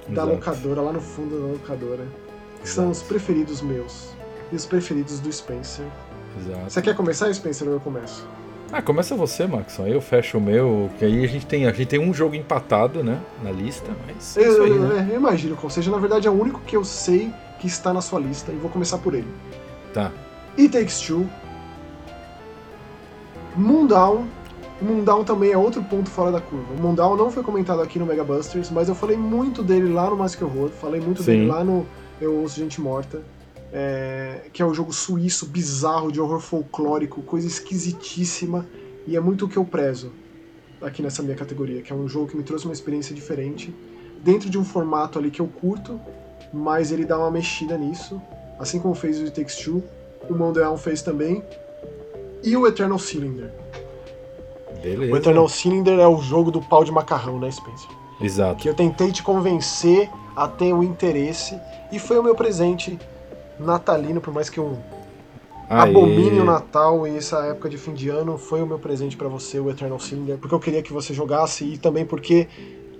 da 0.09 0.23
Exato. 0.23 0.29
locadora, 0.31 0.81
lá 0.81 0.93
no 0.93 1.01
fundo 1.01 1.41
da 1.41 1.47
locadora. 1.53 2.05
Que 2.57 2.67
Exato. 2.67 2.69
são 2.69 2.91
os 2.91 3.03
preferidos 3.03 3.63
meus. 3.63 4.11
E 4.51 4.57
os 4.57 4.67
preferidos 4.67 5.21
do 5.21 5.33
Spencer. 5.33 5.87
Exato. 6.39 6.65
Você 6.71 6.83
quer 6.83 6.97
começar, 6.97 7.33
Spencer, 7.33 7.69
ou 7.69 7.75
eu 7.75 7.81
começo? 7.81 8.27
Ah, 8.73 8.83
começa 8.83 9.17
você, 9.17 9.47
Maxon. 9.47 9.85
Aí 9.85 9.93
eu 9.93 10.01
fecho 10.01 10.39
o 10.39 10.41
meu, 10.41 10.91
que 10.99 11.05
aí 11.05 11.25
a 11.25 11.29
gente 11.29 11.47
tem, 11.47 11.67
a 11.67 11.73
gente 11.73 11.87
tem 11.89 11.99
um 11.99 12.15
jogo 12.15 12.37
empatado, 12.37 13.03
né, 13.03 13.21
na 13.43 13.51
lista, 13.51 13.91
mas 14.07 14.37
é 14.37 14.47
eu, 14.47 14.63
aí, 14.63 14.79
né? 14.79 15.09
eu 15.11 15.17
imagino 15.17 15.57
qual 15.57 15.69
seja, 15.69 15.91
na 15.91 15.99
verdade 15.99 16.29
é 16.29 16.31
o 16.31 16.41
único 16.41 16.61
que 16.61 16.77
eu 16.77 16.85
sei 16.85 17.33
que 17.59 17.67
está 17.67 17.93
na 17.93 18.01
sua 18.01 18.21
lista 18.21 18.53
e 18.53 18.57
vou 18.57 18.71
começar 18.71 18.99
por 18.99 19.15
ele. 19.15 19.27
Tá. 19.93 20.13
It 20.57 20.71
Takes 20.71 21.01
Two. 21.01 21.29
Moondown 23.57 24.29
o 24.81 24.85
Mundown 24.85 25.25
também 25.25 25.53
é 25.53 25.59
outro 25.59 25.83
ponto 25.83 26.09
fora 26.09 26.33
da 26.33 26.41
curva. 26.41 26.73
O 26.73 26.81
Mundown 26.81 27.15
não 27.15 27.31
foi 27.31 27.43
comentado 27.43 27.83
aqui 27.83 27.99
no 27.99 28.07
Mega 28.07 28.25
Busters, 28.25 28.71
mas 28.71 28.89
eu 28.89 28.95
falei 28.95 29.17
muito 29.17 29.63
dele 29.63 29.93
lá 29.93 30.09
no 30.09 30.17
Mask 30.17 30.41
Horror, 30.41 30.71
falei 30.71 31.01
muito 31.01 31.23
Sim. 31.23 31.33
dele 31.33 31.47
lá 31.47 31.63
no 31.63 31.87
Eu 32.21 32.37
Ouço 32.37 32.57
Gente 32.57 32.81
Morta, 32.81 33.23
é, 33.73 34.47
que 34.53 34.63
é 34.63 34.67
um 34.67 34.73
jogo 34.73 34.93
suíço, 34.93 35.47
bizarro, 35.47 36.11
de 36.11 36.19
horror 36.19 36.41
folclórico, 36.41 37.21
coisa 37.23 37.47
esquisitíssima, 37.47 38.67
e 39.07 39.17
é 39.17 39.21
muito 39.21 39.45
o 39.45 39.49
que 39.49 39.59
eu 39.59 39.65
prezo 39.65 40.13
aqui 40.81 41.03
nessa 41.03 41.23
minha 41.23 41.37
categoria, 41.37 41.83
que 41.83 41.93
é 41.93 41.97
um 41.97 42.09
jogo 42.09 42.29
que 42.29 42.37
me 42.37 42.43
trouxe 42.43 42.65
uma 42.65 42.73
experiência 42.73 43.15
diferente, 43.15 43.75
dentro 44.25 44.49
de 44.49 44.59
um 44.59 44.65
formato 44.65 45.19
ali 45.19 45.31
que 45.31 45.41
eu 45.41 45.47
curto, 45.47 46.01
mas 46.55 46.91
ele 46.91 47.05
dá 47.05 47.19
uma 47.19 47.31
mexida 47.31 47.77
nisso, 47.77 48.21
assim 48.59 48.81
como 48.81 48.95
fez 48.95 49.19
o 49.19 49.25
It 49.25 49.33
Takes 49.39 49.57
Two, 49.57 49.83
o 50.29 50.35
Mundown 50.35 50.79
fez 50.79 51.03
também, 51.03 51.45
e 52.43 52.57
o 52.57 52.67
Eternal 52.67 52.99
Cylinder 52.99 53.53
Beleza. 54.83 55.13
O 55.13 55.17
Eternal 55.17 55.49
Cylinder 55.49 55.99
é 55.99 56.09
o 56.09 56.19
jogo 56.19 56.51
do 56.51 56.61
pau 56.61 56.85
de 56.85 56.93
macarrão, 56.93 57.39
né, 57.39 57.51
Spencer? 57.51 57.91
Exato. 58.21 58.63
Que 58.63 58.69
eu 58.69 58.75
tentei 58.75 59.11
te 59.11 59.23
convencer 59.23 60.11
a 60.37 60.47
ter 60.47 60.73
o 60.73 60.83
interesse 60.83 61.59
e 61.91 61.99
foi 61.99 62.19
o 62.19 62.23
meu 62.23 62.35
presente 62.35 62.99
natalino, 63.59 64.21
por 64.21 64.33
mais 64.33 64.49
que 64.49 64.59
eu 64.59 64.79
Aê. 65.69 65.91
abomine 65.91 66.41
o 66.41 66.45
Natal 66.45 67.07
e 67.07 67.17
essa 67.17 67.45
época 67.47 67.69
de 67.69 67.79
fim 67.79 67.95
de 67.95 68.09
ano, 68.09 68.37
foi 68.37 68.63
o 68.63 68.67
meu 68.67 68.79
presente 68.79 69.17
para 69.17 69.29
você, 69.29 69.59
o 69.59 69.71
Eternal 69.71 69.99
Cylinder, 69.99 70.39
porque 70.39 70.55
eu 70.55 70.61
queria 70.61 70.83
que 70.83 70.93
você 70.93 71.15
jogasse 71.15 71.65
e 71.65 71.79
também 71.79 72.05
porque 72.05 72.49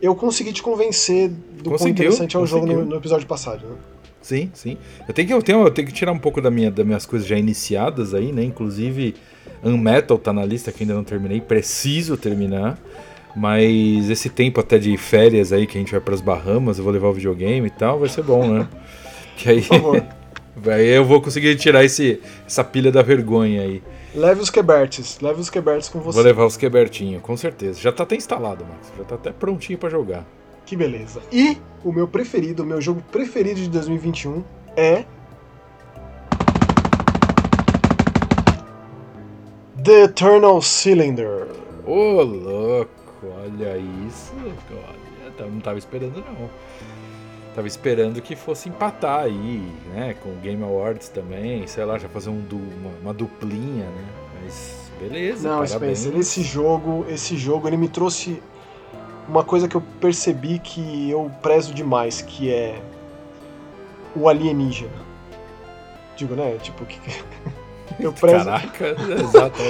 eu 0.01 0.15
consegui 0.15 0.53
te 0.53 0.63
convencer 0.63 1.29
do 1.29 1.71
quão 1.71 1.89
interessante 1.89 2.37
é 2.37 2.41
o 2.41 2.47
jogo 2.47 2.67
no, 2.67 2.85
no, 2.85 2.97
episódio 2.97 3.27
passado, 3.27 3.67
né? 3.67 3.77
Sim, 4.23 4.51
sim. 4.53 4.77
Eu 5.09 5.15
tenho 5.15 5.29
que, 5.29 5.35
eu 5.35 5.43
tenho, 5.43 5.63
eu 5.63 5.71
tenho 5.71 5.89
que 5.89 5.95
tirar 5.95 6.13
um 6.13 6.19
pouco 6.19 6.41
da 6.43 6.51
minha, 6.51 6.71
das 6.71 6.85
minhas 6.85 7.07
coisas 7.07 7.27
já 7.27 7.39
iniciadas 7.39 8.13
aí, 8.13 8.33
né? 8.33 8.45
Inclusive 8.45 9.15
Unmetal 9.63 10.19
tá 10.19 10.33
na 10.33 10.45
lista 10.45 10.73
que 10.73 10.83
ainda 10.83 10.95
não 10.95 11.05
terminei, 11.05 11.41
preciso 11.41 12.17
terminar. 12.17 12.79
Mas 13.35 14.11
esse 14.11 14.29
tempo 14.29 14.61
até 14.61 14.79
de 14.79 14.97
férias 14.97 15.53
aí 15.53 15.67
que 15.67 15.79
a 15.79 15.81
gente 15.81 15.93
vai 15.93 16.01
para 16.01 16.15
as 16.15 16.21
Bahamas, 16.21 16.79
eu 16.79 16.85
vou 16.85 16.93
levar 16.93 17.09
o 17.09 17.13
videogame 17.13 17.69
e 17.69 17.71
tal, 17.71 18.01
vai 18.01 18.09
ser 18.09 18.23
bom, 18.23 18.47
né? 18.47 18.69
que 19.37 19.49
aí, 19.49 19.65
aí 20.67 20.89
eu 20.91 21.05
vou 21.05 21.21
conseguir 21.21 21.55
tirar 21.57 21.85
esse, 21.85 22.21
essa 22.47 22.65
pilha 22.65 22.91
da 22.91 23.03
vergonha 23.03 23.63
aí. 23.63 23.83
Leve 24.13 24.41
os 24.41 24.51
quebertes, 24.51 25.21
leve 25.21 25.41
os 25.41 25.49
quebertes 25.49 25.89
com 25.89 26.01
você. 26.01 26.17
Vou 26.17 26.25
levar 26.25 26.45
os 26.45 26.57
quebertinhos, 26.57 27.23
com 27.23 27.37
certeza. 27.37 27.81
Já 27.81 27.93
tá 27.93 28.03
até 28.03 28.17
instalado, 28.17 28.65
Max. 28.65 28.93
Já 28.99 29.05
tá 29.05 29.15
até 29.15 29.31
prontinho 29.31 29.79
para 29.79 29.89
jogar. 29.89 30.27
Que 30.67 30.75
beleza. 30.75 31.21
E 31.33 31.57
o 31.85 31.93
meu 31.93 32.09
preferido, 32.09 32.65
o 32.65 32.67
meu 32.67 32.81
jogo 32.81 33.03
preferido 33.13 33.61
de 33.61 33.69
2021 33.69 34.43
é 34.77 35.05
The 39.83 40.05
Eternal 40.05 40.61
Cylinder. 40.61 41.47
Ô, 41.87 42.19
oh, 42.19 42.23
louco, 42.23 43.27
olha 43.43 43.79
isso. 44.07 44.33
Olha, 44.37 45.51
não 45.51 45.61
tava 45.61 45.79
esperando 45.79 46.17
não. 46.17 46.51
Tava 47.55 47.67
esperando 47.67 48.21
que 48.21 48.37
fosse 48.37 48.69
empatar 48.69 49.21
aí, 49.21 49.73
né? 49.95 50.15
Com 50.23 50.31
o 50.31 50.37
Game 50.37 50.63
Awards 50.63 51.09
também, 51.09 51.67
sei 51.67 51.85
lá, 51.85 51.99
já 51.99 52.09
fazer 52.09 52.29
um 52.31 52.45
uma, 52.53 52.91
uma, 53.01 53.15
duplinha, 53.15 53.87
né? 53.87 54.05
Mas 54.43 54.91
beleza. 55.01 55.49
Não, 55.49 55.65
parabéns. 55.65 56.01
Spencer, 56.01 56.21
esse 56.21 56.43
jogo, 56.43 57.07
esse 57.09 57.37
jogo, 57.37 57.67
ele 57.67 57.77
me 57.77 57.89
trouxe 57.89 58.43
uma 59.27 59.43
coisa 59.43 59.67
que 59.67 59.77
eu 59.77 59.83
percebi 60.01 60.59
que 60.59 61.09
eu 61.11 61.31
prezo 61.41 61.73
demais, 61.73 62.21
que 62.21 62.53
é 62.53 62.83
o 64.15 64.29
alienígena. 64.29 65.09
Digo, 66.17 66.35
né? 66.35 66.59
Tipo, 66.63 66.85
que. 66.85 67.01
Eu 67.99 68.13
prezo. 68.15 68.45
Caraca, 68.45 68.97
exato. 69.21 69.61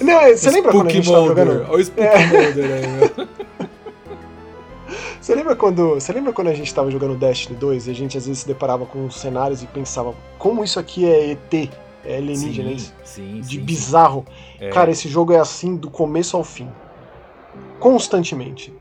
Não, 0.00 0.20
você 0.22 0.34
Spook 0.36 0.54
lembra 0.56 0.72
quando 0.72 0.86
a 0.86 0.92
gente 0.92 1.08
Molder. 1.08 1.34
tava 1.34 1.50
jogando? 1.50 1.70
Olha 1.70 1.76
o 1.76 1.80
Spook 1.80 2.06
é. 2.06 2.26
Molder 2.26 2.72
aí, 2.72 2.86
meu. 2.88 3.28
Você 5.20 5.34
lembra 5.34 5.54
quando, 5.54 5.94
você 5.94 6.12
lembra 6.12 6.32
quando 6.32 6.48
a 6.48 6.54
gente 6.54 6.66
estava 6.66 6.90
jogando 6.90 7.14
Destiny 7.14 7.56
2 7.56 7.86
e 7.86 7.90
a 7.90 7.94
gente 7.94 8.16
às 8.16 8.26
vezes 8.26 8.40
se 8.40 8.48
deparava 8.48 8.86
com 8.86 9.08
cenários 9.10 9.62
e 9.62 9.66
pensava 9.66 10.14
como 10.38 10.64
isso 10.64 10.80
aqui 10.80 11.04
é 11.04 11.32
ET, 11.32 11.70
é 12.04 12.16
alienígena, 12.16 12.70
sim, 12.78 12.90
sim, 13.04 13.40
de 13.40 13.56
sim, 13.56 13.60
bizarro. 13.60 14.24
É. 14.58 14.70
Cara, 14.70 14.90
esse 14.90 15.08
jogo 15.08 15.32
é 15.32 15.38
assim 15.38 15.76
do 15.76 15.90
começo 15.90 16.36
ao 16.36 16.42
fim. 16.42 16.68
Constantemente. 17.78 18.72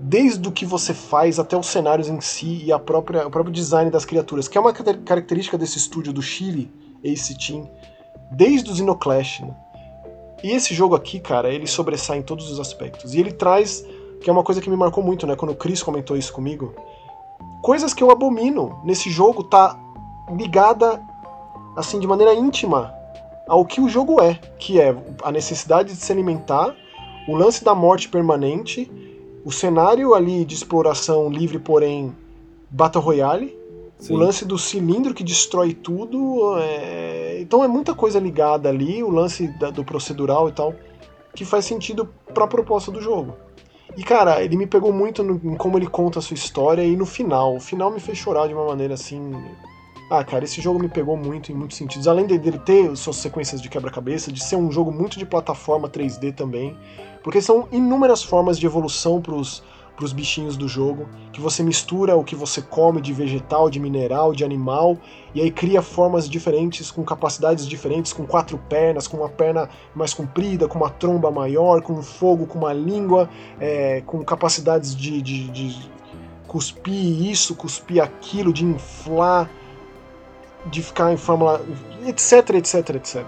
Desde 0.00 0.48
o 0.48 0.50
que 0.50 0.66
você 0.66 0.92
faz 0.92 1.38
até 1.38 1.56
os 1.56 1.66
cenários 1.66 2.08
em 2.08 2.20
si 2.20 2.62
e 2.64 2.72
a 2.72 2.78
própria, 2.78 3.26
o 3.26 3.30
próprio 3.30 3.52
design 3.52 3.90
das 3.90 4.04
criaturas, 4.04 4.48
que 4.48 4.58
é 4.58 4.60
uma 4.60 4.72
característica 4.72 5.56
desse 5.56 5.78
estúdio 5.78 6.12
do 6.12 6.22
Chile, 6.22 6.68
Ace 7.04 7.36
Team, 7.38 7.70
desde 8.32 8.70
o 8.70 8.74
Xenoclash. 8.74 9.40
Né? 9.40 9.54
E 10.42 10.50
esse 10.50 10.74
jogo 10.74 10.94
aqui, 10.94 11.20
cara, 11.20 11.52
ele 11.52 11.66
sobressai 11.66 12.18
em 12.18 12.22
todos 12.22 12.50
os 12.50 12.58
aspectos. 12.58 13.14
E 13.14 13.20
ele 13.20 13.32
traz, 13.32 13.84
que 14.20 14.28
é 14.28 14.32
uma 14.32 14.42
coisa 14.42 14.60
que 14.60 14.68
me 14.68 14.76
marcou 14.76 15.02
muito, 15.02 15.26
né, 15.26 15.36
quando 15.36 15.52
o 15.52 15.56
Chris 15.56 15.82
comentou 15.82 16.16
isso 16.16 16.32
comigo, 16.32 16.74
coisas 17.62 17.94
que 17.94 18.02
eu 18.02 18.10
abomino 18.10 18.80
nesse 18.84 19.10
jogo 19.10 19.44
tá 19.44 19.78
ligada 20.36 21.00
assim 21.76 22.00
de 22.00 22.06
maneira 22.06 22.34
íntima 22.34 22.92
ao 23.48 23.64
que 23.64 23.80
o 23.80 23.88
jogo 23.88 24.20
é, 24.20 24.38
que 24.58 24.80
é 24.80 24.96
a 25.22 25.30
necessidade 25.30 25.92
de 25.92 25.96
se 25.96 26.12
alimentar, 26.12 26.74
o 27.28 27.36
lance 27.36 27.64
da 27.64 27.74
morte 27.74 28.08
permanente, 28.08 28.90
o 29.44 29.52
cenário 29.52 30.14
ali 30.14 30.44
de 30.44 30.54
exploração 30.54 31.28
livre, 31.28 31.58
porém 31.58 32.14
Battle 32.70 33.02
Royale, 33.02 33.56
Sim. 34.02 34.14
o 34.14 34.16
lance 34.16 34.44
do 34.44 34.58
cilindro 34.58 35.14
que 35.14 35.22
destrói 35.22 35.72
tudo, 35.72 36.58
é, 36.58 37.38
então 37.40 37.62
é 37.62 37.68
muita 37.68 37.94
coisa 37.94 38.18
ligada 38.18 38.68
ali, 38.68 39.00
o 39.00 39.08
lance 39.08 39.46
da, 39.60 39.70
do 39.70 39.84
procedural 39.84 40.48
e 40.48 40.52
tal, 40.52 40.74
que 41.32 41.44
faz 41.44 41.64
sentido 41.64 42.08
para 42.34 42.42
a 42.42 42.48
proposta 42.48 42.90
do 42.90 43.00
jogo. 43.00 43.36
E 43.96 44.02
cara, 44.02 44.42
ele 44.42 44.56
me 44.56 44.66
pegou 44.66 44.92
muito 44.92 45.22
no, 45.22 45.40
em 45.44 45.54
como 45.54 45.78
ele 45.78 45.86
conta 45.86 46.18
a 46.18 46.22
sua 46.22 46.34
história 46.34 46.82
e 46.82 46.96
no 46.96 47.06
final. 47.06 47.54
O 47.54 47.60
final 47.60 47.92
me 47.92 48.00
fez 48.00 48.18
chorar 48.18 48.48
de 48.48 48.54
uma 48.54 48.66
maneira 48.66 48.94
assim. 48.94 49.32
Ah, 50.10 50.24
cara, 50.24 50.44
esse 50.44 50.60
jogo 50.60 50.80
me 50.80 50.88
pegou 50.88 51.16
muito 51.16 51.52
em 51.52 51.54
muitos 51.54 51.76
sentidos. 51.76 52.08
Além 52.08 52.26
dele 52.26 52.58
ter 52.58 52.96
suas 52.96 53.16
sequências 53.16 53.62
de 53.62 53.68
quebra-cabeça, 53.68 54.32
de 54.32 54.42
ser 54.42 54.56
um 54.56 54.72
jogo 54.72 54.90
muito 54.90 55.16
de 55.16 55.24
plataforma 55.24 55.88
3D 55.88 56.34
também. 56.34 56.76
Porque 57.22 57.40
são 57.40 57.68
inúmeras 57.70 58.20
formas 58.20 58.58
de 58.58 58.66
evolução 58.66 59.22
para 59.22 59.34
os 59.34 59.62
para 59.96 60.04
os 60.04 60.12
bichinhos 60.12 60.56
do 60.56 60.66
jogo, 60.66 61.08
que 61.32 61.40
você 61.40 61.62
mistura 61.62 62.16
o 62.16 62.24
que 62.24 62.34
você 62.34 62.62
come 62.62 63.00
de 63.00 63.12
vegetal, 63.12 63.68
de 63.68 63.78
mineral, 63.78 64.32
de 64.32 64.44
animal, 64.44 64.96
e 65.34 65.40
aí 65.40 65.50
cria 65.50 65.82
formas 65.82 66.28
diferentes, 66.28 66.90
com 66.90 67.04
capacidades 67.04 67.66
diferentes, 67.66 68.12
com 68.12 68.26
quatro 68.26 68.58
pernas, 68.58 69.06
com 69.06 69.18
uma 69.18 69.28
perna 69.28 69.68
mais 69.94 70.14
comprida, 70.14 70.66
com 70.66 70.78
uma 70.78 70.90
tromba 70.90 71.30
maior, 71.30 71.82
com 71.82 72.02
fogo, 72.02 72.46
com 72.46 72.58
uma 72.58 72.72
língua, 72.72 73.28
é, 73.60 74.02
com 74.06 74.24
capacidades 74.24 74.96
de, 74.96 75.20
de, 75.20 75.48
de 75.50 75.90
cuspir 76.46 77.30
isso, 77.30 77.54
cuspir 77.54 78.02
aquilo, 78.02 78.52
de 78.52 78.64
inflar, 78.64 79.48
de 80.66 80.82
ficar 80.82 81.12
em 81.12 81.16
fórmula, 81.16 81.60
etc, 82.06 82.50
etc, 82.50 82.90
etc. 82.96 83.24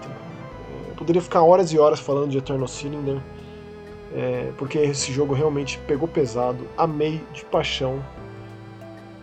Eu 0.89 0.95
poderia 0.95 1.21
ficar 1.21 1.43
horas 1.43 1.71
e 1.71 1.77
horas 1.77 1.99
falando 1.99 2.31
de 2.31 2.37
Eternal 2.37 2.67
Cylinder 2.67 3.21
é, 4.15 4.53
porque 4.57 4.77
esse 4.77 5.11
jogo 5.11 5.33
realmente 5.33 5.77
pegou 5.79 6.07
pesado, 6.07 6.65
amei 6.77 7.21
de 7.33 7.43
paixão. 7.43 8.01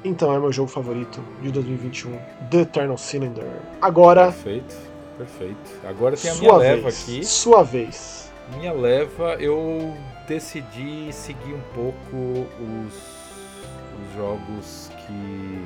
Então 0.05 0.35
é 0.35 0.39
meu 0.39 0.53
jogo 0.53 0.69
favorito 0.69 1.19
de 1.41 1.51
2021, 1.51 2.19
The 2.51 2.61
Eternal 2.61 2.99
Cylinder. 2.99 3.47
Agora. 3.81 4.27
Perfeito, 4.27 4.77
perfeito. 5.17 5.71
Agora 5.89 6.15
tem 6.15 6.31
a 6.31 6.35
minha 6.35 6.59
vez, 6.59 6.75
leva 6.75 6.89
aqui. 6.91 7.25
Sua 7.25 7.63
vez. 7.63 8.31
Minha 8.55 8.73
leva, 8.73 9.37
eu 9.37 9.97
decidi 10.29 11.11
seguir 11.11 11.55
um 11.55 11.63
pouco 11.75 12.47
os, 12.61 12.95
os 12.95 14.15
jogos 14.15 14.91
que 15.07 15.65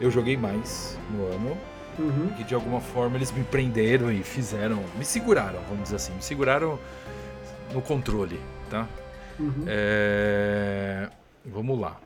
eu 0.00 0.10
joguei 0.10 0.36
mais 0.36 0.96
no 1.10 1.26
ano. 1.26 1.58
Uhum. 1.98 2.28
Que 2.36 2.44
de 2.44 2.54
alguma 2.54 2.80
forma 2.80 3.16
eles 3.16 3.32
me 3.32 3.42
prenderam 3.42 4.12
e 4.12 4.22
fizeram. 4.22 4.84
Me 4.96 5.04
seguraram, 5.04 5.58
vamos 5.68 5.84
dizer 5.84 5.96
assim. 5.96 6.12
Me 6.12 6.22
seguraram 6.22 6.78
no 7.72 7.82
controle 7.82 8.38
tá? 8.68 8.88
Uhum. 9.38 9.64
É... 9.66 11.08
Vamos 11.44 11.78
lá. 11.78 11.98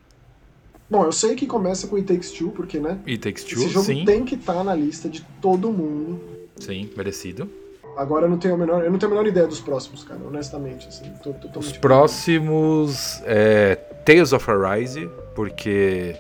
Bom, 0.89 1.05
eu 1.05 1.12
sei 1.12 1.34
que 1.34 1.47
começa 1.47 1.86
com 1.86 1.97
It 1.97 2.06
Takes 2.06 2.32
Two, 2.32 2.51
porque, 2.51 2.78
né? 2.78 2.98
It 3.06 3.18
Takes 3.18 3.44
Two, 3.44 3.62
Esse 3.62 3.68
jogo 3.68 3.86
sim. 3.86 4.05
tem 4.05 4.24
que 4.24 4.34
estar 4.34 4.55
tá 4.55 4.64
na 4.64 4.74
lista 4.74 5.09
de 5.09 5.22
todo 5.40 5.72
mundo. 5.72 6.20
Sim, 6.59 6.90
merecido. 6.97 7.48
Agora 7.97 8.26
eu 8.26 8.30
não 8.30 8.39
tenho 8.39 8.55
a 8.55 8.59
menor, 8.59 8.84
eu 8.84 8.90
não 8.90 8.98
tenho 8.98 9.12
a 9.12 9.14
menor 9.14 9.26
ideia 9.26 9.47
dos 9.47 9.60
próximos, 9.60 10.05
cara, 10.05 10.20
honestamente. 10.26 10.89
Assim, 10.89 11.10
tô, 11.22 11.32
tô, 11.32 11.48
tô 11.48 11.60
Os 11.60 11.72
próximos 11.72 13.22
é 13.24 13.76
Tales 14.05 14.32
of 14.32 14.51
Arise, 14.51 15.09
porque 15.34 16.14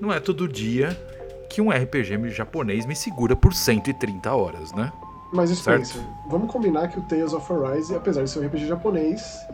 não 0.00 0.12
é 0.12 0.20
todo 0.20 0.48
dia 0.48 0.96
que 1.48 1.60
um 1.60 1.70
RPG 1.70 2.30
japonês 2.30 2.86
me 2.86 2.96
segura 2.96 3.36
por 3.36 3.54
130 3.54 4.32
horas, 4.32 4.72
né? 4.72 4.92
Mas 5.34 5.50
Spencer, 5.50 6.00
vamos 6.28 6.48
combinar 6.48 6.86
que 6.86 6.96
o 6.96 7.02
Tales 7.02 7.32
of 7.32 7.52
Arise, 7.52 7.92
apesar 7.92 8.22
de 8.22 8.30
ser 8.30 8.38
um 8.38 8.46
RPG 8.46 8.68
japonês, 8.68 9.44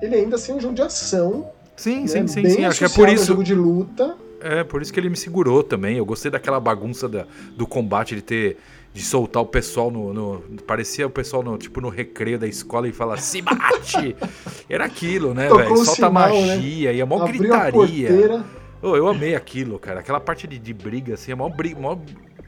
ele 0.00 0.14
ainda 0.14 0.36
assim 0.36 0.52
é 0.52 0.54
um 0.54 0.60
jogo 0.60 0.74
de 0.74 0.82
ação. 0.82 1.50
Sim, 1.76 2.02
né? 2.02 2.06
sim, 2.06 2.28
sim, 2.28 2.42
Bem 2.42 2.52
sim. 2.52 2.64
Acho 2.64 2.78
que 2.78 2.84
é 2.84 2.88
por 2.88 3.08
isso. 3.08 3.24
Um 3.24 3.26
jogo 3.26 3.42
de 3.42 3.52
luta. 3.52 4.16
É, 4.40 4.62
por 4.62 4.80
isso 4.80 4.92
que 4.92 5.00
ele 5.00 5.08
me 5.08 5.16
segurou 5.16 5.64
também. 5.64 5.96
Eu 5.96 6.06
gostei 6.06 6.30
daquela 6.30 6.60
bagunça 6.60 7.08
da, 7.08 7.26
do 7.56 7.66
combate, 7.66 8.14
de 8.14 8.22
ter. 8.22 8.58
De 8.94 9.02
soltar 9.02 9.42
o 9.42 9.46
pessoal 9.46 9.90
no, 9.90 10.14
no. 10.14 10.42
parecia 10.62 11.06
o 11.06 11.10
pessoal 11.10 11.42
no, 11.42 11.58
tipo, 11.58 11.82
no 11.82 11.90
recreio 11.90 12.38
da 12.38 12.46
escola 12.46 12.88
e 12.88 12.92
falar 12.92 13.18
se 13.18 13.42
bate! 13.42 14.16
Era 14.70 14.86
aquilo, 14.86 15.34
né, 15.34 15.50
velho? 15.50 15.76
Solta 15.76 15.92
sinal, 15.92 16.12
né? 16.12 16.56
magia 16.56 16.92
né? 16.92 16.96
e 16.96 17.02
a 17.02 17.04
mó 17.04 17.20
Abriu 17.20 17.42
gritaria. 17.42 18.38
A 18.38 18.44
oh, 18.80 18.96
eu 18.96 19.06
amei 19.06 19.34
aquilo, 19.34 19.78
cara. 19.78 20.00
Aquela 20.00 20.18
parte 20.18 20.46
de, 20.46 20.58
de 20.58 20.72
briga, 20.72 21.12
assim, 21.12 21.30
é 21.30 21.34
mó, 21.34 21.46
briga, 21.50 21.78
mó 21.78 21.98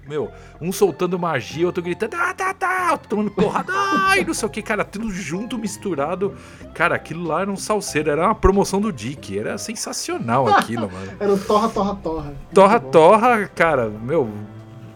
meu, 0.08 0.30
um 0.60 0.72
soltando 0.72 1.18
magia, 1.18 1.66
outro 1.66 1.82
gritando, 1.82 2.16
ah, 2.16 2.32
tá, 2.32 2.54
tá, 2.54 2.96
tomando 2.96 3.30
porrada, 3.30 3.70
ai, 3.76 4.24
não 4.24 4.32
sei 4.32 4.48
o 4.48 4.50
que, 4.50 4.62
cara, 4.62 4.84
tudo 4.84 5.10
junto, 5.10 5.58
misturado. 5.58 6.34
Cara, 6.74 6.94
aquilo 6.94 7.24
lá 7.24 7.42
era 7.42 7.50
um 7.50 7.56
salseiro, 7.56 8.10
era 8.10 8.24
uma 8.24 8.34
promoção 8.34 8.80
do 8.80 8.90
Dick, 8.90 9.38
era 9.38 9.58
sensacional 9.58 10.48
aquilo, 10.48 10.88
mano. 10.90 11.12
era 11.20 11.32
um 11.32 11.38
torra, 11.38 11.68
torra, 11.68 11.94
torra. 11.96 12.34
Torra, 12.54 12.80
torra, 12.80 13.46
cara, 13.48 13.88
meu, 13.88 14.32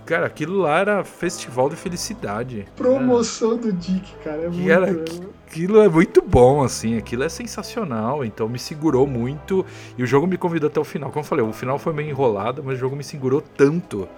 Cara, 0.05 0.27
aquilo 0.27 0.59
lá 0.59 0.81
era 0.81 1.05
festival 1.05 1.69
de 1.69 1.77
felicidade. 1.77 2.67
Promoção 2.77 3.57
do 3.57 3.73
Dick, 3.73 4.13
cara. 4.25 4.43
É 4.43 4.49
muito, 4.49 4.71
era, 4.71 5.05
aquilo 5.47 5.81
é 5.81 5.89
muito 5.89 6.21
bom, 6.21 6.65
assim. 6.65 6.99
Aquilo 6.99 7.23
é 7.23 7.29
sensacional. 7.29 8.25
Então 8.25 8.49
me 8.49 8.59
segurou 8.59 9.07
muito. 9.07 9.65
E 9.97 10.03
o 10.03 10.07
jogo 10.07 10.27
me 10.27 10.37
convidou 10.37 10.69
até 10.69 10.81
o 10.81 10.85
final. 10.85 11.11
Como 11.11 11.21
eu 11.21 11.29
falei, 11.29 11.45
o 11.45 11.53
final 11.53 11.79
foi 11.79 11.93
meio 11.93 12.11
enrolado, 12.11 12.65
mas 12.65 12.77
o 12.77 12.81
jogo 12.81 12.97
me 12.97 13.05
segurou 13.05 13.41
tanto 13.41 14.09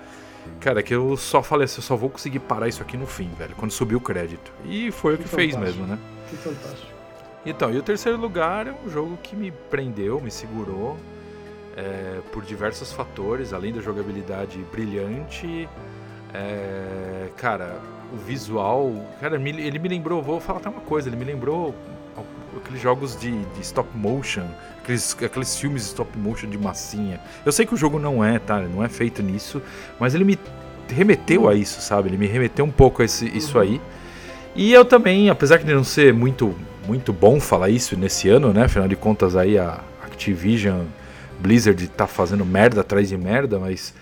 Cara, 0.60 0.82
que 0.82 0.94
eu 0.94 1.16
só 1.16 1.42
falei 1.42 1.64
assim, 1.64 1.78
eu 1.78 1.82
só 1.82 1.96
vou 1.96 2.10
conseguir 2.10 2.40
parar 2.40 2.68
isso 2.68 2.82
aqui 2.82 2.96
no 2.96 3.06
fim, 3.06 3.30
velho, 3.38 3.54
quando 3.56 3.70
subir 3.70 3.96
o 3.96 4.00
crédito. 4.00 4.52
E 4.64 4.90
foi 4.90 5.16
que 5.16 5.22
o 5.22 5.24
que 5.24 5.30
fez 5.30 5.56
mesmo, 5.56 5.86
né? 5.86 5.98
Que 6.28 6.36
fantástico. 6.36 6.92
Então, 7.44 7.70
e 7.70 7.78
o 7.78 7.82
terceiro 7.82 8.18
lugar 8.18 8.66
é 8.66 8.74
um 8.84 8.88
jogo 8.88 9.18
que 9.22 9.36
me 9.36 9.50
prendeu, 9.50 10.20
me 10.20 10.30
segurou 10.30 10.96
é, 11.76 12.20
por 12.32 12.42
diversos 12.42 12.92
fatores, 12.92 13.52
além 13.52 13.72
da 13.72 13.80
jogabilidade 13.80 14.58
brilhante. 14.72 15.68
É, 16.32 17.28
cara, 17.36 17.78
o 18.12 18.16
visual. 18.16 18.92
Cara, 19.20 19.36
ele 19.36 19.78
me 19.78 19.88
lembrou, 19.88 20.22
vou 20.22 20.40
falar 20.40 20.60
até 20.60 20.68
uma 20.68 20.80
coisa, 20.80 21.08
ele 21.08 21.16
me 21.16 21.24
lembrou 21.24 21.74
aqueles 22.56 22.80
jogos 22.80 23.18
de, 23.18 23.44
de 23.44 23.60
stop 23.60 23.88
motion, 23.94 24.46
aqueles, 24.84 25.16
aqueles 25.24 25.56
filmes 25.56 25.82
stop 25.86 26.16
motion 26.18 26.48
de 26.48 26.58
massinha. 26.58 27.18
Eu 27.44 27.50
sei 27.50 27.64
que 27.64 27.74
o 27.74 27.76
jogo 27.76 27.98
não 27.98 28.22
é, 28.22 28.38
tá? 28.38 28.60
Não 28.60 28.84
é 28.84 28.88
feito 28.88 29.22
nisso, 29.22 29.60
mas 29.98 30.14
ele 30.14 30.24
me 30.24 30.38
remeteu 30.88 31.48
a 31.48 31.54
isso, 31.54 31.80
sabe? 31.80 32.10
Ele 32.10 32.18
me 32.18 32.26
remeteu 32.26 32.64
um 32.64 32.70
pouco 32.70 33.00
a 33.00 33.04
esse, 33.04 33.26
isso 33.36 33.58
aí. 33.58 33.80
E 34.54 34.72
eu 34.72 34.84
também, 34.84 35.30
apesar 35.30 35.58
de 35.58 35.72
não 35.72 35.82
ser 35.82 36.12
muito, 36.12 36.54
muito 36.86 37.12
bom 37.12 37.40
falar 37.40 37.70
isso 37.70 37.96
nesse 37.96 38.28
ano, 38.28 38.52
né? 38.52 38.64
Afinal 38.64 38.86
de 38.86 38.94
contas 38.94 39.34
aí 39.34 39.58
a 39.58 39.80
Activision, 40.04 40.82
Blizzard 41.40 41.88
tá 41.88 42.06
fazendo 42.06 42.44
merda 42.44 42.82
atrás 42.82 43.08
de 43.08 43.16
merda, 43.16 43.58
mas 43.58 43.94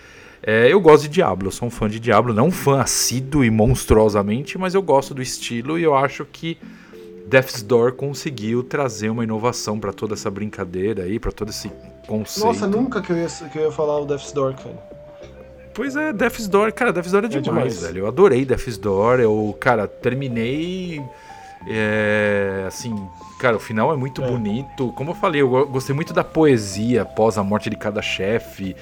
é, 0.43 0.69
eu 0.69 0.81
gosto 0.81 1.05
de 1.05 1.09
Diablo, 1.09 1.47
eu 1.47 1.53
sou 1.53 1.69
um 1.69 1.71
fã 1.71 1.89
de 1.89 2.01
Diablo, 2.01 2.35
não 2.35 2.49
um 2.49 2.51
fã 2.51 2.81
assíduo 2.81 3.45
e 3.45 3.51
monstruosamente, 3.51 4.59
mas 4.59 4.75
eu 4.75 4.83
gosto 4.83 5.15
do 5.15 5.23
estilo 5.23 5.79
e 5.79 5.83
eu 5.85 5.95
acho 5.95 6.25
que 6.25 6.59
Death's 7.33 7.63
Door 7.63 7.93
conseguiu 7.93 8.63
trazer 8.63 9.09
uma 9.09 9.25
inovação 9.25 9.81
para 9.81 9.91
toda 9.91 10.13
essa 10.13 10.31
brincadeira 10.31 11.05
aí, 11.05 11.19
para 11.19 11.33
todo 11.33 11.49
esse 11.49 11.73
conceito. 12.07 12.47
Nossa, 12.47 12.67
nunca 12.67 13.01
que 13.01 13.11
eu 13.11 13.17
ia, 13.17 13.27
que 13.27 13.59
eu 13.59 13.63
ia 13.63 13.73
falar 13.73 14.01
o 14.01 14.05
Death's 14.05 14.33
Door, 14.33 14.55
cara. 14.55 14.77
Pois 15.73 15.97
é, 15.97 16.13
Death's 16.13 16.47
Door, 16.47 16.75
cara, 16.75 16.93
Death's 16.93 17.11
Door 17.11 17.25
é 17.25 17.29
demais, 17.29 17.47
é 17.47 17.51
demais. 17.51 17.81
velho. 17.81 17.99
Eu 18.01 18.07
adorei 18.07 18.45
Death's 18.45 18.77
Door, 18.77 19.21
eu, 19.21 19.57
cara, 19.59 19.89
terminei. 19.89 21.03
É, 21.67 22.65
assim, 22.69 22.95
cara, 23.41 23.57
o 23.57 23.61
final 23.61 23.91
é 23.95 23.97
muito 23.97 24.23
é. 24.23 24.31
bonito. 24.31 24.93
Como 24.93 25.13
eu 25.13 25.15
falei, 25.15 25.41
eu 25.41 25.67
gostei 25.69 25.95
muito 25.95 26.13
da 26.13 26.23
poesia 26.23 27.01
após 27.01 27.39
a 27.39 27.43
morte 27.43 27.71
de 27.71 27.77
cada 27.77 28.03
chefe 28.03 28.77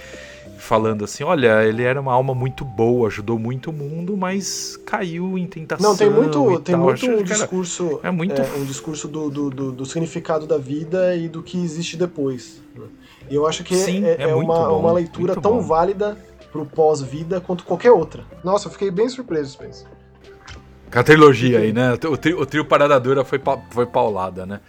falando 0.60 1.04
assim, 1.04 1.24
olha, 1.24 1.64
ele 1.64 1.82
era 1.82 2.00
uma 2.00 2.12
alma 2.12 2.34
muito 2.34 2.64
boa, 2.64 3.08
ajudou 3.08 3.38
muito 3.38 3.70
o 3.70 3.72
mundo, 3.72 4.16
mas 4.16 4.78
caiu 4.84 5.36
em 5.36 5.46
tentação. 5.46 5.90
Não, 5.90 5.96
tem 5.96 6.08
muito, 6.08 6.60
tem 6.60 6.74
tal. 6.74 6.84
muito 6.84 7.06
um 7.06 7.22
discurso, 7.22 7.98
é 8.02 8.10
muito 8.10 8.40
é, 8.40 8.46
um 8.56 8.64
discurso 8.64 9.08
do, 9.08 9.30
do, 9.30 9.50
do, 9.50 9.72
do, 9.72 9.86
significado 9.86 10.46
da 10.46 10.58
vida 10.58 11.16
e 11.16 11.28
do 11.28 11.42
que 11.42 11.60
existe 11.60 11.96
depois. 11.96 12.62
E 13.28 13.34
eu 13.34 13.46
acho 13.46 13.64
que 13.64 13.74
Sim, 13.74 14.04
é, 14.04 14.16
é, 14.18 14.22
é 14.30 14.34
uma, 14.34 14.68
bom, 14.68 14.80
uma 14.80 14.92
leitura 14.92 15.34
tão 15.34 15.56
bom. 15.56 15.62
válida 15.62 16.16
pro 16.52 16.66
pós-vida 16.66 17.40
quanto 17.40 17.64
qualquer 17.64 17.90
outra. 17.90 18.24
Nossa, 18.44 18.68
eu 18.68 18.72
fiquei 18.72 18.90
bem 18.90 19.08
surpreso, 19.08 19.52
Spence. 19.52 19.84
Com 20.92 20.98
a 20.98 21.02
trilogia 21.02 21.60
aí, 21.60 21.72
né? 21.72 21.92
O 21.92 22.16
trio, 22.16 22.40
o 22.40 22.46
trio 22.46 22.64
Parada 22.64 22.98
Dura 22.98 23.24
foi, 23.24 23.40
foi 23.70 23.86
paulada, 23.86 24.44
né? 24.44 24.60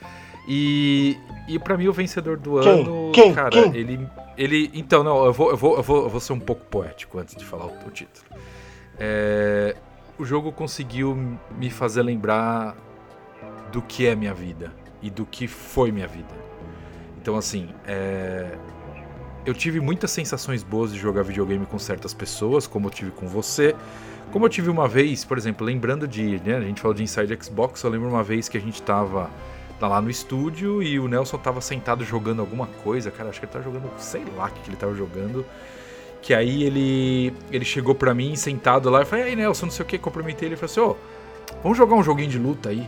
E, 0.47 1.18
e 1.47 1.59
para 1.59 1.77
mim 1.77 1.88
o 1.88 1.93
vencedor 1.93 2.38
do 2.38 2.59
Quem? 2.59 2.81
ano, 2.81 3.11
Quem? 3.13 3.34
cara, 3.34 3.49
Quem? 3.49 3.76
ele 3.76 4.07
ele, 4.37 4.71
então, 4.73 5.03
não, 5.03 5.25
eu 5.25 5.33
vou, 5.33 5.51
eu 5.51 5.57
vou, 5.57 5.77
eu 5.77 5.83
vou, 5.83 6.03
eu 6.03 6.09
vou 6.09 6.19
ser 6.19 6.33
um 6.33 6.39
pouco 6.39 6.65
poético 6.65 7.19
antes 7.19 7.35
de 7.35 7.45
falar 7.45 7.65
o, 7.65 7.87
o 7.87 7.91
título. 7.91 8.25
É, 8.97 9.75
o 10.17 10.25
jogo 10.25 10.51
conseguiu 10.51 11.15
me 11.57 11.69
fazer 11.69 12.03
lembrar 12.03 12.75
do 13.71 13.81
que 13.81 14.05
é 14.05 14.15
minha 14.15 14.33
vida 14.33 14.71
e 15.01 15.09
do 15.09 15.25
que 15.25 15.47
foi 15.47 15.91
minha 15.91 16.07
vida. 16.07 16.33
Então, 17.21 17.35
assim, 17.35 17.69
é, 17.85 18.57
eu 19.45 19.53
tive 19.53 19.79
muitas 19.79 20.11
sensações 20.11 20.63
boas 20.63 20.91
de 20.91 20.99
jogar 20.99 21.23
videogame 21.23 21.65
com 21.65 21.79
certas 21.79 22.13
pessoas, 22.13 22.67
como 22.67 22.87
eu 22.87 22.91
tive 22.91 23.11
com 23.11 23.27
você. 23.27 23.75
Como 24.31 24.45
eu 24.45 24.49
tive 24.49 24.69
uma 24.69 24.87
vez, 24.87 25.25
por 25.25 25.37
exemplo, 25.37 25.65
lembrando 25.65 26.07
de. 26.07 26.39
Né, 26.39 26.55
a 26.55 26.61
gente 26.61 26.79
falou 26.79 26.95
de 26.95 27.03
Inside 27.03 27.37
Xbox, 27.43 27.83
eu 27.83 27.89
lembro 27.89 28.07
uma 28.07 28.23
vez 28.23 28.47
que 28.47 28.57
a 28.57 28.61
gente 28.61 28.81
tava 28.81 29.29
lá 29.87 30.01
no 30.01 30.09
estúdio 30.09 30.81
e 30.81 30.99
o 30.99 31.07
Nelson 31.07 31.37
tava 31.37 31.61
sentado 31.61 32.03
jogando 32.03 32.39
alguma 32.39 32.67
coisa, 32.83 33.09
cara, 33.11 33.29
acho 33.29 33.39
que 33.39 33.45
ele 33.45 33.53
tava 33.53 33.65
jogando, 33.65 33.91
sei 33.97 34.23
lá 34.35 34.45
o 34.45 34.51
que 34.51 34.69
ele 34.69 34.77
tava 34.77 34.93
jogando. 34.93 35.45
Que 36.21 36.33
aí 36.33 36.63
ele 36.63 37.33
ele 37.51 37.65
chegou 37.65 37.95
pra 37.95 38.13
mim 38.13 38.35
sentado 38.35 38.89
lá 38.89 39.01
e 39.01 39.05
falei, 39.05 39.25
aí 39.25 39.35
Nelson, 39.35 39.65
não 39.65 39.71
sei 39.71 39.83
o 39.83 39.87
que, 39.87 39.97
cumprimentei 39.97 40.47
ele 40.47 40.55
e 40.55 40.57
falou 40.57 40.71
assim, 40.71 40.79
ô, 40.79 41.57
vamos 41.63 41.77
jogar 41.77 41.95
um 41.95 42.03
joguinho 42.03 42.29
de 42.29 42.37
luta 42.37 42.69
aí? 42.69 42.87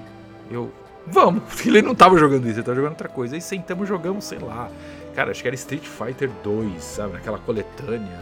Eu, 0.52 0.72
vamos, 1.08 1.44
ele 1.66 1.82
não 1.82 1.96
tava 1.96 2.18
jogando 2.18 2.48
isso, 2.48 2.60
ele 2.60 2.66
tava 2.66 2.76
jogando 2.76 2.92
outra 2.92 3.10
coisa. 3.10 3.36
Aí 3.36 3.42
sentamos 3.42 3.88
jogamos, 3.88 4.26
sei 4.26 4.40
lá, 4.40 4.70
cara, 5.16 5.32
acho 5.32 5.42
que 5.42 5.48
era 5.48 5.56
Street 5.56 5.84
Fighter 5.84 6.30
2, 6.44 6.84
sabe, 6.84 7.14
naquela 7.14 7.40
coletânea. 7.40 8.20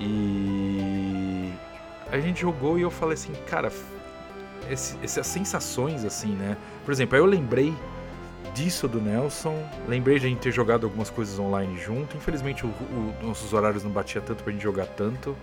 E 0.00 1.52
a 2.10 2.18
gente 2.18 2.40
jogou 2.40 2.78
e 2.78 2.82
eu 2.82 2.90
falei 2.90 3.14
assim, 3.14 3.32
cara, 3.46 3.70
esse, 4.68 4.96
essas 5.02 5.26
sensações, 5.26 6.04
assim, 6.04 6.32
né? 6.32 6.56
Por 6.84 6.92
exemplo, 6.92 7.16
aí 7.16 7.22
eu 7.22 7.26
lembrei 7.26 7.72
disso 8.54 8.88
do 8.88 9.00
Nelson. 9.00 9.56
Lembrei 9.88 10.18
de 10.18 10.26
a 10.26 10.28
gente 10.28 10.40
ter 10.40 10.52
jogado 10.52 10.84
algumas 10.84 11.10
coisas 11.10 11.38
online 11.38 11.78
junto. 11.78 12.16
Infelizmente, 12.16 12.64
o, 12.64 12.68
o, 12.68 13.14
nossos 13.22 13.52
horários 13.52 13.84
não 13.84 13.90
batia 13.90 14.20
tanto 14.20 14.42
pra 14.42 14.52
gente 14.52 14.62
jogar 14.62 14.86
tanto. 14.86 15.36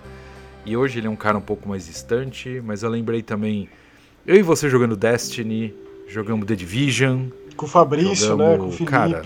E 0.65 0.76
hoje 0.76 0.99
ele 0.99 1.07
é 1.07 1.10
um 1.10 1.15
cara 1.15 1.38
um 1.38 1.41
pouco 1.41 1.68
mais 1.68 1.85
distante. 1.85 2.61
Mas 2.64 2.84
eu 2.84 2.89
lembrei 2.89 3.22
também. 3.22 3.69
Eu 4.26 4.35
e 4.35 4.41
você 4.41 4.69
jogando 4.69 4.95
Destiny, 4.95 5.73
jogamos 6.07 6.45
The 6.45 6.56
Division. 6.56 7.27
Com 7.56 7.65
o 7.65 7.69
Fabrício, 7.69 8.27
jogamos, 8.27 8.52
né? 8.52 8.57
Com 8.57 8.68
o 8.68 8.72
Felipe. 8.72 8.91
Cara, 8.91 9.23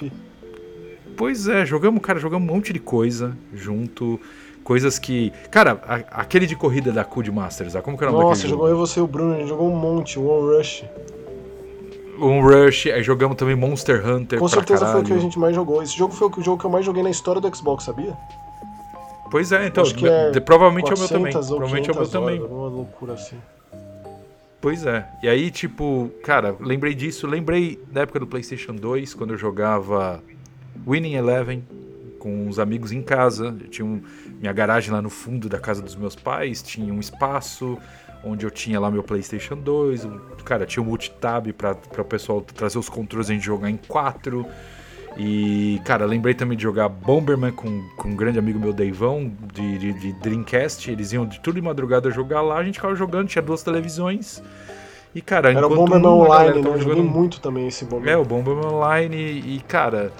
pois 1.18 1.48
é, 1.48 1.66
jogamos, 1.66 2.02
cara, 2.02 2.20
jogamos 2.20 2.48
um 2.48 2.54
monte 2.54 2.72
de 2.72 2.80
coisa 2.80 3.36
junto. 3.54 4.20
Coisas 4.72 4.98
que. 4.98 5.34
Cara, 5.50 5.82
a, 5.86 6.22
aquele 6.22 6.48
de 6.48 6.56
corrida 6.56 6.94
da 6.94 7.04
Code 7.04 7.30
Masters, 7.30 7.74
como 7.84 7.98
que 7.98 8.06
era 8.06 8.14
o 8.14 8.16
nome 8.16 8.30
Nossa, 8.30 8.48
jogou 8.48 8.70
eu, 8.70 8.78
você 8.78 9.02
e 9.02 9.04
o 9.04 9.08
Bruno, 9.08 9.34
a 9.34 9.40
gente 9.40 9.50
jogou 9.50 9.70
um 9.70 9.76
monte, 9.76 10.18
o 10.18 10.26
One 10.26 10.56
Rush. 10.56 10.86
Um 12.18 12.42
Rush, 12.42 12.86
aí 12.86 13.04
jogamos 13.04 13.36
também 13.36 13.54
Monster 13.54 14.08
Hunter. 14.08 14.40
Com 14.40 14.48
certeza 14.48 14.86
caralho. 14.86 14.94
foi 14.94 15.02
o 15.02 15.06
que 15.08 15.20
a 15.20 15.22
gente 15.22 15.38
mais 15.38 15.54
jogou. 15.54 15.84
Esse 15.84 15.98
jogo 15.98 16.14
foi 16.14 16.30
o 16.30 16.42
jogo 16.42 16.58
que 16.58 16.66
eu 16.66 16.70
mais 16.70 16.86
joguei 16.86 17.04
na 17.04 17.10
história 17.10 17.42
do 17.42 17.54
Xbox, 17.54 17.84
sabia? 17.84 18.18
Pois 19.30 19.52
é, 19.52 19.68
então. 19.68 19.84
É 20.34 20.40
provavelmente 20.40 20.90
é 20.90 20.96
o 20.96 20.98
meu 20.98 21.08
também. 21.10 21.34
Provavelmente 21.34 21.90
é 21.90 21.92
o 21.92 21.96
meu 21.98 22.08
também. 22.08 22.40
Uma 22.40 22.70
loucura 22.70 23.16
assim. 23.16 23.36
Pois 24.62 24.86
é. 24.86 25.06
E 25.22 25.28
aí, 25.28 25.52
tipo, 25.52 26.10
cara, 26.24 26.56
lembrei 26.62 26.94
disso. 26.94 27.28
Lembrei 27.28 27.78
da 27.92 28.04
época 28.04 28.22
do 28.22 28.28
PlayStation 28.28 28.74
2, 28.74 29.16
quando 29.16 29.32
eu 29.34 29.38
jogava 29.38 30.24
Winning 30.88 31.16
Eleven 31.16 31.62
com 32.22 32.48
os 32.48 32.60
amigos 32.60 32.92
em 32.92 33.02
casa. 33.02 33.48
Eu 33.60 33.68
tinha 33.68 33.86
um, 33.86 34.02
minha 34.42 34.52
garagem 34.52 34.92
lá 34.92 35.02
no 35.02 35.10
fundo 35.10 35.48
da 35.48 35.60
casa 35.60 35.82
dos 35.82 35.96
meus 35.96 36.16
pais, 36.16 36.64
tinha 36.64 36.92
um 36.92 37.00
espaço 37.00 37.78
onde 38.24 38.46
eu 38.46 38.50
tinha 38.52 38.80
lá 38.80 38.90
meu 38.90 39.04
PlayStation 39.04 39.56
2. 39.56 40.08
Cara, 40.44 40.66
tinha 40.66 40.82
um 40.82 40.86
multitab 40.86 41.54
para 41.54 41.78
o 42.00 42.06
pessoal 42.06 42.42
trazer 42.42 42.80
os 42.80 42.90
controles 42.90 43.30
e 43.30 43.32
a 43.32 43.36
gente 43.36 43.46
jogar 43.46 43.70
em 43.70 43.78
quatro. 43.78 44.46
E, 45.18 45.80
cara, 45.86 46.06
lembrei 46.06 46.34
também 46.34 46.58
de 46.58 46.64
jogar 46.64 46.90
Bomberman 46.90 47.52
com, 47.52 47.88
com 47.98 48.10
um 48.10 48.16
grande 48.16 48.40
amigo 48.40 48.58
meu, 48.58 48.74
Deivão, 48.74 49.32
de, 49.54 49.78
de, 49.78 49.94
de, 49.94 50.14
Dreamcast. 50.14 50.90
Eles 50.90 51.12
iam 51.12 51.26
de 51.26 51.40
tudo 51.40 51.56
de 51.56 51.62
madrugada 51.62 52.10
jogar 52.10 52.42
lá, 52.42 52.58
a 52.58 52.64
gente 52.64 52.76
ficava 52.76 52.96
jogando, 52.96 53.28
tinha 53.28 53.42
duas 53.42 53.62
televisões. 53.62 54.42
E, 55.14 55.22
cara, 55.22 55.52
Era 55.52 55.68
o 55.68 55.70
Bomberman 55.70 56.10
um, 56.10 56.22
Online, 56.22 56.62
né? 56.62 56.70
Eu 56.70 56.80
joguei 56.80 57.04
muito 57.04 57.42
também 57.42 57.68
esse 57.68 57.84
Bomberman. 57.84 58.14
É, 58.14 58.18
o 58.18 58.24
Bomberman 58.24 58.66
Online. 58.66 59.18
E, 59.18 59.62
cara, 59.68 60.12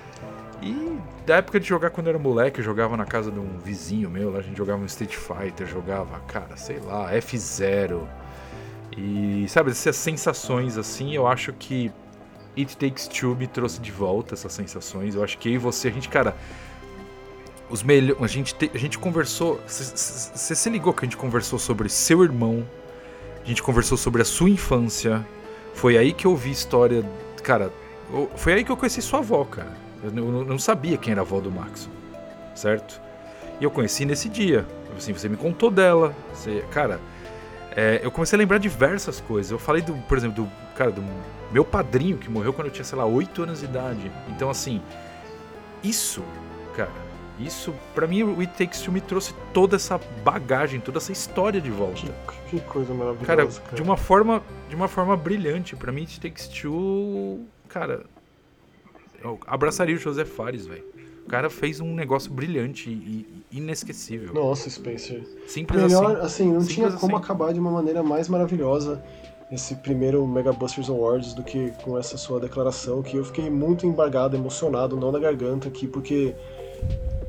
e 0.62 1.00
da 1.32 1.38
época 1.38 1.62
de 1.62 1.66
jogar 1.66 1.92
quando 1.92 2.08
eu 2.08 2.12
era 2.12 2.20
moleque, 2.20 2.60
eu 2.60 2.64
jogava 2.66 2.98
na 2.98 3.06
casa 3.06 3.32
de 3.32 3.40
um 3.40 3.58
vizinho 3.58 4.10
meu, 4.10 4.34
lá 4.34 4.40
a 4.40 4.42
gente 4.42 4.58
jogava 4.58 4.82
um 4.82 4.86
Street 4.86 5.16
Fighter, 5.16 5.66
jogava, 5.66 6.20
cara, 6.28 6.58
sei 6.58 6.78
lá, 6.80 7.10
F0. 7.14 8.02
E, 8.98 9.46
sabe, 9.48 9.72
essas 9.72 9.96
sensações 9.96 10.78
assim, 10.78 11.16
eu 11.16 11.26
acho 11.26 11.54
que 11.54 11.90
It 12.58 12.76
Takes 12.76 13.08
Two 13.08 13.34
me 13.34 13.48
trouxe 13.48 13.80
de 13.80 13.94
volta 13.94 14.34
essas 14.34 14.52
sensações. 14.52 15.16
Eu 15.16 15.24
acho 15.24 15.38
que 15.38 15.48
eu 15.48 15.54
e 15.54 15.58
você, 15.58 15.88
a 15.88 15.92
gente, 15.92 16.10
cara. 16.10 16.36
Os 17.70 17.82
melhor, 17.82 18.18
a 18.22 18.28
gente 18.28 18.54
te, 18.54 18.70
a 18.74 18.78
gente 18.78 19.00
conversou, 19.00 19.58
você 19.66 20.54
se 20.54 20.70
ligou 20.70 20.92
que 20.92 21.06
a 21.06 21.08
gente 21.08 21.16
conversou 21.16 21.58
sobre 21.58 21.88
seu 21.88 22.26
irmão, 22.26 22.68
a 23.42 23.48
gente 23.48 23.64
conversou 23.64 23.98
sobre 23.98 24.22
a 24.22 24.26
sua 24.26 24.50
infância. 24.50 25.26
Foi 25.74 25.98
aí 25.98 26.12
que 26.12 26.28
eu 26.28 26.36
vi 26.36 26.52
história, 26.52 27.10
cara, 27.42 27.72
foi 28.36 28.52
aí 28.52 28.66
que 28.66 28.72
eu 28.74 28.76
conheci 28.76 29.02
sua 29.02 29.20
avó, 29.20 29.46
cara. 29.46 29.81
Eu 30.04 30.12
não, 30.12 30.58
sabia 30.58 30.98
quem 30.98 31.12
era 31.12 31.22
a 31.22 31.24
avó 31.24 31.40
do 31.40 31.52
Maxon, 31.52 31.92
certo? 32.56 33.00
E 33.60 33.64
eu 33.64 33.70
conheci 33.70 34.06
nesse 34.06 34.28
dia. 34.28 34.66
Assim, 34.98 35.14
você 35.14 35.30
me 35.30 35.38
contou 35.38 35.70
dela. 35.70 36.16
Você, 36.34 36.66
cara, 36.72 37.00
é, 37.76 38.00
eu 38.04 38.12
comecei 38.12 38.36
a 38.36 38.40
lembrar 38.40 38.58
diversas 38.58 39.20
coisas. 39.22 39.52
Eu 39.52 39.60
falei, 39.60 39.82
do, 39.82 39.94
por 39.94 40.18
exemplo, 40.18 40.44
do 40.44 40.52
cara, 40.76 40.92
do 40.92 41.04
meu 41.52 41.64
padrinho 41.64 42.18
que 42.18 42.30
morreu 42.30 42.54
quando 42.54 42.68
eu 42.68 42.74
tinha, 42.74 42.84
sei 42.84 42.98
lá, 42.98 43.06
8 43.06 43.44
anos 43.44 43.60
de 43.60 43.66
idade. 43.66 44.12
Então, 44.30 44.50
assim, 44.50 44.82
isso, 45.84 46.24
cara, 46.76 46.90
isso, 47.40 47.74
para 47.94 48.08
mim, 48.08 48.24
o 48.24 48.40
It 48.40 48.54
Takes 48.58 48.82
Two 48.82 48.94
me 48.94 49.02
trouxe 49.02 49.34
toda 49.54 49.76
essa 49.76 50.00
bagagem, 50.24 50.80
toda 50.80 50.98
essa 50.98 51.12
história 51.12 51.60
de 51.60 51.72
volta. 51.72 52.02
Que, 52.50 52.60
que 52.60 52.62
coisa 52.62 52.94
maravilhosa, 52.94 53.26
cara, 53.26 53.46
cara, 53.48 53.76
de 53.76 53.82
uma 53.82 53.98
forma, 53.98 54.44
de 54.70 54.76
uma 54.76 54.88
forma 54.88 55.16
brilhante. 55.18 55.76
Para 55.76 55.92
mim, 55.92 56.02
It 56.02 56.20
Takes 56.20 56.48
Two, 56.48 57.46
cara, 57.68 58.04
eu 59.24 59.40
abraçaria 59.46 59.96
o 59.96 60.00
José 60.00 60.26
Fares, 60.26 60.66
velho. 60.66 60.84
O 61.26 61.30
cara 61.30 61.50
fez 61.50 61.80
um 61.80 61.94
negócio 61.94 62.32
brilhante 62.32 62.90
e 62.90 63.26
inesquecível. 63.52 64.34
Nossa, 64.34 64.70
Spencer. 64.70 65.24
Simples 65.48 65.84
Melhor, 65.84 66.18
assim. 66.18 66.26
assim 66.26 66.54
não 66.54 66.66
tinha 66.66 66.92
como 66.92 67.16
assim. 67.16 67.24
acabar 67.24 67.54
de 67.54 67.60
uma 67.60 67.72
maneira 67.72 68.02
mais 68.02 68.28
maravilhosa 68.28 69.02
esse 69.52 69.76
primeiro 69.76 70.26
Mega 70.26 70.54
Busters 70.54 70.90
Awards 70.90 71.34
do 71.34 71.44
que 71.44 71.72
com 71.84 71.98
essa 71.98 72.18
sua 72.18 72.40
declaração, 72.40 73.04
que 73.04 73.18
eu 73.18 73.26
fiquei 73.26 73.50
muito 73.50 73.86
embargado, 73.86 74.36
emocionado, 74.36 74.96
não 74.96 75.12
na 75.12 75.20
garganta 75.20 75.68
aqui, 75.68 75.88
porque 75.88 76.34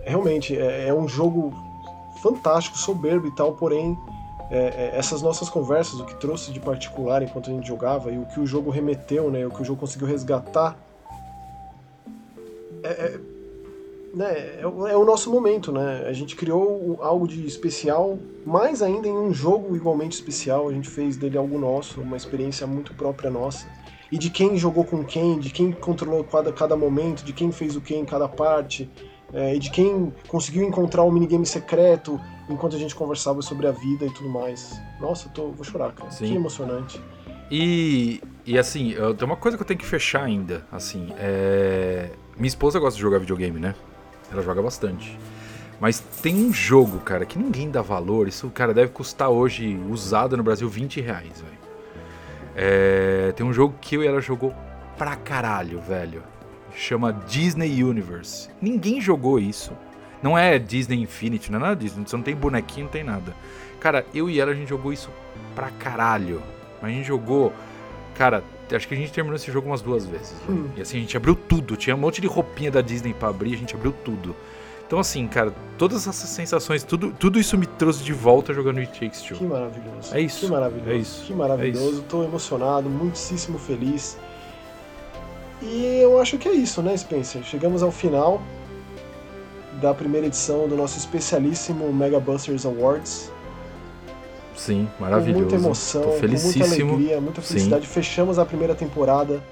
realmente 0.05 0.57
é, 0.57 0.89
é 0.89 0.95
um 0.95 1.09
jogo 1.09 1.53
fantástico, 2.23 2.79
soberbo 2.79 3.27
e 3.27 3.35
tal, 3.35 3.55
porém 3.55 3.99
é, 4.51 4.57
é, 4.57 4.91
essas 4.95 5.21
nossas 5.21 5.49
conversas, 5.49 5.99
o 5.99 6.05
que 6.05 6.15
trouxe 6.15 6.53
de 6.53 6.61
particular 6.61 7.23
enquanto 7.23 7.51
a 7.51 7.53
gente 7.53 7.67
jogava 7.67 8.13
e 8.13 8.19
o 8.19 8.27
que 8.27 8.39
o 8.39 8.47
jogo 8.47 8.71
remeteu, 8.71 9.29
né, 9.29 9.45
o 9.45 9.51
que 9.51 9.63
o 9.63 9.65
jogo 9.65 9.81
conseguiu 9.81 10.07
resgatar, 10.07 10.79
é, 12.83 12.89
é 12.89 13.21
né, 14.15 14.61
é, 14.61 14.67
o, 14.67 14.87
é 14.87 14.97
o 14.97 15.05
nosso 15.05 15.31
momento, 15.31 15.73
né? 15.73 16.05
A 16.07 16.13
gente 16.13 16.37
criou 16.37 16.99
algo 17.01 17.27
de 17.27 17.47
especial, 17.47 18.19
mais 18.45 18.83
ainda 18.83 19.09
em 19.09 19.13
um 19.13 19.33
jogo 19.33 19.75
igualmente 19.75 20.13
especial. 20.13 20.69
A 20.69 20.73
gente 20.73 20.89
fez 20.89 21.17
dele 21.17 21.39
algo 21.39 21.59
nosso, 21.59 22.01
uma 22.01 22.17
experiência 22.17 22.67
muito 22.67 22.95
própria 22.95 23.31
nossa. 23.31 23.67
E 24.11 24.19
de 24.19 24.29
quem 24.29 24.59
jogou 24.59 24.85
com 24.85 25.03
quem, 25.03 25.39
de 25.39 25.51
quem 25.51 25.73
controlou 25.73 26.23
cada, 26.25 26.53
cada 26.53 26.77
momento, 26.77 27.25
de 27.25 27.33
quem 27.33 27.51
fez 27.51 27.77
o 27.77 27.81
que 27.81 27.95
em 27.95 28.05
cada 28.05 28.29
parte, 28.29 28.91
é, 29.33 29.55
e 29.55 29.59
de 29.59 29.71
quem 29.71 30.13
conseguiu 30.29 30.63
encontrar 30.63 31.03
o 31.03 31.09
um 31.09 31.11
minigame 31.11 31.47
secreto 31.47 32.21
enquanto 32.51 32.77
a 32.77 32.79
gente 32.79 32.95
conversava 32.95 33.41
sobre 33.41 33.67
a 33.67 33.71
vida 33.71 34.05
e 34.05 34.11
tudo 34.11 34.29
mais. 34.29 34.79
Nossa, 35.01 35.29
eu 35.29 35.33
tô, 35.33 35.51
vou 35.53 35.65
chorar, 35.65 35.93
cara. 35.93 36.11
Sim. 36.11 36.27
Que 36.27 36.35
emocionante. 36.35 37.01
E, 37.51 38.23
e 38.45 38.59
assim, 38.59 38.95
tem 39.17 39.27
uma 39.27 39.37
coisa 39.37 39.57
que 39.57 39.63
eu 39.63 39.67
tenho 39.67 39.81
que 39.81 39.87
fechar 39.87 40.25
ainda. 40.25 40.67
Assim, 40.71 41.09
é... 41.17 42.11
minha 42.37 42.49
esposa 42.49 42.79
gosta 42.79 42.97
de 42.97 43.03
jogar 43.03 43.19
videogame, 43.19 43.61
né? 43.61 43.75
Ela 44.31 44.43
joga 44.43 44.63
bastante. 44.63 45.19
Mas 45.81 45.99
tem 45.99 46.37
um 46.37 46.53
jogo, 46.53 47.01
cara, 47.01 47.27
que 47.27 47.39
ninguém 47.39 47.71
dá 47.71 47.83
valor. 47.83 48.29
Isso, 48.29 48.49
cara, 48.51 48.73
deve 48.73 48.93
custar 48.93 49.29
hoje, 49.29 49.77
usado 49.91 50.37
no 50.37 50.43
Brasil, 50.43 50.69
20 50.69 51.01
reais, 51.01 51.41
velho. 51.41 51.63
É, 52.55 53.33
tem 53.35 53.45
um 53.45 53.53
jogo 53.53 53.75
que 53.81 53.97
eu 53.97 54.03
e 54.03 54.07
ela 54.07 54.21
jogou 54.21 54.55
pra 54.97 55.17
caralho, 55.17 55.81
velho. 55.81 56.23
Chama 56.75 57.13
Disney 57.13 57.83
Universe. 57.83 58.49
Ninguém 58.61 59.01
jogou 59.01 59.39
isso. 59.39 59.73
Não 60.23 60.39
é 60.39 60.59
Disney 60.59 61.03
Infinity, 61.03 61.51
não 61.51 61.59
é 61.59 61.63
nada 61.63 61.77
disso. 61.77 62.01
Você 62.07 62.17
não 62.17 62.23
tem 62.23 62.37
bonequinho, 62.37 62.85
não 62.85 62.93
tem 62.93 63.03
nada. 63.03 63.35
Cara, 63.81 64.07
eu 64.15 64.31
e 64.31 64.39
ela, 64.39 64.53
a 64.53 64.55
gente 64.55 64.69
jogou 64.69 64.93
isso 64.93 65.11
pra 65.55 65.71
caralho. 65.71 66.41
A 66.81 66.89
gente 66.89 67.07
jogou, 67.07 67.53
cara, 68.15 68.45
acho 68.77 68.89
que 68.89 68.95
a 68.95 68.97
gente 68.97 69.13
terminou 69.13 69.37
esse 69.37 69.51
jogo 69.51 69.69
umas 69.69 69.83
duas 69.83 70.07
vezes. 70.07 70.35
Hum. 70.49 70.69
E 70.77 70.83
assim, 70.83 70.99
a 70.99 71.01
gente 71.01 71.17
abriu 71.17 71.35
tudo. 71.35 71.77
Tinha 71.77 71.95
um 71.95 71.99
monte 71.99 72.21
de 72.21 72.27
roupinha 72.27 72.71
da 72.71 72.81
Disney 72.81 73.15
para 73.15 73.29
abrir, 73.29 73.55
a 73.55 73.59
gente 73.59 73.75
abriu 73.75 73.95
tudo. 74.05 74.35
Então, 74.87 75.01
assim, 75.01 75.27
cara, 75.27 75.55
todas 75.79 76.07
essas 76.07 76.29
sensações, 76.29 76.85
tudo, 76.85 77.15
tudo 77.19 77.41
isso 77.41 77.57
me 77.57 77.65
trouxe 77.65 78.05
de 78.05 78.13
volta 78.13 78.53
jogando 78.53 78.79
It 78.79 78.93
Takes 78.93 79.23
Two. 79.23 79.39
Que 79.39 79.45
maravilhoso. 79.45 80.15
É 80.15 80.21
isso. 80.21 80.45
Que 80.45 80.53
maravilhoso. 80.53 80.91
É 80.91 80.97
isso. 80.97 81.25
Que 81.25 81.33
maravilhoso. 81.33 81.83
É 81.87 81.91
isso. 81.93 82.03
Tô 82.03 82.23
emocionado, 82.23 82.91
muitíssimo 82.91 83.59
feliz. 83.59 84.19
E 85.63 85.99
eu 86.03 86.21
acho 86.21 86.37
que 86.37 86.47
é 86.47 86.53
isso, 86.53 86.83
né, 86.83 86.95
Spencer? 86.95 87.43
Chegamos 87.43 87.83
ao 87.83 87.91
final 87.91 88.43
da 89.81 89.95
primeira 89.95 90.27
edição 90.27 90.69
do 90.69 90.77
nosso 90.77 90.99
especialíssimo 90.99 91.91
Mega 91.91 92.21
Busters 92.21 92.67
Awards. 92.67 93.32
Sim, 94.57 94.89
maravilhoso. 94.99 95.45
Com 95.45 95.51
muita 95.51 95.55
emoção, 95.67 96.03
Tô 96.03 96.13
felicíssimo. 96.13 96.65
com 96.65 96.71
muita 96.71 96.93
alegria, 96.95 97.21
muita 97.21 97.43
felicidade. 97.43 97.87
Sim. 97.87 97.93
Fechamos 97.93 98.39
a 98.39 98.45
primeira 98.45 98.75
temporada 98.75 99.43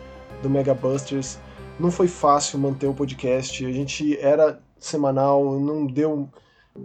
do 0.42 0.50
Mega 0.50 0.74
Busters. 0.74 1.38
Não 1.78 1.90
foi 1.90 2.08
fácil 2.08 2.58
manter 2.58 2.86
o 2.86 2.94
podcast. 2.94 3.64
A 3.64 3.72
gente 3.72 4.18
era 4.20 4.60
semanal, 4.78 5.58
não 5.58 5.86
deu 5.86 6.28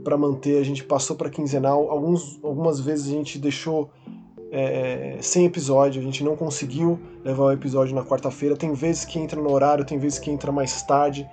para 0.03 0.17
manter. 0.17 0.59
A 0.59 0.63
gente 0.63 0.83
passou 0.83 1.15
para 1.15 1.29
quinzenal. 1.29 1.89
Alguns, 1.89 2.39
algumas 2.43 2.79
vezes 2.79 3.07
a 3.07 3.11
gente 3.11 3.37
deixou 3.37 3.89
é, 4.51 5.17
sem 5.21 5.45
episódio. 5.45 6.01
A 6.01 6.03
gente 6.03 6.23
não 6.23 6.35
conseguiu 6.35 6.99
levar 7.23 7.43
o 7.43 7.51
episódio 7.51 7.93
na 7.93 8.03
quarta-feira. 8.03 8.55
Tem 8.55 8.73
vezes 8.73 9.03
que 9.05 9.19
entra 9.19 9.41
no 9.41 9.51
horário, 9.51 9.83
tem 9.85 9.97
vezes 9.97 10.19
que 10.19 10.31
entra 10.31 10.51
mais 10.51 10.81
tarde. 10.83 11.27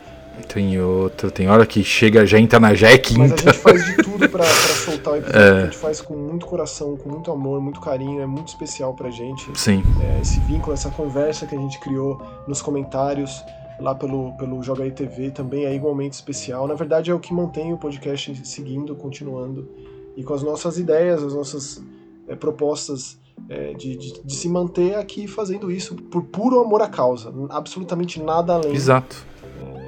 Tem 0.48 0.80
outro, 0.80 1.30
tem 1.30 1.48
hora 1.48 1.64
que 1.64 1.82
chega, 1.82 2.26
já 2.26 2.38
entra 2.38 2.60
na 2.60 2.74
já 2.74 2.90
é 2.90 2.98
quinta. 2.98 3.20
Mas 3.20 3.32
a 3.32 3.36
gente 3.36 3.59
faz 3.59 3.84
de 3.84 3.96
tudo 3.96 4.28
pra, 4.28 4.44
pra 4.44 4.44
soltar 4.44 5.14
o 5.14 5.16
episódio. 5.16 5.40
É. 5.40 5.50
A 5.50 5.64
gente 5.64 5.76
faz 5.76 6.00
com 6.00 6.14
muito 6.14 6.46
coração, 6.46 6.96
com 6.96 7.09
muito 7.09 7.30
amor, 7.30 7.60
muito 7.60 7.80
carinho, 7.80 8.20
é 8.20 8.26
muito 8.26 8.48
especial 8.48 8.94
pra 8.94 9.10
gente. 9.10 9.50
Sim. 9.59 9.82
É, 10.02 10.20
esse 10.20 10.40
vínculo, 10.40 10.74
essa 10.74 10.90
conversa 10.90 11.46
que 11.46 11.54
a 11.54 11.59
gente 11.59 11.78
criou 11.80 12.20
nos 12.46 12.60
comentários 12.60 13.42
lá 13.80 13.94
pelo, 13.94 14.32
pelo 14.36 14.62
Joga 14.62 14.84
aí 14.84 14.90
TV 14.90 15.30
também 15.30 15.64
é 15.64 15.74
igualmente 15.74 16.14
especial. 16.14 16.66
Na 16.66 16.74
verdade, 16.74 17.10
é 17.10 17.14
o 17.14 17.18
que 17.18 17.32
mantém 17.32 17.72
o 17.72 17.78
podcast 17.78 18.46
seguindo, 18.46 18.94
continuando. 18.94 19.68
E 20.16 20.22
com 20.22 20.34
as 20.34 20.42
nossas 20.42 20.78
ideias, 20.78 21.22
as 21.22 21.34
nossas 21.34 21.82
é, 22.28 22.34
propostas 22.34 23.18
é, 23.48 23.72
de, 23.74 23.96
de, 23.96 24.22
de, 24.22 24.34
se 24.34 24.48
manter 24.48 24.94
aqui 24.94 25.26
fazendo 25.26 25.70
isso 25.70 25.94
por 25.94 26.22
puro 26.24 26.60
amor 26.60 26.82
à 26.82 26.88
causa, 26.88 27.32
absolutamente 27.50 28.22
nada 28.22 28.54
além. 28.54 28.74
Exato. 28.74 29.31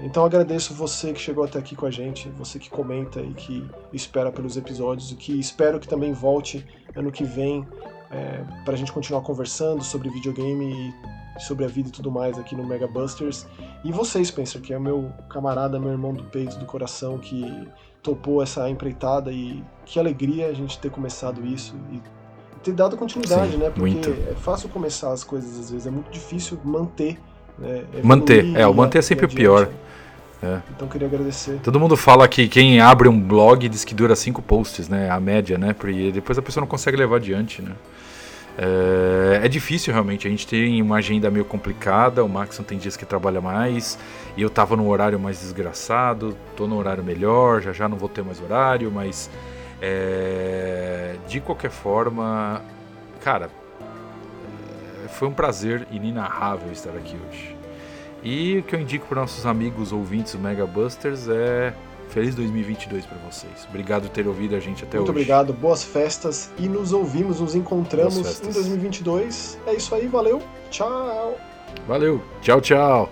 Então 0.05 0.23
agradeço 0.23 0.75
você 0.75 1.15
que 1.15 1.21
chegou 1.21 1.45
até 1.45 1.59
aqui 1.59 1.75
com 1.75 1.87
a 1.87 1.91
gente, 1.91 2.29
você 2.29 2.59
que 2.59 2.69
comenta 2.69 3.21
e 3.23 3.33
que 3.33 3.67
espera 3.91 4.31
pelos 4.31 4.55
episódios, 4.55 5.11
e 5.11 5.15
que 5.15 5.41
espero 5.41 5.81
que 5.81 5.89
também 5.89 6.13
volte 6.13 6.65
ano 6.95 7.11
que 7.11 7.25
vem 7.25 7.67
é, 8.11 8.45
para 8.67 8.75
a 8.75 8.77
gente 8.77 8.93
continuar 8.93 9.23
conversando 9.23 9.83
sobre 9.83 10.11
videogame 10.11 10.93
e 11.37 11.43
sobre 11.43 11.65
a 11.65 11.69
vida 11.69 11.89
e 11.89 11.93
tudo 11.93 12.11
mais 12.11 12.39
aqui 12.39 12.55
no 12.55 12.67
Mega 12.67 12.87
Busters. 12.87 13.47
E 13.83 13.91
você, 13.91 14.23
Spencer, 14.23 14.61
que 14.61 14.75
é 14.75 14.79
meu 14.79 15.11
camarada, 15.31 15.81
meu 15.81 15.91
irmão 15.91 16.13
do 16.13 16.25
peito, 16.25 16.59
do 16.59 16.67
coração, 16.67 17.19
que 17.19 17.67
topou 18.03 18.43
essa 18.43 18.69
empreitada 18.69 19.33
e 19.33 19.65
que 19.87 19.99
alegria 19.99 20.49
a 20.49 20.53
gente 20.53 20.79
ter 20.79 20.91
começado 20.91 21.45
isso 21.47 21.75
e 21.91 22.03
ter 22.63 22.73
dado 22.73 22.95
continuidade, 22.97 23.53
Sim, 23.53 23.57
né? 23.57 23.71
Porque 23.71 23.95
muito. 23.95 24.11
é 24.11 24.35
fácil 24.35 24.69
começar 24.69 25.13
as 25.13 25.25
coisas 25.25 25.59
às 25.59 25.71
vezes, 25.71 25.87
é 25.87 25.91
muito 25.91 26.11
difícil 26.11 26.59
manter. 26.63 27.19
Né? 27.59 27.83
Manter, 28.03 28.57
é, 28.57 28.67
o 28.67 28.75
manter 28.75 28.99
é 28.99 29.03
sempre 29.03 29.27
o 29.27 29.29
pior. 29.29 29.69
É. 30.43 30.61
Então 30.77 30.87
queria 30.87 31.09
agradecer. 31.09 31.59
Todo 31.63 31.81
mundo 31.81 31.97
fala 31.97 32.29
que 32.29 32.49
quem 32.49 32.81
abre 32.81 33.09
um 33.09 33.19
blog 33.19 33.67
diz 33.69 33.85
que 33.85 33.95
dura 33.95 34.15
cinco 34.15 34.43
posts, 34.43 34.89
né? 34.89 35.09
A 35.11 35.19
média, 35.19 35.57
né? 35.57 35.73
Porque 35.73 36.13
depois 36.13 36.37
a 36.39 36.43
pessoa 36.43 36.61
não 36.61 36.69
consegue 36.69 36.97
levar 36.97 37.17
adiante, 37.17 37.63
né? 37.63 37.73
É, 38.57 39.41
é, 39.45 39.49
difícil 39.49 39.93
realmente, 39.93 40.29
a 40.29 40.31
gente 40.31 40.47
tem 40.47 40.81
uma 40.81 40.97
agenda 40.97 41.29
meio 41.29 41.45
complicada, 41.45 42.25
o 42.25 42.29
Maxon 42.29 42.63
tem 42.63 42.79
dias 42.79 42.97
que 42.97 43.05
trabalha 43.05 43.41
mais, 43.41 43.99
e 44.37 44.43
eu 44.43 44.49
tava 44.49 44.77
no 44.77 44.89
horário 44.89 45.19
mais 45.19 45.41
desgraçado, 45.41 46.37
tô 46.57 46.69
no 46.69 46.77
horário 46.77 47.03
melhor, 47.03 47.61
já 47.61 47.73
já 47.73 47.89
não 47.89 47.97
vou 47.97 48.09
ter 48.09 48.23
mais 48.23 48.41
horário, 48.41 48.93
mas 48.93 49.29
é, 49.83 51.17
de 51.27 51.41
qualquer 51.41 51.71
forma, 51.71 52.63
cara, 53.25 53.51
foi 55.15 55.28
um 55.28 55.32
prazer 55.32 55.86
inenarrável 55.91 56.70
estar 56.73 56.91
aqui 56.91 57.16
hoje. 57.28 57.57
E 58.23 58.59
o 58.59 58.62
que 58.62 58.74
eu 58.74 58.81
indico 58.81 59.07
para 59.07 59.20
nossos 59.20 59.45
amigos 59.45 59.93
ouvintes 59.93 60.32
do 60.32 60.39
Mega 60.39 60.66
Busters 60.66 61.28
é 61.28 61.74
feliz 62.09 62.35
2022 62.35 63.05
para 63.05 63.19
vocês. 63.19 63.66
Obrigado 63.69 64.03
por 64.05 64.11
ter 64.11 64.27
ouvido 64.27 64.57
a 64.57 64.61
gente 64.61 64.85
até 64.85 64.97
Muito 64.97 65.11
hoje. 65.11 65.19
Muito 65.19 65.32
obrigado, 65.32 65.53
boas 65.53 65.82
festas 65.82 66.51
e 66.59 66.69
nos 66.69 66.93
ouvimos, 66.93 67.41
nos 67.41 67.55
encontramos 67.55 68.41
em 68.41 68.51
2022. 68.51 69.59
É 69.66 69.74
isso 69.74 69.95
aí, 69.95 70.07
valeu, 70.07 70.43
tchau. 70.70 71.39
Valeu, 71.86 72.23
tchau, 72.41 72.61
tchau. 72.61 73.11